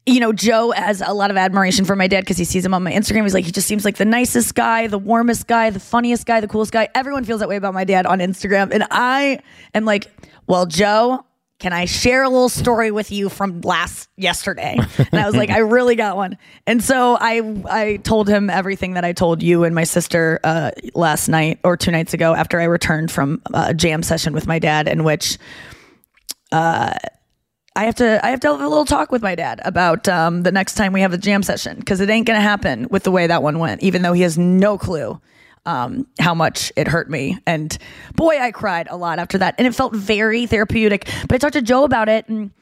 you 0.07 0.21
know, 0.21 0.33
Joe 0.33 0.71
has 0.73 1.03
a 1.05 1.15
lot 1.15 1.31
of 1.31 1.37
admiration 1.37 1.85
for 1.85 1.97
my 1.97 2.09
dad 2.09 2.21
because 2.21 2.37
he 2.37 2.45
sees 2.45 2.65
him 2.65 2.75
on 2.75 2.83
my 2.83 2.93
Instagram. 2.93 3.23
He's 3.23 3.35
like, 3.35 3.47
he 3.47 3.53
just 3.53 3.67
seems 3.67 3.85
like 3.85 3.97
the 3.97 4.05
nicest 4.05 4.55
guy, 4.55 4.87
the 4.87 4.99
warmest 4.99 5.47
guy, 5.47 5.71
the 5.71 5.81
funniest 5.81 6.27
guy, 6.27 6.41
the 6.41 6.49
coolest 6.49 6.73
guy. 6.73 6.89
Everyone 6.95 7.25
feels 7.25 7.41
that 7.41 7.49
way 7.49 7.57
about 7.57 7.73
my 7.73 7.85
dad 7.85 8.05
on 8.05 8.19
Instagram. 8.19 8.71
And 8.73 8.85
I 8.91 9.41
am 9.73 9.87
like, 9.87 10.11
well, 10.47 10.67
Joe, 10.67 11.25
can 11.59 11.73
I 11.73 11.87
share 11.87 12.23
a 12.23 12.29
little 12.29 12.51
story 12.51 12.91
with 12.91 13.11
you 13.11 13.31
from 13.31 13.63
last 13.63 14.11
yesterday? 14.17 14.77
And 14.99 15.15
I 15.15 15.25
was 15.25 15.35
like, 15.35 15.49
I 15.49 15.59
really 15.61 15.95
got 15.95 16.17
one. 16.17 16.37
And 16.67 16.85
so 16.85 17.17
I 17.19 17.41
I 17.71 17.97
told 17.99 18.29
him 18.29 18.51
everything 18.51 18.95
that 18.95 19.05
I 19.05 19.15
told 19.15 19.43
you 19.43 19.65
and 19.65 19.75
my 19.75 19.85
sister 19.85 20.39
uh, 20.45 20.73
last 20.95 21.29
night 21.29 21.61
or 21.65 21.79
two 21.79 21.93
nights 21.93 22.13
ago 22.13 22.35
after 22.35 22.61
I 22.61 22.65
returned 22.65 23.11
from 23.11 23.41
a 23.55 23.73
jam 23.73 24.03
session 24.03 24.35
with 24.35 24.47
my 24.47 24.59
dad, 24.59 24.87
in 24.87 25.05
which 25.05 25.39
uh, 26.53 26.95
I 27.77 27.85
have 27.85 27.97
to 27.97 28.25
I 28.25 28.31
have 28.31 28.41
to 28.41 28.53
have 28.53 28.61
a 28.61 28.69
little 28.69 28.85
talk 28.85 29.11
with 29.11 29.23
my 29.23 29.35
dad 29.35 29.61
about 29.65 30.09
um, 30.09 30.43
the 30.43 30.53
next 30.53 30.75
time 30.75 30.93
we 30.93 31.01
have 31.01 31.13
a 31.13 31.19
jam 31.19 31.43
session 31.43 31.79
because 31.79 32.01
it 32.01 32.09
ain't 32.09 32.27
gonna 32.27 32.41
happen 32.41 32.87
with 32.91 33.03
the 33.03 33.11
way 33.11 33.27
that 33.27 33.43
one 33.43 33.59
went, 33.59 33.83
even 33.83 34.03
though 34.03 34.13
he 34.13 34.23
has 34.23 34.39
no 34.39 34.79
clue 34.79 35.21
um, 35.67 36.07
how 36.21 36.35
much 36.35 36.73
it 36.77 36.87
hurt 36.87 37.11
me. 37.11 37.39
And 37.47 37.77
boy, 38.15 38.39
I 38.39 38.53
cried 38.53 38.87
a 38.91 38.97
lot 38.97 39.19
after 39.19 39.39
that, 39.39 39.57
and 39.59 39.67
it 39.67 39.75
felt 39.75 39.95
very 39.95 40.47
therapeutic. 40.47 41.09
But 41.23 41.35
I 41.35 41.39
talked 41.39 41.55
to 41.55 41.63
Joe 41.63 41.83
about 41.83 42.09
it, 42.09 42.29
and 42.29 42.53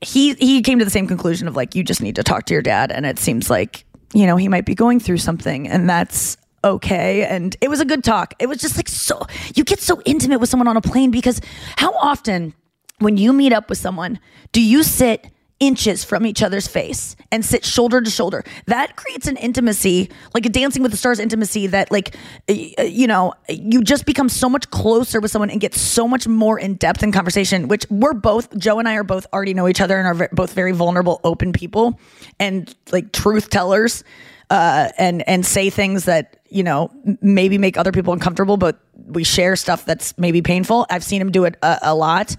he 0.00 0.32
he 0.34 0.62
came 0.62 0.78
to 0.78 0.84
the 0.84 0.90
same 0.90 1.06
conclusion 1.06 1.46
of 1.46 1.54
like 1.54 1.74
you 1.74 1.84
just 1.84 2.00
need 2.00 2.16
to 2.16 2.22
talk 2.22 2.46
to 2.46 2.54
your 2.54 2.62
dad, 2.62 2.90
and 2.90 3.04
it 3.04 3.18
seems 3.18 3.50
like 3.50 3.84
you 4.14 4.26
know 4.26 4.36
he 4.36 4.48
might 4.48 4.64
be 4.64 4.74
going 4.74 4.98
through 4.98 5.18
something, 5.18 5.68
and 5.68 5.88
that's 5.90 6.38
okay 6.64 7.24
and 7.24 7.56
it 7.60 7.68
was 7.68 7.78
a 7.78 7.84
good 7.84 8.02
talk 8.02 8.34
it 8.40 8.46
was 8.46 8.58
just 8.58 8.76
like 8.76 8.88
so 8.88 9.24
you 9.54 9.62
get 9.62 9.78
so 9.78 10.02
intimate 10.04 10.40
with 10.40 10.48
someone 10.48 10.66
on 10.66 10.76
a 10.76 10.80
plane 10.80 11.08
because 11.08 11.40
how 11.76 11.92
often 11.92 12.52
when 12.98 13.16
you 13.16 13.32
meet 13.32 13.52
up 13.52 13.68
with 13.68 13.78
someone 13.78 14.18
do 14.52 14.62
you 14.62 14.82
sit 14.82 15.28
inches 15.60 16.04
from 16.04 16.24
each 16.24 16.40
other's 16.40 16.68
face 16.68 17.16
and 17.32 17.44
sit 17.44 17.64
shoulder 17.64 18.00
to 18.00 18.10
shoulder 18.10 18.44
that 18.66 18.94
creates 18.94 19.26
an 19.26 19.36
intimacy 19.36 20.08
like 20.32 20.46
a 20.46 20.48
dancing 20.48 20.82
with 20.82 20.92
the 20.92 20.96
stars 20.96 21.18
intimacy 21.18 21.66
that 21.66 21.90
like 21.90 22.14
you 22.48 23.08
know 23.08 23.34
you 23.48 23.82
just 23.82 24.06
become 24.06 24.28
so 24.28 24.48
much 24.48 24.70
closer 24.70 25.18
with 25.18 25.32
someone 25.32 25.50
and 25.50 25.60
get 25.60 25.74
so 25.74 26.06
much 26.06 26.28
more 26.28 26.60
in 26.60 26.74
depth 26.74 27.02
in 27.02 27.10
conversation 27.10 27.66
which 27.66 27.84
we're 27.90 28.14
both 28.14 28.56
joe 28.56 28.78
and 28.78 28.88
i 28.88 28.94
are 28.94 29.02
both 29.02 29.26
already 29.32 29.52
know 29.52 29.66
each 29.66 29.80
other 29.80 29.98
and 29.98 30.06
are 30.06 30.28
both 30.32 30.52
very 30.52 30.70
vulnerable 30.70 31.20
open 31.24 31.52
people 31.52 31.98
and 32.38 32.76
like 32.92 33.10
truth 33.10 33.50
tellers 33.50 34.04
uh, 34.50 34.88
and 34.96 35.26
and 35.28 35.44
say 35.44 35.70
things 35.70 36.04
that 36.06 36.38
you 36.48 36.62
know 36.62 36.90
maybe 37.20 37.58
make 37.58 37.76
other 37.76 37.92
people 37.92 38.12
uncomfortable, 38.12 38.56
but 38.56 38.80
we 39.06 39.24
share 39.24 39.56
stuff 39.56 39.84
that's 39.84 40.16
maybe 40.18 40.42
painful. 40.42 40.86
I've 40.90 41.04
seen 41.04 41.20
him 41.20 41.30
do 41.30 41.44
it 41.44 41.56
a, 41.62 41.78
a 41.82 41.94
lot. 41.94 42.34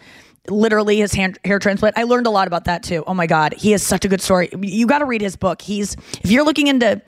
Literally, 0.50 0.97
his 0.97 1.14
hand, 1.14 1.38
hair 1.45 1.60
transplant. 1.60 1.97
I 1.97 2.04
learned 2.04 2.28
a 2.28 2.30
lot 2.30 2.47
about 2.47 2.66
that 2.66 2.84
too. 2.84 3.04
Oh 3.08 3.14
my 3.14 3.28
god, 3.28 3.54
he 3.54 3.72
has 3.72 3.84
such 3.84 4.06
a 4.06 4.08
good 4.08 4.22
story. 4.22 4.50
You 4.62 4.88
got 4.88 5.00
to 5.00 5.06
read 5.06 5.22
his 5.22 5.36
book. 5.36 5.62
He's 5.62 5.95
if 6.24 6.32
you're 6.32 6.45
looking 6.45 6.68
into 6.68 7.02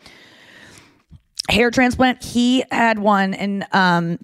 hair 1.50 1.72
transplant, 1.72 2.24
he 2.24 2.64
had 2.72 3.00
one 3.00 3.34
and 3.34 3.66
um, 3.72 4.20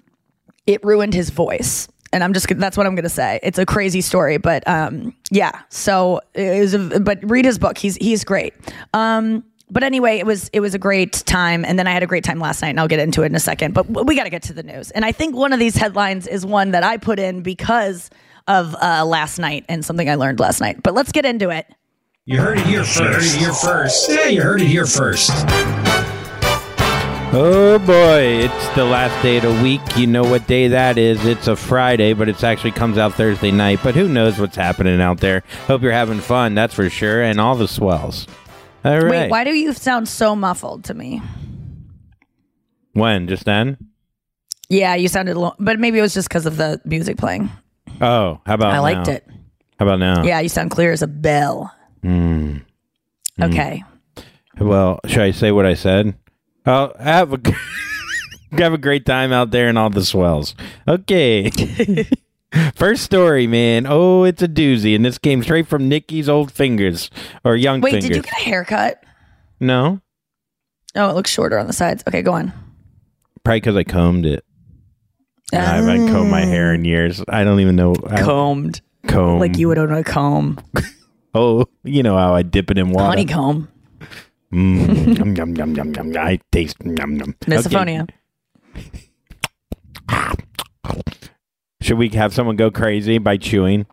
it 0.66 0.84
ruined 0.84 1.14
his 1.14 1.30
voice. 1.30 1.88
And 2.12 2.24
I'm 2.24 2.32
just 2.32 2.48
that's 2.56 2.76
what 2.76 2.86
I'm 2.86 2.94
gonna 2.94 3.10
say. 3.10 3.38
It's 3.42 3.58
a 3.58 3.66
crazy 3.66 4.00
story, 4.00 4.38
but 4.38 4.66
um, 4.66 5.14
yeah. 5.30 5.62
So 5.68 6.20
it 6.34 6.60
was, 6.60 6.74
a, 6.74 7.00
but 7.00 7.18
read 7.22 7.44
his 7.44 7.58
book. 7.58 7.76
He's 7.76 7.96
he's 7.96 8.24
great. 8.24 8.54
Um, 8.94 9.44
but 9.70 9.82
anyway, 9.82 10.18
it 10.18 10.24
was 10.24 10.48
it 10.54 10.60
was 10.60 10.74
a 10.74 10.78
great 10.78 11.12
time, 11.26 11.64
and 11.64 11.78
then 11.78 11.86
I 11.86 11.92
had 11.92 12.02
a 12.02 12.06
great 12.06 12.24
time 12.24 12.38
last 12.38 12.62
night, 12.62 12.70
and 12.70 12.80
I'll 12.80 12.88
get 12.88 13.00
into 13.00 13.22
it 13.22 13.26
in 13.26 13.34
a 13.34 13.40
second. 13.40 13.74
But 13.74 13.88
we 14.06 14.16
got 14.16 14.24
to 14.24 14.30
get 14.30 14.42
to 14.44 14.54
the 14.54 14.62
news, 14.62 14.90
and 14.92 15.04
I 15.04 15.12
think 15.12 15.36
one 15.36 15.52
of 15.52 15.58
these 15.58 15.76
headlines 15.76 16.26
is 16.26 16.46
one 16.46 16.70
that 16.70 16.82
I 16.82 16.96
put 16.96 17.18
in 17.18 17.42
because 17.42 18.08
of 18.48 18.74
uh, 18.82 19.04
last 19.06 19.38
night 19.38 19.64
and 19.68 19.84
something 19.84 20.08
I 20.10 20.16
learned 20.16 20.40
last 20.40 20.60
night. 20.60 20.82
But 20.82 20.94
let's 20.94 21.12
get 21.12 21.24
into 21.24 21.50
it. 21.50 21.66
You 22.24 22.40
heard 22.40 22.58
it 22.58 22.66
here 22.66 22.84
first. 22.84 23.00
You 23.00 23.06
heard 23.06 23.22
it 23.22 23.38
here 23.38 23.52
first. 23.52 24.10
Yeah, 24.10 24.26
you 24.26 24.42
heard 24.42 24.60
it 24.60 24.66
here 24.66 24.86
first. 24.86 25.30
Oh 27.30 27.78
boy, 27.78 28.22
it's 28.22 28.68
the 28.74 28.84
last 28.84 29.22
day 29.22 29.36
of 29.36 29.42
the 29.42 29.62
week. 29.62 29.82
You 29.96 30.06
know 30.06 30.24
what 30.24 30.46
day 30.46 30.68
that 30.68 30.96
is. 30.96 31.24
It's 31.26 31.46
a 31.46 31.56
Friday, 31.56 32.14
but 32.14 32.28
it 32.28 32.42
actually 32.42 32.70
comes 32.70 32.96
out 32.96 33.14
Thursday 33.14 33.50
night. 33.50 33.80
But 33.82 33.94
who 33.94 34.08
knows 34.08 34.38
what's 34.38 34.56
happening 34.56 35.00
out 35.00 35.20
there? 35.20 35.44
Hope 35.66 35.82
you're 35.82 35.92
having 35.92 36.20
fun, 36.20 36.54
that's 36.54 36.72
for 36.74 36.88
sure, 36.88 37.22
and 37.22 37.38
all 37.38 37.54
the 37.54 37.68
swells. 37.68 38.26
All 38.84 38.98
right. 38.98 39.10
Wait, 39.10 39.30
why 39.30 39.44
do 39.44 39.54
you 39.54 39.74
sound 39.74 40.08
so 40.08 40.34
muffled 40.34 40.84
to 40.84 40.94
me? 40.94 41.20
When? 42.94 43.28
Just 43.28 43.44
then? 43.44 43.76
Yeah, 44.70 44.94
you 44.94 45.08
sounded, 45.08 45.32
a 45.36 45.38
little, 45.38 45.56
but 45.58 45.78
maybe 45.78 45.98
it 45.98 46.02
was 46.02 46.14
just 46.14 46.28
because 46.28 46.46
of 46.46 46.56
the 46.56 46.80
music 46.84 47.18
playing. 47.18 47.50
Oh, 48.00 48.40
how 48.46 48.54
about 48.54 48.72
I 48.74 48.78
liked 48.80 49.06
now? 49.06 49.12
it. 49.14 49.26
How 49.78 49.86
about 49.86 49.98
now? 49.98 50.24
Yeah, 50.24 50.40
you 50.40 50.48
sound 50.48 50.70
clear 50.70 50.92
as 50.92 51.02
a 51.02 51.06
bell. 51.06 51.74
Hmm. 52.02 52.58
Okay. 53.40 53.84
Well, 54.58 54.98
should 55.06 55.20
I 55.22 55.30
say 55.30 55.52
what 55.52 55.66
I 55.66 55.74
said? 55.74 56.14
Oh, 56.66 56.92
have 56.98 57.32
a 57.32 57.40
have 58.56 58.72
a 58.72 58.78
great 58.78 59.06
time 59.06 59.32
out 59.32 59.50
there 59.52 59.68
and 59.68 59.78
all 59.78 59.90
the 59.90 60.04
swells. 60.04 60.54
Okay. 60.88 61.50
First 62.74 63.04
story, 63.04 63.46
man. 63.46 63.86
Oh, 63.88 64.24
it's 64.24 64.42
a 64.42 64.48
doozy, 64.48 64.96
and 64.96 65.04
this 65.04 65.18
came 65.18 65.42
straight 65.42 65.68
from 65.68 65.88
Nikki's 65.88 66.28
old 66.28 66.50
fingers 66.50 67.10
or 67.44 67.54
young 67.56 67.80
Wait, 67.80 67.90
fingers. 67.92 68.08
did 68.08 68.16
you 68.16 68.22
get 68.22 68.32
a 68.32 68.42
haircut? 68.44 69.02
no, 69.60 70.00
Oh, 70.96 71.10
it 71.10 71.14
looks 71.14 71.30
shorter 71.30 71.58
on 71.58 71.66
the 71.66 71.72
sides. 71.74 72.02
Okay, 72.08 72.22
go 72.22 72.32
on. 72.32 72.52
probably 73.44 73.60
because 73.60 73.76
I 73.76 73.84
combed 73.84 74.24
it. 74.26 74.44
I 75.52 75.56
haven't 75.56 76.08
combed 76.08 76.30
my 76.30 76.42
hair 76.44 76.74
in 76.74 76.84
years. 76.84 77.22
I 77.28 77.42
don't 77.44 77.60
even 77.60 77.76
know. 77.76 77.94
I- 78.08 78.22
Combed. 78.22 78.80
Comb. 79.06 79.38
Like 79.38 79.56
you 79.56 79.68
would 79.68 79.78
own 79.78 79.92
a 79.92 80.04
comb. 80.04 80.58
Oh, 81.34 81.66
you 81.84 82.02
know 82.02 82.16
how 82.16 82.34
I 82.34 82.42
dip 82.42 82.70
it 82.70 82.78
in 82.78 82.90
water. 82.90 83.08
Honeycomb. 83.10 83.68
Mm, 84.52 85.18
yum, 85.36 85.36
yum, 85.36 85.54
yum, 85.54 85.74
yum, 85.74 85.92
yum. 85.94 86.16
I 86.16 86.40
taste 86.50 86.76
yum, 86.82 87.16
yum. 87.18 87.34
Okay. 87.48 88.00
Should 91.82 91.98
we 91.98 92.08
have 92.10 92.34
someone 92.34 92.56
go 92.56 92.70
crazy 92.70 93.18
by 93.18 93.36
chewing? 93.36 93.86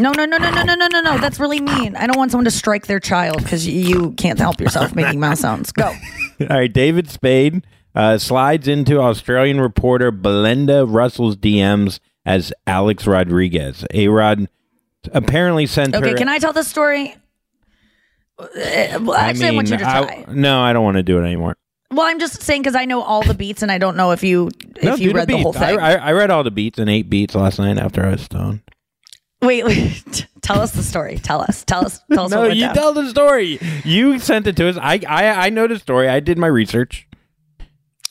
No, 0.00 0.12
no, 0.12 0.24
no, 0.24 0.38
no, 0.38 0.50
no, 0.50 0.62
no, 0.64 0.74
no, 0.74 0.86
no, 0.90 1.00
no. 1.02 1.18
That's 1.18 1.38
really 1.38 1.60
mean. 1.60 1.94
I 1.94 2.06
don't 2.06 2.16
want 2.16 2.30
someone 2.30 2.46
to 2.46 2.50
strike 2.50 2.86
their 2.86 3.00
child 3.00 3.42
because 3.42 3.66
you 3.68 4.12
can't 4.12 4.38
help 4.38 4.60
yourself 4.60 4.94
making 4.94 5.20
mouth 5.20 5.38
sounds. 5.38 5.72
Go. 5.72 5.88
All 6.40 6.46
right, 6.48 6.72
David 6.72 7.10
Spade 7.10 7.64
uh, 7.94 8.18
slides 8.18 8.68
into 8.68 9.00
Australian 9.00 9.60
reporter 9.60 10.10
Belinda 10.10 10.86
Russell's 10.86 11.36
DMs 11.36 11.98
as 12.24 12.52
Alex 12.66 13.06
Rodriguez. 13.06 13.84
A 13.92 14.08
Rod 14.08 14.48
apparently 15.12 15.66
sent 15.66 15.94
her. 15.94 16.00
Okay, 16.00 16.14
can 16.14 16.28
I 16.28 16.38
tell 16.38 16.52
the 16.52 16.62
story? 16.62 17.16
Uh, 18.38 18.46
Well, 19.00 19.14
actually, 19.14 19.48
I, 19.48 19.50
want 19.52 19.70
you 19.70 19.76
to 19.76 19.82
try. 19.82 20.24
no, 20.28 20.60
I 20.60 20.72
don't 20.72 20.84
want 20.84 20.96
to 20.96 21.02
do 21.02 21.18
it 21.18 21.24
anymore. 21.24 21.56
well, 21.90 22.06
I'm 22.06 22.18
just 22.20 22.42
saying 22.42 22.62
because 22.62 22.74
I 22.76 22.84
know 22.84 23.02
all 23.02 23.22
the 23.22 23.34
beats 23.34 23.62
and 23.62 23.70
I 23.72 23.78
don't 23.78 23.96
know 23.96 24.12
if 24.12 24.22
you 24.22 24.50
if 24.76 24.82
No, 24.82 24.94
you 24.94 25.12
read 25.12 25.28
the, 25.28 25.34
beats. 25.34 25.42
whole 25.42 25.52
thing. 25.52 25.78
I, 25.78 25.94
I, 25.94 26.08
I 26.08 26.12
read 26.12 26.30
all 26.30 26.42
the 26.44 26.50
beats 26.50 26.78
and 26.78 26.88
eight 26.88 27.10
beats 27.10 27.34
last 27.34 27.58
night 27.58 27.78
after 27.78 28.04
I 28.06 28.10
was 28.12 28.22
stoned. 28.22 28.60
wait, 29.42 29.64
wait, 29.64 30.26
tell 30.42 30.60
us 30.60 30.72
the 30.72 30.82
story. 30.82 31.18
Tell 31.18 31.40
us. 31.42 31.64
Tell 31.64 31.84
us. 31.84 32.00
Tell 32.12 32.26
us. 32.26 32.30
no, 32.30 32.44
you 32.46 32.60
down. 32.62 32.74
tell 32.74 32.92
the 32.94 33.08
story. 33.10 33.58
You 33.84 34.18
sent 34.18 34.46
it 34.46 34.56
to 34.58 34.68
us. 34.68 34.76
I, 34.80 35.00
I 35.08 35.46
I 35.46 35.50
know 35.50 35.66
the 35.66 35.78
story. 35.78 36.08
I 36.08 36.20
did 36.20 36.38
my 36.38 36.46
research. 36.46 37.06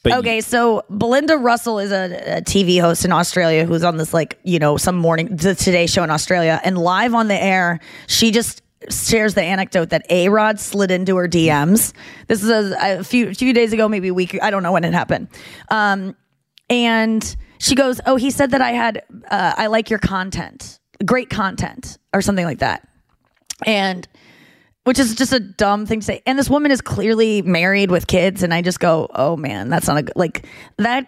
But 0.03 0.13
okay, 0.13 0.39
so 0.41 0.83
Belinda 0.89 1.37
Russell 1.37 1.79
is 1.79 1.91
a, 1.91 2.37
a 2.37 2.41
TV 2.41 2.79
host 2.79 3.03
in 3.03 3.11
Australia 3.11 3.65
who's 3.65 3.83
on 3.83 3.97
this 3.97 4.13
like 4.13 4.39
you 4.43 4.59
know 4.59 4.77
some 4.77 4.95
morning 4.95 5.35
the 5.35 5.55
Today 5.55 5.87
Show 5.87 6.03
in 6.03 6.09
Australia, 6.09 6.61
and 6.63 6.77
live 6.77 7.13
on 7.13 7.27
the 7.27 7.41
air, 7.41 7.79
she 8.07 8.31
just 8.31 8.61
shares 8.89 9.33
the 9.33 9.43
anecdote 9.43 9.89
that 9.89 10.05
A 10.09 10.29
Rod 10.29 10.59
slid 10.59 10.89
into 10.89 11.17
her 11.17 11.27
DMs. 11.27 11.93
This 12.27 12.43
is 12.43 12.49
a, 12.49 12.99
a 12.99 13.03
few 13.03 13.33
few 13.33 13.53
days 13.53 13.73
ago, 13.73 13.89
maybe 13.89 14.07
a 14.07 14.13
week. 14.13 14.37
I 14.41 14.51
don't 14.51 14.63
know 14.63 14.71
when 14.71 14.85
it 14.85 14.93
happened. 14.93 15.27
Um, 15.69 16.15
and 16.69 17.35
she 17.57 17.75
goes, 17.75 17.99
"Oh, 18.05 18.15
he 18.15 18.31
said 18.31 18.51
that 18.51 18.61
I 18.61 18.71
had 18.71 19.03
uh, 19.29 19.53
I 19.57 19.67
like 19.67 19.89
your 19.89 19.99
content, 19.99 20.79
great 21.05 21.29
content, 21.29 21.97
or 22.13 22.21
something 22.21 22.45
like 22.45 22.59
that," 22.59 22.87
and 23.65 24.07
which 24.85 24.99
is 24.99 25.15
just 25.15 25.33
a 25.33 25.39
dumb 25.39 25.85
thing 25.85 25.99
to 25.99 26.05
say. 26.05 26.21
And 26.25 26.37
this 26.39 26.49
woman 26.49 26.71
is 26.71 26.81
clearly 26.81 27.41
married 27.41 27.91
with 27.91 28.07
kids, 28.07 28.43
and 28.43 28.53
I 28.53 28.61
just 28.61 28.79
go, 28.79 29.07
"Oh 29.13 29.37
man, 29.37 29.69
that's 29.69 29.87
not 29.87 29.97
a 29.97 30.03
good 30.03 30.15
like 30.15 30.45
that." 30.77 31.07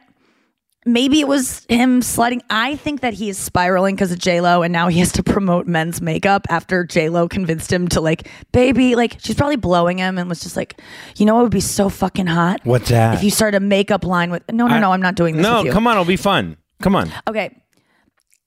Maybe 0.84 1.19
it 1.19 1.28
was 1.28 1.63
him 1.69 2.01
sliding. 2.01 2.41
I 2.49 2.76
think 2.76 3.01
that 3.01 3.13
he 3.13 3.30
is 3.30 3.38
spiraling 3.38 3.93
because 3.93 4.11
of 4.11 4.17
J 4.17 4.41
Lo, 4.41 4.63
and 4.63 4.74
now 4.74 4.88
he 4.88 4.97
has 4.97 5.11
to 5.11 5.22
promote 5.22 5.67
men's 5.67 6.01
makeup 6.01 6.47
after 6.49 6.84
J 6.84 7.09
Lo 7.09 7.28
convinced 7.28 7.72
him 7.72 7.88
to 7.89 8.01
like, 8.01 8.28
baby, 8.51 8.95
like 8.95 9.17
she's 9.19 9.36
probably 9.36 9.57
blowing 9.57 9.99
him, 9.99 10.17
and 10.17 10.28
was 10.28 10.39
just 10.39 10.57
like, 10.57 10.82
you 11.17 11.26
know, 11.28 11.36
what 11.36 11.43
would 11.43 11.51
be 11.51 11.59
so 11.61 11.88
fucking 11.88 12.26
hot. 12.26 12.61
What's 12.63 12.89
that? 12.89 13.13
If 13.13 13.24
you 13.24 13.30
start 13.30 13.53
a 13.53 13.59
makeup 13.59 14.03
line 14.03 14.32
with 14.32 14.41
no, 14.51 14.65
no, 14.65 14.74
I- 14.74 14.80
no, 14.80 14.91
I'm 14.91 15.03
not 15.03 15.13
doing 15.13 15.36
this. 15.38 15.43
no, 15.43 15.72
come 15.72 15.86
on, 15.86 15.93
it'll 15.93 16.03
be 16.05 16.17
fun. 16.17 16.57
Come 16.82 16.95
on. 16.95 17.11
Okay, 17.30 17.61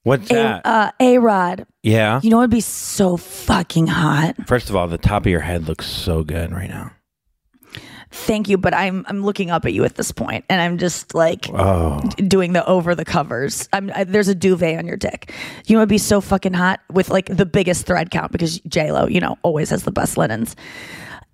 What's 0.05 0.29
a 0.31 0.35
that? 0.35 0.65
uh, 0.65 0.91
a 0.99 1.17
Rod. 1.17 1.65
yeah. 1.83 2.21
You 2.23 2.29
know, 2.29 2.39
it'd 2.39 2.51
be 2.51 2.61
so 2.61 3.17
fucking 3.17 3.87
hot. 3.87 4.35
First 4.47 4.69
of 4.69 4.75
all, 4.75 4.87
the 4.87 4.97
top 4.97 5.23
of 5.23 5.27
your 5.31 5.41
head 5.41 5.67
looks 5.67 5.87
so 5.87 6.23
good 6.23 6.51
right 6.53 6.69
now. 6.69 6.91
Thank 8.11 8.47
you, 8.47 8.57
but 8.57 8.73
I'm 8.73 9.03
I'm 9.09 9.23
looking 9.25 9.49
up 9.51 9.65
at 9.65 9.73
you 9.73 9.83
at 9.83 9.95
this 9.95 10.11
point, 10.11 10.45
and 10.49 10.61
I'm 10.61 10.77
just 10.77 11.13
like 11.13 11.47
Oh. 11.51 11.99
doing 12.27 12.53
the 12.53 12.65
over 12.65 12.95
the 12.95 13.03
covers. 13.03 13.67
I'm 13.73 13.91
I, 13.93 14.03
there's 14.05 14.29
a 14.29 14.35
duvet 14.35 14.77
on 14.77 14.85
your 14.87 14.95
dick. 14.95 15.33
You 15.65 15.75
know, 15.75 15.81
it'd 15.81 15.89
be 15.89 15.97
so 15.97 16.21
fucking 16.21 16.53
hot 16.53 16.79
with 16.93 17.09
like 17.09 17.25
the 17.35 17.45
biggest 17.45 17.85
thread 17.85 18.11
count 18.11 18.31
because 18.31 18.59
J 18.61 18.91
Lo, 18.93 19.07
you 19.07 19.19
know, 19.19 19.37
always 19.41 19.69
has 19.71 19.83
the 19.83 19.91
best 19.91 20.17
linens. 20.17 20.55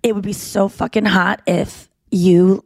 It 0.02 0.14
would 0.16 0.24
be 0.24 0.32
so 0.32 0.66
fucking 0.68 1.04
hot 1.04 1.42
if 1.46 1.88
you 2.10 2.64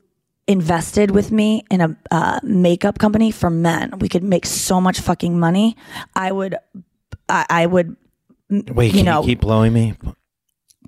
invested 0.49 1.11
with 1.11 1.33
me 1.33 1.65
in 1.71 1.81
a 1.81 1.97
uh, 2.11 2.41
makeup 2.43 2.99
company 2.99 3.31
for 3.31 3.51
men. 3.51 3.99
We 3.99 4.09
could 4.09 4.23
make 4.23 4.47
so 4.47 4.81
much 4.81 5.01
fucking 5.01 5.39
money. 5.39 5.77
I 6.15 6.33
would 6.33 6.57
I, 7.29 7.47
I 7.49 7.67
would. 7.67 7.97
Wait, 8.49 8.87
you 8.87 8.99
can 8.99 9.05
know, 9.05 9.21
you 9.21 9.27
keep 9.27 9.41
blowing 9.41 9.73
me? 9.73 9.95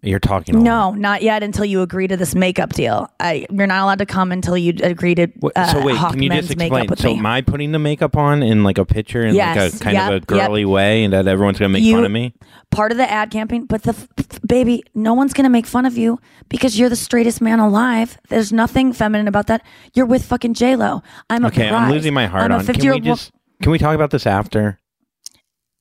You're 0.03 0.19
talking. 0.21 0.63
no, 0.63 0.93
not 0.93 1.23
yet 1.23 1.43
until 1.43 1.65
you 1.65 1.83
agree 1.83 2.07
to 2.09 2.17
this 2.17 2.35
makeup 2.35 2.73
deal. 2.73 3.09
I, 3.21 3.47
you're 3.51 3.67
not 3.67 3.83
allowed 3.83 3.99
to 3.99 4.07
come 4.07 4.33
until 4.33 4.57
you 4.57 4.75
agree 4.83 5.15
to 5.17 5.29
uh, 5.57 5.73
so 5.73 5.85
wait, 5.85 5.97
Hawk 5.97 6.13
can 6.13 6.23
you 6.23 6.29
Men's 6.29 6.47
just 6.49 6.59
makeup 6.59 6.79
explain? 6.79 6.91
with 6.91 6.99
So 7.01 7.09
me. 7.13 7.19
am 7.19 7.27
I 7.27 7.41
putting 7.43 7.73
the 7.73 7.79
makeup 7.79 8.17
on 8.17 8.43
in 8.43 8.63
like 8.65 8.79
a 8.79 8.85
picture 8.85 9.23
in 9.23 9.29
like 9.37 9.57
Yes, 9.57 9.81
a 9.81 9.85
kind 9.85 9.97
of 9.97 10.13
yep, 10.13 10.23
a 10.23 10.27
girly 10.27 10.65
way, 10.65 11.05
and 11.05 11.13
that 11.13 11.27
everyone's 11.27 11.59
gonna 11.59 11.69
make 11.71 11.83
You- 11.85 11.97
fun 11.97 12.05
of 12.05 12.13
me? 12.13 12.35
part 12.71 12.93
of 12.93 12.99
the 12.99 13.11
ad 13.11 13.31
campaign. 13.31 13.65
But 13.65 13.83
the 13.85 13.91
f- 13.91 14.09
f- 14.19 14.41
baby, 14.47 14.85
no 14.95 15.15
one's 15.15 15.33
gonna 15.33 15.49
make 15.49 15.65
fun 15.67 15.87
of 15.87 15.97
you 15.97 16.19
because 16.51 16.79
you're 16.79 16.91
the 16.91 16.97
straightest 16.97 17.41
man 17.41 17.61
alive. 17.61 18.19
There's 18.29 18.53
nothing 18.53 18.93
feminine 18.93 19.27
about 19.29 19.47
that. 19.47 19.63
You're 19.95 20.07
with 20.07 20.25
fucking 20.25 20.55
J 20.55 20.77
Lo. 20.77 21.03
I'm 21.31 21.45
a 21.45 21.49
Okay, 21.49 21.67
I'm 21.69 21.75
prize. 21.85 21.93
losing 21.93 22.13
my 22.15 22.27
heart 22.27 22.45
I'm 22.45 22.51
a 22.53 22.55
on. 22.55 22.61
Can 22.61 22.67
50 22.67 22.81
we 22.81 22.85
year 22.85 22.93
old. 22.95 23.03
just 23.05 23.33
can 23.63 23.73
we 23.73 23.79
talk 23.79 23.95
about 23.95 24.11
this 24.11 24.27
after? 24.27 24.79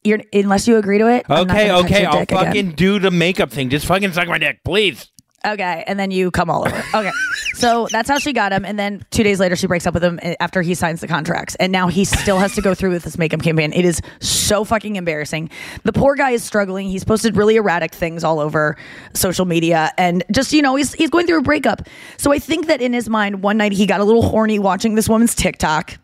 You're 0.03 0.21
unless 0.31 0.67
you 0.67 0.77
agree 0.77 0.99
to 0.99 1.07
it. 1.09 1.29
Okay, 1.29 1.71
okay, 1.71 2.05
I'll 2.05 2.19
dick 2.19 2.31
again. 2.31 2.45
fucking 2.45 2.71
do 2.71 2.99
the 2.99 3.11
makeup 3.11 3.51
thing. 3.51 3.69
Just 3.69 3.85
fucking 3.85 4.13
suck 4.13 4.27
my 4.27 4.37
dick, 4.37 4.63
please. 4.63 5.11
Okay, 5.45 5.83
and 5.85 5.99
then 5.99 6.09
you 6.11 6.31
come 6.31 6.49
all 6.49 6.67
over. 6.67 6.83
Okay, 6.95 7.11
so 7.53 7.87
that's 7.91 8.09
how 8.09 8.17
she 8.17 8.33
got 8.33 8.51
him, 8.51 8.65
and 8.65 8.77
then 8.77 9.05
two 9.11 9.23
days 9.23 9.39
later 9.39 9.55
she 9.55 9.67
breaks 9.67 9.85
up 9.85 9.93
with 9.93 10.03
him 10.03 10.19
eh, 10.23 10.35
after 10.39 10.61
he 10.61 10.73
signs 10.73 10.99
the 10.99 11.07
contracts, 11.07 11.55
and 11.55 11.71
now 11.71 11.87
he 11.87 12.05
still 12.05 12.39
has 12.39 12.55
to 12.55 12.61
go 12.61 12.73
through 12.73 12.89
with 12.89 13.03
this 13.03 13.17
makeup 13.17 13.41
campaign. 13.43 13.71
It 13.71 13.85
is 13.85 14.01
so 14.19 14.63
fucking 14.63 14.95
embarrassing. 14.95 15.49
The 15.83 15.93
poor 15.93 16.15
guy 16.15 16.31
is 16.31 16.43
struggling. 16.43 16.89
He's 16.89 17.03
posted 17.03 17.37
really 17.37 17.55
erratic 17.55 17.93
things 17.93 18.23
all 18.23 18.39
over 18.39 18.77
social 19.13 19.45
media, 19.45 19.91
and 19.97 20.23
just 20.31 20.53
you 20.53 20.61
know 20.61 20.75
he's 20.75 20.93
he's 20.93 21.11
going 21.11 21.27
through 21.27 21.39
a 21.39 21.43
breakup. 21.43 21.87
So 22.17 22.33
I 22.33 22.39
think 22.39 22.65
that 22.67 22.81
in 22.81 22.91
his 22.91 23.07
mind, 23.07 23.43
one 23.43 23.57
night 23.57 23.73
he 23.73 23.85
got 23.85 23.99
a 23.99 24.05
little 24.05 24.23
horny 24.23 24.57
watching 24.59 24.95
this 24.95 25.07
woman's 25.07 25.35
TikTok. 25.35 25.97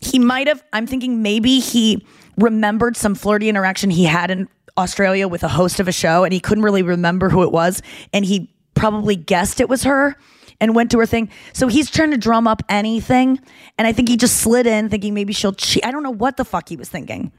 He 0.00 0.18
might 0.18 0.48
have. 0.48 0.62
I'm 0.72 0.86
thinking 0.86 1.22
maybe 1.22 1.60
he 1.60 2.04
remembered 2.36 2.96
some 2.96 3.14
flirty 3.14 3.48
interaction 3.48 3.90
he 3.90 4.04
had 4.04 4.30
in 4.30 4.48
Australia 4.78 5.26
with 5.28 5.42
a 5.42 5.48
host 5.48 5.80
of 5.80 5.88
a 5.88 5.92
show, 5.92 6.24
and 6.24 6.32
he 6.32 6.40
couldn't 6.40 6.64
really 6.64 6.82
remember 6.82 7.28
who 7.28 7.42
it 7.42 7.52
was, 7.52 7.82
and 8.12 8.24
he 8.24 8.54
probably 8.74 9.16
guessed 9.16 9.60
it 9.60 9.68
was 9.68 9.84
her 9.84 10.16
and 10.60 10.74
went 10.74 10.90
to 10.90 10.98
her 10.98 11.06
thing. 11.06 11.30
So 11.52 11.68
he's 11.68 11.90
trying 11.90 12.10
to 12.10 12.18
drum 12.18 12.46
up 12.46 12.62
anything, 12.68 13.40
and 13.78 13.86
I 13.86 13.92
think 13.92 14.08
he 14.08 14.16
just 14.16 14.38
slid 14.38 14.66
in 14.66 14.88
thinking 14.88 15.14
maybe 15.14 15.32
she'll 15.32 15.52
cheat. 15.52 15.84
I 15.84 15.90
don't 15.90 16.02
know 16.02 16.10
what 16.10 16.36
the 16.36 16.44
fuck 16.44 16.68
he 16.68 16.76
was 16.76 16.88
thinking, 16.88 17.32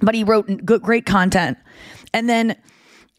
but 0.00 0.14
he 0.14 0.24
wrote 0.24 0.64
good, 0.64 0.82
great 0.82 1.06
content, 1.06 1.58
and 2.12 2.28
then. 2.28 2.56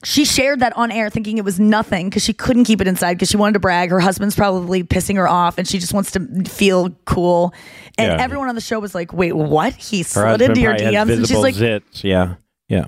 She 0.04 0.26
shared 0.26 0.62
that 0.62 0.76
on 0.76 0.92
air 0.92 1.10
thinking 1.12 1.38
it 1.38 1.46
was 1.46 1.60
nothing 1.60 2.10
because 2.10 2.24
she 2.24 2.34
couldn't 2.34 2.64
keep 2.64 2.82
it 2.82 2.88
inside 2.88 3.14
because 3.16 3.30
she 3.30 3.38
wanted 3.38 3.54
to 3.54 3.60
brag. 3.60 3.92
Her 3.92 4.00
husband's 4.00 4.36
probably 4.36 4.84
pissing 4.84 5.16
her 5.18 5.28
off 5.28 5.58
and 5.60 5.68
she 5.68 5.78
just 5.78 5.94
wants 5.94 6.12
to 6.12 6.44
feel 6.46 6.90
cool. 7.06 7.54
And 8.00 8.12
Yeah. 8.14 8.24
everyone 8.24 8.50
on 8.50 8.56
the 8.56 8.62
show 8.62 8.80
was 8.80 8.96
like, 8.96 9.14
wait, 9.14 9.34
what? 9.34 9.74
He 9.76 10.00
Her 10.00 10.04
slid 10.04 10.26
husband 10.26 10.50
into 10.50 10.62
your 10.62 10.72
probably 10.72 10.96
has 10.96 11.08
DMs. 11.08 11.12
And 11.12 11.20
she's 11.20 11.30
visible 11.30 11.42
like, 11.44 11.56
zits. 11.56 12.04
Yeah, 12.04 12.36
yeah. 12.68 12.86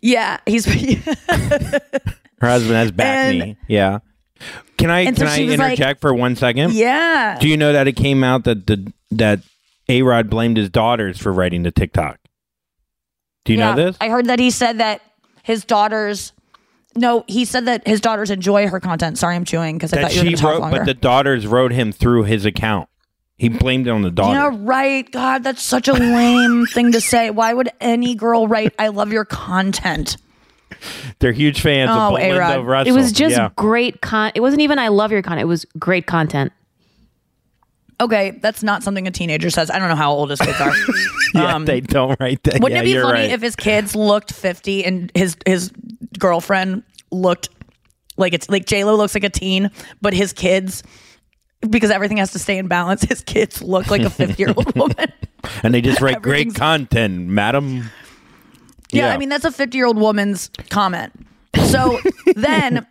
yeah, 0.00 0.38
he's. 0.46 0.64
Her 2.40 2.48
husband 2.48 2.74
has 2.76 2.92
back 2.92 3.06
And- 3.30 3.38
knee. 3.38 3.56
Yeah. 3.68 3.98
Can 4.78 4.90
I 4.90 5.00
And 5.00 5.16
so 5.16 5.24
can 5.24 5.32
I 5.32 5.36
she 5.36 5.44
was 5.46 5.58
like- 5.58 5.72
interject 5.72 6.00
for 6.00 6.12
one 6.14 6.36
second? 6.36 6.72
yeah. 6.74 7.38
Do 7.40 7.48
you 7.48 7.56
know 7.56 7.72
that 7.72 7.88
it 7.88 7.92
came 7.94 8.22
out 8.22 8.44
that 8.44 8.66
the 8.66 8.92
that 9.12 9.40
A 9.88 10.02
Rod 10.02 10.28
blamed 10.28 10.56
his 10.56 10.68
daughters 10.70 11.18
for 11.18 11.32
writing 11.32 11.62
the 11.62 11.70
TikTok? 11.70 12.18
Do 13.44 13.52
you 13.52 13.58
know 13.58 13.74
this? 13.74 13.96
I 14.00 14.08
heard 14.08 14.26
that 14.26 14.38
he 14.38 14.50
said 14.50 14.78
that 14.78 15.00
his 15.42 15.64
daughters. 15.64 16.32
No, 16.96 17.24
he 17.26 17.44
said 17.44 17.66
that 17.66 17.86
his 17.86 18.00
daughters 18.00 18.30
enjoy 18.30 18.68
her 18.68 18.80
content. 18.80 19.18
Sorry, 19.18 19.34
I'm 19.34 19.44
chewing 19.44 19.76
because 19.76 19.92
I 19.92 19.96
that 19.96 20.02
thought 20.02 20.14
you 20.14 20.20
were 20.20 20.24
she 20.24 20.26
going 20.26 20.36
to 20.36 20.42
talk 20.42 20.52
wrote, 20.52 20.60
longer. 20.60 20.78
but 20.78 20.86
the 20.86 20.94
daughters 20.94 21.46
wrote 21.46 21.72
him 21.72 21.92
through 21.92 22.24
his 22.24 22.44
account. 22.44 22.88
He 23.36 23.48
blamed 23.48 23.88
it 23.88 23.90
on 23.90 24.02
the 24.02 24.12
daughter. 24.12 24.34
Yeah, 24.34 24.56
right. 24.62 25.10
God, 25.10 25.42
that's 25.42 25.62
such 25.62 25.88
a 25.88 25.92
lame 25.92 26.66
thing 26.72 26.92
to 26.92 27.00
say. 27.00 27.30
Why 27.30 27.52
would 27.52 27.68
any 27.80 28.14
girl 28.14 28.46
write, 28.46 28.74
I 28.78 28.88
love 28.88 29.12
your 29.12 29.24
content? 29.24 30.16
They're 31.18 31.32
huge 31.32 31.60
fans 31.60 31.90
Oh, 31.92 31.94
of 31.94 32.10
Belinda 32.12 32.36
A-Rod. 32.36 32.66
Russell. 32.66 32.94
It 32.94 32.96
was 32.96 33.12
just 33.12 33.36
yeah. 33.36 33.50
great 33.56 34.00
con. 34.00 34.32
It 34.34 34.40
wasn't 34.40 34.62
even 34.62 34.78
I 34.78 34.88
love 34.88 35.10
your 35.10 35.22
content. 35.22 35.42
It 35.42 35.48
was 35.48 35.64
great 35.78 36.06
content. 36.06 36.52
Okay, 38.00 38.32
that's 38.42 38.62
not 38.62 38.82
something 38.82 39.06
a 39.06 39.10
teenager 39.10 39.50
says. 39.50 39.70
I 39.70 39.78
don't 39.78 39.88
know 39.88 39.94
how 39.94 40.12
old 40.12 40.30
his 40.30 40.40
kids 40.40 40.60
are. 40.60 40.72
yeah, 41.34 41.54
um, 41.54 41.64
they 41.64 41.80
don't 41.80 42.18
write 42.18 42.42
that. 42.42 42.54
Wouldn't 42.60 42.72
yeah, 42.72 42.80
it 42.80 42.84
be 42.84 42.90
you're 42.90 43.04
funny 43.04 43.20
right. 43.20 43.30
if 43.30 43.40
his 43.40 43.54
kids 43.54 43.94
looked 43.94 44.32
50 44.32 44.84
and 44.84 45.12
his 45.14 45.36
his 45.46 45.70
girlfriend 46.18 46.82
looked 47.10 47.48
like 48.16 48.32
it's 48.32 48.48
like 48.48 48.66
J 48.66 48.84
Lo 48.84 48.96
looks 48.96 49.14
like 49.14 49.24
a 49.24 49.30
teen, 49.30 49.70
but 50.00 50.14
his 50.14 50.32
kids 50.32 50.82
because 51.70 51.90
everything 51.90 52.18
has 52.18 52.32
to 52.32 52.38
stay 52.38 52.58
in 52.58 52.68
balance, 52.68 53.02
his 53.02 53.22
kids 53.22 53.62
look 53.62 53.90
like 53.90 54.02
a 54.02 54.10
50 54.10 54.42
year 54.42 54.52
old 54.56 54.74
woman. 54.76 55.12
and 55.62 55.72
they 55.74 55.80
just 55.80 56.00
write 56.00 56.22
great 56.22 56.54
content, 56.54 57.28
madam. 57.28 57.90
Yeah, 58.90 59.12
I 59.12 59.18
mean 59.18 59.28
that's 59.28 59.44
a 59.44 59.50
50 59.50 59.76
year 59.76 59.86
old 59.86 59.98
woman's 59.98 60.50
comment. 60.70 61.12
So 61.66 61.98
then 62.36 62.86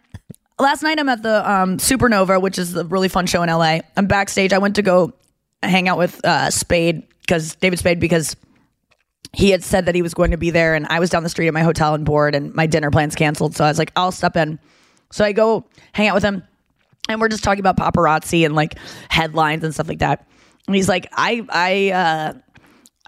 last 0.60 0.84
night 0.84 1.00
I'm 1.00 1.10
at 1.10 1.24
the 1.24 1.50
um, 1.50 1.78
Supernova, 1.78 2.42
which 2.42 2.58
is 2.58 2.76
a 2.76 2.84
really 2.86 3.08
fun 3.08 3.26
show 3.26 3.44
in 3.44 3.50
LA. 3.50 3.80
I'm 3.96 4.08
backstage. 4.08 4.54
I 4.54 4.58
went 4.58 4.76
to 4.76 4.82
go 4.82 5.14
hang 5.62 5.88
out 5.88 5.98
with 5.98 6.24
uh, 6.26 6.50
Spade 6.50 7.04
because 7.22 7.56
David 7.56 7.80
Spade 7.80 8.00
because 8.00 8.36
he 9.32 9.50
had 9.50 9.64
said 9.64 9.86
that 9.86 9.96
he 9.96 10.02
was 10.02 10.14
going 10.14 10.32
to 10.32 10.38
be 10.38 10.52
there, 10.52 10.76
and 10.76 10.86
I 10.88 11.00
was 11.00 11.10
down 11.10 11.24
the 11.24 11.30
street 11.30 11.48
at 11.48 11.54
my 11.54 11.64
hotel 11.64 11.96
and 11.96 12.06
bored, 12.06 12.36
and 12.36 12.54
my 12.54 12.68
dinner 12.68 12.92
plans 12.92 13.16
canceled. 13.16 13.56
So 13.56 13.64
I 13.64 13.70
was 13.70 13.80
like, 13.80 13.92
I'll 13.96 14.12
step 14.12 14.36
in. 14.36 14.60
So 15.12 15.24
I 15.26 15.32
go 15.32 15.66
hang 15.94 16.08
out 16.08 16.16
with 16.16 16.24
him, 16.24 16.44
and 17.10 17.20
we're 17.20 17.30
just 17.30 17.44
talking 17.44 17.60
about 17.60 17.78
paparazzi 17.78 18.46
and 18.46 18.56
like 18.56 18.78
headlines 19.10 19.64
and 19.64 19.74
stuff 19.74 19.88
like 19.88 20.00
that. 20.00 20.28
And 20.68 20.76
he's 20.76 20.88
like, 20.88 21.08
I 21.14 21.46
I 21.50 21.92
uh, 21.92 22.34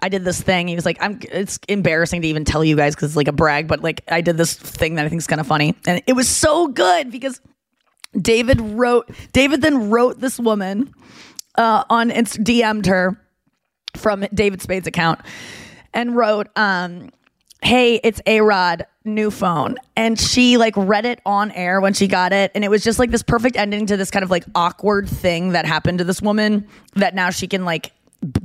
I 0.00 0.08
did 0.08 0.24
this 0.24 0.40
thing. 0.40 0.68
He 0.68 0.74
was 0.74 0.84
like, 0.84 0.98
I'm. 1.00 1.20
It's 1.30 1.58
embarrassing 1.68 2.22
to 2.22 2.28
even 2.28 2.44
tell 2.44 2.64
you 2.64 2.76
guys 2.76 2.94
because 2.94 3.10
it's 3.10 3.16
like 3.16 3.28
a 3.28 3.32
brag, 3.32 3.68
but 3.68 3.82
like 3.82 4.02
I 4.08 4.20
did 4.20 4.36
this 4.36 4.54
thing 4.54 4.96
that 4.96 5.06
I 5.06 5.08
think 5.08 5.20
is 5.20 5.26
kind 5.26 5.40
of 5.40 5.46
funny, 5.46 5.74
and 5.86 6.02
it 6.06 6.14
was 6.14 6.28
so 6.28 6.68
good 6.68 7.10
because 7.10 7.40
David 8.20 8.60
wrote. 8.60 9.10
David 9.32 9.62
then 9.62 9.90
wrote 9.90 10.20
this 10.20 10.38
woman 10.38 10.92
uh, 11.54 11.84
on 11.88 12.10
Inst- 12.10 12.42
DM'd 12.42 12.86
her 12.86 13.20
from 13.96 14.26
David 14.34 14.60
Spade's 14.60 14.86
account 14.86 15.20
and 15.96 16.14
wrote, 16.14 16.48
um, 16.54 17.10
"Hey, 17.62 17.98
it's 18.04 18.20
A 18.26 18.40
Rod, 18.42 18.86
new 19.04 19.32
phone." 19.32 19.76
And 19.96 20.20
she 20.20 20.56
like 20.56 20.74
read 20.76 21.06
it 21.06 21.20
on 21.26 21.50
air 21.50 21.80
when 21.80 21.92
she 21.92 22.06
got 22.06 22.32
it, 22.32 22.52
and 22.54 22.64
it 22.64 22.68
was 22.68 22.84
just 22.84 23.00
like 23.00 23.10
this 23.10 23.24
perfect 23.24 23.56
ending 23.56 23.86
to 23.86 23.96
this 23.96 24.12
kind 24.12 24.22
of 24.22 24.30
like 24.30 24.44
awkward 24.54 25.08
thing 25.08 25.50
that 25.50 25.66
happened 25.66 25.98
to 25.98 26.04
this 26.04 26.22
woman 26.22 26.68
that 26.94 27.16
now 27.16 27.30
she 27.30 27.48
can 27.48 27.64
like 27.64 27.90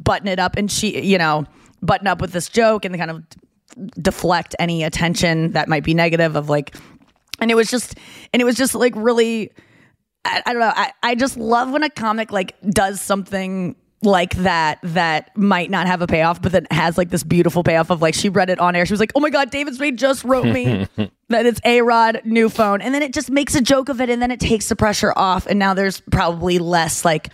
button 0.03 0.27
it 0.27 0.39
up 0.39 0.57
and 0.57 0.71
she, 0.71 0.99
you 1.01 1.17
know, 1.17 1.45
button 1.83 2.07
up 2.07 2.21
with 2.21 2.31
this 2.31 2.49
joke 2.49 2.85
and 2.85 2.97
kind 2.97 3.11
of 3.11 3.23
deflect 4.01 4.55
any 4.59 4.83
attention 4.83 5.51
that 5.51 5.67
might 5.67 5.83
be 5.83 5.93
negative 5.93 6.35
of 6.35 6.49
like 6.49 6.75
and 7.39 7.49
it 7.49 7.55
was 7.55 7.69
just 7.69 7.95
and 8.33 8.41
it 8.41 8.45
was 8.45 8.55
just 8.55 8.75
like 8.75 8.93
really 8.95 9.51
I, 10.23 10.41
I 10.45 10.53
don't 10.53 10.59
know. 10.59 10.73
I, 10.75 10.91
I 11.01 11.15
just 11.15 11.37
love 11.37 11.71
when 11.71 11.83
a 11.83 11.89
comic 11.89 12.31
like 12.31 12.55
does 12.69 13.01
something 13.01 13.75
like 14.03 14.35
that 14.37 14.79
that 14.83 15.35
might 15.37 15.69
not 15.69 15.85
have 15.87 16.01
a 16.01 16.07
payoff, 16.07 16.41
but 16.41 16.51
then 16.51 16.65
has 16.71 16.97
like 16.97 17.09
this 17.09 17.23
beautiful 17.23 17.63
payoff 17.63 17.89
of 17.91 18.01
like 18.01 18.13
she 18.15 18.29
read 18.29 18.49
it 18.49 18.59
on 18.59 18.75
air. 18.75 18.85
She 18.85 18.93
was 18.93 18.99
like, 18.99 19.11
"Oh 19.15 19.19
my 19.19 19.29
god, 19.29 19.51
David 19.51 19.75
Spade 19.75 19.97
just 19.97 20.23
wrote 20.23 20.45
me 20.45 20.87
that 21.29 21.45
it's 21.45 21.61
a 21.63 21.81
Rod 21.81 22.21
new 22.25 22.49
phone," 22.49 22.81
and 22.81 22.95
then 22.95 23.03
it 23.03 23.13
just 23.13 23.29
makes 23.29 23.53
a 23.55 23.61
joke 23.61 23.89
of 23.89 24.01
it, 24.01 24.09
and 24.09 24.21
then 24.21 24.31
it 24.31 24.39
takes 24.39 24.69
the 24.69 24.75
pressure 24.75 25.13
off, 25.15 25.45
and 25.45 25.59
now 25.59 25.73
there's 25.73 25.99
probably 25.99 26.57
less 26.57 27.05
like 27.05 27.29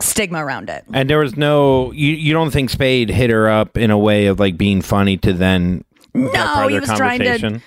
stigma 0.00 0.42
around 0.44 0.70
it. 0.70 0.84
And 0.94 1.10
there 1.10 1.18
was 1.18 1.36
no. 1.36 1.92
You 1.92 2.12
you 2.14 2.32
don't 2.32 2.50
think 2.50 2.70
Spade 2.70 3.10
hit 3.10 3.28
her 3.30 3.48
up 3.48 3.76
in 3.76 3.90
a 3.90 3.98
way 3.98 4.26
of 4.26 4.40
like 4.40 4.56
being 4.56 4.80
funny 4.80 5.18
to 5.18 5.32
then 5.34 5.84
No, 6.14 6.66
he 6.68 6.80
was 6.80 6.88
trying 6.94 7.20
to- 7.20 7.60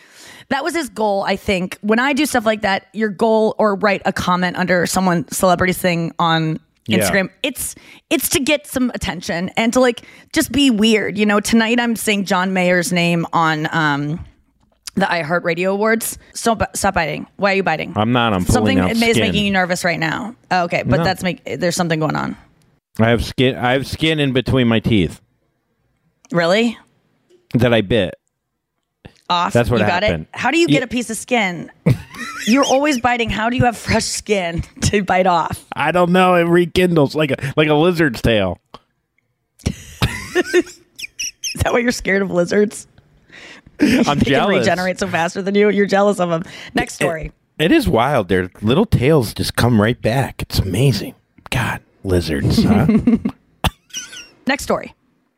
That 0.49 0.63
was 0.63 0.73
his 0.75 0.89
goal, 0.89 1.23
I 1.23 1.35
think. 1.35 1.77
When 1.81 1.99
I 1.99 2.13
do 2.13 2.25
stuff 2.25 2.45
like 2.45 2.61
that, 2.61 2.87
your 2.93 3.09
goal 3.09 3.55
or 3.59 3.75
write 3.75 4.01
a 4.05 4.11
comment 4.13 4.57
under 4.57 4.85
someone 4.87 5.27
celebrity's 5.31 5.77
thing 5.77 6.13
on 6.19 6.59
Yeah. 6.85 6.99
Instagram, 6.99 7.29
it's 7.43 7.75
it's 8.09 8.29
to 8.29 8.39
get 8.39 8.67
some 8.67 8.91
attention 8.93 9.49
and 9.55 9.71
to 9.73 9.79
like 9.79 10.01
just 10.33 10.51
be 10.51 10.69
weird. 10.69 11.17
You 11.17 11.25
know, 11.25 11.39
tonight 11.39 11.79
I'm 11.79 11.95
saying 11.95 12.25
John 12.25 12.51
Mayer's 12.53 12.91
name 12.91 13.25
on 13.31 13.67
um 13.73 14.25
the 14.95 15.05
iHeartRadio 15.05 15.71
Awards. 15.71 16.17
So 16.33 16.57
stop 16.75 16.93
biting. 16.95 17.25
Why 17.37 17.53
are 17.53 17.55
you 17.55 17.63
biting? 17.63 17.93
I'm 17.95 18.11
not. 18.11 18.33
I'm 18.33 18.43
pulling 18.45 18.77
Something 18.77 18.79
out 18.79 18.91
is 18.91 18.99
making 19.17 19.45
you 19.45 19.51
nervous 19.51 19.83
right 19.83 19.97
now. 19.99 20.35
Oh, 20.51 20.65
okay, 20.65 20.83
but 20.83 20.97
No. 20.97 21.03
that's 21.03 21.23
make 21.23 21.43
there's 21.59 21.75
something 21.75 21.99
going 21.99 22.15
on. 22.15 22.35
I 22.99 23.09
have 23.09 23.23
skin. 23.25 23.55
I 23.55 23.71
have 23.71 23.87
skin 23.87 24.19
in 24.19 24.33
between 24.33 24.67
my 24.67 24.79
teeth 24.79 25.19
Really? 26.31 26.77
that 27.55 27.73
I 27.73 27.81
bit. 27.81 28.15
Off. 29.33 29.53
That's 29.53 29.69
what 29.69 29.79
you 29.79 29.85
got 29.87 30.03
happened. 30.03 30.27
it. 30.33 30.37
How 30.39 30.51
do 30.51 30.57
you 30.57 30.67
get 30.67 30.79
Yeah. 30.79 30.83
a 30.85 30.87
piece 30.87 31.09
of 31.09 31.17
skin? 31.17 31.71
You're 32.45 32.65
always 32.65 32.99
biting. 32.99 33.29
How 33.29 33.49
do 33.49 33.55
you 33.57 33.63
have 33.65 33.77
fresh 33.77 34.05
skin 34.05 34.61
to 34.81 35.03
bite 35.03 35.27
off? 35.27 35.65
I 35.75 35.91
don't 35.91 36.11
know. 36.11 36.35
It 36.35 36.43
rekindles 36.43 37.15
like 37.15 37.31
a 37.31 37.53
like 37.57 37.67
a 37.69 37.73
lizard's 37.73 38.21
tail. 38.21 38.59
Is 40.35 41.61
that 41.63 41.71
why 41.73 41.79
you're 41.79 41.91
scared 41.91 42.21
of 42.21 42.31
lizards? 42.31 42.87
I'm 43.79 44.19
they 44.19 44.31
can 44.31 44.49
regenerate 44.49 44.99
so 44.99 45.07
faster 45.07 45.41
than 45.41 45.55
you. 45.55 45.69
You're 45.69 45.85
jealous 45.85 46.19
of 46.19 46.29
them. 46.29 46.43
Next 46.73 46.95
story. 46.95 47.31
It 47.59 47.71
is 47.71 47.87
wild. 47.87 48.27
Their 48.29 48.49
little 48.61 48.85
tails 48.85 49.33
just 49.33 49.55
come 49.55 49.79
right 49.81 49.99
back. 50.01 50.41
It's 50.41 50.59
amazing. 50.59 51.15
God, 51.51 51.81
lizards. 52.03 52.63
Huh? 52.63 52.87
Next 54.47 54.63
story. 54.63 54.93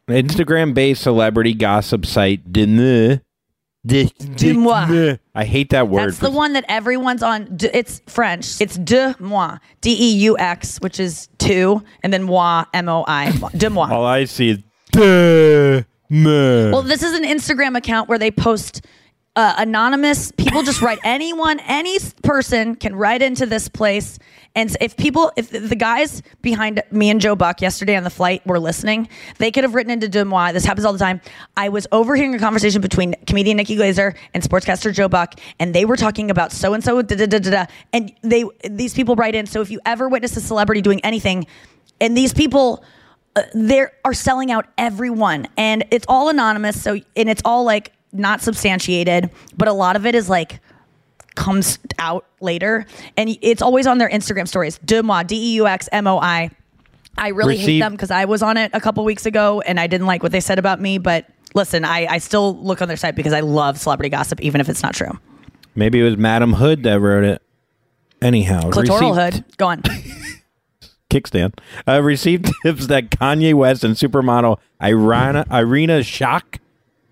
Instagram-based 0.08 1.02
celebrity 1.02 1.54
gossip 1.54 2.06
site 2.06 2.52
Denu 2.54 3.22
De 3.86 4.06
mm. 4.06 4.56
moi. 4.56 5.18
I 5.36 5.46
hate 5.46 5.70
that 5.70 5.90
word. 5.90 6.08
That's 6.08 6.20
the 6.20 6.32
one 6.32 6.54
that 6.54 6.66
everyone's 6.68 7.22
on. 7.22 7.56
D- 7.56 7.70
It's 7.74 8.02
French. 8.08 8.60
It's 8.60 8.78
de 8.78 9.16
moi. 9.20 9.58
D 9.82 9.96
E 10.00 10.16
U 10.24 10.38
X, 10.38 10.80
which 10.80 11.00
is 11.00 11.30
two, 11.38 11.84
and 12.04 12.12
then 12.12 12.24
moi, 12.24 12.66
M 12.74 12.90
O 12.90 13.06
I. 13.08 13.32
De 13.56 13.70
moi. 13.70 13.88
All 13.92 14.06
I 14.06 14.26
see 14.26 14.50
is 14.50 14.58
de 14.92 15.86
moi. 16.10 16.72
Well, 16.72 16.82
this 16.82 17.04
is 17.04 17.14
an 17.14 17.24
Instagram 17.24 17.78
account 17.78 18.10
where 18.10 18.18
they 18.18 18.32
post 18.32 18.86
uh, 19.36 19.56
anonymous. 19.58 20.32
People 20.32 20.64
just 20.64 20.82
write 20.82 21.00
anyone, 21.04 21.60
any 21.62 21.98
person 22.24 22.76
can 22.76 22.96
write 22.96 23.22
into 23.22 23.46
this 23.46 23.68
place. 23.68 24.18
And 24.58 24.76
if 24.80 24.96
people, 24.96 25.34
if 25.36 25.50
the 25.50 25.76
guys 25.76 26.22
behind 26.42 26.82
me 26.90 27.10
and 27.10 27.20
Joe 27.20 27.36
Buck 27.36 27.62
yesterday 27.62 27.98
on 27.98 28.04
the 28.04 28.10
flight 28.10 28.46
were 28.48 28.60
listening, 28.60 29.10
they 29.38 29.52
could 29.52 29.66
have 29.66 29.76
written 29.76 29.92
into 29.92 30.08
Deux 30.08 30.24
Mois. 30.24 30.54
This 30.54 30.64
happens 30.64 30.86
all 30.86 30.94
the 30.94 31.00
time. 31.00 31.20
I 31.58 31.68
was 31.68 31.88
overhearing 31.92 32.34
a 32.34 32.40
conversation 32.40 32.82
between 32.82 33.16
comedian 33.28 33.58
Nikki 33.58 33.76
Glazer 33.76 34.16
and 34.34 34.42
sportscaster 34.42 34.94
Joe 34.94 35.10
Buck, 35.10 35.36
and 35.60 35.76
they 35.76 35.84
were 35.84 35.98
talking 35.98 36.32
about 36.32 36.54
so 36.54 36.74
and 36.74 36.82
so, 36.82 37.02
da 37.02 37.16
da 37.18 37.26
da 37.26 37.40
da 37.40 37.52
da. 37.52 37.66
And 37.92 38.14
they, 38.22 38.46
these 38.70 38.94
people 38.94 39.16
write 39.18 39.36
in. 39.36 39.46
So 39.46 39.60
if 39.60 39.70
you 39.70 39.82
ever 39.86 40.08
witness 40.08 40.38
a 40.38 40.42
celebrity 40.42 40.82
doing 40.82 41.02
anything, 41.04 41.48
and 42.00 42.16
these 42.16 42.34
people 42.34 42.84
uh, 43.36 43.44
they 43.54 43.86
are 44.06 44.14
selling 44.14 44.50
out 44.50 44.66
everyone 44.78 45.46
and 45.58 45.84
it's 45.92 46.06
all 46.08 46.30
anonymous 46.30 46.82
so 46.82 46.98
and 47.18 47.30
it's 47.30 47.42
all 47.44 47.66
like 47.66 47.92
not 48.18 48.42
substantiated 48.42 49.30
but 49.58 49.68
a 49.68 49.74
lot 49.74 49.96
of 49.96 50.06
it 50.06 50.16
is 50.16 50.30
like 50.30 50.60
comes 51.36 51.80
out 52.00 52.26
later. 52.40 52.86
And 53.18 53.38
it's 53.42 53.62
always 53.62 53.88
on 53.88 53.98
their 53.98 54.10
instagram 54.10 54.48
stories. 54.48 54.78
Deux 54.86 55.04
Mois 55.04 55.24
d-e-u-x-m-o-i 55.24 56.50
i 57.18 57.28
really 57.30 57.56
hate 57.56 57.80
them 57.80 57.94
because 57.94 58.12
i 58.12 58.26
was 58.26 58.44
on 58.44 58.58
it 58.58 58.70
a 58.74 58.82
couple 58.82 59.02
weeks 59.06 59.26
ago 59.26 59.62
and 59.62 59.80
i 59.80 59.88
didn't 59.88 60.06
like 60.06 60.22
what 60.22 60.34
they 60.34 60.42
said 60.42 60.60
about 60.60 60.82
me 60.82 60.98
but 60.98 61.26
listen 61.54 61.86
I, 61.86 62.06
I 62.08 62.18
still 62.18 62.58
look 62.58 62.82
on 62.82 62.90
their 62.90 62.98
site 62.98 63.16
because 63.16 63.32
i 63.32 63.40
love 63.40 63.80
celebrity 63.80 64.10
gossip 64.10 64.42
even 64.42 64.60
if 64.60 64.68
it's 64.68 64.84
not 64.84 64.94
true. 64.96 65.18
Maybe 65.76 66.00
it 66.00 66.04
was 66.04 66.18
Madam 66.18 66.54
Hood 66.54 66.84
that 66.84 67.00
wrote 67.00 67.24
it. 67.26 67.42
Anyhow, 68.22 68.62
clitoral 68.70 69.16
received- 69.18 69.36
hood. 69.36 69.58
Go 69.58 69.68
on. 69.68 69.82
Kickstand. 71.10 71.58
Uh, 71.88 72.02
received 72.02 72.52
tips 72.64 72.88
that 72.88 73.10
Kanye 73.12 73.54
West 73.54 73.84
and 73.84 73.96
supermodel 73.96 74.58
Irina 74.82 75.46
Irina 75.52 76.00
Shayk 76.00 76.60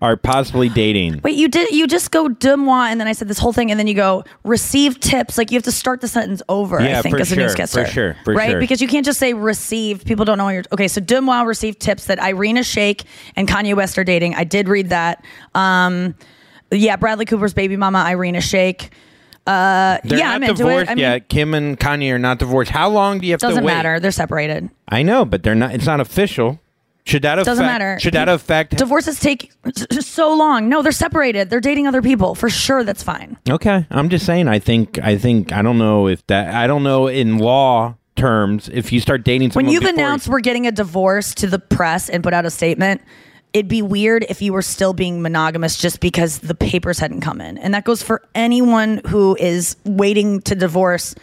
are 0.04 0.16
possibly 0.16 0.68
dating. 0.68 1.20
Wait, 1.24 1.34
you 1.36 1.48
did 1.48 1.70
you 1.70 1.86
just 1.86 2.10
go 2.10 2.28
Deux 2.28 2.56
Mois 2.56 2.88
and 2.90 3.00
then 3.00 3.08
I 3.08 3.12
said 3.12 3.26
this 3.28 3.38
whole 3.38 3.52
thing 3.52 3.70
and 3.70 3.80
then 3.80 3.86
you 3.86 3.94
go 3.94 4.22
receive 4.44 5.00
tips. 5.00 5.38
Like 5.38 5.50
you 5.50 5.56
have 5.56 5.62
to 5.64 5.72
start 5.72 6.00
the 6.02 6.08
sentence 6.08 6.42
over, 6.48 6.80
Yeah, 6.80 6.98
I 6.98 7.02
think, 7.02 7.18
as 7.18 7.32
a 7.32 7.34
sure, 7.34 7.42
newscaster. 7.44 7.84
for 7.86 7.90
sure, 7.90 8.16
for 8.24 8.34
right? 8.34 8.50
sure. 8.50 8.60
Because 8.60 8.80
you 8.82 8.88
can't 8.88 9.06
just 9.06 9.18
say 9.18 9.32
received. 9.32 10.06
People 10.06 10.24
don't 10.24 10.36
know 10.38 10.44
what 10.44 10.50
you're 10.54 10.64
okay. 10.72 10.88
So 10.88 11.00
Deux 11.00 11.20
Mois 11.22 11.42
received 11.42 11.80
tips 11.80 12.04
that 12.06 12.18
Irina 12.22 12.60
Shayk 12.60 13.04
and 13.34 13.48
Kanye 13.48 13.74
West 13.74 13.96
are 13.98 14.04
dating. 14.04 14.34
I 14.34 14.44
did 14.44 14.68
read 14.68 14.90
that. 14.90 15.24
Um 15.54 16.14
yeah, 16.70 16.96
Bradley 16.96 17.24
Cooper's 17.24 17.54
baby 17.54 17.76
mama, 17.76 18.04
Irina 18.08 18.38
Shayk. 18.38 18.90
Uh 19.46 19.98
They're 20.04 20.18
yeah, 20.18 20.36
not 20.38 20.42
I'm 20.48 20.54
divorced. 20.54 20.90
I 20.90 20.94
mean, 20.94 21.00
yet. 21.02 21.28
Kim 21.28 21.54
and 21.54 21.78
Kanye 21.78 22.12
are 22.12 22.18
not 22.18 22.38
divorced. 22.38 22.70
How 22.70 22.88
long 22.88 23.18
do 23.18 23.26
you 23.26 23.32
have 23.32 23.40
doesn't 23.40 23.62
to 23.62 23.66
wait? 23.66 23.72
matter. 23.74 24.00
They're 24.00 24.10
separated. 24.10 24.70
I 24.88 25.02
know, 25.02 25.24
but 25.24 25.42
they're 25.42 25.54
not. 25.54 25.74
It's 25.74 25.86
not 25.86 26.00
official. 26.00 26.60
Should 27.06 27.22
that 27.22 27.34
affect? 27.38 27.46
Doesn't 27.46 27.66
matter. 27.66 27.98
Should 28.00 28.14
that 28.14 28.28
affect? 28.28 28.76
Divorces 28.76 29.20
take 29.20 29.52
so 30.00 30.34
long. 30.34 30.68
No, 30.68 30.80
they're 30.82 30.90
separated. 30.92 31.50
They're 31.50 31.60
dating 31.60 31.86
other 31.86 32.00
people. 32.00 32.34
For 32.34 32.48
sure 32.48 32.82
that's 32.82 33.02
fine. 33.02 33.36
Okay, 33.48 33.86
I'm 33.90 34.08
just 34.08 34.24
saying. 34.24 34.48
I 34.48 34.58
think. 34.58 34.98
I 34.98 35.18
think. 35.18 35.52
I 35.52 35.60
don't 35.62 35.78
know 35.78 36.08
if 36.08 36.26
that. 36.28 36.54
I 36.54 36.66
don't 36.66 36.82
know 36.82 37.06
in 37.08 37.38
law 37.38 37.96
terms 38.16 38.70
if 38.72 38.92
you 38.92 39.00
start 39.00 39.24
dating 39.24 39.50
someone 39.50 39.66
when 39.66 39.72
you've 39.72 39.82
before- 39.82 39.94
announced 39.94 40.28
we're 40.28 40.40
getting 40.40 40.66
a 40.66 40.72
divorce 40.72 41.34
to 41.34 41.46
the 41.48 41.58
press 41.58 42.08
and 42.08 42.22
put 42.22 42.32
out 42.32 42.46
a 42.46 42.50
statement 42.50 43.02
it'd 43.52 43.66
be 43.66 43.82
weird 43.82 44.24
if 44.28 44.40
you 44.40 44.52
were 44.52 44.62
still 44.62 44.92
being 44.92 45.20
monogamous 45.20 45.76
just 45.76 45.98
because 45.98 46.38
the 46.38 46.54
papers 46.54 47.00
hadn't 47.00 47.22
come 47.22 47.40
in 47.40 47.58
and 47.58 47.74
that 47.74 47.82
goes 47.82 48.04
for 48.04 48.22
anyone 48.36 49.00
who 49.08 49.36
is 49.40 49.74
waiting 49.84 50.40
to 50.40 50.54
divorce 50.54 51.16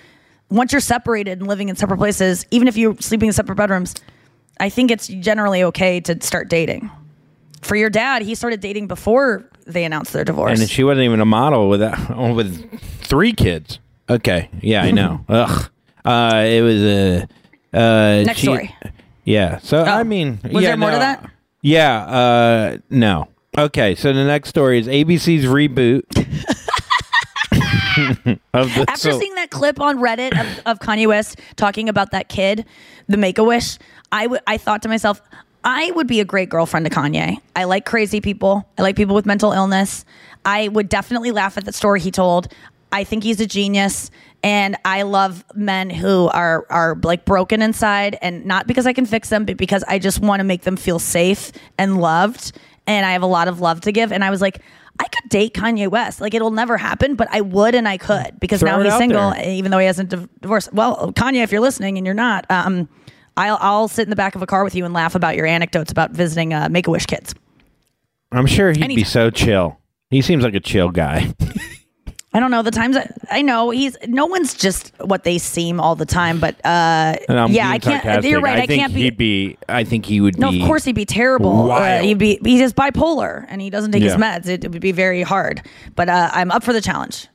once 0.49 0.73
you're 0.73 0.81
separated 0.81 1.39
and 1.39 1.47
living 1.47 1.69
in 1.69 1.77
separate 1.77 1.97
places 1.97 2.45
even 2.51 2.67
if 2.67 2.75
you're 2.75 2.95
sleeping 2.99 3.27
in 3.27 3.33
separate 3.33 3.55
bedrooms 3.55 3.95
i 4.61 4.69
think 4.69 4.91
it's 4.91 5.07
generally 5.07 5.63
okay 5.63 5.99
to 5.99 6.15
start 6.23 6.49
dating 6.49 6.89
for 7.61 7.75
your 7.75 7.89
dad 7.89 8.21
he 8.21 8.33
started 8.35 8.59
dating 8.61 8.87
before 8.87 9.43
they 9.67 9.83
announced 9.85 10.13
their 10.13 10.23
divorce 10.23 10.59
and 10.59 10.69
she 10.69 10.83
wasn't 10.83 11.03
even 11.03 11.19
a 11.21 11.25
model 11.25 11.69
with 11.69 11.79
that, 11.81 12.17
with 12.35 12.79
three 13.03 13.33
kids. 13.33 13.79
Okay, 14.09 14.49
yeah, 14.61 14.81
I 14.81 14.91
know. 14.91 15.23
Ugh. 15.29 15.69
Uh, 16.03 16.43
it 16.47 16.61
was 16.61 16.81
a 16.81 17.27
uh, 17.73 18.23
Next 18.25 18.39
she- 18.39 18.47
story. 18.47 18.75
Yeah. 19.23 19.59
So 19.59 19.83
I 19.83 20.03
mean, 20.03 20.39
was 20.51 20.63
yeah, 20.63 20.69
there 20.69 20.77
more 20.77 20.89
to 20.89 20.95
no. 20.95 20.99
that 20.99 21.29
Yeah. 21.61 22.03
Uh, 22.05 22.77
no. 22.89 23.27
Okay. 23.57 23.93
So 23.95 24.11
the 24.11 24.25
next 24.25 24.49
story 24.49 24.79
is 24.79 24.87
ABC's 24.87 25.45
reboot 25.45 26.01
of 28.53 28.73
the. 28.73 28.85
After 28.89 29.11
so- 29.11 29.19
seeing 29.19 29.35
that 29.35 29.51
clip 29.51 29.79
on 29.79 29.99
Reddit 29.99 30.37
of, 30.39 30.61
of 30.65 30.79
Kanye 30.79 31.07
West 31.07 31.39
talking 31.55 31.87
about 31.87 32.11
that 32.11 32.29
kid, 32.29 32.65
the 33.07 33.17
Make 33.17 33.37
a 33.37 33.43
Wish, 33.43 33.77
I 34.11 34.23
w- 34.23 34.41
I 34.47 34.57
thought 34.57 34.81
to 34.83 34.89
myself, 34.89 35.21
I 35.63 35.91
would 35.91 36.07
be 36.07 36.19
a 36.19 36.25
great 36.25 36.49
girlfriend 36.49 36.85
to 36.85 36.89
Kanye. 36.91 37.37
I 37.55 37.65
like 37.65 37.85
crazy 37.85 38.19
people. 38.21 38.67
I 38.77 38.81
like 38.81 38.95
people 38.95 39.15
with 39.15 39.25
mental 39.25 39.51
illness. 39.51 40.05
I 40.45 40.67
would 40.69 40.89
definitely 40.89 41.31
laugh 41.31 41.57
at 41.57 41.65
the 41.65 41.73
story 41.73 41.99
he 41.99 42.11
told. 42.11 42.47
I 42.91 43.03
think 43.05 43.23
he's 43.23 43.39
a 43.39 43.45
genius, 43.45 44.11
and 44.43 44.75
I 44.83 45.03
love 45.03 45.45
men 45.55 45.89
who 45.89 46.27
are 46.29 46.65
are 46.69 46.97
like 47.03 47.23
broken 47.25 47.61
inside, 47.61 48.17
and 48.21 48.45
not 48.45 48.67
because 48.67 48.85
I 48.85 48.91
can 48.93 49.05
fix 49.05 49.29
them, 49.29 49.45
but 49.45 49.55
because 49.57 49.83
I 49.87 49.97
just 49.99 50.19
want 50.19 50.39
to 50.39 50.43
make 50.43 50.63
them 50.63 50.75
feel 50.75 50.99
safe 50.99 51.51
and 51.77 52.01
loved. 52.01 52.51
And 52.87 53.05
I 53.05 53.11
have 53.13 53.21
a 53.21 53.27
lot 53.27 53.47
of 53.47 53.61
love 53.61 53.81
to 53.81 53.91
give. 53.91 54.11
And 54.11 54.23
I 54.25 54.31
was 54.31 54.41
like, 54.41 54.59
I 54.99 55.03
could 55.07 55.29
date 55.29 55.53
Kanye 55.53 55.87
West. 55.89 56.19
Like 56.19 56.33
it'll 56.33 56.51
never 56.51 56.75
happen, 56.77 57.15
but 57.15 57.27
I 57.31 57.39
would 57.41 57.75
and 57.75 57.87
I 57.87 57.97
could 57.97 58.39
because 58.39 58.59
Throw 58.59 58.77
now 58.77 58.83
he's 58.83 58.97
single, 58.97 59.31
there. 59.31 59.47
even 59.49 59.69
though 59.71 59.77
he 59.77 59.85
hasn't 59.85 60.09
div- 60.09 60.27
divorced. 60.41 60.73
Well, 60.73 61.13
Kanye, 61.13 61.43
if 61.43 61.51
you're 61.51 61.61
listening 61.61 61.97
and 61.97 62.05
you're 62.05 62.15
not, 62.15 62.45
um, 62.49 62.89
I'll 63.37 63.57
I'll 63.61 63.87
sit 63.87 64.03
in 64.03 64.09
the 64.09 64.15
back 64.15 64.35
of 64.35 64.41
a 64.41 64.47
car 64.47 64.63
with 64.63 64.75
you 64.75 64.85
and 64.85 64.93
laugh 64.93 65.15
about 65.15 65.35
your 65.35 65.45
anecdotes 65.45 65.91
about 65.91 66.11
visiting 66.11 66.53
uh, 66.53 66.69
Make 66.69 66.87
a 66.87 66.91
Wish 66.91 67.05
kids. 67.05 67.33
I'm 68.31 68.45
sure 68.45 68.71
he'd 68.71 68.87
be 68.87 69.03
so 69.03 69.29
chill. 69.29 69.77
He 70.09 70.21
seems 70.21 70.43
like 70.43 70.53
a 70.55 70.59
chill 70.59 70.89
guy. 70.89 71.33
I 72.33 72.39
don't 72.39 72.49
know 72.51 72.61
the 72.61 72.71
times. 72.71 72.95
I, 72.95 73.09
I 73.29 73.41
know 73.41 73.71
he's 73.71 73.97
no 74.07 74.25
one's 74.25 74.53
just 74.53 74.93
what 75.01 75.25
they 75.25 75.37
seem 75.37 75.81
all 75.81 75.95
the 75.97 76.05
time, 76.05 76.39
but 76.39 76.55
uh, 76.65 77.15
yeah, 77.27 77.69
I 77.69 77.77
can't. 77.77 78.01
sarcastic. 78.03 78.31
You're 78.31 78.39
right. 78.39 78.59
I, 78.59 78.65
think 78.67 78.79
can't 78.79 78.93
be. 78.93 79.01
he'd 79.01 79.17
be. 79.17 79.57
I 79.67 79.83
think 79.83 80.05
he 80.05 80.21
would 80.21 80.35
be 80.35 80.39
No, 80.41 80.51
be. 80.51 80.61
of 80.61 80.67
course 80.67 80.85
he'd 80.85 80.95
be 80.95 81.03
terrible. 81.05 81.63
Uh, 81.63 81.67
wild. 81.67 82.05
he'd 82.05 82.17
be 82.17 82.39
he's 82.41 82.61
just 82.61 82.75
bipolar 82.77 83.45
and 83.49 83.61
he 83.61 83.69
doesn't 83.69 83.91
take 83.91 84.03
his 84.03 84.13
Yeah. 84.13 84.39
meds. 84.39 84.47
It, 84.47 84.63
it 84.63 84.71
would 84.71 84.81
be 84.81 84.93
very 84.93 85.23
hard. 85.23 85.61
But 85.95 86.07
uh, 86.07 86.29
I'm 86.31 86.51
up 86.51 86.63
for 86.63 86.71
the 86.71 86.79
challenge. 86.81 87.27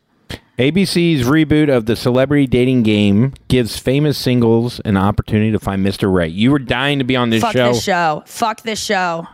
ABC's 0.59 1.27
reboot 1.27 1.75
of 1.75 1.85
the 1.87 1.97
celebrity 1.97 2.47
dating 2.47 2.83
game 2.83 3.35
gives 3.49 3.79
famous 3.79 4.17
singles 4.17 4.81
an 4.81 4.97
opportunity 4.97 5.53
to 5.53 5.59
find 5.59 5.85
Mr. 5.85 6.13
Right. 6.13 6.33
You 6.33 6.51
were 6.51 6.59
dying 6.59 6.99
to 6.99 7.05
be 7.05 7.15
on 7.15 7.29
this 7.31 7.43
show. 7.43 7.49
Fuck 7.49 7.57
show. 7.57 7.73
this 7.73 7.83
show. 7.83 8.23
Fuck 8.27 8.63
this 8.63 8.83
show. 8.83 9.27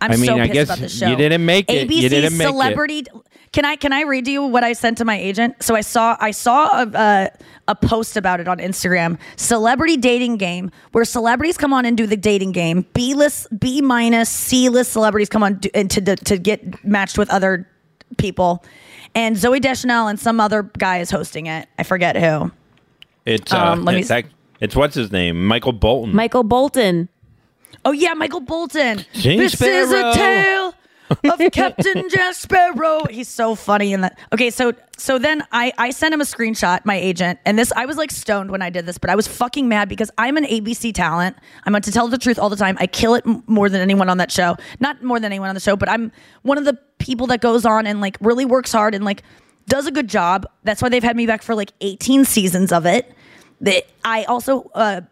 I'm 0.00 0.12
I 0.12 0.16
mean, 0.16 0.26
so 0.26 0.34
I 0.34 0.40
pissed 0.40 0.52
guess 0.52 0.68
about 0.68 0.78
this 0.78 0.98
show. 0.98 1.06
you 1.08 1.16
didn't 1.16 1.44
make 1.44 1.70
it. 1.70 1.88
ABC 1.88 1.94
You 1.96 2.08
didn't 2.08 2.36
make 2.38 2.46
it. 2.46 2.50
celebrity. 2.50 3.04
Can 3.52 3.64
I 3.64 3.76
can 3.76 3.92
I 3.92 4.02
read 4.02 4.24
to 4.24 4.30
you 4.32 4.42
what 4.42 4.64
I 4.64 4.72
sent 4.72 4.98
to 4.98 5.04
my 5.04 5.16
agent? 5.16 5.62
So 5.62 5.74
I 5.76 5.80
saw 5.82 6.16
I 6.18 6.30
saw 6.32 6.82
a, 6.82 6.90
a 6.92 7.30
a 7.68 7.74
post 7.74 8.16
about 8.16 8.40
it 8.40 8.48
on 8.48 8.58
Instagram. 8.58 9.18
Celebrity 9.36 9.96
dating 9.96 10.38
game 10.38 10.70
where 10.92 11.04
celebrities 11.04 11.56
come 11.56 11.72
on 11.72 11.84
and 11.84 11.96
do 11.96 12.06
the 12.06 12.16
dating 12.16 12.52
game. 12.52 12.84
B 12.94 13.14
list, 13.14 13.46
B 13.58 13.80
minus, 13.80 14.28
C 14.28 14.68
list 14.70 14.92
celebrities 14.92 15.28
come 15.28 15.42
on 15.42 15.54
do, 15.58 15.68
and 15.74 15.90
to 15.92 16.00
to 16.16 16.38
get 16.38 16.84
matched 16.84 17.16
with 17.16 17.30
other 17.30 17.68
people. 18.18 18.64
And 19.14 19.36
Zooey 19.36 19.60
Deschanel 19.60 20.08
and 20.08 20.18
some 20.18 20.40
other 20.40 20.64
guy 20.78 20.98
is 20.98 21.10
hosting 21.10 21.46
it. 21.46 21.68
I 21.78 21.82
forget 21.84 22.16
who. 22.16 22.50
It's 23.24 23.52
uh, 23.52 23.58
Um, 23.58 23.84
let 23.84 23.94
me 23.94 24.00
it's, 24.00 24.10
s- 24.10 24.24
ac- 24.24 24.34
it's 24.60 24.74
what's 24.76 24.94
his 24.94 25.12
name? 25.12 25.46
Michael 25.46 25.72
Bolton. 25.72 26.14
Michael 26.14 26.42
Bolton. 26.42 27.08
Oh 27.84 27.92
yeah, 27.92 28.14
Michael 28.14 28.40
Bolton. 28.40 28.98
Jack 29.12 29.36
this 29.38 29.60
is 29.60 29.92
a 29.92 30.12
tale 30.14 30.63
of 31.10 31.40
Captain 31.52 32.08
Jack 32.10 32.34
Sparrow. 32.34 33.04
He's 33.10 33.28
so 33.28 33.54
funny 33.54 33.92
in 33.92 34.00
that. 34.02 34.18
Okay, 34.32 34.50
so 34.50 34.72
so 34.96 35.18
then 35.18 35.44
I 35.52 35.72
I 35.78 35.90
sent 35.90 36.14
him 36.14 36.20
a 36.20 36.24
screenshot, 36.24 36.84
my 36.84 36.96
agent, 36.96 37.38
and 37.44 37.58
this 37.58 37.72
I 37.72 37.86
was 37.86 37.96
like 37.96 38.10
stoned 38.10 38.50
when 38.50 38.62
I 38.62 38.70
did 38.70 38.86
this, 38.86 38.98
but 38.98 39.10
I 39.10 39.14
was 39.14 39.26
fucking 39.28 39.68
mad 39.68 39.88
because 39.88 40.10
I'm 40.18 40.36
an 40.36 40.44
ABC 40.44 40.94
talent. 40.94 41.36
I'm 41.64 41.74
about 41.74 41.84
to 41.84 41.92
tell 41.92 42.08
the 42.08 42.18
truth 42.18 42.38
all 42.38 42.48
the 42.48 42.56
time. 42.56 42.76
I 42.80 42.86
kill 42.86 43.14
it 43.14 43.24
m- 43.26 43.42
more 43.46 43.68
than 43.68 43.80
anyone 43.80 44.08
on 44.08 44.18
that 44.18 44.30
show. 44.30 44.56
Not 44.80 45.02
more 45.02 45.18
than 45.20 45.32
anyone 45.32 45.48
on 45.48 45.54
the 45.54 45.60
show, 45.60 45.76
but 45.76 45.88
I'm 45.88 46.12
one 46.42 46.58
of 46.58 46.64
the 46.64 46.78
people 46.98 47.26
that 47.28 47.40
goes 47.40 47.64
on 47.66 47.86
and 47.86 48.00
like 48.00 48.16
really 48.20 48.44
works 48.44 48.72
hard 48.72 48.94
and 48.94 49.04
like 49.04 49.22
does 49.66 49.86
a 49.86 49.90
good 49.92 50.08
job. 50.08 50.46
That's 50.62 50.82
why 50.82 50.88
they've 50.88 51.02
had 51.02 51.16
me 51.16 51.26
back 51.26 51.42
for 51.42 51.54
like 51.54 51.72
18 51.80 52.24
seasons 52.24 52.72
of 52.72 52.86
it. 52.86 53.12
That 53.60 53.84
I 54.04 54.24
also 54.24 54.70
uh, 54.74 55.02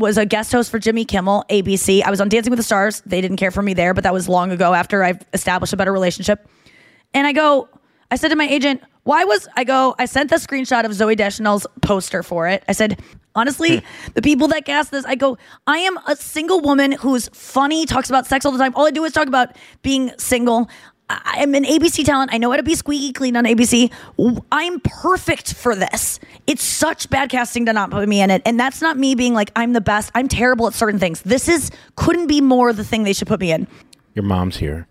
was 0.00 0.18
a 0.18 0.26
guest 0.26 0.50
host 0.50 0.70
for 0.70 0.78
Jimmy 0.78 1.04
Kimmel, 1.04 1.44
ABC. 1.50 2.02
I 2.02 2.10
was 2.10 2.20
on 2.20 2.28
Dancing 2.28 2.50
with 2.50 2.58
the 2.58 2.64
Stars. 2.64 3.02
They 3.06 3.20
didn't 3.20 3.36
care 3.36 3.50
for 3.50 3.62
me 3.62 3.74
there, 3.74 3.94
but 3.94 4.02
that 4.04 4.12
was 4.12 4.28
long 4.28 4.50
ago 4.50 4.74
after 4.74 5.04
I've 5.04 5.20
established 5.32 5.72
a 5.72 5.76
better 5.76 5.92
relationship. 5.92 6.48
And 7.14 7.26
I 7.26 7.32
go, 7.32 7.68
I 8.10 8.16
said 8.16 8.28
to 8.28 8.36
my 8.36 8.48
agent, 8.48 8.82
why 9.04 9.24
was 9.24 9.46
I 9.56 9.64
go, 9.64 9.94
I 9.98 10.06
sent 10.06 10.30
the 10.30 10.36
screenshot 10.36 10.84
of 10.84 10.92
Zooey 10.92 11.16
Deschanel's 11.16 11.66
poster 11.82 12.22
for 12.22 12.48
it. 12.48 12.64
I 12.68 12.72
said, 12.72 13.00
honestly, 13.34 13.78
hmm. 13.78 13.86
the 14.14 14.22
people 14.22 14.48
that 14.48 14.64
cast 14.64 14.90
this, 14.90 15.04
I 15.04 15.14
go, 15.14 15.38
I 15.66 15.78
am 15.78 15.96
a 16.06 16.16
single 16.16 16.60
woman 16.60 16.92
who's 16.92 17.28
funny, 17.28 17.86
talks 17.86 18.08
about 18.08 18.26
sex 18.26 18.44
all 18.44 18.52
the 18.52 18.58
time. 18.58 18.74
All 18.74 18.86
I 18.86 18.90
do 18.90 19.04
is 19.04 19.12
talk 19.12 19.28
about 19.28 19.56
being 19.82 20.12
single. 20.18 20.68
I- 21.10 21.40
I'm 21.42 21.54
an 21.54 21.64
ABC 21.64 22.04
talent. 22.04 22.30
I 22.32 22.38
know 22.38 22.50
how 22.50 22.56
to 22.56 22.62
be 22.62 22.74
squeaky 22.74 23.12
clean 23.12 23.36
on 23.36 23.44
ABC. 23.44 23.90
I'm 24.52 24.80
perfect 24.80 25.54
for 25.54 25.74
this. 25.74 26.20
It's 26.46 26.62
such 26.62 27.10
bad 27.10 27.30
casting 27.30 27.66
to 27.66 27.72
not 27.72 27.90
put 27.90 28.08
me 28.08 28.20
in 28.22 28.30
it. 28.30 28.42
And 28.46 28.58
that's 28.60 28.80
not 28.80 28.96
me 28.96 29.14
being 29.14 29.34
like, 29.34 29.50
I'm 29.56 29.72
the 29.72 29.80
best. 29.80 30.10
I'm 30.14 30.28
terrible 30.28 30.66
at 30.66 30.74
certain 30.74 31.00
things. 31.00 31.22
This 31.22 31.48
is, 31.48 31.70
couldn't 31.96 32.26
be 32.28 32.40
more 32.40 32.72
the 32.72 32.84
thing 32.84 33.02
they 33.04 33.12
should 33.12 33.28
put 33.28 33.40
me 33.40 33.52
in. 33.52 33.66
Your 34.14 34.24
mom's 34.24 34.56
here. 34.56 34.86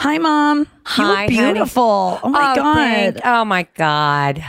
Hi, 0.00 0.18
mom. 0.18 0.58
You 0.60 0.66
Hi, 0.84 1.02
look 1.02 1.16
honey. 1.16 1.28
beautiful. 1.52 2.20
Oh 2.22 2.28
my 2.28 2.54
God. 2.54 2.74
thank- 2.76 3.20
oh 3.26 3.44
my 3.44 3.66
god. 3.74 4.44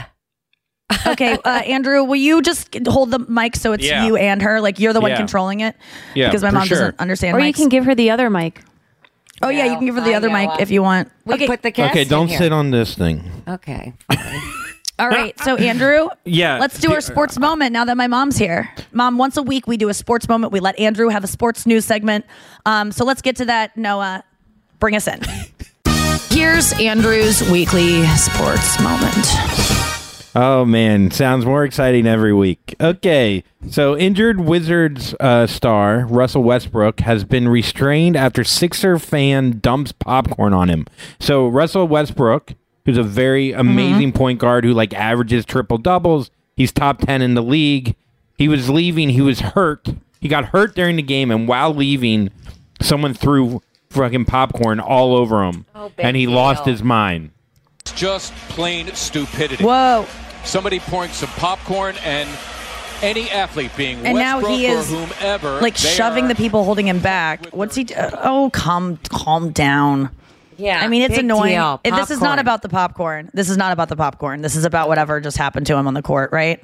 okay, 1.06 1.36
uh, 1.44 1.48
Andrew, 1.66 2.04
will 2.04 2.16
you 2.16 2.40
just 2.42 2.76
hold 2.86 3.10
the 3.10 3.18
mic 3.20 3.56
so 3.56 3.72
it's 3.72 3.84
Yeah. 3.84 4.06
you 4.06 4.16
and 4.16 4.42
her? 4.42 4.60
Like 4.60 4.78
you're 4.78 4.92
the 4.92 5.00
one 5.00 5.10
Yeah. 5.12 5.16
controlling 5.16 5.60
it? 5.60 5.74
Yeah, 6.14 6.28
Because 6.28 6.42
my 6.42 6.50
mom 6.50 6.66
sure. 6.66 6.78
doesn't 6.78 7.00
understand 7.00 7.36
Or 7.36 7.40
you 7.40 7.52
can 7.52 7.68
give 7.68 7.84
her 7.84 7.94
the 7.94 8.10
other 8.10 8.30
mic. 8.30 8.62
Oh, 9.42 9.48
yeah, 9.48 9.64
you 9.66 9.76
can 9.76 9.86
give 9.86 9.94
her 9.94 10.00
the 10.02 10.12
I 10.12 10.16
other 10.16 10.28
know, 10.28 10.34
mic 10.34 10.48
uh, 10.50 10.56
if 10.60 10.70
you 10.70 10.82
want. 10.82 11.10
We 11.24 11.34
okay. 11.34 11.46
put 11.46 11.62
the 11.62 11.70
guest 11.70 11.92
Okay, 11.92 12.04
don't 12.04 12.28
here. 12.28 12.38
sit 12.38 12.52
on 12.52 12.70
this 12.70 12.94
thing. 12.94 13.22
Okay. 13.48 13.94
All 14.98 15.08
right. 15.08 15.38
So, 15.40 15.56
Andrew, 15.70 16.08
Yeah. 16.26 16.58
let's 16.58 16.78
do 16.78 16.92
our 16.92 17.00
sports 17.00 17.38
moment 17.38 17.72
now 17.72 17.86
that 17.86 17.96
my 17.96 18.06
mom's 18.06 18.36
here. 18.36 18.70
Mom, 18.92 19.16
once 19.16 19.38
a 19.38 19.42
week 19.42 19.66
we 19.66 19.78
do 19.78 19.88
a 19.88 19.94
sports 19.94 20.28
moment. 20.28 20.52
We 20.52 20.60
let 20.60 20.78
Andrew 20.78 21.08
have 21.08 21.24
a 21.24 21.26
sports 21.26 21.64
news 21.64 21.86
segment. 21.86 22.26
Um, 22.66 22.92
so 22.92 23.04
let's 23.06 23.22
get 23.22 23.36
to 23.36 23.46
that. 23.46 23.76
Noah, 23.78 24.24
bring 24.78 24.94
us 24.94 25.08
in. 25.08 25.20
Here's 26.28 26.72
Andrew's 26.78 27.42
weekly 27.50 28.06
sports 28.16 28.80
moment. 28.82 29.26
Oh 30.34 30.64
man, 30.64 31.10
sounds 31.10 31.44
more 31.44 31.64
exciting 31.64 32.06
every 32.06 32.32
week. 32.32 32.76
Okay, 32.80 33.42
so 33.68 33.96
injured 33.96 34.40
Wizards 34.40 35.12
uh, 35.18 35.46
star 35.48 36.06
Russell 36.06 36.44
Westbrook 36.44 37.00
has 37.00 37.24
been 37.24 37.48
restrained 37.48 38.16
after 38.16 38.44
Sixer 38.44 38.98
fan 38.98 39.58
dumps 39.58 39.90
popcorn 39.92 40.52
on 40.52 40.68
him. 40.68 40.86
So 41.18 41.48
Russell 41.48 41.88
Westbrook, 41.88 42.52
who's 42.84 42.98
a 42.98 43.02
very 43.02 43.52
amazing 43.52 44.12
point 44.12 44.38
guard 44.38 44.64
who 44.64 44.72
like 44.72 44.94
averages 44.94 45.44
triple 45.44 45.78
doubles, 45.78 46.30
he's 46.56 46.70
top 46.70 46.98
ten 47.00 47.22
in 47.22 47.34
the 47.34 47.42
league. 47.42 47.96
He 48.38 48.46
was 48.46 48.70
leaving. 48.70 49.10
He 49.10 49.20
was 49.20 49.40
hurt. 49.40 49.88
He 50.20 50.28
got 50.28 50.46
hurt 50.46 50.76
during 50.76 50.96
the 50.96 51.02
game, 51.02 51.30
and 51.30 51.48
while 51.48 51.74
leaving, 51.74 52.30
someone 52.80 53.14
threw 53.14 53.62
fucking 53.90 54.26
popcorn 54.26 54.78
all 54.78 55.16
over 55.16 55.42
him, 55.44 55.66
big 55.96 56.06
and 56.06 56.16
he 56.16 56.26
lost 56.28 56.64
his 56.66 56.82
mind. 56.82 57.32
It's 57.90 58.00
just 58.00 58.32
plain 58.50 58.86
stupidity. 58.94 59.64
Whoa. 59.64 60.06
Somebody 60.44 60.78
pouring 60.78 61.10
some 61.10 61.28
popcorn 61.30 61.96
and 62.04 62.28
any 63.02 63.28
athlete 63.30 63.72
being 63.76 64.06
And 64.06 64.16
now 64.16 64.36
Westbrook 64.36 64.58
he 64.58 64.66
is 64.66 64.92
or 64.92 65.06
whomever 65.06 65.60
like 65.60 65.76
shoving 65.76 66.28
the 66.28 66.34
people 66.34 66.64
holding 66.64 66.86
him 66.86 67.00
back. 67.00 67.46
What's 67.50 67.74
he? 67.74 67.84
Do? 67.84 67.94
Oh, 67.98 68.50
calm, 68.52 68.98
calm 69.08 69.50
down. 69.50 70.10
Yeah, 70.56 70.80
I 70.80 70.88
mean 70.88 71.02
it's 71.02 71.18
annoying. 71.18 71.54
deal. 71.54 71.80
This 71.82 72.10
is 72.10 72.20
not 72.20 72.38
about 72.38 72.62
the 72.62 72.68
popcorn. 72.68 73.30
This 73.34 73.50
is 73.50 73.56
not 73.56 73.72
about 73.72 73.88
the 73.88 73.96
popcorn. 73.96 74.42
This 74.42 74.54
is 74.54 74.64
about 74.64 74.88
whatever 74.88 75.20
just 75.20 75.36
happened 75.38 75.66
to 75.66 75.76
him 75.76 75.86
on 75.88 75.94
the 75.94 76.02
court, 76.02 76.30
right? 76.32 76.62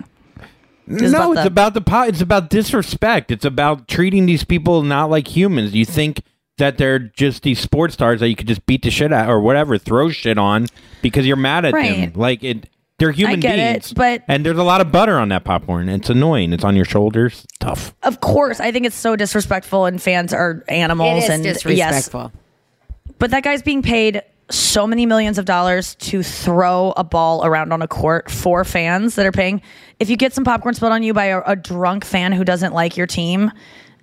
This 0.87 1.03
is 1.03 1.13
no, 1.13 1.19
about 1.19 1.31
it's 1.33 1.41
the- 1.43 1.47
about 1.49 1.75
the 1.75 1.81
po- 1.81 2.03
it's 2.03 2.21
about 2.21 2.51
disrespect. 2.51 3.31
It's 3.33 3.45
about 3.45 3.89
treating 3.89 4.27
these 4.27 4.45
people 4.45 4.83
not 4.83 5.11
like 5.11 5.35
humans. 5.37 5.75
You 5.75 5.85
think 5.87 6.23
that 6.59 6.79
they're 6.79 6.99
just 6.99 7.43
these 7.43 7.59
sports 7.61 7.95
stars 7.95 8.21
that 8.21 8.29
you 8.29 8.37
could 8.37 8.47
just 8.49 8.65
beat 8.67 8.83
the 8.83 8.91
shit 8.91 9.13
out 9.13 9.29
or 9.29 9.41
whatever, 9.41 9.79
throw 9.79 10.11
shit 10.11 10.39
on 10.39 10.67
because 11.03 11.27
you're 11.27 11.37
mad 11.37 11.65
at 11.65 11.73
them. 11.75 12.13
Like 12.15 12.43
it, 12.43 12.69
they're 12.99 13.13
human 13.13 13.41
get 13.41 13.59
it, 13.59 13.73
beings. 13.75 13.93
but- 13.93 14.23
and 14.27 14.45
there's 14.45 14.57
a 14.59 14.63
lot 14.63 14.81
of 14.81 14.91
butter 14.91 15.19
on 15.19 15.29
that 15.29 15.45
popcorn. 15.45 15.89
It's 15.89 16.09
annoying. 16.09 16.53
It's 16.53 16.65
on 16.65 16.75
your 16.77 16.87
shoulders. 16.87 17.47
Tough. 17.61 17.95
Of 18.03 18.21
course, 18.21 18.59
I 18.59 18.73
think 18.73 18.87
it's 18.87 18.97
so 18.97 19.17
disrespectful, 19.17 19.85
and 19.85 20.01
fans 20.01 20.33
are 20.33 20.65
animals. 20.69 21.25
It 21.25 21.25
is 21.25 21.31
and 21.31 21.43
disrespectful. 21.43 22.33
Yes, 22.33 23.07
but 23.19 23.31
that 23.33 23.43
guy's 23.43 23.63
being 23.63 23.83
paid 23.83 24.23
so 24.49 24.87
many 24.87 25.07
millions 25.07 25.39
of 25.39 25.45
dollars 25.45 25.97
to 25.97 26.23
throw 26.23 26.95
a 26.97 27.03
ball 27.05 27.45
around 27.45 27.73
on 27.73 27.83
a 27.83 27.89
court 27.89 28.31
for 28.31 28.65
fans 28.65 29.17
that 29.17 29.27
are 29.27 29.33
paying. 29.33 29.61
If 29.99 30.09
you 30.09 30.17
get 30.17 30.33
some 30.33 30.45
popcorn 30.45 30.75
spilled 30.75 30.93
on 30.93 31.03
you 31.03 31.13
by 31.13 31.25
a, 31.27 31.43
a 31.45 31.57
drunk 31.57 32.05
fan 32.05 32.33
who 32.33 32.45
doesn't 32.45 32.73
like 32.73 32.97
your 32.97 33.09
team, 33.09 33.51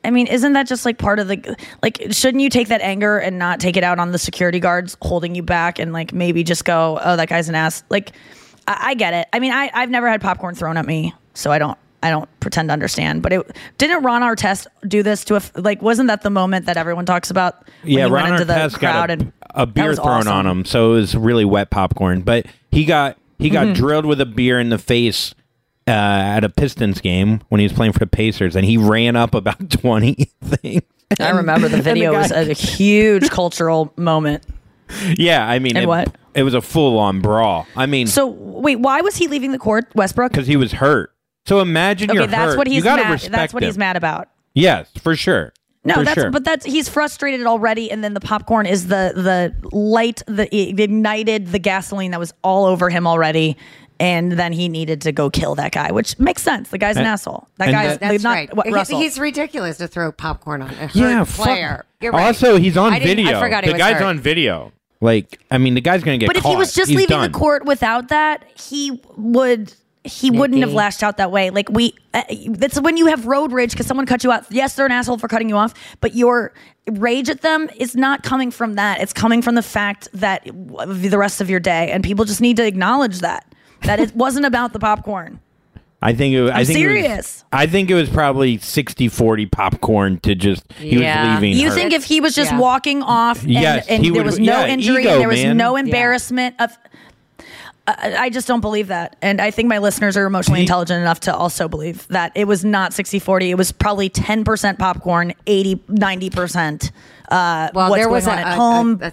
I 0.03 0.11
mean, 0.11 0.27
isn't 0.27 0.53
that 0.53 0.67
just 0.67 0.85
like 0.85 0.97
part 0.97 1.19
of 1.19 1.27
the 1.27 1.55
like? 1.81 2.01
Shouldn't 2.11 2.41
you 2.41 2.49
take 2.49 2.67
that 2.67 2.81
anger 2.81 3.17
and 3.17 3.39
not 3.39 3.59
take 3.59 3.77
it 3.77 3.83
out 3.83 3.99
on 3.99 4.11
the 4.11 4.17
security 4.19 4.59
guards 4.59 4.97
holding 5.01 5.35
you 5.35 5.43
back 5.43 5.79
and 5.79 5.93
like 5.93 6.13
maybe 6.13 6.43
just 6.43 6.65
go, 6.65 6.99
oh, 7.03 7.15
that 7.15 7.29
guy's 7.29 7.47
an 7.49 7.55
ass. 7.55 7.83
Like, 7.89 8.11
I, 8.67 8.77
I 8.89 8.93
get 8.95 9.13
it. 9.13 9.27
I 9.33 9.39
mean, 9.39 9.51
I 9.53 9.69
I've 9.73 9.89
never 9.89 10.09
had 10.09 10.21
popcorn 10.21 10.55
thrown 10.55 10.77
at 10.77 10.85
me, 10.85 11.13
so 11.33 11.51
I 11.51 11.59
don't. 11.59 11.77
I 12.01 12.09
don't 12.09 12.27
pretend 12.41 12.67
to 12.67 12.73
understand, 12.73 13.21
but 13.21 13.31
it 13.31 13.57
didn't 13.77 14.03
Ron 14.03 14.23
Artest 14.23 14.67
do 14.85 15.03
this 15.03 15.23
to 15.23 15.37
a 15.37 15.41
like? 15.55 15.81
Wasn't 15.81 16.07
that 16.09 16.21
the 16.21 16.29
moment 16.29 16.65
that 16.65 16.75
everyone 16.75 17.05
talks 17.05 17.29
about? 17.31 17.65
yeah, 17.85 18.07
went 18.07 18.25
Ron 18.25 18.33
into 18.33 18.43
the 18.43 18.53
Artest 18.55 18.79
crowd 18.79 19.07
got 19.07 19.09
a, 19.09 19.13
and 19.13 19.31
a 19.51 19.65
beer 19.65 19.95
thrown 19.95 20.27
on 20.27 20.45
him, 20.45 20.65
so 20.65 20.91
it 20.91 20.95
was 20.95 21.15
really 21.15 21.45
wet 21.45 21.69
popcorn. 21.69 22.19
But 22.19 22.45
he 22.71 22.83
got 22.83 23.17
he 23.39 23.49
got 23.49 23.67
Mhm. 23.67 23.75
drilled 23.75 24.05
with 24.05 24.19
a 24.19 24.25
beer 24.25 24.59
in 24.59 24.67
the 24.67 24.77
face 24.77 25.33
uh, 25.87 25.91
at 25.91 26.43
a 26.43 26.49
Pistons 26.49 27.01
game 27.01 27.41
when 27.49 27.59
he 27.59 27.65
was 27.65 27.73
playing 27.73 27.91
for 27.93 27.99
the 27.99 28.07
Pacers, 28.07 28.55
and 28.55 28.65
he 28.65 28.77
ran 28.77 29.15
up 29.15 29.33
about 29.35 29.69
twenty 29.69 30.31
things. 30.43 30.81
I 31.19 31.29
remember 31.31 31.67
the 31.67 31.75
And 31.75 31.83
the 31.85 31.89
video 31.91 32.11
guy- 32.13 32.21
was 32.21 32.31
a 32.31 32.53
huge 32.53 33.29
cultural 33.29 33.93
moment. 33.97 34.43
Yeah, 35.17 35.47
I 35.47 35.59
mean, 35.59 35.75
And 35.75 35.83
it, 35.85 35.87
what? 35.87 36.15
It 36.35 36.43
was 36.43 36.53
a 36.53 36.61
full 36.61 36.97
on 36.99 37.21
brawl. 37.21 37.67
I 37.75 37.85
mean, 37.85 38.07
So 38.07 38.27
wait, 38.27 38.77
why 38.79 39.01
was 39.01 39.15
he 39.15 39.27
leaving 39.27 39.51
the 39.51 39.59
court, 39.59 39.85
Westbrook? 39.95 40.31
because 40.31 40.47
he 40.47 40.55
was 40.55 40.71
hurt. 40.73 41.11
So 41.45 41.59
imagine 41.59 42.09
Okay, 42.09 42.19
you're 42.19 42.27
that's 42.27 42.51
hurt. 42.51 42.57
what 42.57 42.67
you 42.67 42.73
he's 42.75 42.83
gotta 42.83 43.03
mad. 43.03 43.11
respect 43.11 43.31
That's 43.33 43.53
what 43.53 43.63
him. 43.63 43.67
he's 43.67 43.77
mad 43.77 43.95
about. 43.97 44.29
Yes, 44.53 44.89
for 45.01 45.15
sure. 45.15 45.53
No, 45.85 45.95
For 45.95 46.03
that's 46.05 46.21
sure. 46.21 46.31
but 46.31 46.45
that's 46.45 46.65
he's 46.65 46.87
frustrated 46.87 47.45
already, 47.45 47.91
and 47.91 48.01
then 48.03 48.13
the 48.13 48.21
popcorn 48.21 48.65
is 48.65 48.87
the 48.87 49.11
the 49.15 49.69
light 49.75 50.21
the 50.27 50.47
it 50.55 50.79
ignited 50.79 51.47
the 51.47 51.59
gasoline 51.59 52.11
that 52.11 52.19
was 52.21 52.33
all 52.43 52.65
over 52.65 52.89
him 52.89 53.05
already, 53.05 53.57
and 54.03 54.33
then 54.33 54.51
he 54.51 54.67
needed 54.67 54.99
to 55.01 55.11
go 55.13 55.29
kill 55.29 55.55
that 55.55 55.71
guy, 55.71 55.91
which 55.91 56.19
makes 56.19 56.41
sense. 56.41 56.69
The 56.69 56.77
guy's 56.77 56.97
an 56.97 57.05
asshole. 57.05 57.47
That 57.57 57.69
and 57.69 57.73
guy's 57.73 57.97
that- 57.97 58.09
That's 58.09 58.23
not 58.23 58.29
right. 58.31 58.53
what, 58.55 58.67
He- 58.67 58.73
Russell. 58.73 58.99
He's 58.99 59.17
ridiculous 59.17 59.77
to 59.77 59.87
throw 59.87 60.11
popcorn 60.11 60.61
on 60.61 60.69
a 60.71 60.73
hurt 60.73 60.95
yeah, 60.95 61.23
fuck. 61.23 61.45
player. 61.45 61.85
You're 62.01 62.11
right. 62.11 62.25
Also, 62.25 62.57
he's 62.57 62.75
on 62.75 62.91
I 62.93 62.99
video. 62.99 63.37
I 63.37 63.41
forgot 63.41 63.63
he 63.63 63.69
the 63.69 63.73
was 63.75 63.81
guy's 63.81 63.95
hurt. 63.95 64.03
on 64.03 64.19
video. 64.19 64.73
Like, 64.99 65.39
I 65.49 65.57
mean, 65.57 65.73
the 65.73 65.81
guy's 65.81 66.03
gonna 66.03 66.17
get 66.17 66.27
but 66.27 66.37
if 66.37 66.43
he 66.43 66.55
was 66.55 66.73
just 66.73 66.89
He's 66.89 66.97
leaving 66.97 67.17
done. 67.17 67.31
the 67.31 67.37
court 67.37 67.65
without 67.65 68.09
that, 68.09 68.45
he 68.59 69.01
would 69.17 69.73
he 70.05 70.29
wouldn't 70.29 70.59
have 70.59 70.73
lashed 70.73 71.01
out 71.01 71.15
that 71.15 71.31
way. 71.31 71.49
Like 71.49 71.69
we, 71.69 71.95
uh, 72.13 72.23
that's 72.49 72.77
when 72.81 72.97
you 72.97 73.05
have 73.05 73.25
road 73.25 73.53
rage 73.53 73.71
because 73.71 73.85
someone 73.87 74.05
cut 74.05 74.21
you 74.23 74.33
off. 74.33 74.47
Yes, 74.49 74.75
they're 74.75 74.85
an 74.85 74.91
asshole 74.91 75.17
for 75.17 75.29
cutting 75.29 75.47
you 75.47 75.55
off, 75.55 75.73
but 76.01 76.13
your 76.13 76.51
rage 76.91 77.29
at 77.29 77.39
them 77.41 77.69
is 77.77 77.95
not 77.95 78.21
coming 78.21 78.51
from 78.51 78.73
that. 78.73 78.99
It's 78.99 79.13
coming 79.13 79.41
from 79.41 79.55
the 79.55 79.61
fact 79.61 80.09
that 80.13 80.43
the 80.45 81.17
rest 81.17 81.39
of 81.39 81.49
your 81.49 81.61
day, 81.61 81.89
and 81.91 82.03
people 82.03 82.25
just 82.25 82.41
need 82.41 82.57
to 82.57 82.65
acknowledge 82.65 83.19
that 83.19 83.45
that 83.83 83.99
it 83.99 84.15
wasn't 84.15 84.45
about 84.45 84.73
the 84.73 84.79
popcorn. 84.79 85.39
I 86.01 86.13
think. 86.13 86.35
It, 86.35 86.41
was- 86.41 86.51
I 86.51 86.59
I'm 86.59 86.65
think 86.65 86.79
It 86.79 86.87
was, 86.87 86.95
serious. 86.95 87.45
I 87.53 87.65
think 87.65 87.89
it 87.89 87.93
was 87.93 88.09
probably 88.09 88.57
60-40 88.57 89.49
popcorn 89.49 90.19
to 90.21 90.35
just 90.35 90.63
he 90.73 90.99
Yeah. 90.99 91.35
was 91.35 91.41
leaving. 91.41 91.57
You 91.57 91.69
hurt. 91.69 91.75
think 91.75 91.93
if 91.93 92.03
he 92.03 92.19
was 92.19 92.35
just 92.35 92.51
Yeah. 92.51 92.59
walking 92.59 93.01
off 93.03 93.43
and, 93.43 93.51
Yes, 93.51 93.85
and 93.87 94.03
there 94.03 94.11
would- 94.13 94.25
was 94.25 94.37
no 94.39 94.65
yeah, 94.65 94.67
injury, 94.67 95.01
ego, 95.03 95.11
and 95.13 95.21
there 95.21 95.29
was 95.29 95.43
man. 95.43 95.55
no 95.57 95.77
Yeah. 95.77 95.83
embarrassment 95.83 96.55
of. 96.59 96.71
I 97.87 98.15
I 98.17 98.29
just 98.29 98.47
don't 98.47 98.61
believe 98.61 98.87
that. 98.87 99.15
And 99.21 99.41
I 99.41 99.51
think 99.51 99.67
my 99.67 99.77
listeners 99.79 100.15
are 100.15 100.25
emotionally 100.25 100.61
intelligent 100.61 101.01
enough 101.01 101.19
to 101.21 101.35
also 101.35 101.67
believe 101.67 102.07
that 102.09 102.31
it 102.35 102.47
was 102.47 102.63
not 102.63 102.93
60 102.93 103.19
40. 103.19 103.51
It 103.51 103.57
was 103.57 103.71
probably 103.73 104.09
10% 104.09 104.79
popcorn, 104.79 105.33
80, 105.47 105.81
90%. 105.89 106.91
Uh, 107.29 107.69
Well, 107.73 107.89
what's 107.89 108.01
there 108.01 108.09
was 108.09 108.25
going 108.25 108.39
on 108.39 108.43
a- 108.43 108.47
at 108.47 108.53
a- 108.53 108.55
home 108.55 108.99
a- 109.01 109.11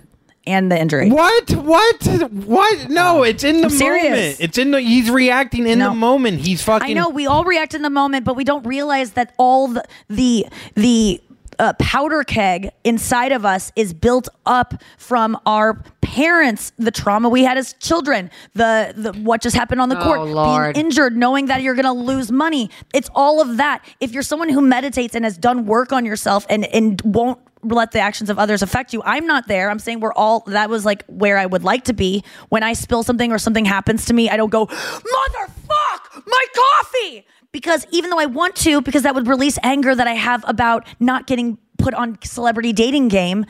and 0.51 0.71
the 0.71 0.79
injury. 0.81 1.11
What? 1.11 1.51
What? 1.53 2.07
What? 2.31 2.91
No, 2.91 3.23
it's 3.23 3.45
in 3.45 3.59
the 3.61 3.65
I'm 3.65 3.71
serious. 3.71 4.05
moment. 4.11 4.37
It's 4.41 4.59
in 4.59 4.71
the. 4.71 4.81
He's 4.81 5.11
reacting 5.11 5.67
in 5.67 5.79
the 5.79 5.95
moment. 5.95 6.41
He's 6.41 6.63
fucking. 6.63 6.91
I 6.91 6.93
know 6.93 7.09
we 7.09 7.27
all 7.27 7.45
react 7.45 7.75
in 7.75 7.83
the 7.83 7.91
moment, 7.91 8.25
but 8.25 8.35
we 8.37 8.45
don't 8.45 8.67
realize 8.67 9.13
that 9.13 9.35
all 9.39 9.69
the 9.69 9.85
the 10.09 10.47
the 10.75 11.21
uh, 11.59 11.75
powder 11.79 12.25
keg 12.25 12.71
inside 12.85 13.33
of 13.33 13.45
us 13.45 13.71
is 13.77 13.93
built 13.93 14.29
up 14.47 14.83
from 14.97 15.39
our 15.45 15.83
parents, 16.01 16.73
the 16.79 16.91
trauma 16.91 17.29
we 17.29 17.45
had 17.45 17.59
as 17.59 17.75
children, 17.75 18.31
the 18.55 18.95
the 18.97 19.13
what 19.21 19.43
just 19.43 19.55
happened 19.55 19.81
on 19.81 19.91
the 19.91 19.99
Oh, 20.01 20.03
court, 20.03 20.21
Lord. 20.29 20.75
being 20.75 20.87
injured, 20.87 21.17
knowing 21.17 21.47
that 21.47 21.61
you're 21.63 21.75
going 21.75 21.85
to 21.85 21.93
lose 21.93 22.33
money. 22.33 22.71
It's 22.95 23.11
all 23.15 23.41
of 23.43 23.59
that. 23.59 23.85
If 24.01 24.13
you're 24.13 24.23
someone 24.23 24.49
who 24.49 24.61
meditates 24.63 25.15
and 25.15 25.25
has 25.25 25.37
done 25.37 25.67
work 25.67 25.93
on 25.93 26.05
yourself 26.07 26.47
and 26.49 26.65
and 26.67 27.01
won't 27.05 27.39
let 27.63 27.93
the 27.93 28.01
actions 28.01 28.31
of 28.31 28.39
others 28.39 28.63
affect 28.63 28.93
you. 28.93 29.03
I'm 29.05 29.27
not 29.27 29.49
there. 29.49 29.71
I'm 29.71 29.79
saying 29.79 30.01
we're 30.01 30.13
all 30.13 30.41
that 30.47 30.71
was 30.71 30.85
like 30.85 31.05
where 31.07 31.39
I 31.39 31.47
would 31.47 31.65
like 31.65 31.85
to 31.85 31.93
be. 31.93 32.25
When 32.49 32.63
I 32.63 32.73
spill 32.73 33.03
something 33.03 33.33
or 33.33 33.39
something 33.39 33.65
happens 33.65 34.07
to 34.07 34.15
me, 34.15 34.31
I 34.31 34.37
don't 34.37 34.51
go, 34.51 34.67
"Motherfuck, 34.67 36.27
my 36.27 36.45
coffee." 36.55 37.27
Because 37.53 37.87
even 37.91 38.11
though 38.11 38.21
I 38.21 38.27
want 38.27 38.55
to 38.57 38.81
because 38.81 39.03
that 39.03 39.15
would 39.15 39.27
release 39.27 39.59
anger 39.63 39.95
that 39.95 40.07
I 40.07 40.15
have 40.15 40.45
about 40.47 40.87
not 41.01 41.27
getting 41.27 41.59
put 41.81 41.95
on 41.95 42.19
celebrity 42.23 42.73
dating 42.73 43.09
game. 43.09 43.47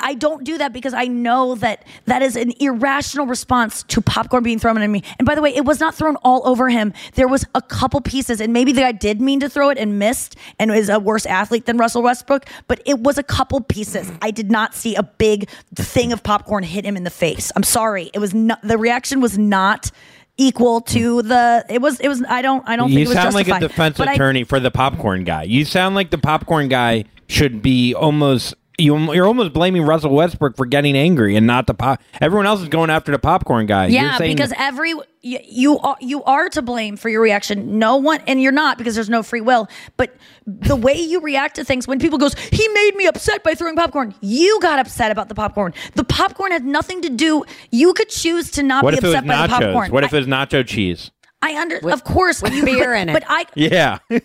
I 0.00 0.14
don't 0.14 0.44
do 0.44 0.56
that 0.58 0.72
because 0.72 0.94
I 0.94 1.06
know 1.06 1.56
that 1.56 1.84
that 2.06 2.22
is 2.22 2.36
an 2.36 2.52
irrational 2.58 3.26
response 3.26 3.82
to 3.84 4.00
popcorn 4.00 4.42
being 4.42 4.58
thrown 4.58 4.80
at 4.80 4.86
me. 4.88 5.02
And 5.18 5.26
by 5.26 5.34
the 5.34 5.42
way, 5.42 5.54
it 5.54 5.64
was 5.64 5.78
not 5.80 5.94
thrown 5.94 6.16
all 6.16 6.46
over 6.48 6.70
him. 6.70 6.94
There 7.14 7.28
was 7.28 7.44
a 7.54 7.60
couple 7.60 8.00
pieces, 8.00 8.40
and 8.40 8.52
maybe 8.52 8.72
the 8.72 8.80
guy 8.80 8.92
did 8.92 9.20
mean 9.20 9.40
to 9.40 9.48
throw 9.50 9.68
it 9.68 9.76
and 9.76 9.98
missed 9.98 10.36
and 10.58 10.70
is 10.70 10.88
a 10.88 10.98
worse 10.98 11.26
athlete 11.26 11.66
than 11.66 11.76
Russell 11.76 12.02
Westbrook, 12.02 12.46
but 12.66 12.80
it 12.86 13.00
was 13.00 13.18
a 13.18 13.22
couple 13.22 13.60
pieces. 13.60 14.10
I 14.22 14.30
did 14.30 14.50
not 14.50 14.74
see 14.74 14.94
a 14.94 15.02
big 15.02 15.48
thing 15.74 16.12
of 16.12 16.22
popcorn 16.22 16.64
hit 16.64 16.84
him 16.86 16.96
in 16.96 17.04
the 17.04 17.10
face. 17.10 17.52
I'm 17.54 17.62
sorry. 17.62 18.10
It 18.14 18.20
was 18.20 18.32
not, 18.32 18.62
the 18.62 18.78
reaction 18.78 19.20
was 19.20 19.36
not 19.36 19.90
equal 20.36 20.80
to 20.80 21.22
the 21.22 21.64
it 21.70 21.80
was 21.80 22.00
it 22.00 22.08
was 22.08 22.20
I 22.28 22.42
don't 22.42 22.68
I 22.68 22.74
don't 22.74 22.88
you 22.90 22.96
think 22.96 23.06
it 23.06 23.08
was 23.10 23.18
sound 23.18 23.34
like 23.36 23.46
a 23.46 23.60
defense 23.60 23.96
But 23.96 24.08
I- 24.08 24.14
attorney 24.14 24.42
for 24.42 24.58
the 24.58 24.72
popcorn 24.72 25.22
guy. 25.22 25.44
You 25.44 25.64
sound 25.64 25.94
like 25.94 26.10
the 26.10 26.18
popcorn 26.18 26.66
guy 26.68 27.04
should 27.28 27.62
be 27.62 27.94
almost. 27.94 28.54
You, 28.76 28.96
you're 29.14 29.26
almost 29.26 29.52
blaming 29.52 29.82
Russell 29.82 30.10
Westbrook 30.10 30.56
for 30.56 30.66
getting 30.66 30.96
angry 30.96 31.36
and 31.36 31.46
not 31.46 31.68
the 31.68 31.74
pop. 31.74 32.02
Everyone 32.20 32.44
else 32.44 32.60
is 32.60 32.68
going 32.68 32.90
after 32.90 33.12
the 33.12 33.20
popcorn 33.20 33.66
guy. 33.66 33.86
You're 33.86 34.02
Yeah, 34.02 34.18
saying- 34.18 34.34
because 34.34 34.52
every 34.58 34.94
you, 35.20 35.38
you 35.44 35.78
are 35.78 35.96
you 36.00 36.24
are 36.24 36.48
to 36.48 36.60
blame 36.60 36.96
for 36.96 37.08
your 37.08 37.20
reaction. 37.22 37.78
No 37.78 37.94
one, 37.98 38.20
and 38.26 38.42
you're 38.42 38.50
not 38.50 38.76
because 38.76 38.96
there's 38.96 39.08
no 39.08 39.22
free 39.22 39.40
will. 39.40 39.68
But 39.96 40.16
the 40.44 40.74
way 40.74 40.94
you 40.94 41.20
react 41.20 41.54
to 41.54 41.64
things 41.64 41.86
when 41.86 42.00
people 42.00 42.18
goes, 42.18 42.34
he 42.34 42.66
made 42.66 42.96
me 42.96 43.06
upset 43.06 43.44
by 43.44 43.54
throwing 43.54 43.76
popcorn. 43.76 44.12
You 44.20 44.58
got 44.60 44.80
upset 44.80 45.12
about 45.12 45.28
the 45.28 45.36
popcorn. 45.36 45.72
The 45.94 46.02
popcorn 46.02 46.50
had 46.50 46.64
nothing 46.64 47.00
to 47.02 47.10
do. 47.10 47.44
You 47.70 47.94
could 47.94 48.08
choose 48.08 48.50
to 48.52 48.64
not 48.64 48.82
what 48.82 48.90
be 48.90 48.98
if 48.98 49.04
it 49.04 49.06
was 49.06 49.14
upset 49.14 49.28
by 49.28 49.46
the 49.46 49.52
popcorn. 49.52 49.92
What 49.92 50.02
if 50.02 50.12
it 50.12 50.16
was 50.16 50.26
nacho 50.26 50.66
cheese? 50.66 51.12
I 51.40 51.60
under 51.60 51.76
of 51.92 52.02
course 52.02 52.42
with 52.42 52.54
you, 52.54 52.64
beer 52.64 52.86
but, 52.92 53.00
in 53.02 53.08
it. 53.10 53.12
But 53.12 53.24
I 53.28 53.46
Yeah. 53.54 53.98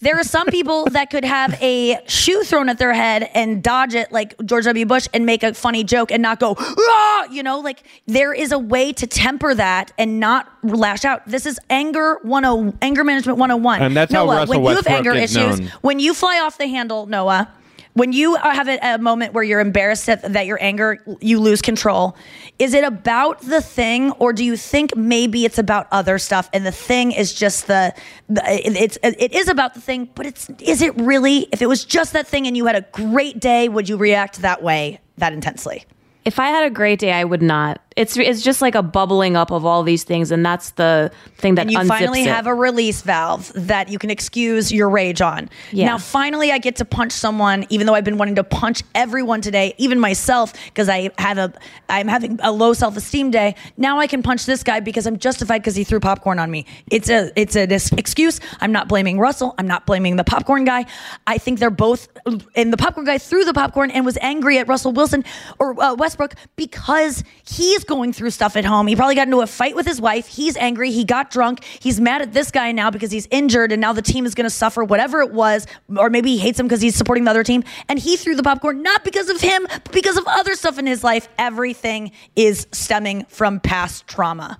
there 0.00 0.18
are 0.18 0.24
some 0.24 0.46
people 0.48 0.84
that 0.86 1.10
could 1.10 1.24
have 1.24 1.60
a 1.62 1.98
shoe 2.06 2.42
thrown 2.42 2.68
at 2.68 2.78
their 2.78 2.92
head 2.92 3.30
and 3.34 3.62
dodge 3.62 3.94
it 3.94 4.12
like 4.12 4.34
George 4.44 4.64
W. 4.64 4.86
Bush 4.86 5.08
and 5.14 5.24
make 5.24 5.42
a 5.42 5.54
funny 5.54 5.84
joke 5.84 6.12
and 6.12 6.22
not 6.22 6.40
go, 6.40 6.56
ah, 6.58 7.24
you 7.30 7.42
know, 7.42 7.60
like 7.60 7.82
there 8.06 8.32
is 8.32 8.52
a 8.52 8.58
way 8.58 8.92
to 8.92 9.06
temper 9.06 9.54
that 9.54 9.92
and 9.98 10.20
not 10.20 10.52
lash 10.62 11.04
out. 11.04 11.26
This 11.26 11.46
is 11.46 11.58
anger 11.70 12.18
10 12.22 12.78
anger 12.82 13.04
management 13.04 13.38
101. 13.38 13.82
And 13.82 13.96
that's 13.96 14.12
how 14.12 14.24
Noah, 14.26 14.36
Russell 14.36 14.60
when 14.62 14.70
you 14.70 14.76
have 14.76 14.86
anger 14.86 15.12
issues, 15.12 15.60
known. 15.60 15.72
when 15.80 15.98
you 15.98 16.14
fly 16.14 16.40
off 16.40 16.58
the 16.58 16.66
handle, 16.66 17.06
Noah, 17.06 17.52
when 17.96 18.12
you 18.12 18.34
have 18.36 18.68
a, 18.68 18.98
moment 18.98 19.32
where 19.32 19.42
you're 19.42 19.60
embarrassed 19.60 20.06
that, 20.06 20.46
your 20.46 20.62
anger, 20.62 21.02
you 21.20 21.40
lose 21.40 21.62
control, 21.62 22.14
is 22.58 22.74
it 22.74 22.84
about 22.84 23.40
the 23.40 23.62
thing 23.62 24.12
or 24.12 24.34
do 24.34 24.44
you 24.44 24.54
think 24.54 24.94
maybe 24.94 25.46
it's 25.46 25.58
about 25.58 25.86
other 25.90 26.18
stuff 26.18 26.50
and 26.52 26.66
the 26.66 26.72
thing 26.72 27.12
is 27.12 27.32
just 27.32 27.66
the 27.66 27.94
it's 28.28 28.98
it 29.02 29.32
is 29.32 29.48
about 29.48 29.72
the 29.72 29.80
thing, 29.80 30.10
but 30.14 30.26
it's 30.26 30.50
is 30.60 30.82
it 30.82 30.94
really? 30.96 31.48
If 31.52 31.62
it 31.62 31.68
was 31.68 31.86
just 31.86 32.12
that 32.12 32.26
thing 32.26 32.46
and 32.46 32.54
you 32.54 32.66
had 32.66 32.76
a 32.76 32.82
great 32.92 33.40
day, 33.40 33.68
would 33.68 33.88
you 33.88 33.96
react 33.96 34.42
that 34.42 34.62
way 34.62 35.00
that 35.16 35.32
intensely? 35.32 35.84
If 36.26 36.38
I 36.38 36.48
had 36.48 36.64
a 36.64 36.70
great 36.70 36.98
day, 36.98 37.12
I 37.12 37.24
would 37.24 37.42
not. 37.42 37.80
It's 37.96 38.16
it's 38.18 38.42
just 38.42 38.60
like 38.60 38.74
a 38.74 38.82
bubbling 38.82 39.36
up 39.36 39.50
of 39.50 39.64
all 39.64 39.82
these 39.82 40.04
things, 40.04 40.30
and 40.30 40.44
that's 40.44 40.70
the 40.72 41.10
thing 41.38 41.54
that 41.54 41.62
and 41.62 41.72
you 41.72 41.84
finally 41.86 42.22
it. 42.22 42.28
have 42.28 42.46
a 42.46 42.52
release 42.52 43.00
valve 43.00 43.50
that 43.54 43.88
you 43.88 43.98
can 43.98 44.10
excuse 44.10 44.70
your 44.70 44.90
rage 44.90 45.22
on. 45.22 45.48
Yeah. 45.72 45.86
Now, 45.86 45.98
finally, 45.98 46.52
I 46.52 46.58
get 46.58 46.76
to 46.76 46.84
punch 46.84 47.12
someone, 47.12 47.64
even 47.70 47.86
though 47.86 47.94
I've 47.94 48.04
been 48.04 48.18
wanting 48.18 48.34
to 48.34 48.44
punch 48.44 48.82
everyone 48.94 49.40
today, 49.40 49.74
even 49.78 49.98
myself, 49.98 50.52
because 50.66 50.90
I 50.90 51.10
have 51.16 51.38
a, 51.38 51.54
I'm 51.88 52.06
having 52.06 52.38
a 52.42 52.52
low 52.52 52.74
self 52.74 52.98
esteem 52.98 53.30
day. 53.30 53.54
Now 53.78 53.98
I 53.98 54.06
can 54.06 54.22
punch 54.22 54.44
this 54.44 54.62
guy 54.62 54.80
because 54.80 55.06
I'm 55.06 55.18
justified 55.18 55.60
because 55.60 55.74
he 55.74 55.84
threw 55.84 55.98
popcorn 55.98 56.38
on 56.38 56.50
me. 56.50 56.66
It's 56.90 57.08
a, 57.08 57.32
it's 57.34 57.56
an 57.56 57.72
excuse. 57.72 58.40
I'm 58.60 58.72
not 58.72 58.88
blaming 58.88 59.18
Russell. 59.18 59.54
I'm 59.56 59.66
not 59.66 59.86
blaming 59.86 60.16
the 60.16 60.24
popcorn 60.24 60.64
guy. 60.64 60.84
I 61.26 61.38
think 61.38 61.60
they're 61.60 61.70
both, 61.70 62.08
and 62.54 62.72
the 62.72 62.76
popcorn 62.76 63.06
guy 63.06 63.16
threw 63.16 63.46
the 63.46 63.54
popcorn 63.54 63.90
and 63.90 64.04
was 64.04 64.18
angry 64.20 64.58
at 64.58 64.68
Russell 64.68 64.92
Wilson 64.92 65.24
or 65.58 65.82
uh, 65.82 65.94
Westbrook 65.94 66.34
because 66.56 67.24
he's 67.44 67.85
going 67.86 68.12
through 68.12 68.30
stuff 68.30 68.56
at 68.56 68.64
home. 68.64 68.86
He 68.86 68.96
probably 68.96 69.14
got 69.14 69.28
into 69.28 69.40
a 69.40 69.46
fight 69.46 69.74
with 69.74 69.86
his 69.86 70.00
wife. 70.00 70.26
He's 70.26 70.56
angry. 70.56 70.90
He 70.90 71.04
got 71.04 71.30
drunk. 71.30 71.64
He's 71.64 72.00
mad 72.00 72.22
at 72.22 72.32
this 72.32 72.50
guy 72.50 72.72
now 72.72 72.90
because 72.90 73.10
he's 73.10 73.26
injured, 73.30 73.72
and 73.72 73.80
now 73.80 73.92
the 73.92 74.02
team 74.02 74.26
is 74.26 74.34
going 74.34 74.44
to 74.44 74.50
suffer 74.50 74.84
whatever 74.84 75.20
it 75.20 75.32
was, 75.32 75.66
or 75.96 76.10
maybe 76.10 76.30
he 76.30 76.38
hates 76.38 76.58
him 76.60 76.66
because 76.66 76.80
he's 76.80 76.94
supporting 76.96 77.24
the 77.24 77.30
other 77.30 77.44
team. 77.44 77.64
And 77.88 77.98
he 77.98 78.16
threw 78.16 78.34
the 78.34 78.42
popcorn 78.42 78.82
not 78.82 79.04
because 79.04 79.28
of 79.28 79.40
him, 79.40 79.66
but 79.70 79.92
because 79.92 80.16
of 80.16 80.24
other 80.26 80.54
stuff 80.54 80.78
in 80.78 80.86
his 80.86 81.02
life. 81.04 81.28
Everything 81.38 82.12
is 82.34 82.66
stemming 82.72 83.24
from 83.28 83.60
past 83.60 84.06
trauma. 84.06 84.58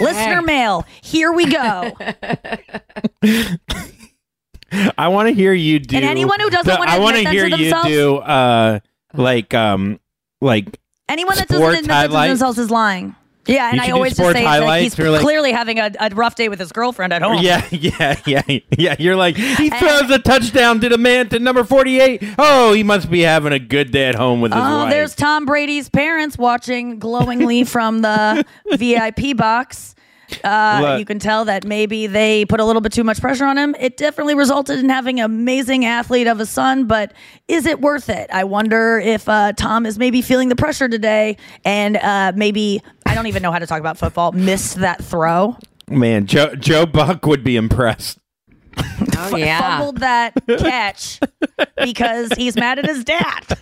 Listener 0.00 0.42
mail. 0.42 0.84
Here 1.02 1.32
we 1.32 1.46
go. 1.46 1.92
I 4.96 5.08
want 5.08 5.28
to 5.28 5.34
hear 5.34 5.52
you 5.52 5.78
do. 5.78 5.96
And 5.96 6.04
anyone 6.04 6.40
who 6.40 6.50
doesn't 6.50 6.72
the- 6.72 6.78
wanna 6.78 6.90
I 6.90 6.98
wanna 6.98 7.28
hear 7.30 7.46
you 7.46 7.74
do. 7.84 8.16
Uh, 8.16 8.80
like 9.14 9.54
um, 9.54 10.00
like 10.40 10.79
Anyone 11.10 11.36
that 11.36 11.48
doesn't 11.48 11.68
admit 11.68 11.86
that 11.88 12.06
to 12.08 12.28
themselves 12.28 12.58
is 12.58 12.70
lying. 12.70 13.14
Yeah, 13.46 13.70
and 13.70 13.80
I 13.80 13.90
always 13.90 14.16
just 14.16 14.32
say 14.32 14.44
that 14.44 14.80
he's 14.82 14.96
like- 14.98 15.22
clearly 15.22 15.50
having 15.50 15.78
a, 15.80 15.90
a 15.98 16.10
rough 16.10 16.34
day 16.36 16.48
with 16.50 16.60
his 16.60 16.70
girlfriend 16.72 17.12
at 17.12 17.22
home. 17.22 17.38
Yeah, 17.42 17.66
yeah, 17.70 18.20
yeah, 18.26 18.42
yeah. 18.76 18.96
You're 18.98 19.16
like 19.16 19.34
he 19.36 19.70
throws 19.70 20.10
a 20.10 20.18
touchdown 20.18 20.78
to 20.80 20.88
the 20.90 20.98
man 20.98 21.30
to 21.30 21.38
number 21.38 21.64
forty-eight. 21.64 22.22
Oh, 22.38 22.74
he 22.74 22.82
must 22.82 23.10
be 23.10 23.20
having 23.22 23.52
a 23.52 23.58
good 23.58 23.90
day 23.92 24.08
at 24.08 24.14
home 24.14 24.40
with 24.40 24.52
his 24.52 24.62
Oh, 24.62 24.84
wife. 24.84 24.90
there's 24.90 25.14
Tom 25.16 25.46
Brady's 25.46 25.88
parents 25.88 26.36
watching 26.38 26.98
glowingly 26.98 27.64
from 27.64 28.02
the 28.02 28.44
VIP 28.76 29.36
box. 29.36 29.94
Uh, 30.44 30.96
you 30.98 31.04
can 31.04 31.18
tell 31.18 31.44
that 31.44 31.64
maybe 31.64 32.06
they 32.06 32.44
put 32.44 32.60
a 32.60 32.64
little 32.64 32.80
bit 32.82 32.92
too 32.92 33.04
much 33.04 33.20
pressure 33.20 33.44
on 33.44 33.56
him. 33.58 33.74
It 33.78 33.96
definitely 33.96 34.34
resulted 34.34 34.78
in 34.78 34.88
having 34.88 35.20
an 35.20 35.24
amazing 35.26 35.84
athlete 35.84 36.26
of 36.26 36.40
a 36.40 36.46
son, 36.46 36.86
but 36.86 37.12
is 37.48 37.66
it 37.66 37.80
worth 37.80 38.08
it? 38.08 38.30
I 38.32 38.44
wonder 38.44 38.98
if 38.98 39.28
uh, 39.28 39.52
Tom 39.52 39.86
is 39.86 39.98
maybe 39.98 40.22
feeling 40.22 40.48
the 40.48 40.56
pressure 40.56 40.88
today 40.88 41.36
and 41.64 41.96
uh, 41.96 42.32
maybe, 42.34 42.82
I 43.06 43.14
don't 43.14 43.26
even 43.26 43.42
know 43.42 43.52
how 43.52 43.58
to 43.58 43.66
talk 43.66 43.80
about 43.80 43.98
football, 43.98 44.32
missed 44.32 44.76
that 44.76 45.02
throw. 45.04 45.56
Man, 45.88 46.26
Joe 46.26 46.54
Joe 46.54 46.86
Buck 46.86 47.26
would 47.26 47.42
be 47.44 47.56
impressed. 47.56 48.18
Oh 49.16 49.36
yeah. 49.36 49.60
fumbled 49.78 49.98
that 49.98 50.32
catch 50.58 51.20
because 51.76 52.30
he's 52.36 52.56
mad 52.56 52.78
at 52.78 52.86
his 52.86 53.04
dad, 53.04 53.58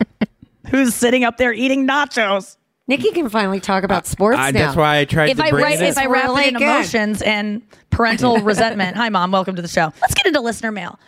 who's 0.70 0.94
sitting 0.94 1.24
up 1.24 1.36
there 1.38 1.52
eating 1.52 1.86
nachos. 1.86 2.56
Nikki 2.90 3.12
can 3.12 3.28
finally 3.28 3.60
talk 3.60 3.84
about 3.84 4.04
sports 4.04 4.40
I, 4.40 4.50
now. 4.50 4.64
that's 4.64 4.76
why 4.76 4.98
I 4.98 5.04
tried 5.04 5.30
If 5.30 5.36
to 5.36 5.44
I, 5.44 5.50
bring 5.50 5.62
write, 5.62 5.80
it 5.80 5.84
if 5.90 5.96
I 5.96 6.06
wrap 6.06 6.24
really 6.24 6.42
it 6.42 6.48
in 6.48 6.54
good. 6.54 6.62
emotions 6.64 7.22
and 7.22 7.62
parental 7.90 8.38
resentment. 8.42 8.96
Hi, 8.96 9.08
mom. 9.10 9.30
Welcome 9.30 9.54
to 9.54 9.62
the 9.62 9.68
show. 9.68 9.92
Let's 10.02 10.12
get 10.14 10.26
into 10.26 10.40
listener 10.40 10.72
mail. 10.72 10.98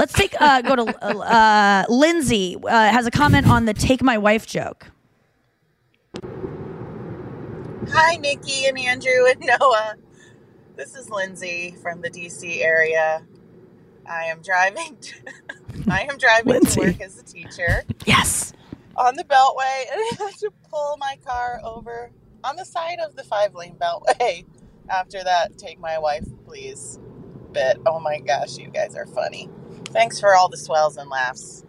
Let's 0.00 0.12
take 0.14 0.34
uh, 0.40 0.62
go 0.62 0.74
to 0.74 0.82
uh, 1.00 1.84
Lindsay 1.88 2.56
uh, 2.56 2.68
has 2.90 3.06
a 3.06 3.12
comment 3.12 3.46
on 3.48 3.66
the 3.66 3.72
"take 3.72 4.02
my 4.02 4.18
wife" 4.18 4.48
joke. 4.48 4.88
Hi, 7.92 8.16
Nikki 8.16 8.66
and 8.66 8.76
Andrew 8.76 9.26
and 9.30 9.38
Noah. 9.40 9.94
This 10.74 10.96
is 10.96 11.08
Lindsay 11.08 11.76
from 11.80 12.00
the 12.00 12.10
DC 12.10 12.64
area. 12.64 13.22
I 14.10 14.24
am 14.24 14.42
driving. 14.42 14.96
To, 15.00 15.14
I 15.88 16.00
am 16.10 16.18
driving 16.18 16.52
Lindsay. 16.54 16.80
to 16.80 16.86
work 16.88 17.00
as 17.00 17.16
a 17.16 17.22
teacher 17.22 17.84
Yes. 18.06 18.52
on 18.96 19.14
the 19.14 19.22
Beltway, 19.24 19.84
and 19.92 20.00
I 20.00 20.10
have 20.18 20.36
to 20.38 20.50
pull 20.78 20.96
my 20.98 21.18
car 21.24 21.60
over 21.64 22.10
on 22.44 22.56
the 22.56 22.64
side 22.64 22.98
of 23.00 23.16
the 23.16 23.24
five-lane 23.24 23.76
Beltway. 23.80 24.44
After 24.90 25.22
that, 25.22 25.58
take 25.58 25.78
my 25.78 25.98
wife, 25.98 26.24
please. 26.46 26.98
Bit. 27.52 27.78
Oh 27.86 27.98
my 27.98 28.20
gosh, 28.20 28.56
you 28.58 28.68
guys 28.68 28.94
are 28.94 29.06
funny. 29.06 29.48
Thanks 29.86 30.20
for 30.20 30.34
all 30.34 30.48
the 30.48 30.56
swells 30.56 30.96
and 30.96 31.10
laughs. 31.10 31.64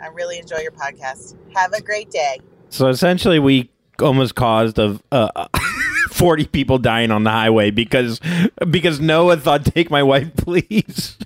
I 0.00 0.08
really 0.08 0.38
enjoy 0.38 0.58
your 0.58 0.70
podcast. 0.70 1.34
Have 1.54 1.72
a 1.72 1.82
great 1.82 2.10
day. 2.10 2.40
So 2.68 2.88
essentially, 2.88 3.38
we 3.38 3.70
almost 4.00 4.34
caused 4.34 4.78
of 4.78 5.02
uh, 5.10 5.48
forty 6.10 6.46
people 6.46 6.78
dying 6.78 7.10
on 7.10 7.24
the 7.24 7.30
highway 7.30 7.70
because 7.70 8.20
because 8.70 9.00
Noah 9.00 9.38
thought, 9.38 9.64
"Take 9.64 9.90
my 9.90 10.02
wife, 10.02 10.28
please." 10.36 11.16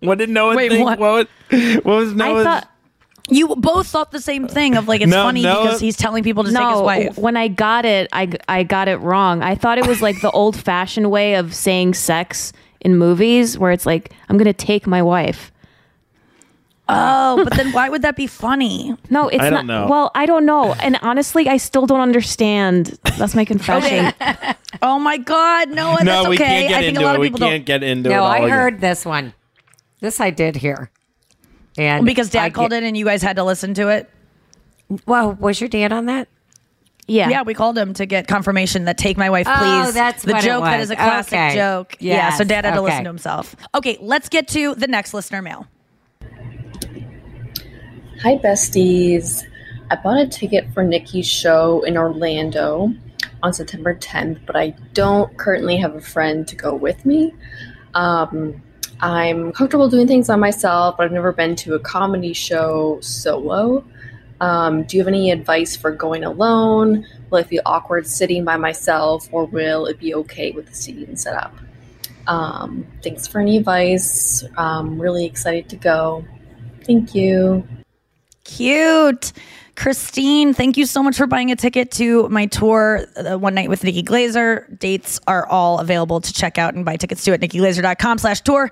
what 0.00 0.18
did 0.18 0.30
Noah 0.30 0.56
Wait, 0.56 0.70
think? 0.70 0.84
what? 0.84 0.98
What? 0.98 1.28
was, 1.50 1.74
what 1.76 1.96
was 1.96 2.14
Noah's? 2.14 2.64
I 3.30 3.34
thought 3.34 3.36
you 3.38 3.56
both 3.56 3.86
thought 3.86 4.10
the 4.10 4.20
same 4.20 4.46
thing 4.48 4.76
of 4.76 4.88
like 4.88 5.00
it's 5.00 5.10
No, 5.10 5.24
funny 5.24 5.42
no. 5.42 5.62
because 5.64 5.80
he's 5.80 5.96
telling 5.96 6.22
people 6.24 6.44
to 6.44 6.50
take 6.50 6.58
his 6.58 6.68
no, 6.78 6.82
wife. 6.82 7.18
when 7.18 7.36
I 7.36 7.48
got 7.48 7.84
it, 7.84 8.08
I 8.12 8.30
I 8.48 8.62
got 8.62 8.88
it 8.88 8.96
wrong. 8.96 9.42
I 9.42 9.54
thought 9.54 9.78
it 9.78 9.86
was 9.86 10.00
like 10.02 10.20
the 10.20 10.30
old 10.30 10.56
fashioned 10.56 11.10
way 11.10 11.34
of 11.34 11.54
saying 11.54 11.94
sex 11.94 12.52
in 12.80 12.96
movies, 12.96 13.58
where 13.58 13.72
it's 13.72 13.86
like 13.86 14.12
I'm 14.28 14.36
gonna 14.38 14.52
take 14.52 14.86
my 14.86 15.02
wife. 15.02 15.52
Oh, 16.92 17.44
but 17.44 17.54
then 17.54 17.70
why 17.72 17.88
would 17.88 18.02
that 18.02 18.16
be 18.16 18.26
funny? 18.26 18.96
No, 19.10 19.28
it's 19.28 19.40
I 19.42 19.50
not. 19.50 19.56
don't 19.58 19.66
know. 19.68 19.86
Well, 19.88 20.10
I 20.16 20.26
don't 20.26 20.44
know, 20.44 20.74
and 20.74 20.98
honestly, 21.02 21.48
I 21.48 21.56
still 21.56 21.86
don't 21.86 22.00
understand. 22.00 22.98
That's 23.18 23.34
my 23.34 23.44
confession. 23.44 24.12
Oh 24.82 24.98
my 25.00 25.18
God, 25.18 25.68
Noah, 25.70 25.98
no, 26.04 26.04
that's 26.04 26.28
we 26.28 26.36
okay. 26.36 26.44
can't 26.44 26.68
get 26.68 26.76
I 26.78 26.80
think 26.82 26.88
into 26.96 27.00
a 27.00 27.04
lot 27.04 27.10
it. 27.12 27.14
of 27.16 27.20
We 27.20 27.26
people 27.30 27.40
can't 27.40 27.66
get 27.66 27.82
into 27.82 28.08
it. 28.08 28.12
no, 28.12 28.22
all 28.22 28.30
I 28.30 28.38
again. 28.38 28.50
heard 28.50 28.80
this 28.80 29.04
one. 29.04 29.34
This 29.98 30.20
I 30.20 30.30
did 30.30 30.56
hear. 30.56 30.90
And 31.78 32.00
don't 32.00 32.06
because 32.06 32.30
Dad 32.30 32.44
I 32.44 32.50
called 32.50 32.70
get- 32.70 32.82
it 32.82 32.86
and 32.86 32.96
you 32.96 33.04
guys 33.04 33.22
had 33.22 33.36
to 33.36 33.44
listen 33.44 33.74
to 33.74 33.88
it. 33.88 34.10
Well, 35.06 35.34
was 35.34 35.60
your 35.60 35.68
dad 35.68 35.92
on 35.92 36.06
that? 36.06 36.28
yeah, 37.06 37.28
Yeah, 37.28 37.42
we 37.42 37.54
called 37.54 37.76
him 37.78 37.94
to 37.94 38.06
get 38.06 38.26
confirmation 38.28 38.84
that 38.84 38.96
"Take 38.98 39.16
My 39.16 39.30
Wife, 39.30 39.46
please. 39.46 39.88
Oh, 39.88 39.90
that's 39.92 40.22
the 40.22 40.32
what 40.32 40.42
joke 40.44 40.62
that 40.64 40.78
was. 40.78 40.84
is 40.86 40.90
a 40.92 40.96
classic 40.96 41.32
Okay. 41.32 41.54
joke. 41.54 41.96
yeah, 42.00 42.30
so 42.30 42.44
Dad 42.44 42.64
had 42.64 42.74
to 42.74 42.80
listen 42.82 43.04
to 43.04 43.10
himself. 43.10 43.56
Okay, 43.74 43.98
let's 44.00 44.28
get 44.28 44.46
to 44.48 44.74
the 44.76 44.86
next 44.86 45.12
listener 45.14 45.42
mail. 45.42 45.66
Hi, 48.22 48.36
besties. 48.36 49.42
I 49.90 49.96
bought 49.96 50.18
a 50.20 50.26
ticket 50.28 50.72
for 50.74 50.82
Nikki's 50.84 51.26
show 51.26 51.82
in 51.82 51.96
Orlando 51.96 52.92
on 53.42 53.52
September 53.52 53.94
10th, 53.94 54.38
but 54.46 54.54
I 54.56 54.74
don't 54.92 55.36
currently 55.36 55.78
have 55.78 55.94
a 55.94 56.00
friend 56.00 56.46
to 56.48 56.54
go 56.56 56.74
with 56.74 57.04
me. 57.06 57.32
Um, 57.94 58.62
I'm 59.02 59.52
comfortable 59.52 59.88
doing 59.88 60.06
things 60.06 60.28
on 60.28 60.40
myself, 60.40 60.96
but 60.96 61.04
I've 61.04 61.12
never 61.12 61.32
been 61.32 61.56
to 61.56 61.74
a 61.74 61.78
comedy 61.78 62.32
show 62.32 62.98
solo. 63.00 63.84
Um, 64.40 64.84
do 64.84 64.96
you 64.96 65.02
have 65.02 65.08
any 65.08 65.30
advice 65.30 65.76
for 65.76 65.90
going 65.90 66.24
alone? 66.24 67.06
Will 67.30 67.38
it 67.38 67.46
feel 67.46 67.62
awkward 67.66 68.06
sitting 68.06 68.44
by 68.44 68.56
myself, 68.56 69.28
or 69.32 69.44
will 69.46 69.86
it 69.86 69.98
be 69.98 70.14
okay 70.14 70.50
with 70.50 70.66
the 70.66 70.74
seating 70.74 71.16
setup? 71.16 71.54
Um, 72.26 72.86
thanks 73.02 73.26
for 73.26 73.40
any 73.40 73.56
advice. 73.56 74.44
I'm 74.56 75.00
really 75.00 75.24
excited 75.26 75.68
to 75.70 75.76
go. 75.76 76.24
Thank 76.84 77.14
you. 77.14 77.66
Cute. 78.44 79.32
Christine, 79.80 80.52
thank 80.52 80.76
you 80.76 80.84
so 80.84 81.02
much 81.02 81.16
for 81.16 81.26
buying 81.26 81.50
a 81.50 81.56
ticket 81.56 81.90
to 81.92 82.28
my 82.28 82.44
tour, 82.44 83.06
uh, 83.16 83.38
One 83.38 83.54
Night 83.54 83.70
with 83.70 83.82
Nikki 83.82 84.02
Glazer. 84.02 84.78
Dates 84.78 85.18
are 85.26 85.46
all 85.46 85.78
available 85.78 86.20
to 86.20 86.32
check 86.34 86.58
out 86.58 86.74
and 86.74 86.84
buy 86.84 86.98
tickets 86.98 87.24
to 87.24 87.32
at 87.32 87.40
nikkiglazer.com 87.40 88.18
slash 88.18 88.42
tour. 88.42 88.70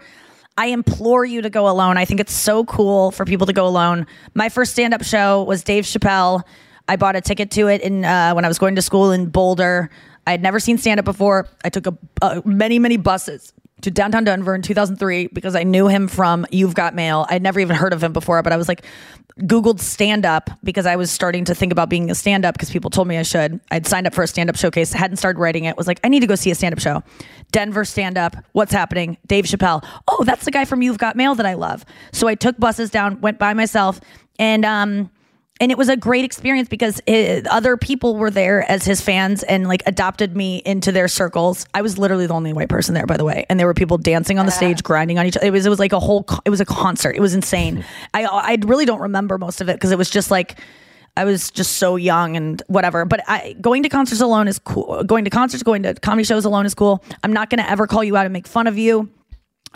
I 0.59 0.67
implore 0.67 1.25
you 1.25 1.41
to 1.41 1.49
go 1.49 1.67
alone. 1.67 1.97
I 1.97 2.05
think 2.05 2.21
it's 2.21 2.35
so 2.35 2.63
cool 2.67 3.11
for 3.11 3.25
people 3.25 3.47
to 3.47 3.55
go 3.55 3.67
alone. 3.67 4.07
My 4.35 4.51
first 4.51 4.73
stand-up 4.73 5.03
show 5.03 5.45
was 5.45 5.63
Dave 5.63 5.85
Chappelle. 5.85 6.43
I 6.89 6.97
bought 6.97 7.17
a 7.17 7.23
ticket 7.23 7.51
to 7.53 7.69
it 7.69 7.81
in 7.81 8.05
uh, 8.05 8.35
when 8.35 8.45
I 8.45 8.49
was 8.49 8.59
going 8.59 8.75
to 8.75 8.83
school 8.83 9.11
in 9.11 9.31
Boulder. 9.31 9.89
I 10.27 10.33
had 10.33 10.43
never 10.43 10.61
seen 10.61 10.77
stand-up 10.77 11.07
before. 11.07 11.49
I 11.65 11.71
took 11.71 11.87
a, 11.87 11.97
uh, 12.21 12.43
many, 12.45 12.79
many 12.79 12.99
buses 12.99 13.55
to 13.83 13.91
downtown 13.91 14.25
Denver 14.25 14.55
in 14.55 14.63
2003 14.63 15.29
because 15.29 15.55
I 15.55 15.63
knew 15.63 15.87
him 15.87 16.09
from 16.09 16.47
You've 16.51 16.75
Got 16.75 16.95
Mail. 16.95 17.27
I'd 17.29 17.43
never 17.43 17.61
even 17.61 17.77
heard 17.77 17.93
of 17.93 18.03
him 18.03 18.13
before, 18.13 18.43
but 18.43 18.53
I 18.53 18.57
was 18.57 18.69
like, 18.69 18.85
Googled 19.41 19.79
stand 19.79 20.27
up 20.27 20.51
because 20.65 20.85
I 20.85 20.97
was 20.97 21.11
starting 21.11 21.45
to 21.45 21.55
think 21.55 21.71
about 21.71 21.89
being 21.89 22.11
a 22.11 22.15
stand 22.15 22.45
up 22.45 22.55
because 22.55 22.71
people 22.71 22.91
told 22.91 23.07
me 23.07 23.19
I 23.19 23.23
should. 23.23 23.61
I'd 23.71 23.87
signed 23.87 24.07
up 24.07 24.15
for 24.15 24.25
a 24.25 24.27
stand 24.27 24.51
up 24.51 24.57
showcase, 24.57 24.93
hadn't 24.93 25.19
started 25.19 25.39
writing 25.39 25.65
it, 25.65 25.77
was 25.77 25.87
like, 25.87 26.01
I 26.03 26.09
need 26.09 26.21
to 26.21 26.27
go 26.27 26.35
see 26.35 26.51
a 26.51 26.55
stand 26.55 26.73
up 26.73 26.81
show. 26.81 27.05
Denver 27.53 27.85
stand 27.85 28.19
up, 28.19 28.37
what's 28.53 28.73
happening? 28.73 29.17
Dave 29.27 29.45
Chappelle. 29.45 29.87
Oh, 30.09 30.25
that's 30.25 30.45
the 30.45 30.51
guy 30.51 30.65
from 30.65 30.83
You've 30.83 30.99
Got 30.99 31.15
Mail 31.15 31.37
that 31.37 31.47
I 31.47 31.55
love. 31.55 31.85
So 32.13 32.27
I 32.27 32.35
took 32.35 32.59
buses 32.59 32.91
down, 32.91 33.21
went 33.21 33.39
by 33.39 33.55
myself, 33.55 34.01
and 34.41 34.65
um, 34.65 35.11
and 35.61 35.73
it 35.73 35.79
was 35.79 35.89
a 35.89 35.97
great 35.97 36.25
experience 36.25 36.69
because 36.69 37.01
it, 37.07 37.47
other 37.49 37.77
people 37.77 38.17
were 38.17 38.31
there 38.31 38.69
as 38.71 38.85
his 38.85 39.01
fans 39.01 39.43
and 39.43 39.67
like 39.67 39.83
adopted 39.87 40.37
me 40.37 40.63
into 40.65 40.93
their 40.93 41.09
circles. 41.09 41.67
I 41.75 41.83
was 41.83 41.99
literally 41.99 42.27
the 42.27 42.35
only 42.35 42.53
white 42.53 42.69
person 42.69 42.95
there, 42.95 43.07
by 43.07 43.17
the 43.17 43.25
way, 43.25 43.45
and 43.49 43.59
there 43.59 43.67
were 43.67 43.75
people 43.75 43.99
dancing 43.99 44.39
on 44.39 44.47
the 44.47 44.53
stage, 44.53 44.83
grinding 44.83 45.19
on 45.19 45.27
each 45.27 45.37
other. 45.37 45.47
It 45.47 45.51
was 45.51 45.67
it 45.67 45.71
was 45.71 45.79
like 45.79 45.93
a 45.93 46.01
whole. 46.01 46.25
It 46.45 46.51
was 46.51 46.61
a 46.61 46.67
concert. 46.67 47.17
It 47.17 47.21
was 47.21 47.35
insane. 47.35 47.85
I 48.15 48.25
I 48.25 48.59
really 48.65 48.85
don't 48.85 49.01
remember 49.01 49.39
most 49.39 49.61
of 49.61 49.69
it 49.69 49.75
because 49.75 49.93
it 49.93 49.99
was 49.99 50.11
just 50.11 50.31
like. 50.31 50.59
I 51.17 51.25
was 51.25 51.51
just 51.51 51.79
so 51.79 51.97
young 51.97 52.37
and 52.37 52.63
whatever. 52.69 53.05
But 53.05 53.25
I, 53.27 53.57
going 53.61 53.83
to 53.83 53.89
concerts 53.89 54.21
alone 54.21 54.47
is 54.47 54.61
cool. 54.61 55.03
Going 55.03 55.25
to 55.25 55.31
concerts, 55.31 55.65
going 55.65 55.83
to 55.83 55.95
comedy 55.95 56.23
shows 56.23 56.45
alone 56.45 56.65
is 56.65 56.77
cool. 56.77 57.03
I'm 57.25 57.33
not 57.33 57.51
going 57.51 57.59
to 57.59 57.69
ever 57.69 57.89
call 57.89 58.05
you 58.05 58.17
out 58.17 58.25
and 58.25 58.33
make 58.33 58.47
fun 58.47 58.69
of 58.69 58.79
you. 58.79 59.11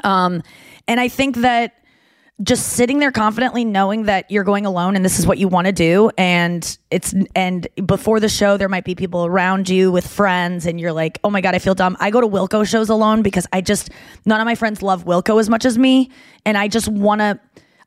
Um, 0.05 0.45
and 0.87 1.01
I 1.01 1.09
think 1.09 1.39
that 1.39 1.82
just 2.43 2.71
sitting 2.71 2.99
there 2.99 3.13
confidently 3.13 3.65
knowing 3.65 4.05
that 4.05 4.31
you're 4.31 4.45
going 4.45 4.65
alone 4.65 4.97
and 4.97 5.05
this 5.05 5.19
is 5.19 5.27
what 5.27 5.39
you 5.39 5.49
want 5.49 5.67
to 5.67 5.73
do 5.73 6.11
and 6.17 6.79
it's 6.91 7.15
and 7.37 7.69
before 7.87 8.21
the 8.21 8.29
show 8.29 8.57
there 8.57 8.71
might 8.71 8.85
be 8.85 8.95
people 8.95 9.27
around 9.27 9.69
you 9.69 9.93
with 9.93 10.07
friends 10.07 10.65
and 10.67 10.81
you're 10.81 10.93
like 10.93 11.19
oh 11.25 11.31
my 11.31 11.41
god 11.43 11.55
i 11.55 11.59
feel 11.59 11.75
dumb 11.75 11.97
i 12.01 12.11
go 12.11 12.21
to 12.21 12.27
wilco 12.27 12.67
shows 12.67 12.89
alone 12.89 13.23
because 13.23 13.47
i 13.53 13.61
just 13.61 13.91
none 14.25 14.41
of 14.41 14.47
my 14.47 14.55
friends 14.55 14.83
love 14.83 15.05
wilco 15.05 15.39
as 15.39 15.51
much 15.51 15.67
as 15.67 15.77
me 15.77 16.11
and 16.47 16.57
i 16.57 16.67
just 16.67 16.89
want 16.89 17.21
to 17.21 17.39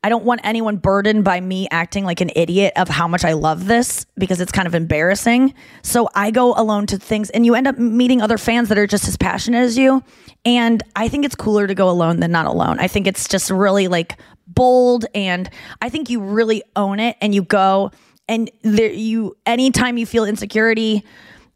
I 0.06 0.10
don't 0.10 0.24
want 0.24 0.42
anyone 0.44 0.78
burdened 0.78 1.24
by 1.24 1.42
me 1.42 1.68
acting 1.72 2.06
like 2.06 2.22
an 2.22 2.30
idiot 2.36 2.74
of 2.76 2.88
how 2.88 3.08
much 3.08 3.26
I 3.26 3.34
love 3.34 3.66
this 3.66 4.06
because 4.20 4.40
it's 4.40 4.52
kind 4.52 4.68
of 4.68 4.76
embarrassing. 4.76 5.56
So 5.82 6.08
I 6.14 6.30
go 6.30 6.54
alone 6.54 6.86
to 6.88 7.00
things 7.00 7.32
and 7.32 7.44
you 7.44 7.56
end 7.56 7.68
up 7.68 7.80
meeting 7.80 8.22
other 8.22 8.38
fans 8.38 8.70
that 8.70 8.78
are 8.78 8.86
just 8.86 9.08
as 9.08 9.18
passionate 9.18 9.64
as 9.64 9.80
you. 9.80 10.04
And 10.46 10.84
I 10.96 11.08
think 11.08 11.26
it's 11.26 11.34
cooler 11.34 11.66
to 11.66 11.74
go 11.74 11.90
alone 11.90 12.20
than 12.20 12.32
not 12.32 12.46
alone. 12.46 12.78
I 12.78 12.88
think 12.88 13.08
it's 13.08 13.28
just 13.28 13.50
really 13.50 13.88
like 13.88 14.16
bold 14.56 15.06
and 15.14 15.50
I 15.82 15.90
think 15.90 16.10
you 16.10 16.20
really 16.20 16.64
own 16.76 17.00
it 17.00 17.18
and 17.22 17.36
you 17.36 17.44
go 17.44 17.92
and 18.28 18.50
there 18.62 18.92
you 18.92 19.38
anytime 19.46 19.98
you 19.98 20.06
feel 20.06 20.26
insecurity 20.26 21.04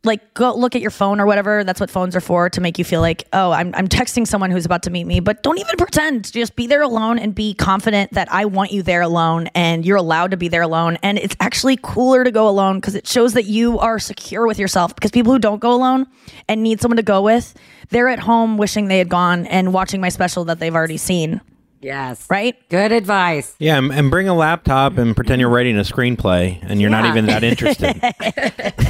like 0.05 0.33
go 0.33 0.55
look 0.55 0.75
at 0.75 0.81
your 0.81 0.91
phone 0.91 1.19
or 1.19 1.25
whatever 1.25 1.63
that's 1.63 1.79
what 1.79 1.89
phones 1.89 2.15
are 2.15 2.21
for 2.21 2.49
to 2.49 2.61
make 2.61 2.77
you 2.77 2.85
feel 2.85 3.01
like 3.01 3.27
oh 3.33 3.51
I'm, 3.51 3.73
I'm 3.75 3.87
texting 3.87 4.25
someone 4.25 4.49
who's 4.49 4.65
about 4.65 4.83
to 4.83 4.89
meet 4.89 5.05
me 5.05 5.19
but 5.19 5.43
don't 5.43 5.57
even 5.57 5.75
pretend. 5.77 6.31
Just 6.31 6.55
be 6.55 6.67
there 6.67 6.81
alone 6.81 7.19
and 7.19 7.35
be 7.35 7.53
confident 7.53 8.13
that 8.13 8.31
i 8.31 8.45
want 8.45 8.71
you 8.71 8.81
there 8.81 9.01
alone 9.01 9.47
and 9.55 9.85
you're 9.85 9.97
allowed 9.97 10.31
to 10.31 10.37
be 10.37 10.47
there 10.47 10.61
alone 10.61 10.97
and 11.03 11.17
it's 11.17 11.35
actually 11.39 11.77
cooler 11.81 12.23
to 12.23 12.31
go 12.31 12.47
alone 12.47 12.77
because 12.77 12.95
it 12.95 13.07
shows 13.07 13.33
that 13.33 13.45
you 13.45 13.79
are 13.79 13.99
secure 13.99 14.47
with 14.47 14.59
yourself 14.59 14.95
because 14.95 15.11
people 15.11 15.33
who 15.33 15.39
don't 15.39 15.59
go 15.59 15.73
alone 15.73 16.07
and 16.47 16.63
need 16.63 16.79
someone 16.79 16.97
to 16.97 17.03
go 17.03 17.21
with 17.21 17.53
they're 17.89 18.07
at 18.07 18.19
home 18.19 18.57
wishing 18.57 18.87
they 18.87 18.99
had 18.99 19.09
gone 19.09 19.45
and 19.47 19.73
watching 19.73 19.99
my 19.99 20.09
special 20.09 20.45
that 20.45 20.59
they've 20.59 20.75
already 20.75 20.97
seen 20.97 21.41
Yes. 21.81 22.25
Right? 22.29 22.55
Good 22.69 22.91
advice. 22.91 23.55
Yeah, 23.59 23.77
and, 23.77 23.91
and 23.91 24.11
bring 24.11 24.27
a 24.27 24.33
laptop 24.35 24.97
and 24.97 25.15
pretend 25.15 25.39
you're 25.39 25.49
writing 25.49 25.77
a 25.77 25.81
screenplay, 25.83 26.59
and 26.61 26.81
you're 26.81 26.89
not 26.89 27.05
even 27.05 27.25
that 27.27 27.43
interested. 27.43 27.95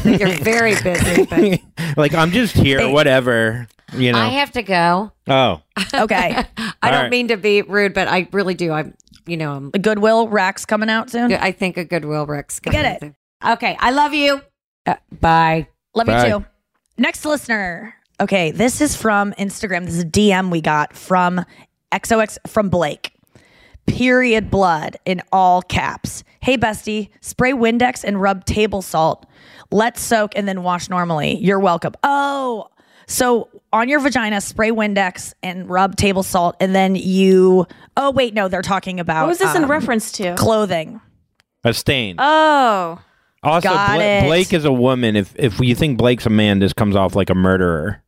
You're 0.19 0.37
very 0.43 0.75
busy. 0.81 1.25
But 1.25 1.97
like 1.97 2.13
I'm 2.13 2.31
just 2.31 2.55
here, 2.55 2.89
whatever. 2.89 3.67
You 3.93 4.13
know. 4.13 4.19
I 4.19 4.29
have 4.29 4.51
to 4.51 4.61
go. 4.63 5.11
oh, 5.27 5.61
okay 5.93 6.45
I 6.57 6.73
All 6.83 6.91
don't 6.91 7.01
right. 7.03 7.11
mean 7.11 7.27
to 7.29 7.37
be 7.37 7.63
rude, 7.63 7.93
but 7.93 8.07
I 8.07 8.27
really 8.31 8.53
do. 8.53 8.71
I'm, 8.71 8.93
you 9.25 9.35
know, 9.35 9.53
I'm, 9.53 9.71
a 9.73 9.79
goodwill 9.79 10.27
rack's 10.27 10.65
coming 10.65 10.89
out 10.89 11.09
soon 11.09 11.33
I 11.33 11.51
think 11.51 11.77
a 11.77 11.85
Goodwill 11.85 12.25
Rick's 12.25 12.59
Get 12.59 12.85
it. 12.85 12.99
soon. 13.01 13.15
Okay. 13.45 13.75
I 13.79 13.91
love 13.91 14.13
you. 14.13 14.41
Uh, 14.85 14.95
bye. 15.19 15.67
Love 15.95 16.07
Bye. 16.07 16.27
you 16.27 16.39
too. 16.39 16.45
Next 16.97 17.25
listener. 17.25 17.95
Okay, 18.21 18.51
this 18.51 18.81
is 18.81 18.95
from 18.97 19.31
Instagram. 19.33 19.85
This 19.85 19.95
is 19.95 20.01
a 20.03 20.05
DM 20.05 20.51
we 20.51 20.59
got 20.61 20.93
from 20.93 21.45
XOX 21.91 22.37
from 22.47 22.69
Blake. 22.69 23.13
Period 23.85 24.51
blood 24.51 24.97
in 25.05 25.21
all 25.31 25.61
caps. 25.61 26.23
Hey 26.41 26.57
bestie, 26.57 27.09
spray 27.21 27.53
Windex 27.53 28.03
and 28.03 28.21
rub 28.21 28.45
table 28.45 28.81
salt. 28.81 29.25
Let 29.71 29.97
soak 29.97 30.33
and 30.35 30.47
then 30.47 30.63
wash 30.63 30.89
normally. 30.89 31.37
You're 31.37 31.59
welcome. 31.59 31.93
Oh, 32.03 32.69
so 33.07 33.49
on 33.73 33.89
your 33.89 33.99
vagina, 33.99 34.39
spray 34.41 34.69
Windex 34.69 35.33
and 35.41 35.67
rub 35.67 35.95
table 35.95 36.21
salt, 36.21 36.55
and 36.59 36.75
then 36.75 36.95
you. 36.95 37.65
Oh 37.97 38.11
wait, 38.11 38.35
no, 38.35 38.47
they're 38.47 38.61
talking 38.61 38.99
about. 38.99 39.23
What 39.23 39.29
was 39.29 39.39
this 39.39 39.55
in 39.55 39.63
um, 39.63 39.71
reference 39.71 40.11
to? 40.13 40.35
Clothing. 40.35 41.01
a 41.63 41.73
stain. 41.73 42.15
Oh. 42.19 43.01
also, 43.41 43.67
got 43.67 43.95
Bla- 43.95 44.03
it. 44.03 44.25
Blake 44.25 44.53
is 44.53 44.65
a 44.65 44.71
woman. 44.71 45.15
If 45.15 45.33
if 45.37 45.59
you 45.59 45.73
think 45.73 45.97
Blake's 45.97 46.27
a 46.27 46.29
man, 46.29 46.59
this 46.59 46.73
comes 46.73 46.95
off 46.95 47.15
like 47.15 47.31
a 47.31 47.35
murderer. 47.35 48.03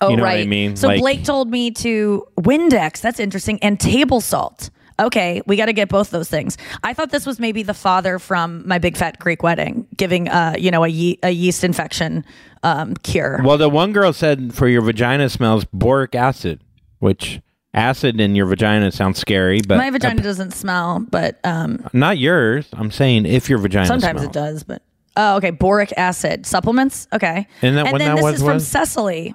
Oh, 0.00 0.10
You 0.10 0.16
know 0.16 0.24
right. 0.24 0.38
what 0.38 0.42
I 0.42 0.46
mean? 0.46 0.76
So 0.76 0.88
Like- 0.88 1.00
Blake 1.00 1.24
told 1.24 1.50
me 1.50 1.70
to 1.72 2.26
Windex. 2.40 3.00
That's 3.00 3.20
interesting. 3.20 3.58
And 3.62 3.78
table 3.78 4.20
salt. 4.20 4.70
Okay, 5.00 5.42
we 5.46 5.56
got 5.56 5.66
to 5.66 5.72
get 5.72 5.88
both 5.88 6.10
those 6.10 6.30
things. 6.30 6.56
I 6.84 6.94
thought 6.94 7.10
this 7.10 7.26
was 7.26 7.40
maybe 7.40 7.64
the 7.64 7.74
father 7.74 8.20
from 8.20 8.62
my 8.64 8.78
big 8.78 8.96
fat 8.96 9.18
Greek 9.18 9.42
wedding, 9.42 9.88
giving 9.96 10.28
uh, 10.28 10.54
you 10.56 10.70
know, 10.70 10.84
a, 10.84 10.88
ye- 10.88 11.18
a 11.24 11.30
yeast 11.30 11.64
infection 11.64 12.24
um, 12.62 12.94
cure. 12.98 13.40
Well, 13.42 13.58
the 13.58 13.68
one 13.68 13.92
girl 13.92 14.12
said 14.12 14.54
for 14.54 14.68
your 14.68 14.82
vagina 14.82 15.28
smells 15.30 15.64
boric 15.72 16.14
acid, 16.14 16.60
which 17.00 17.40
acid 17.74 18.20
in 18.20 18.36
your 18.36 18.46
vagina 18.46 18.92
sounds 18.92 19.18
scary, 19.18 19.60
but 19.66 19.78
my 19.78 19.90
vagina 19.90 20.22
doesn't 20.22 20.52
smell, 20.52 21.04
but 21.10 21.40
um, 21.42 21.84
not 21.92 22.16
yours. 22.18 22.68
I'm 22.74 22.92
saying 22.92 23.26
if 23.26 23.50
your 23.50 23.58
vagina 23.58 23.86
sometimes 23.86 24.20
smells. 24.20 24.36
it 24.36 24.38
does. 24.38 24.62
But 24.62 24.82
oh, 25.16 25.38
okay, 25.38 25.50
boric 25.50 25.92
acid 25.96 26.46
supplements. 26.46 27.08
Okay, 27.12 27.48
that 27.62 27.66
and 27.66 27.76
what 27.90 27.98
then 27.98 28.10
that 28.10 28.14
this 28.14 28.22
was- 28.22 28.34
is 28.36 28.40
from 28.42 28.54
was? 28.54 28.68
Cecily. 28.68 29.34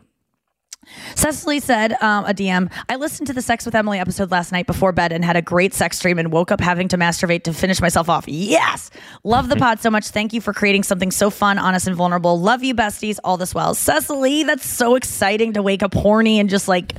Cecily 1.15 1.59
said, 1.59 1.93
um, 2.01 2.25
a 2.25 2.33
DM, 2.33 2.71
I 2.87 2.95
listened 2.95 3.27
to 3.27 3.33
the 3.33 3.41
Sex 3.41 3.65
with 3.65 3.75
Emily 3.75 3.99
episode 3.99 4.31
last 4.31 4.51
night 4.51 4.65
before 4.65 4.91
bed 4.91 5.11
and 5.11 5.23
had 5.23 5.35
a 5.35 5.41
great 5.41 5.73
sex 5.73 5.99
dream 5.99 6.17
and 6.17 6.31
woke 6.31 6.51
up 6.51 6.61
having 6.61 6.87
to 6.89 6.97
masturbate 6.97 7.43
to 7.43 7.53
finish 7.53 7.81
myself 7.81 8.09
off. 8.09 8.27
Yes! 8.27 8.89
Love 9.23 9.49
the 9.49 9.55
pod 9.57 9.79
so 9.79 9.89
much. 9.91 10.07
Thank 10.07 10.33
you 10.33 10.41
for 10.41 10.53
creating 10.53 10.83
something 10.83 11.11
so 11.11 11.29
fun, 11.29 11.57
honest, 11.59 11.87
and 11.87 11.95
vulnerable. 11.95 12.39
Love 12.39 12.63
you, 12.63 12.73
besties. 12.73 13.19
All 13.23 13.37
this 13.37 13.53
well. 13.53 13.75
Cecily, 13.75 14.43
that's 14.43 14.65
so 14.65 14.95
exciting 14.95 15.53
to 15.53 15.61
wake 15.61 15.83
up 15.83 15.93
horny 15.93 16.39
and 16.39 16.49
just 16.49 16.67
like 16.67 16.93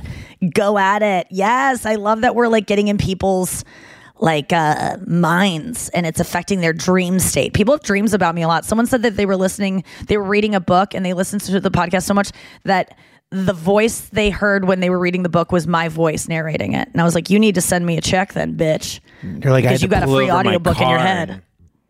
go 0.53 0.77
at 0.77 1.01
it. 1.01 1.27
Yes, 1.29 1.85
I 1.85 1.95
love 1.95 2.21
that 2.21 2.35
we're 2.35 2.47
like 2.47 2.67
getting 2.67 2.87
in 2.87 2.97
people's 2.97 3.63
like 4.19 4.53
uh 4.53 4.97
minds 5.07 5.89
and 5.89 6.05
it's 6.05 6.19
affecting 6.19 6.61
their 6.61 6.73
dream 6.73 7.19
state. 7.19 7.53
People 7.53 7.73
have 7.73 7.81
dreams 7.81 8.13
about 8.13 8.35
me 8.35 8.43
a 8.43 8.47
lot. 8.47 8.65
Someone 8.65 8.85
said 8.85 9.01
that 9.01 9.15
they 9.15 9.25
were 9.25 9.35
listening, 9.35 9.83
they 10.07 10.15
were 10.15 10.23
reading 10.23 10.53
a 10.53 10.59
book 10.59 10.93
and 10.93 11.03
they 11.03 11.13
listened 11.13 11.41
to 11.41 11.59
the 11.59 11.71
podcast 11.71 12.03
so 12.03 12.13
much 12.13 12.31
that 12.63 12.95
the 13.31 13.53
voice 13.53 14.09
they 14.09 14.29
heard 14.29 14.65
when 14.65 14.81
they 14.81 14.89
were 14.89 14.99
reading 14.99 15.23
the 15.23 15.29
book 15.29 15.51
was 15.51 15.65
my 15.65 15.87
voice 15.87 16.27
narrating 16.27 16.73
it. 16.73 16.89
And 16.91 17.01
I 17.01 17.05
was 17.05 17.15
like, 17.15 17.29
you 17.29 17.39
need 17.39 17.55
to 17.55 17.61
send 17.61 17.85
me 17.85 17.97
a 17.97 18.01
check 18.01 18.33
then, 18.33 18.57
bitch. 18.57 18.99
You're 19.23 19.51
like, 19.51 19.63
because 19.63 19.81
you 19.81 19.87
got 19.87 20.03
a 20.03 20.07
free 20.07 20.29
audiobook 20.29 20.79
in 20.81 20.89
your 20.89 20.99
head. 20.99 21.41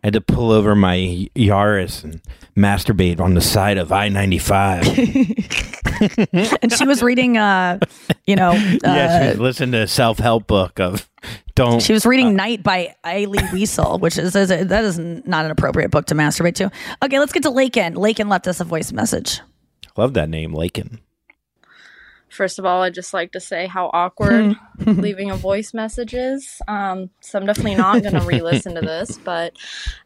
I 0.03 0.07
had 0.07 0.13
to 0.13 0.21
pull 0.21 0.51
over 0.51 0.75
my 0.75 0.97
Yaris 1.35 2.03
and 2.03 2.21
masturbate 2.55 3.19
on 3.19 3.35
the 3.35 3.41
side 3.41 3.77
of 3.77 3.91
I 3.91 4.09
ninety 4.09 4.39
five. 4.39 4.87
and 6.63 6.73
she 6.73 6.87
was 6.87 7.03
reading, 7.03 7.37
uh, 7.37 7.77
you 8.25 8.35
know, 8.35 8.49
uh, 8.51 8.77
yeah, 8.83 9.21
she 9.21 9.29
was 9.29 9.39
listening 9.39 9.71
to 9.73 9.81
a 9.83 9.87
self 9.87 10.17
help 10.17 10.47
book 10.47 10.79
of 10.79 11.07
don't. 11.53 11.81
She 11.83 11.93
was 11.93 12.07
reading 12.07 12.35
Night 12.35 12.63
by 12.63 12.95
Elie 13.03 13.37
Wiesel, 13.37 13.99
which 13.99 14.17
is, 14.17 14.35
is 14.35 14.49
that 14.49 14.83
is 14.83 14.97
not 14.97 15.45
an 15.45 15.51
appropriate 15.51 15.91
book 15.91 16.07
to 16.07 16.15
masturbate 16.15 16.55
to. 16.55 16.71
Okay, 17.03 17.19
let's 17.19 17.31
get 17.31 17.43
to 17.43 17.51
Lakin. 17.51 17.93
Lakin 17.93 18.27
left 18.27 18.47
us 18.47 18.59
a 18.59 18.63
voice 18.63 18.91
message. 18.91 19.39
Love 19.97 20.15
that 20.15 20.29
name, 20.29 20.53
Lakin. 20.53 20.99
First 22.31 22.59
of 22.59 22.65
all, 22.65 22.81
I'd 22.81 22.93
just 22.93 23.13
like 23.13 23.33
to 23.33 23.41
say 23.41 23.67
how 23.67 23.89
awkward 23.91 24.55
leaving 24.85 25.29
a 25.31 25.35
voice 25.35 25.73
message 25.73 26.13
is. 26.13 26.61
Um, 26.67 27.09
so 27.19 27.37
I'm 27.37 27.45
definitely 27.45 27.75
not 27.75 28.01
going 28.01 28.13
to 28.13 28.25
re 28.25 28.41
listen 28.41 28.75
to 28.75 28.81
this, 28.81 29.17
but 29.23 29.53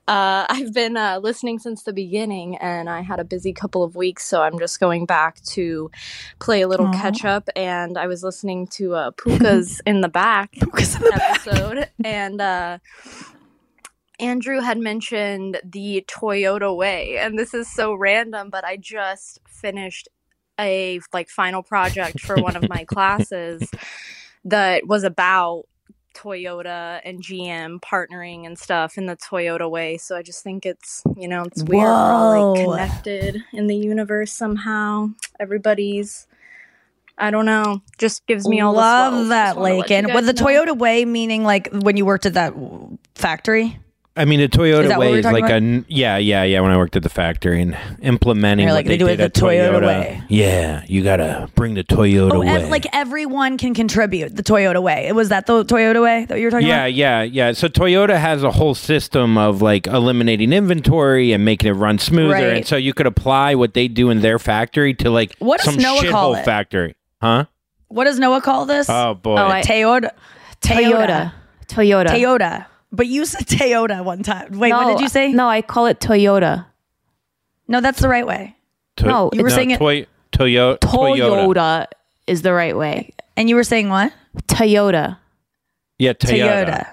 uh, 0.07 0.45
I've 0.49 0.73
been 0.73 0.97
uh, 0.97 1.19
listening 1.21 1.59
since 1.59 1.83
the 1.83 1.93
beginning 1.93 2.57
and 2.57 2.89
I 2.89 3.01
had 3.01 3.19
a 3.19 3.23
busy 3.23 3.53
couple 3.53 3.83
of 3.83 3.95
weeks. 3.95 4.25
So 4.25 4.41
I'm 4.41 4.57
just 4.57 4.79
going 4.79 5.05
back 5.05 5.41
to 5.43 5.91
play 6.39 6.61
a 6.61 6.67
little 6.67 6.91
catch 6.91 7.23
up. 7.23 7.47
And 7.55 7.95
I 7.97 8.07
was 8.07 8.23
listening 8.23 8.67
to 8.73 8.95
uh, 8.95 9.11
Puka's 9.17 9.81
in 9.85 10.01
the 10.01 10.09
Back 10.09 10.55
episode. 10.61 11.89
And 12.03 12.41
uh, 12.41 12.79
Andrew 14.19 14.61
had 14.61 14.77
mentioned 14.77 15.59
the 15.63 16.05
Toyota 16.07 16.75
way, 16.75 17.17
and 17.17 17.37
this 17.37 17.53
is 17.53 17.71
so 17.71 17.93
random, 17.93 18.49
but 18.49 18.63
I 18.63 18.77
just 18.77 19.39
finished 19.47 20.07
a 20.59 20.99
like 21.13 21.29
final 21.29 21.63
project 21.63 22.19
for 22.21 22.35
one 22.37 22.55
of 22.55 22.67
my 22.69 22.83
classes 22.87 23.69
that 24.45 24.87
was 24.87 25.03
about 25.03 25.63
Toyota 26.15 27.01
and 27.03 27.21
GM 27.21 27.79
partnering 27.81 28.45
and 28.45 28.57
stuff 28.57 28.97
in 28.97 29.05
the 29.05 29.17
Toyota 29.17 29.69
way. 29.69 29.97
So 29.97 30.15
I 30.15 30.21
just 30.21 30.43
think 30.43 30.65
it's, 30.65 31.03
you 31.17 31.27
know, 31.27 31.43
it's 31.43 31.61
weird. 31.63 31.83
We're 31.83 31.89
all 31.91 32.53
like 32.55 32.65
connected 32.89 33.43
in 33.53 33.67
the 33.67 33.75
universe 33.75 34.31
somehow. 34.31 35.09
Everybody's 35.39 36.27
I 37.17 37.31
don't 37.31 37.45
know, 37.45 37.81
just 37.97 38.25
gives 38.27 38.45
me 38.47 38.59
all 38.59 38.73
Love 38.73 39.13
swells. 39.13 39.29
that, 39.29 39.47
Just 39.51 39.59
wanna 39.59 39.75
Lakin. 39.75 40.05
guys 40.07 40.15
Was 40.15 40.25
the 40.25 40.33
know. 40.33 40.45
Toyota 40.45 40.77
way 40.77 41.05
meaning 41.05 41.43
like 41.43 41.69
when 41.71 41.95
you 41.97 42.05
worked 42.05 42.25
at 42.25 42.33
that 42.33 42.53
factory? 43.15 43.79
I 44.17 44.23
mean, 44.23 44.39
the 44.39 44.47
Toyota 44.47 44.97
way 44.97 45.13
is 45.15 45.25
like 45.25 45.39
about? 45.43 45.51
a 45.51 45.55
n- 45.55 45.85
yeah, 45.89 46.15
yeah, 46.17 46.43
yeah. 46.43 46.61
When 46.61 46.71
I 46.71 46.77
worked 46.77 46.95
at 46.95 47.03
the 47.03 47.09
factory 47.09 47.61
and 47.61 47.77
implementing 48.01 48.63
You're 48.65 48.73
what 48.73 48.77
like, 48.77 48.85
they 48.85 48.93
they 48.93 48.97
do 48.97 49.07
it 49.07 49.17
did 49.17 49.21
at 49.25 49.33
the 49.33 49.41
Toyota 49.41 49.71
Toyota, 49.81 49.87
way. 49.87 50.23
Yeah, 50.29 50.85
you 50.87 51.03
gotta 51.03 51.49
bring 51.55 51.73
the 51.73 51.83
Toyota 51.83 52.33
Oh, 52.35 52.39
way. 52.39 52.47
and 52.47 52.69
like 52.69 52.85
everyone 52.93 53.57
can 53.57 53.73
contribute 53.73 54.33
the 54.33 54.41
Toyota 54.43 54.81
way. 54.81 55.11
Was 55.11 55.27
that 55.29 55.47
the 55.47 55.65
Toyota 55.65 56.01
way 56.01 56.23
that 56.29 56.39
you 56.39 56.45
were 56.45 56.51
talking 56.51 56.65
yeah, 56.67 56.83
about? 56.85 56.93
yeah, 56.93 57.21
yeah. 57.23 57.47
yeah. 57.47 57.51
So 57.53 57.67
Toyota 57.67 58.17
has 58.17 58.41
a 58.41 58.51
whole 58.51 58.73
system 58.73 59.37
of 59.37 59.61
like 59.61 59.85
eliminating 59.87 60.53
inventory 60.53 61.33
and 61.33 61.43
making 61.43 61.69
it 61.69 61.73
run 61.73 61.99
smoother, 61.99 62.31
Right. 62.35 62.57
and 62.57 62.65
so 62.65 62.77
you 62.77 62.93
could 62.93 63.07
apply 63.07 63.55
what 63.55 63.73
they 63.73 63.89
do 63.89 64.09
in 64.11 64.21
their 64.21 64.39
factory 64.39 64.93
to 64.93 65.09
like 65.09 65.35
What 65.39 65.59
does 65.59 65.73
some 65.73 65.83
Noah 65.83 66.09
call 66.09 66.33
shithole 66.35 66.39
it? 66.39 66.45
factory, 66.45 66.95
huh? 67.21 67.45
What 67.89 68.05
does 68.05 68.17
Noah 68.17 68.39
call 68.41 68.65
this? 68.65 68.89
Oh, 68.89 69.13
boy. 69.13 69.35
Oh, 69.35 69.49
Toyota. 69.61 70.11
Toyota. 70.61 71.33
Toyota. 71.67 72.07
Toyota. 72.07 72.65
But 72.95 73.07
you 73.07 73.25
said 73.25 73.45
Toyota 73.47 74.03
one 74.03 74.23
time. 74.23 74.57
Wait, 74.57 74.71
what 74.71 74.87
did 74.87 75.01
you 75.01 75.09
say? 75.09 75.31
No, 75.31 75.47
I 75.49 75.61
call 75.61 75.85
it 75.87 75.99
Toyota. 75.99 76.65
No, 77.67 77.81
that's 77.81 77.99
the 78.01 78.09
right 78.09 78.25
way. 78.25 78.55
To- 78.97 79.05
No, 79.07 79.29
you 79.33 79.43
were 79.43 79.49
saying 79.49 79.71
it- 79.71 79.77
Toy- 79.79 80.05
Toyo- 80.31 80.77
Toyota. 80.77 81.45
Toyota 81.45 81.85
is 82.27 82.41
the 82.41 82.53
right 82.53 82.75
way. 82.77 83.13
And 83.37 83.49
you 83.49 83.55
were 83.55 83.63
saying 83.63 83.89
what? 83.89 84.13
Toyota. 84.47 85.17
Yeah, 85.99 86.13
Toyota. 86.13 86.87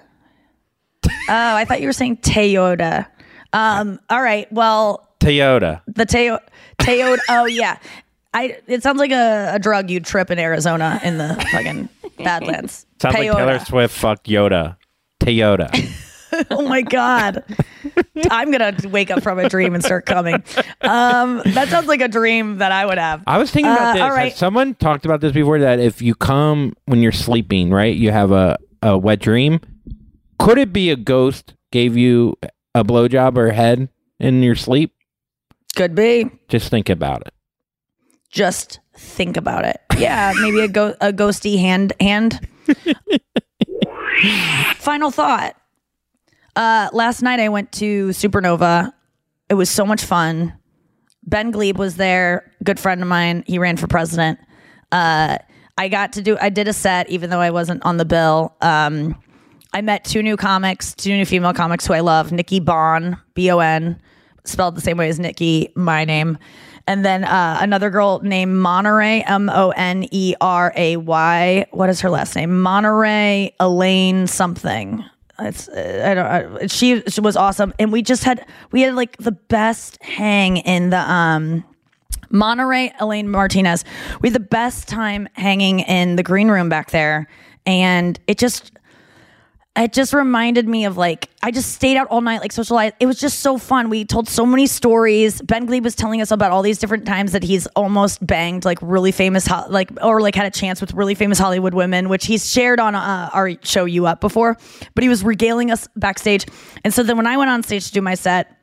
Oh, 1.04 1.10
I 1.28 1.64
thought 1.64 1.80
you 1.80 1.86
were 1.88 1.92
saying 1.92 2.18
Toyota. 2.18 3.06
Um, 3.52 3.98
all 4.08 4.22
right. 4.22 4.50
Well, 4.52 5.08
Toyota. 5.20 5.82
the 5.86 6.06
Teo 6.06 6.38
Toyota. 6.80 7.18
oh 7.28 7.46
yeah. 7.46 7.78
I 8.34 8.58
it 8.66 8.82
sounds 8.82 8.98
like 8.98 9.10
a, 9.12 9.52
a 9.54 9.58
drug 9.58 9.90
you'd 9.90 10.04
trip 10.06 10.30
in 10.30 10.38
Arizona 10.38 11.00
in 11.04 11.18
the 11.18 11.34
fucking 11.52 11.88
Badlands. 12.18 12.86
Sounds 13.00 13.14
like 13.14 13.28
Peyote. 13.28 13.36
Taylor 13.36 13.58
Swift 13.60 13.96
fucked 13.96 14.26
Yoda. 14.26 14.76
Toyota. 15.24 15.68
oh 16.50 16.66
my 16.66 16.80
god 16.80 17.44
i'm 18.30 18.50
gonna 18.50 18.74
wake 18.88 19.10
up 19.10 19.22
from 19.22 19.38
a 19.38 19.50
dream 19.50 19.74
and 19.74 19.84
start 19.84 20.06
coming 20.06 20.34
um 20.80 21.42
that 21.44 21.68
sounds 21.68 21.86
like 21.86 22.00
a 22.00 22.08
dream 22.08 22.56
that 22.56 22.72
i 22.72 22.86
would 22.86 22.96
have 22.96 23.22
I 23.26 23.36
was 23.36 23.50
thinking 23.50 23.70
about 23.70 23.96
Uh, 23.98 24.06
this. 24.06 24.16
right 24.16 24.32
Someone 24.34 24.74
talked 24.74 25.04
about 25.04 25.20
this 25.20 25.32
before 25.32 25.58
that 25.58 25.78
if 25.78 26.00
you 26.00 26.14
come 26.14 26.72
when 26.86 27.00
you're 27.02 27.12
sleeping, 27.12 27.70
right? 27.70 27.94
You 27.94 28.12
have 28.12 28.32
a, 28.32 28.56
a 28.82 28.96
wet 28.96 29.18
dream. 29.20 29.60
Could 30.38 30.56
it 30.56 30.72
be 30.72 30.88
a 30.90 30.96
ghost 30.96 31.52
gave 31.70 31.98
you 31.98 32.36
a 32.74 32.82
blowjob 32.82 33.36
or 33.36 33.50
head 33.50 33.90
in 34.18 34.42
your 34.42 34.54
sleep? 34.54 34.94
could 35.76 35.94
be 35.94 36.30
Just 36.48 36.70
think 36.70 36.88
about 36.88 37.26
it. 37.26 37.34
just 38.30 38.80
think 38.96 39.36
about 39.36 39.64
it 39.66 39.80
yeah 39.98 40.32
maybe 40.40 40.60
a, 40.60 40.68
go- 40.68 40.94
a 41.02 41.12
ghosty 41.12 41.58
hand 41.58 41.92
hand 42.00 42.40
final 44.76 45.10
thought. 45.10 45.56
Uh 46.56 46.88
last 46.92 47.22
night 47.22 47.40
i 47.40 47.48
went 47.48 47.72
to 47.72 48.08
supernova. 48.08 48.92
It 49.48 49.54
was 49.54 49.70
so 49.70 49.84
much 49.84 50.04
fun. 50.04 50.52
Ben 51.24 51.52
Gleib 51.52 51.76
was 51.76 51.96
there 51.96 52.52
good 52.64 52.80
friend 52.80 53.00
of 53.02 53.08
mine. 53.08 53.44
He 53.46 53.58
ran 53.58 53.76
for 53.76 53.86
president. 53.86 54.38
Uh 54.90 55.38
i 55.78 55.88
got 55.88 56.12
to 56.14 56.22
do 56.22 56.36
i 56.40 56.48
did 56.50 56.68
a 56.68 56.72
set 56.72 57.08
even 57.08 57.30
though 57.30 57.40
i 57.40 57.50
wasn't 57.50 57.82
on 57.84 57.96
the 57.96 58.04
bill. 58.04 58.54
Um 58.60 59.16
I 59.74 59.80
met 59.80 60.04
two 60.04 60.22
new 60.22 60.36
comics, 60.36 60.94
two 60.94 61.16
new 61.16 61.24
female 61.24 61.54
comics 61.54 61.86
who 61.86 61.94
I 61.94 62.00
love, 62.00 62.30
Nikki 62.30 62.60
Bon, 62.60 63.16
B 63.32 63.50
O 63.50 63.58
N, 63.60 63.98
spelled 64.44 64.74
the 64.76 64.82
same 64.82 64.98
way 64.98 65.08
as 65.08 65.18
Nikki, 65.18 65.72
my 65.74 66.04
name. 66.04 66.36
And 66.86 67.04
then 67.04 67.24
uh, 67.24 67.58
another 67.60 67.90
girl 67.90 68.20
named 68.20 68.56
Monterey, 68.56 69.22
M 69.22 69.48
O 69.48 69.70
N 69.70 70.06
E 70.10 70.34
R 70.40 70.72
A 70.76 70.96
Y. 70.96 71.66
What 71.70 71.88
is 71.88 72.00
her 72.00 72.10
last 72.10 72.34
name? 72.34 72.60
Monterey 72.60 73.54
Elaine 73.60 74.26
something. 74.26 75.04
It's 75.38 75.68
uh, 75.68 76.02
I 76.04 76.14
don't. 76.14 76.62
I, 76.62 76.66
she, 76.66 77.02
she 77.02 77.20
was 77.20 77.36
awesome, 77.36 77.72
and 77.78 77.92
we 77.92 78.02
just 78.02 78.24
had 78.24 78.46
we 78.70 78.82
had 78.82 78.94
like 78.94 79.16
the 79.18 79.32
best 79.32 80.02
hang 80.02 80.58
in 80.58 80.90
the 80.90 80.98
um 80.98 81.64
Monterey 82.30 82.92
Elaine 83.00 83.28
Martinez. 83.28 83.84
We 84.20 84.28
had 84.28 84.34
the 84.34 84.40
best 84.40 84.88
time 84.88 85.28
hanging 85.34 85.80
in 85.80 86.16
the 86.16 86.22
green 86.22 86.48
room 86.48 86.68
back 86.68 86.90
there, 86.90 87.28
and 87.64 88.18
it 88.26 88.38
just 88.38 88.72
it 89.74 89.94
just 89.94 90.12
reminded 90.12 90.68
me 90.68 90.84
of 90.84 90.98
like 90.98 91.30
I 91.42 91.50
just 91.50 91.72
stayed 91.72 91.96
out 91.96 92.06
all 92.08 92.20
night, 92.20 92.40
like 92.40 92.52
socialized. 92.52 92.94
It 93.00 93.06
was 93.06 93.18
just 93.18 93.40
so 93.40 93.56
fun. 93.56 93.88
We 93.88 94.04
told 94.04 94.28
so 94.28 94.44
many 94.44 94.66
stories. 94.66 95.40
Ben 95.40 95.66
Gleib 95.66 95.82
was 95.82 95.94
telling 95.94 96.20
us 96.20 96.30
about 96.30 96.50
all 96.50 96.60
these 96.60 96.78
different 96.78 97.06
times 97.06 97.32
that 97.32 97.42
he's 97.42 97.66
almost 97.68 98.24
banged 98.26 98.66
like 98.66 98.78
really 98.82 99.12
famous, 99.12 99.46
ho- 99.46 99.64
like 99.68 99.90
or 100.02 100.20
like 100.20 100.34
had 100.34 100.46
a 100.46 100.50
chance 100.50 100.80
with 100.82 100.92
really 100.92 101.14
famous 101.14 101.38
Hollywood 101.38 101.72
women, 101.72 102.10
which 102.10 102.26
he's 102.26 102.50
shared 102.50 102.80
on 102.80 102.94
uh, 102.94 103.30
our 103.32 103.52
show 103.62 103.86
You 103.86 104.06
Up 104.06 104.20
before. 104.20 104.58
But 104.94 105.04
he 105.04 105.08
was 105.08 105.24
regaling 105.24 105.70
us 105.70 105.88
backstage, 105.96 106.44
and 106.84 106.92
so 106.92 107.02
then 107.02 107.16
when 107.16 107.26
I 107.26 107.38
went 107.38 107.50
on 107.50 107.62
stage 107.62 107.86
to 107.86 107.92
do 107.92 108.02
my 108.02 108.14
set, 108.14 108.54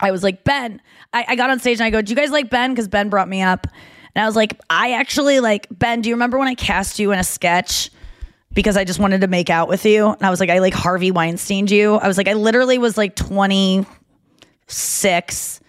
I 0.00 0.10
was 0.10 0.22
like, 0.22 0.44
Ben, 0.44 0.82
I, 1.14 1.24
I 1.28 1.36
got 1.36 1.48
on 1.48 1.58
stage 1.58 1.78
and 1.78 1.86
I 1.86 1.90
go, 1.90 2.02
Do 2.02 2.10
you 2.10 2.16
guys 2.16 2.30
like 2.30 2.50
Ben? 2.50 2.72
Because 2.72 2.88
Ben 2.88 3.08
brought 3.08 3.28
me 3.28 3.40
up. 3.40 3.66
And 4.14 4.22
I 4.22 4.26
was 4.26 4.36
like, 4.36 4.60
I 4.70 4.92
actually 4.92 5.40
like, 5.40 5.66
Ben, 5.70 6.00
do 6.00 6.08
you 6.08 6.14
remember 6.14 6.38
when 6.38 6.46
I 6.46 6.54
cast 6.54 6.98
you 6.98 7.10
in 7.12 7.18
a 7.18 7.24
sketch? 7.24 7.90
Because 8.54 8.76
I 8.76 8.84
just 8.84 8.98
wanted 9.00 9.20
to 9.22 9.26
make 9.26 9.50
out 9.50 9.68
with 9.68 9.84
you. 9.84 10.10
And 10.10 10.22
I 10.22 10.30
was 10.30 10.38
like, 10.40 10.48
I 10.50 10.58
like 10.60 10.74
Harvey 10.74 11.10
Weinsteined 11.10 11.70
you. 11.70 11.94
I 11.96 12.06
was 12.08 12.16
like, 12.16 12.28
I 12.28 12.32
literally 12.34 12.78
was 12.78 12.96
like 12.96 13.16
26 13.16 15.60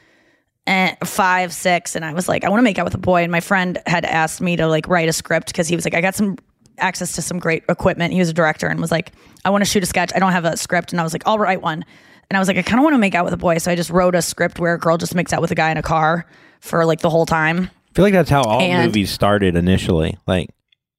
and 0.67 0.97
five, 1.03 1.53
six. 1.53 1.95
And 1.95 2.03
I 2.05 2.13
was 2.13 2.27
like, 2.29 2.43
I 2.43 2.49
want 2.49 2.59
to 2.59 2.63
make 2.63 2.77
out 2.79 2.85
with 2.85 2.93
a 2.95 2.99
boy. 2.99 3.23
And 3.23 3.31
my 3.31 3.39
friend 3.39 3.79
had 3.85 4.05
asked 4.05 4.41
me 4.41 4.55
to 4.57 4.67
like 4.67 4.87
write 4.87 5.09
a 5.09 5.13
script 5.13 5.47
because 5.47 5.67
he 5.67 5.75
was 5.75 5.85
like, 5.85 5.93
I 5.95 6.01
got 6.01 6.15
some 6.15 6.37
access 6.77 7.13
to 7.13 7.21
some 7.21 7.39
great 7.39 7.63
equipment. 7.69 8.13
He 8.13 8.19
was 8.19 8.29
a 8.29 8.33
director 8.33 8.67
and 8.67 8.79
was 8.79 8.91
like, 8.91 9.11
I 9.43 9.49
want 9.49 9.63
to 9.63 9.69
shoot 9.69 9.83
a 9.83 9.85
sketch. 9.85 10.11
I 10.15 10.19
don't 10.19 10.31
have 10.31 10.45
a 10.45 10.57
script. 10.57 10.91
And 10.91 10.99
I 10.99 11.03
was 11.03 11.13
like, 11.13 11.23
I'll 11.25 11.39
write 11.39 11.61
one. 11.61 11.85
And 12.29 12.37
I 12.37 12.39
was 12.39 12.47
like, 12.47 12.57
I 12.57 12.63
kind 12.63 12.79
of 12.79 12.83
want 12.83 12.95
to 12.95 12.99
make 12.99 13.13
out 13.15 13.23
with 13.25 13.33
a 13.33 13.37
boy. 13.37 13.59
So 13.59 13.71
I 13.71 13.75
just 13.75 13.91
wrote 13.91 14.15
a 14.15 14.21
script 14.21 14.59
where 14.59 14.73
a 14.73 14.79
girl 14.79 14.97
just 14.97 15.13
makes 15.13 15.31
out 15.31 15.41
with 15.41 15.51
a 15.51 15.55
guy 15.55 15.69
in 15.71 15.77
a 15.77 15.83
car 15.83 16.25
for 16.59 16.83
like 16.85 17.01
the 17.01 17.09
whole 17.09 17.25
time. 17.27 17.69
I 17.91 17.93
feel 17.93 18.03
like 18.03 18.13
that's 18.13 18.29
how 18.29 18.41
all 18.41 18.59
And- 18.61 18.87
movies 18.87 19.11
started 19.11 19.55
initially. 19.55 20.17
Like, 20.27 20.49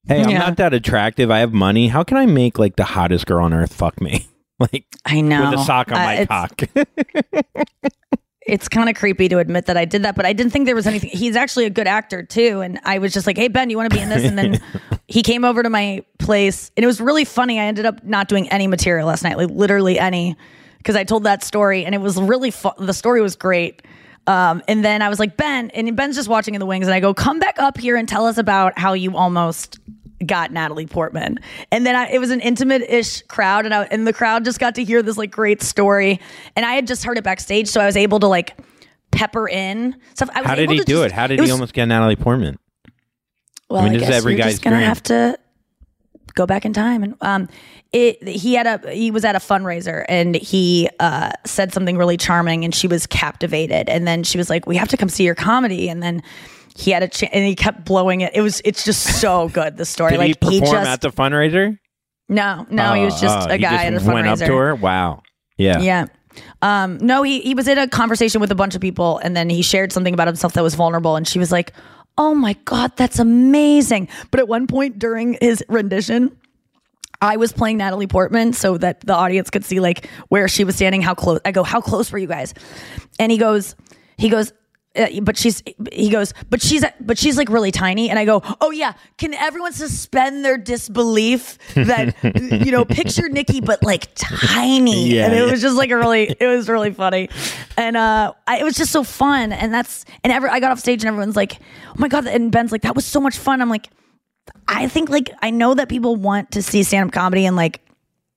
hey, 0.08 0.22
I'm 0.22 0.30
Yeah. 0.30 0.38
not 0.38 0.56
that 0.58 0.72
attractive. 0.74 1.30
I 1.30 1.38
have 1.40 1.52
money. 1.52 1.88
How 1.88 2.02
can 2.04 2.16
I 2.16 2.26
make 2.26 2.58
like 2.58 2.76
the 2.76 2.84
hottest 2.84 3.26
girl 3.26 3.44
on 3.44 3.52
earth 3.54 3.72
fuck 3.74 4.00
me? 4.00 4.26
Like, 4.58 4.86
I 5.04 5.20
know. 5.20 5.50
with 5.50 5.60
a 5.60 5.64
sock 5.64 5.92
on 5.92 5.98
Uh, 5.98 6.04
my 6.04 6.14
it's- 6.14 6.28
cock. 6.28 6.62
it's 8.46 8.68
kind 8.68 8.88
of 8.88 8.94
creepy 8.94 9.28
to 9.28 9.38
admit 9.38 9.66
that 9.66 9.76
I 9.76 9.84
did 9.84 10.02
that, 10.04 10.14
but 10.14 10.24
I 10.24 10.32
didn't 10.32 10.52
think 10.52 10.66
there 10.66 10.74
was 10.74 10.86
anything. 10.86 11.10
He's 11.12 11.36
actually 11.36 11.66
a 11.66 11.70
good 11.70 11.86
actor 11.86 12.22
too, 12.22 12.60
and 12.60 12.78
I 12.84 12.98
was 12.98 13.12
just 13.12 13.26
like, 13.26 13.36
"Hey 13.36 13.48
Ben, 13.48 13.68
you 13.70 13.76
want 13.76 13.90
to 13.90 13.96
be 13.96 14.02
in 14.02 14.08
this?" 14.08 14.24
And 14.24 14.38
then 14.38 14.58
he 15.08 15.22
came 15.22 15.44
over 15.44 15.62
to 15.62 15.68
my 15.68 16.02
place, 16.18 16.70
and 16.76 16.84
it 16.84 16.86
was 16.86 17.00
really 17.00 17.24
funny. 17.24 17.58
I 17.60 17.64
ended 17.64 17.86
up 17.86 18.02
not 18.04 18.28
doing 18.28 18.48
any 18.50 18.66
material 18.66 19.08
last 19.08 19.22
night, 19.24 19.36
like 19.36 19.50
literally 19.50 19.98
any, 19.98 20.36
because 20.78 20.96
I 20.96 21.04
told 21.04 21.24
that 21.24 21.42
story, 21.44 21.84
and 21.84 21.94
it 21.94 22.00
was 22.00 22.18
really 22.18 22.50
fun. 22.50 22.72
The 22.78 22.94
story 22.94 23.20
was 23.20 23.36
great. 23.36 23.82
Um, 24.26 24.62
and 24.68 24.84
then 24.84 25.02
I 25.02 25.08
was 25.08 25.18
like, 25.20 25.36
Ben, 25.36 25.70
and 25.70 25.96
Ben's 25.96 26.16
just 26.16 26.28
watching 26.28 26.54
in 26.54 26.58
the 26.60 26.66
wings, 26.66 26.86
and 26.86 26.94
I 26.94 27.00
go, 27.00 27.14
"Come 27.14 27.38
back 27.38 27.58
up 27.58 27.78
here 27.78 27.96
and 27.96 28.08
tell 28.08 28.26
us 28.26 28.38
about 28.38 28.78
how 28.78 28.92
you 28.92 29.16
almost 29.16 29.78
got 30.24 30.50
Natalie 30.50 30.86
Portman. 30.86 31.38
And 31.70 31.84
then 31.86 31.94
I, 31.94 32.08
it 32.10 32.18
was 32.18 32.30
an 32.30 32.40
intimate 32.40 32.82
ish 32.82 33.22
crowd, 33.22 33.66
and, 33.66 33.74
I, 33.74 33.82
and 33.84 34.06
the 34.06 34.12
crowd 34.14 34.44
just 34.44 34.58
got 34.58 34.74
to 34.76 34.84
hear 34.84 35.02
this 35.02 35.16
like 35.18 35.30
great 35.30 35.62
story. 35.62 36.18
And 36.56 36.64
I 36.64 36.72
had 36.74 36.86
just 36.86 37.04
heard 37.04 37.18
it 37.18 37.24
backstage, 37.24 37.68
so 37.68 37.80
I 37.80 37.86
was 37.86 37.96
able 37.96 38.18
to 38.20 38.26
like 38.26 38.58
pepper 39.12 39.48
in 39.48 39.94
stuff. 40.14 40.30
I 40.34 40.40
was 40.40 40.48
How 40.48 40.54
did 40.54 40.70
he 40.70 40.78
do 40.78 40.84
just- 40.84 41.04
it? 41.06 41.12
How 41.12 41.26
did 41.26 41.38
was- 41.38 41.48
he 41.48 41.52
almost 41.52 41.72
get 41.74 41.84
Natalie 41.86 42.16
Portman? 42.16 42.58
Well, 43.68 43.80
I 43.82 43.84
mean, 43.84 43.92
I 43.92 43.98
this 43.98 44.02
is 44.04 44.08
guess 44.08 44.16
every 44.18 44.32
you're 44.32 44.38
guy's 44.42 44.52
just 44.54 44.62
gonna 44.62 44.76
dream. 44.76 44.88
have 44.88 45.02
to 45.04 45.38
go 46.36 46.46
back 46.46 46.64
in 46.64 46.72
time 46.72 47.02
and 47.02 47.16
um 47.22 47.48
it 47.92 48.22
he 48.28 48.54
had 48.54 48.66
a 48.66 48.92
he 48.92 49.10
was 49.10 49.24
at 49.24 49.34
a 49.34 49.40
fundraiser 49.40 50.04
and 50.08 50.36
he 50.36 50.88
uh 51.00 51.30
said 51.44 51.72
something 51.72 51.96
really 51.96 52.16
charming 52.16 52.64
and 52.64 52.74
she 52.74 52.86
was 52.86 53.06
captivated 53.06 53.88
and 53.88 54.06
then 54.06 54.22
she 54.22 54.38
was 54.38 54.48
like 54.48 54.66
we 54.66 54.76
have 54.76 54.88
to 54.88 54.96
come 54.96 55.08
see 55.08 55.24
your 55.24 55.34
comedy 55.34 55.88
and 55.88 56.02
then 56.02 56.22
he 56.76 56.90
had 56.92 57.02
a 57.02 57.34
and 57.34 57.44
he 57.44 57.54
kept 57.56 57.84
blowing 57.84 58.20
it 58.20 58.32
it 58.36 58.42
was 58.42 58.62
it's 58.64 58.84
just 58.84 59.20
so 59.20 59.48
good 59.52 59.76
the 59.76 59.84
story 59.84 60.12
Did 60.12 60.18
like 60.18 60.44
he 60.44 60.60
perform 60.60 60.76
just 60.84 60.90
at 60.90 61.00
the 61.00 61.10
fundraiser? 61.10 61.78
no 62.28 62.66
no 62.70 62.92
he 62.94 63.04
was 63.04 63.14
Oh, 63.14 63.20
just 63.22 63.48
oh, 63.48 63.52
a 63.52 63.56
he 63.56 63.62
guy 63.62 63.90
just 63.90 64.04
at 64.06 64.10
a 64.10 64.14
went 64.14 64.28
up 64.28 64.38
to 64.38 64.54
her. 64.56 64.74
Wow. 64.74 65.22
Yeah. 65.56 65.78
yeah. 65.80 66.06
Um, 66.60 66.98
no, 66.98 67.22
he, 67.22 67.40
he 67.40 67.54
was 67.54 67.66
in 67.66 67.78
a 67.78 67.88
conversation 67.88 68.42
with 68.42 68.50
a 68.50 68.54
bunch 68.54 68.74
of 68.74 68.82
people 68.82 69.18
and 69.18 69.34
then 69.34 69.48
he 69.48 69.62
shared 69.62 69.90
something 69.90 70.12
about 70.12 70.26
himself 70.26 70.52
that 70.52 70.62
was 70.62 70.74
vulnerable. 70.74 71.16
And 71.16 71.26
she 71.26 71.38
was 71.38 71.50
like, 71.50 71.72
Oh 72.18 72.34
my 72.34 72.54
God, 72.64 72.96
that's 72.96 73.18
amazing. 73.18 74.08
But 74.30 74.40
at 74.40 74.48
one 74.48 74.66
point 74.66 74.98
during 74.98 75.36
his 75.40 75.62
rendition, 75.68 76.36
I 77.20 77.36
was 77.36 77.52
playing 77.52 77.78
Natalie 77.78 78.06
Portman 78.06 78.52
so 78.52 78.78
that 78.78 79.00
the 79.00 79.14
audience 79.14 79.50
could 79.50 79.64
see 79.64 79.80
like 79.80 80.08
where 80.28 80.48
she 80.48 80.64
was 80.64 80.76
standing, 80.76 81.02
how 81.02 81.14
close. 81.14 81.40
I 81.44 81.52
go, 81.52 81.62
How 81.62 81.80
close 81.80 82.10
were 82.10 82.18
you 82.18 82.26
guys? 82.26 82.54
And 83.18 83.32
he 83.32 83.38
goes, 83.38 83.74
He 84.16 84.28
goes, 84.28 84.52
uh, 84.96 85.20
but 85.22 85.36
she's 85.36 85.62
he 85.92 86.08
goes 86.10 86.32
but 86.50 86.60
she's 86.62 86.84
but 87.00 87.18
she's 87.18 87.36
like 87.36 87.48
really 87.48 87.70
tiny. 87.70 88.10
And 88.10 88.18
i 88.18 88.24
go 88.24 88.42
oh 88.60 88.70
yeah 88.70 88.94
can 89.18 89.34
everyone 89.34 89.72
suspend 89.72 90.44
their 90.44 90.58
disbelief 90.58 91.58
that 91.74 92.14
you 92.64 92.72
know 92.72 92.84
picture 92.84 93.28
nikki 93.28 93.60
but 93.60 93.82
like 93.82 94.08
tiny? 94.14 95.08
Yeah, 95.08 95.26
and 95.26 95.34
it 95.34 95.44
yeah. 95.44 95.50
was 95.50 95.60
just 95.60 95.76
like 95.76 95.90
a 95.90 95.96
really 95.96 96.34
it 96.38 96.46
was 96.46 96.68
really 96.68 96.92
funny. 96.92 97.28
And 97.76 97.96
uh 97.96 98.32
I, 98.46 98.58
it 98.58 98.64
was 98.64 98.74
just 98.74 98.92
so 98.92 99.04
fun. 99.04 99.52
And 99.52 99.72
that's 99.72 100.04
and 100.24 100.32
ever 100.32 100.48
i 100.48 100.60
got 100.60 100.72
off 100.72 100.78
stage 100.78 101.02
and 101.02 101.08
everyone's 101.08 101.36
like 101.36 101.60
oh 101.88 101.94
my 101.98 102.08
god. 102.08 102.26
And 102.26 102.50
ben's 102.50 102.72
like 102.72 102.82
that 102.82 102.94
was 102.94 103.04
so 103.04 103.20
much 103.20 103.38
fun. 103.38 103.60
I'm 103.60 103.70
like 103.70 103.88
i 104.68 104.86
think 104.86 105.08
like 105.08 105.30
i 105.42 105.50
know 105.50 105.74
that 105.74 105.88
people 105.88 106.14
want 106.14 106.52
to 106.52 106.62
see 106.62 106.84
stand-up 106.84 107.12
comedy 107.12 107.46
and 107.46 107.56
like 107.56 107.80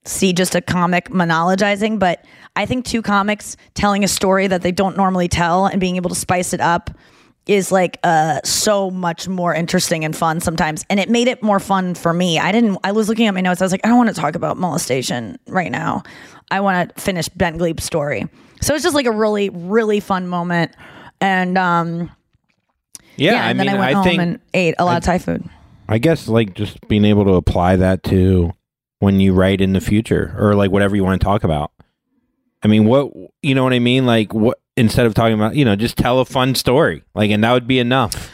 see 0.10 0.34
just 0.34 0.56
a 0.56 0.62
comic 0.62 1.10
monologizing, 1.10 2.00
but 2.00 2.26
I 2.56 2.66
think 2.66 2.86
two 2.86 3.02
comics 3.02 3.56
telling 3.76 4.04
a 4.04 4.08
story 4.08 4.48
that 4.48 4.62
they 4.62 4.72
don't 4.72 4.98
normally 4.98 5.28
tell 5.28 5.66
and 5.68 5.80
being 5.80 5.96
able 5.96 6.10
to 6.10 6.16
spice 6.16 6.52
it 6.54 6.60
up 6.62 6.90
is 7.46 7.72
like 7.72 7.98
uh 8.04 8.40
so 8.44 8.92
much 8.92 9.28
more 9.28 9.56
interesting 9.56 10.06
and 10.06 10.16
fun 10.16 10.40
sometimes 10.40 10.86
and 10.90 11.00
it 11.00 11.10
made 11.10 11.28
it 11.28 11.42
more 11.42 11.60
fun 11.60 11.96
for 11.96 12.14
me. 12.14 12.38
I 12.38 12.52
didn't 12.52 12.78
i 12.84 12.92
was 12.92 13.10
looking 13.10 13.26
at 13.28 13.34
my 13.34 13.42
notes. 13.42 13.62
I 13.62 13.66
was 13.66 13.72
like 13.72 13.82
i 13.86 13.88
don't 13.88 13.98
want 13.98 14.10
to 14.10 14.16
talk 14.22 14.36
about 14.36 14.58
molestation 14.58 15.38
right 15.48 15.72
now. 15.72 16.04
I 16.52 16.60
want 16.60 16.96
to 16.96 17.02
finish 17.02 17.28
ben 17.30 17.58
Gleib's 17.58 17.84
story. 17.84 18.28
So 18.62 18.76
it's 18.76 18.84
just 18.84 18.94
like 18.96 19.08
a 19.08 19.12
really 19.12 19.50
really 19.50 20.00
fun 20.00 20.28
moment 20.28 20.76
and 21.22 21.58
um 21.58 22.12
Yeah, 23.16 23.34
yeah, 23.34 23.46
I 23.46 23.50
and 23.50 23.60
mean, 23.60 23.70
i 23.70 23.74
went 23.74 23.84
I 23.90 23.94
home 23.94 24.04
think- 24.04 24.22
and 24.22 24.40
ate 24.54 24.76
a 24.78 24.86
lot 24.86 24.98
of 24.98 25.04
thai 25.04 25.18
food. 25.18 25.44
I 25.88 25.98
guess 25.98 26.28
like 26.28 26.54
just 26.54 26.80
being 26.88 27.06
able 27.06 27.26
to 27.26 27.34
apply 27.34 27.78
that 27.78 28.04
to 28.04 28.52
when 29.00 29.20
you 29.20 29.34
write 29.34 29.62
in 29.62 29.74
the 29.74 29.82
future 29.82 30.36
or 30.38 30.56
like 30.56 30.72
whatever 30.72 30.96
you 30.96 31.04
want 31.04 31.20
to 31.20 31.26
talk 31.26 31.44
about. 31.44 31.72
I 32.62 32.68
mean, 32.68 32.86
what 32.86 33.12
you 33.42 33.56
know 33.56 33.64
what 33.64 33.74
I 33.74 33.80
mean? 33.80 34.06
Like 34.06 34.34
what 34.34 34.60
instead 34.76 35.06
of 35.06 35.14
talking 35.14 35.34
about, 35.34 35.56
you 35.56 35.66
know, 35.66 35.76
just 35.76 35.98
tell 35.98 36.20
a 36.20 36.26
fun 36.26 36.56
story. 36.56 37.04
Like 37.16 37.32
and 37.32 37.44
that 37.44 37.54
would 37.54 37.68
be 37.68 37.80
enough. 37.80 38.32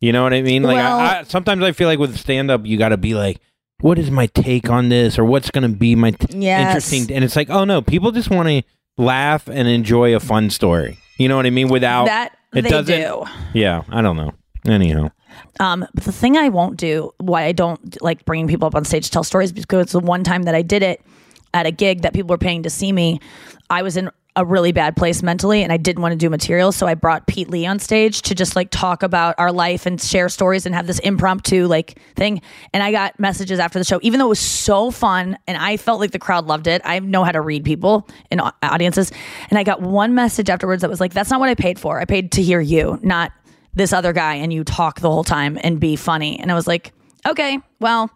You 0.00 0.12
know 0.12 0.22
what 0.22 0.32
I 0.34 0.42
mean? 0.42 0.62
Like 0.62 0.76
Well- 0.76 0.98
I, 0.98 1.18
I, 1.20 1.22
sometimes 1.24 1.62
I 1.62 1.72
feel 1.72 1.88
like 1.88 1.98
with 1.98 2.16
stand 2.18 2.50
up 2.50 2.64
you 2.66 2.76
got 2.76 2.90
to 2.90 2.96
be 2.96 3.14
like 3.14 3.40
what 3.80 3.98
is 3.98 4.10
my 4.10 4.26
take 4.28 4.70
on 4.70 4.88
this 4.88 5.18
or 5.18 5.24
what's 5.24 5.50
going 5.50 5.68
to 5.70 5.76
be 5.76 5.94
my 5.96 6.12
t- 6.12 6.38
Yes. 6.38 6.66
interesting 6.90 7.14
and 7.14 7.24
it's 7.24 7.36
like, 7.36 7.50
"Oh 7.50 7.64
no, 7.64 7.82
people 7.82 8.12
just 8.12 8.30
want 8.30 8.48
to 8.48 8.62
laugh 8.96 9.48
and 9.48 9.66
enjoy 9.68 10.14
a 10.14 10.20
fun 10.20 10.48
story." 10.50 10.98
You 11.18 11.28
know 11.28 11.36
what 11.36 11.44
I 11.46 11.50
mean? 11.50 11.68
Without 11.68 12.06
That 12.06 12.36
it 12.54 12.62
they 12.62 12.70
doesn't 12.70 13.00
do. 13.00 13.24
Yeah, 13.52 13.82
I 13.90 14.00
don't 14.02 14.16
know. 14.16 14.32
Anyhow. 14.66 15.10
Um, 15.60 15.86
but 15.94 16.04
the 16.04 16.12
thing 16.12 16.36
I 16.36 16.48
won't 16.48 16.76
do, 16.76 17.12
why 17.18 17.44
I 17.44 17.52
don't 17.52 18.00
like 18.02 18.24
bringing 18.24 18.48
people 18.48 18.66
up 18.66 18.74
on 18.74 18.84
stage 18.84 19.06
to 19.06 19.10
tell 19.10 19.24
stories, 19.24 19.52
because 19.52 19.92
the 19.92 20.00
one 20.00 20.24
time 20.24 20.44
that 20.44 20.54
I 20.54 20.62
did 20.62 20.82
it 20.82 21.02
at 21.52 21.66
a 21.66 21.70
gig 21.70 22.02
that 22.02 22.12
people 22.12 22.32
were 22.32 22.38
paying 22.38 22.62
to 22.64 22.70
see 22.70 22.92
me, 22.92 23.20
I 23.70 23.82
was 23.82 23.96
in 23.96 24.10
a 24.36 24.44
really 24.44 24.72
bad 24.72 24.96
place 24.96 25.22
mentally 25.22 25.62
and 25.62 25.72
I 25.72 25.76
didn't 25.76 26.02
want 26.02 26.10
to 26.10 26.16
do 26.16 26.28
material. 26.28 26.72
So 26.72 26.88
I 26.88 26.94
brought 26.94 27.28
Pete 27.28 27.48
Lee 27.50 27.66
on 27.66 27.78
stage 27.78 28.22
to 28.22 28.34
just 28.34 28.56
like 28.56 28.68
talk 28.70 29.04
about 29.04 29.36
our 29.38 29.52
life 29.52 29.86
and 29.86 30.00
share 30.00 30.28
stories 30.28 30.66
and 30.66 30.74
have 30.74 30.88
this 30.88 30.98
impromptu 30.98 31.68
like 31.68 32.00
thing. 32.16 32.42
And 32.72 32.82
I 32.82 32.90
got 32.90 33.20
messages 33.20 33.60
after 33.60 33.78
the 33.78 33.84
show, 33.84 34.00
even 34.02 34.18
though 34.18 34.26
it 34.26 34.30
was 34.30 34.40
so 34.40 34.90
fun 34.90 35.38
and 35.46 35.56
I 35.56 35.76
felt 35.76 36.00
like 36.00 36.10
the 36.10 36.18
crowd 36.18 36.46
loved 36.46 36.66
it. 36.66 36.82
I 36.84 36.98
know 36.98 37.22
how 37.22 37.30
to 37.30 37.40
read 37.40 37.64
people 37.64 38.08
au- 38.32 38.50
audiences. 38.60 39.12
And 39.50 39.58
I 39.58 39.62
got 39.62 39.80
one 39.80 40.16
message 40.16 40.50
afterwards 40.50 40.80
that 40.80 40.90
was 40.90 41.00
like, 41.00 41.14
that's 41.14 41.30
not 41.30 41.38
what 41.38 41.48
I 41.48 41.54
paid 41.54 41.78
for. 41.78 42.00
I 42.00 42.04
paid 42.04 42.32
to 42.32 42.42
hear 42.42 42.60
you, 42.60 42.98
not 43.02 43.30
this 43.74 43.92
other 43.92 44.12
guy 44.12 44.34
and 44.34 44.52
you 44.52 44.64
talk 44.64 45.00
the 45.00 45.10
whole 45.10 45.24
time 45.24 45.58
and 45.62 45.80
be 45.80 45.96
funny. 45.96 46.38
And 46.38 46.50
I 46.50 46.54
was 46.54 46.66
like, 46.66 46.92
okay, 47.26 47.58
well, 47.80 48.10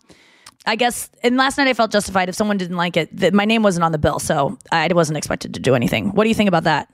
I 0.67 0.77
guess. 0.77 1.11
And 1.23 1.37
last 1.37 1.59
night 1.59 1.69
I 1.69 1.75
felt 1.75 1.91
justified 1.91 2.29
if 2.29 2.35
someone 2.35 2.57
didn't 2.57 2.77
like 2.77 2.97
it. 2.97 3.17
That 3.17 3.35
my 3.35 3.45
name 3.45 3.63
wasn't 3.63 3.85
on 3.85 3.93
the 3.93 3.99
bill, 3.99 4.19
so 4.19 4.59
I 4.71 4.89
wasn't 4.93 5.17
expected 5.17 5.55
to 5.55 5.61
do 5.61 5.75
anything. 5.75 6.11
What 6.11 6.25
do 6.25 6.29
you 6.29 6.35
think 6.35 6.49
about 6.49 6.65
that? 6.65 6.89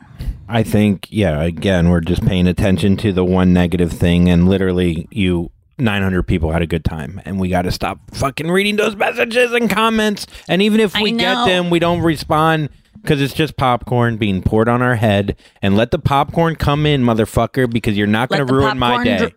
I 0.48 0.62
think, 0.62 1.08
yeah, 1.10 1.42
again, 1.42 1.88
we're 1.88 2.00
just 2.00 2.24
paying 2.26 2.46
attention 2.46 2.96
to 2.98 3.12
the 3.12 3.24
one 3.24 3.52
negative 3.54 3.90
thing, 3.90 4.28
and 4.28 4.46
literally, 4.46 5.08
you 5.10 5.50
900 5.78 6.22
people 6.24 6.52
had 6.52 6.62
a 6.62 6.66
good 6.66 6.84
time, 6.84 7.20
and 7.24 7.40
we 7.40 7.48
got 7.48 7.62
to 7.62 7.72
stop 7.72 7.98
fucking 8.12 8.50
reading 8.50 8.76
those 8.76 8.94
messages 8.94 9.52
and 9.52 9.70
comments. 9.70 10.26
And 10.48 10.62
even 10.62 10.80
if 10.80 10.94
we 10.94 11.12
get 11.12 11.46
them, 11.46 11.70
we 11.70 11.78
don't 11.78 12.00
respond 12.00 12.68
because 13.04 13.20
it's 13.20 13.34
just 13.34 13.56
popcorn 13.56 14.16
being 14.16 14.42
poured 14.42 14.68
on 14.68 14.82
our 14.82 14.96
head. 14.96 15.36
And 15.62 15.76
let 15.76 15.90
the 15.90 15.98
popcorn 15.98 16.56
come 16.56 16.86
in, 16.86 17.02
motherfucker, 17.02 17.70
because 17.70 17.96
you're 17.96 18.06
not 18.06 18.28
going 18.30 18.44
to 18.46 18.52
ruin 18.52 18.78
my 18.78 19.04
day. 19.04 19.18
dr- 19.18 19.32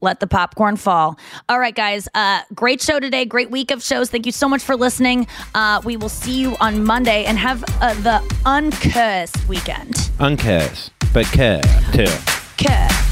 Let 0.00 0.20
the 0.20 0.26
popcorn 0.26 0.76
fall. 0.76 1.18
All 1.48 1.58
right, 1.58 1.74
guys. 1.74 2.08
Uh, 2.14 2.42
great 2.54 2.80
show 2.82 2.98
today. 3.00 3.24
Great 3.24 3.50
week 3.50 3.70
of 3.70 3.82
shows. 3.82 4.10
Thank 4.10 4.26
you 4.26 4.32
so 4.32 4.48
much 4.48 4.62
for 4.62 4.76
listening. 4.76 5.26
Uh, 5.54 5.80
we 5.84 5.96
will 5.96 6.08
see 6.08 6.38
you 6.40 6.56
on 6.60 6.84
Monday 6.84 7.24
and 7.24 7.38
have 7.38 7.64
uh, 7.80 7.94
the 8.02 8.20
uncursed 8.44 9.48
weekend. 9.48 9.94
Unkiss, 10.18 10.90
but 11.14 11.24
care 11.26 11.62
too. 11.92 12.06
Curse. 12.58 13.11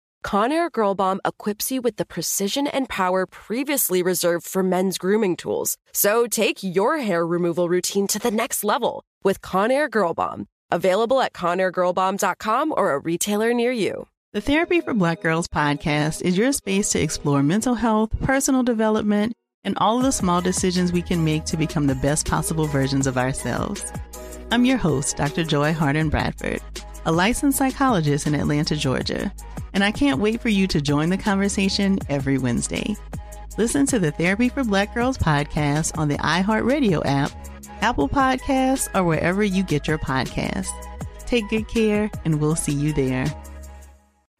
Conair 0.25 0.71
Girl 0.71 0.95
Bomb 0.95 1.19
equips 1.25 1.71
you 1.71 1.81
with 1.81 1.97
the 1.97 2.05
precision 2.05 2.67
and 2.67 2.87
power 2.87 3.25
previously 3.25 4.03
reserved 4.03 4.45
for 4.45 4.63
men's 4.63 4.97
grooming 4.97 5.35
tools. 5.35 5.77
So 5.93 6.27
take 6.27 6.63
your 6.63 6.97
hair 6.97 7.25
removal 7.25 7.67
routine 7.69 8.07
to 8.07 8.19
the 8.19 8.31
next 8.31 8.63
level 8.63 9.03
with 9.23 9.41
Conair 9.41 9.89
Girl 9.89 10.13
Bomb. 10.13 10.47
Available 10.71 11.21
at 11.21 11.33
ConairGirlBomb.com 11.33 12.73
or 12.75 12.93
a 12.93 12.99
retailer 12.99 13.53
near 13.53 13.71
you. 13.71 14.07
The 14.33 14.39
Therapy 14.41 14.79
for 14.79 14.93
Black 14.93 15.21
Girls 15.21 15.47
podcast 15.49 16.21
is 16.21 16.37
your 16.37 16.53
space 16.53 16.89
to 16.91 17.01
explore 17.01 17.43
mental 17.43 17.75
health, 17.75 18.11
personal 18.21 18.63
development, 18.63 19.33
and 19.65 19.77
all 19.77 19.99
the 19.99 20.11
small 20.13 20.39
decisions 20.39 20.93
we 20.93 21.01
can 21.01 21.25
make 21.25 21.43
to 21.45 21.57
become 21.57 21.87
the 21.87 21.95
best 21.95 22.27
possible 22.27 22.65
versions 22.65 23.07
of 23.07 23.17
ourselves. 23.17 23.83
I'm 24.49 24.63
your 24.63 24.77
host, 24.77 25.17
Dr. 25.17 25.43
Joy 25.43 25.73
Harden 25.73 26.09
Bradford, 26.09 26.61
a 27.05 27.11
licensed 27.11 27.57
psychologist 27.57 28.25
in 28.25 28.33
Atlanta, 28.33 28.77
Georgia, 28.77 29.33
and 29.73 29.83
I 29.83 29.91
can't 29.91 30.19
wait 30.19 30.41
for 30.41 30.49
you 30.49 30.67
to 30.67 30.81
join 30.81 31.09
the 31.09 31.17
conversation 31.17 31.99
every 32.09 32.37
Wednesday. 32.37 32.95
Listen 33.57 33.85
to 33.87 33.99
the 33.99 34.11
Therapy 34.11 34.49
for 34.49 34.63
Black 34.63 34.93
Girls 34.93 35.17
podcast 35.17 35.97
on 35.97 36.07
the 36.07 36.17
iHeartRadio 36.17 37.01
app, 37.05 37.31
Apple 37.81 38.07
Podcasts, 38.07 38.89
or 38.95 39.03
wherever 39.03 39.43
you 39.43 39.63
get 39.63 39.87
your 39.87 39.97
podcasts. 39.97 40.69
Take 41.25 41.49
good 41.49 41.67
care, 41.67 42.09
and 42.25 42.39
we'll 42.39 42.55
see 42.55 42.73
you 42.73 42.93
there. 42.93 43.25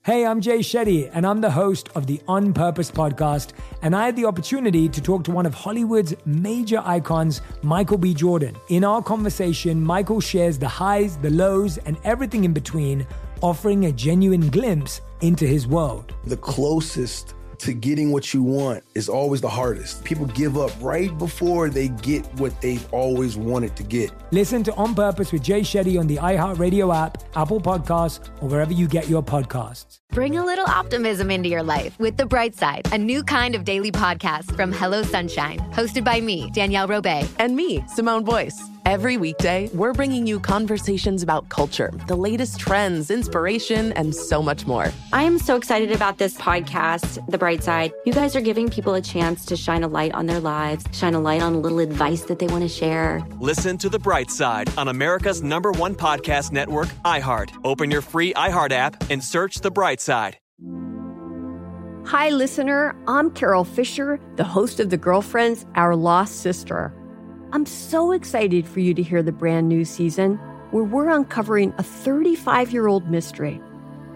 Hey, 0.03 0.25
I'm 0.25 0.41
Jay 0.41 0.59
Shetty, 0.59 1.11
and 1.13 1.27
I'm 1.27 1.41
the 1.41 1.51
host 1.51 1.89
of 1.93 2.07
the 2.07 2.19
On 2.27 2.53
Purpose 2.53 2.89
podcast. 2.89 3.51
And 3.83 3.95
I 3.95 4.05
had 4.05 4.15
the 4.15 4.25
opportunity 4.25 4.89
to 4.89 4.99
talk 4.99 5.23
to 5.25 5.31
one 5.31 5.45
of 5.45 5.53
Hollywood's 5.53 6.15
major 6.25 6.81
icons, 6.83 7.41
Michael 7.61 7.99
B. 7.99 8.13
Jordan. 8.13 8.55
In 8.69 8.83
our 8.83 9.03
conversation, 9.03 9.79
Michael 9.79 10.19
shares 10.19 10.57
the 10.57 10.67
highs, 10.67 11.17
the 11.17 11.29
lows, 11.29 11.77
and 11.79 11.97
everything 12.03 12.45
in 12.45 12.51
between, 12.51 13.05
offering 13.41 13.85
a 13.85 13.91
genuine 13.91 14.49
glimpse 14.49 15.01
into 15.22 15.45
his 15.45 15.68
world. 15.68 16.14
The 16.26 16.38
closest 16.38 17.35
to 17.61 17.73
getting 17.73 18.11
what 18.11 18.33
you 18.33 18.41
want 18.41 18.83
is 18.95 19.07
always 19.07 19.39
the 19.39 19.49
hardest. 19.49 20.03
People 20.03 20.25
give 20.25 20.57
up 20.57 20.71
right 20.81 21.15
before 21.17 21.69
they 21.69 21.89
get 21.89 22.25
what 22.39 22.59
they've 22.59 22.91
always 22.91 23.38
wanted 23.38 23.75
to 23.75 23.83
get. 23.83 24.11
Listen 24.31 24.63
to 24.63 24.73
On 24.75 24.95
Purpose 24.95 25.31
with 25.31 25.43
Jay 25.43 25.61
Shetty 25.61 25.99
on 25.99 26.07
the 26.07 26.17
iHeartRadio 26.17 26.95
app, 26.95 27.23
Apple 27.35 27.61
Podcasts, 27.61 28.29
or 28.41 28.49
wherever 28.49 28.73
you 28.73 28.88
get 28.88 29.07
your 29.07 29.21
podcasts. 29.21 29.99
Bring 30.11 30.38
a 30.38 30.45
little 30.45 30.65
optimism 30.65 31.31
into 31.31 31.47
your 31.47 31.63
life 31.63 31.97
with 31.99 32.17
The 32.17 32.25
Bright 32.25 32.55
Side, 32.55 32.91
a 32.91 32.97
new 32.97 33.23
kind 33.23 33.55
of 33.55 33.63
daily 33.63 33.91
podcast 33.91 34.55
from 34.55 34.73
Hello 34.73 35.03
Sunshine, 35.03 35.59
hosted 35.71 36.03
by 36.03 36.19
me, 36.19 36.49
Danielle 36.53 36.88
Robay. 36.88 37.25
And 37.39 37.55
me, 37.55 37.85
Simone 37.88 38.23
Boyce. 38.23 38.59
Every 38.85 39.15
weekday, 39.15 39.69
we're 39.75 39.93
bringing 39.93 40.25
you 40.25 40.39
conversations 40.39 41.21
about 41.21 41.47
culture, 41.49 41.91
the 42.07 42.15
latest 42.15 42.59
trends, 42.59 43.11
inspiration, 43.11 43.93
and 43.93 44.13
so 44.13 44.41
much 44.41 44.65
more. 44.65 44.91
I 45.13 45.23
am 45.23 45.38
so 45.38 45.55
excited 45.55 45.91
about 45.91 46.17
this 46.17 46.35
podcast, 46.35 47.23
The 47.29 47.38
Bright 47.51 47.63
Side. 47.63 47.91
You 48.05 48.13
guys 48.13 48.33
are 48.37 48.39
giving 48.39 48.69
people 48.69 48.93
a 48.93 49.01
chance 49.01 49.43
to 49.47 49.57
shine 49.57 49.83
a 49.83 49.87
light 49.89 50.13
on 50.13 50.25
their 50.25 50.39
lives, 50.39 50.85
shine 50.93 51.15
a 51.15 51.19
light 51.19 51.41
on 51.41 51.53
a 51.53 51.59
little 51.59 51.79
advice 51.79 52.21
that 52.21 52.39
they 52.39 52.47
want 52.47 52.61
to 52.61 52.69
share. 52.69 53.21
Listen 53.41 53.77
to 53.79 53.89
The 53.89 53.99
Bright 53.99 54.31
Side 54.31 54.69
on 54.77 54.87
America's 54.87 55.43
number 55.43 55.73
one 55.73 55.93
podcast 55.93 56.53
network, 56.53 56.87
iHeart. 57.03 57.51
Open 57.65 57.91
your 57.91 58.01
free 58.01 58.33
iHeart 58.35 58.71
app 58.71 59.03
and 59.11 59.21
search 59.21 59.59
The 59.59 59.69
Bright 59.69 59.99
Side. 59.99 60.37
Hi, 62.05 62.29
listener. 62.29 62.95
I'm 63.05 63.29
Carole 63.31 63.65
Fisher, 63.65 64.17
the 64.37 64.45
host 64.45 64.79
of 64.79 64.89
The 64.89 64.95
Girlfriends, 64.95 65.65
Our 65.75 65.93
Lost 65.93 66.39
Sister. 66.39 66.93
I'm 67.51 67.65
so 67.65 68.13
excited 68.13 68.65
for 68.65 68.79
you 68.79 68.93
to 68.93 69.03
hear 69.03 69.21
the 69.21 69.33
brand 69.33 69.67
new 69.67 69.83
season 69.83 70.37
where 70.71 70.85
we're 70.85 71.09
uncovering 71.09 71.73
a 71.77 71.83
35 71.83 72.71
year 72.71 72.87
old 72.87 73.11
mystery. 73.11 73.59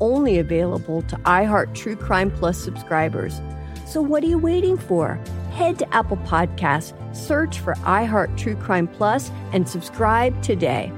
only 0.00 0.38
available 0.38 1.02
to 1.02 1.16
iHeart 1.18 1.74
True 1.74 1.96
Crime 1.96 2.30
Plus 2.30 2.58
subscribers. 2.58 3.40
So, 3.86 4.02
what 4.02 4.22
are 4.22 4.26
you 4.26 4.38
waiting 4.38 4.76
for? 4.76 5.14
Head 5.52 5.78
to 5.78 5.94
Apple 5.94 6.18
Podcasts, 6.18 6.92
search 7.16 7.58
for 7.58 7.74
iHeart 7.76 8.36
True 8.36 8.56
Crime 8.56 8.86
Plus, 8.86 9.30
and 9.52 9.68
subscribe 9.68 10.40
today. 10.42 10.92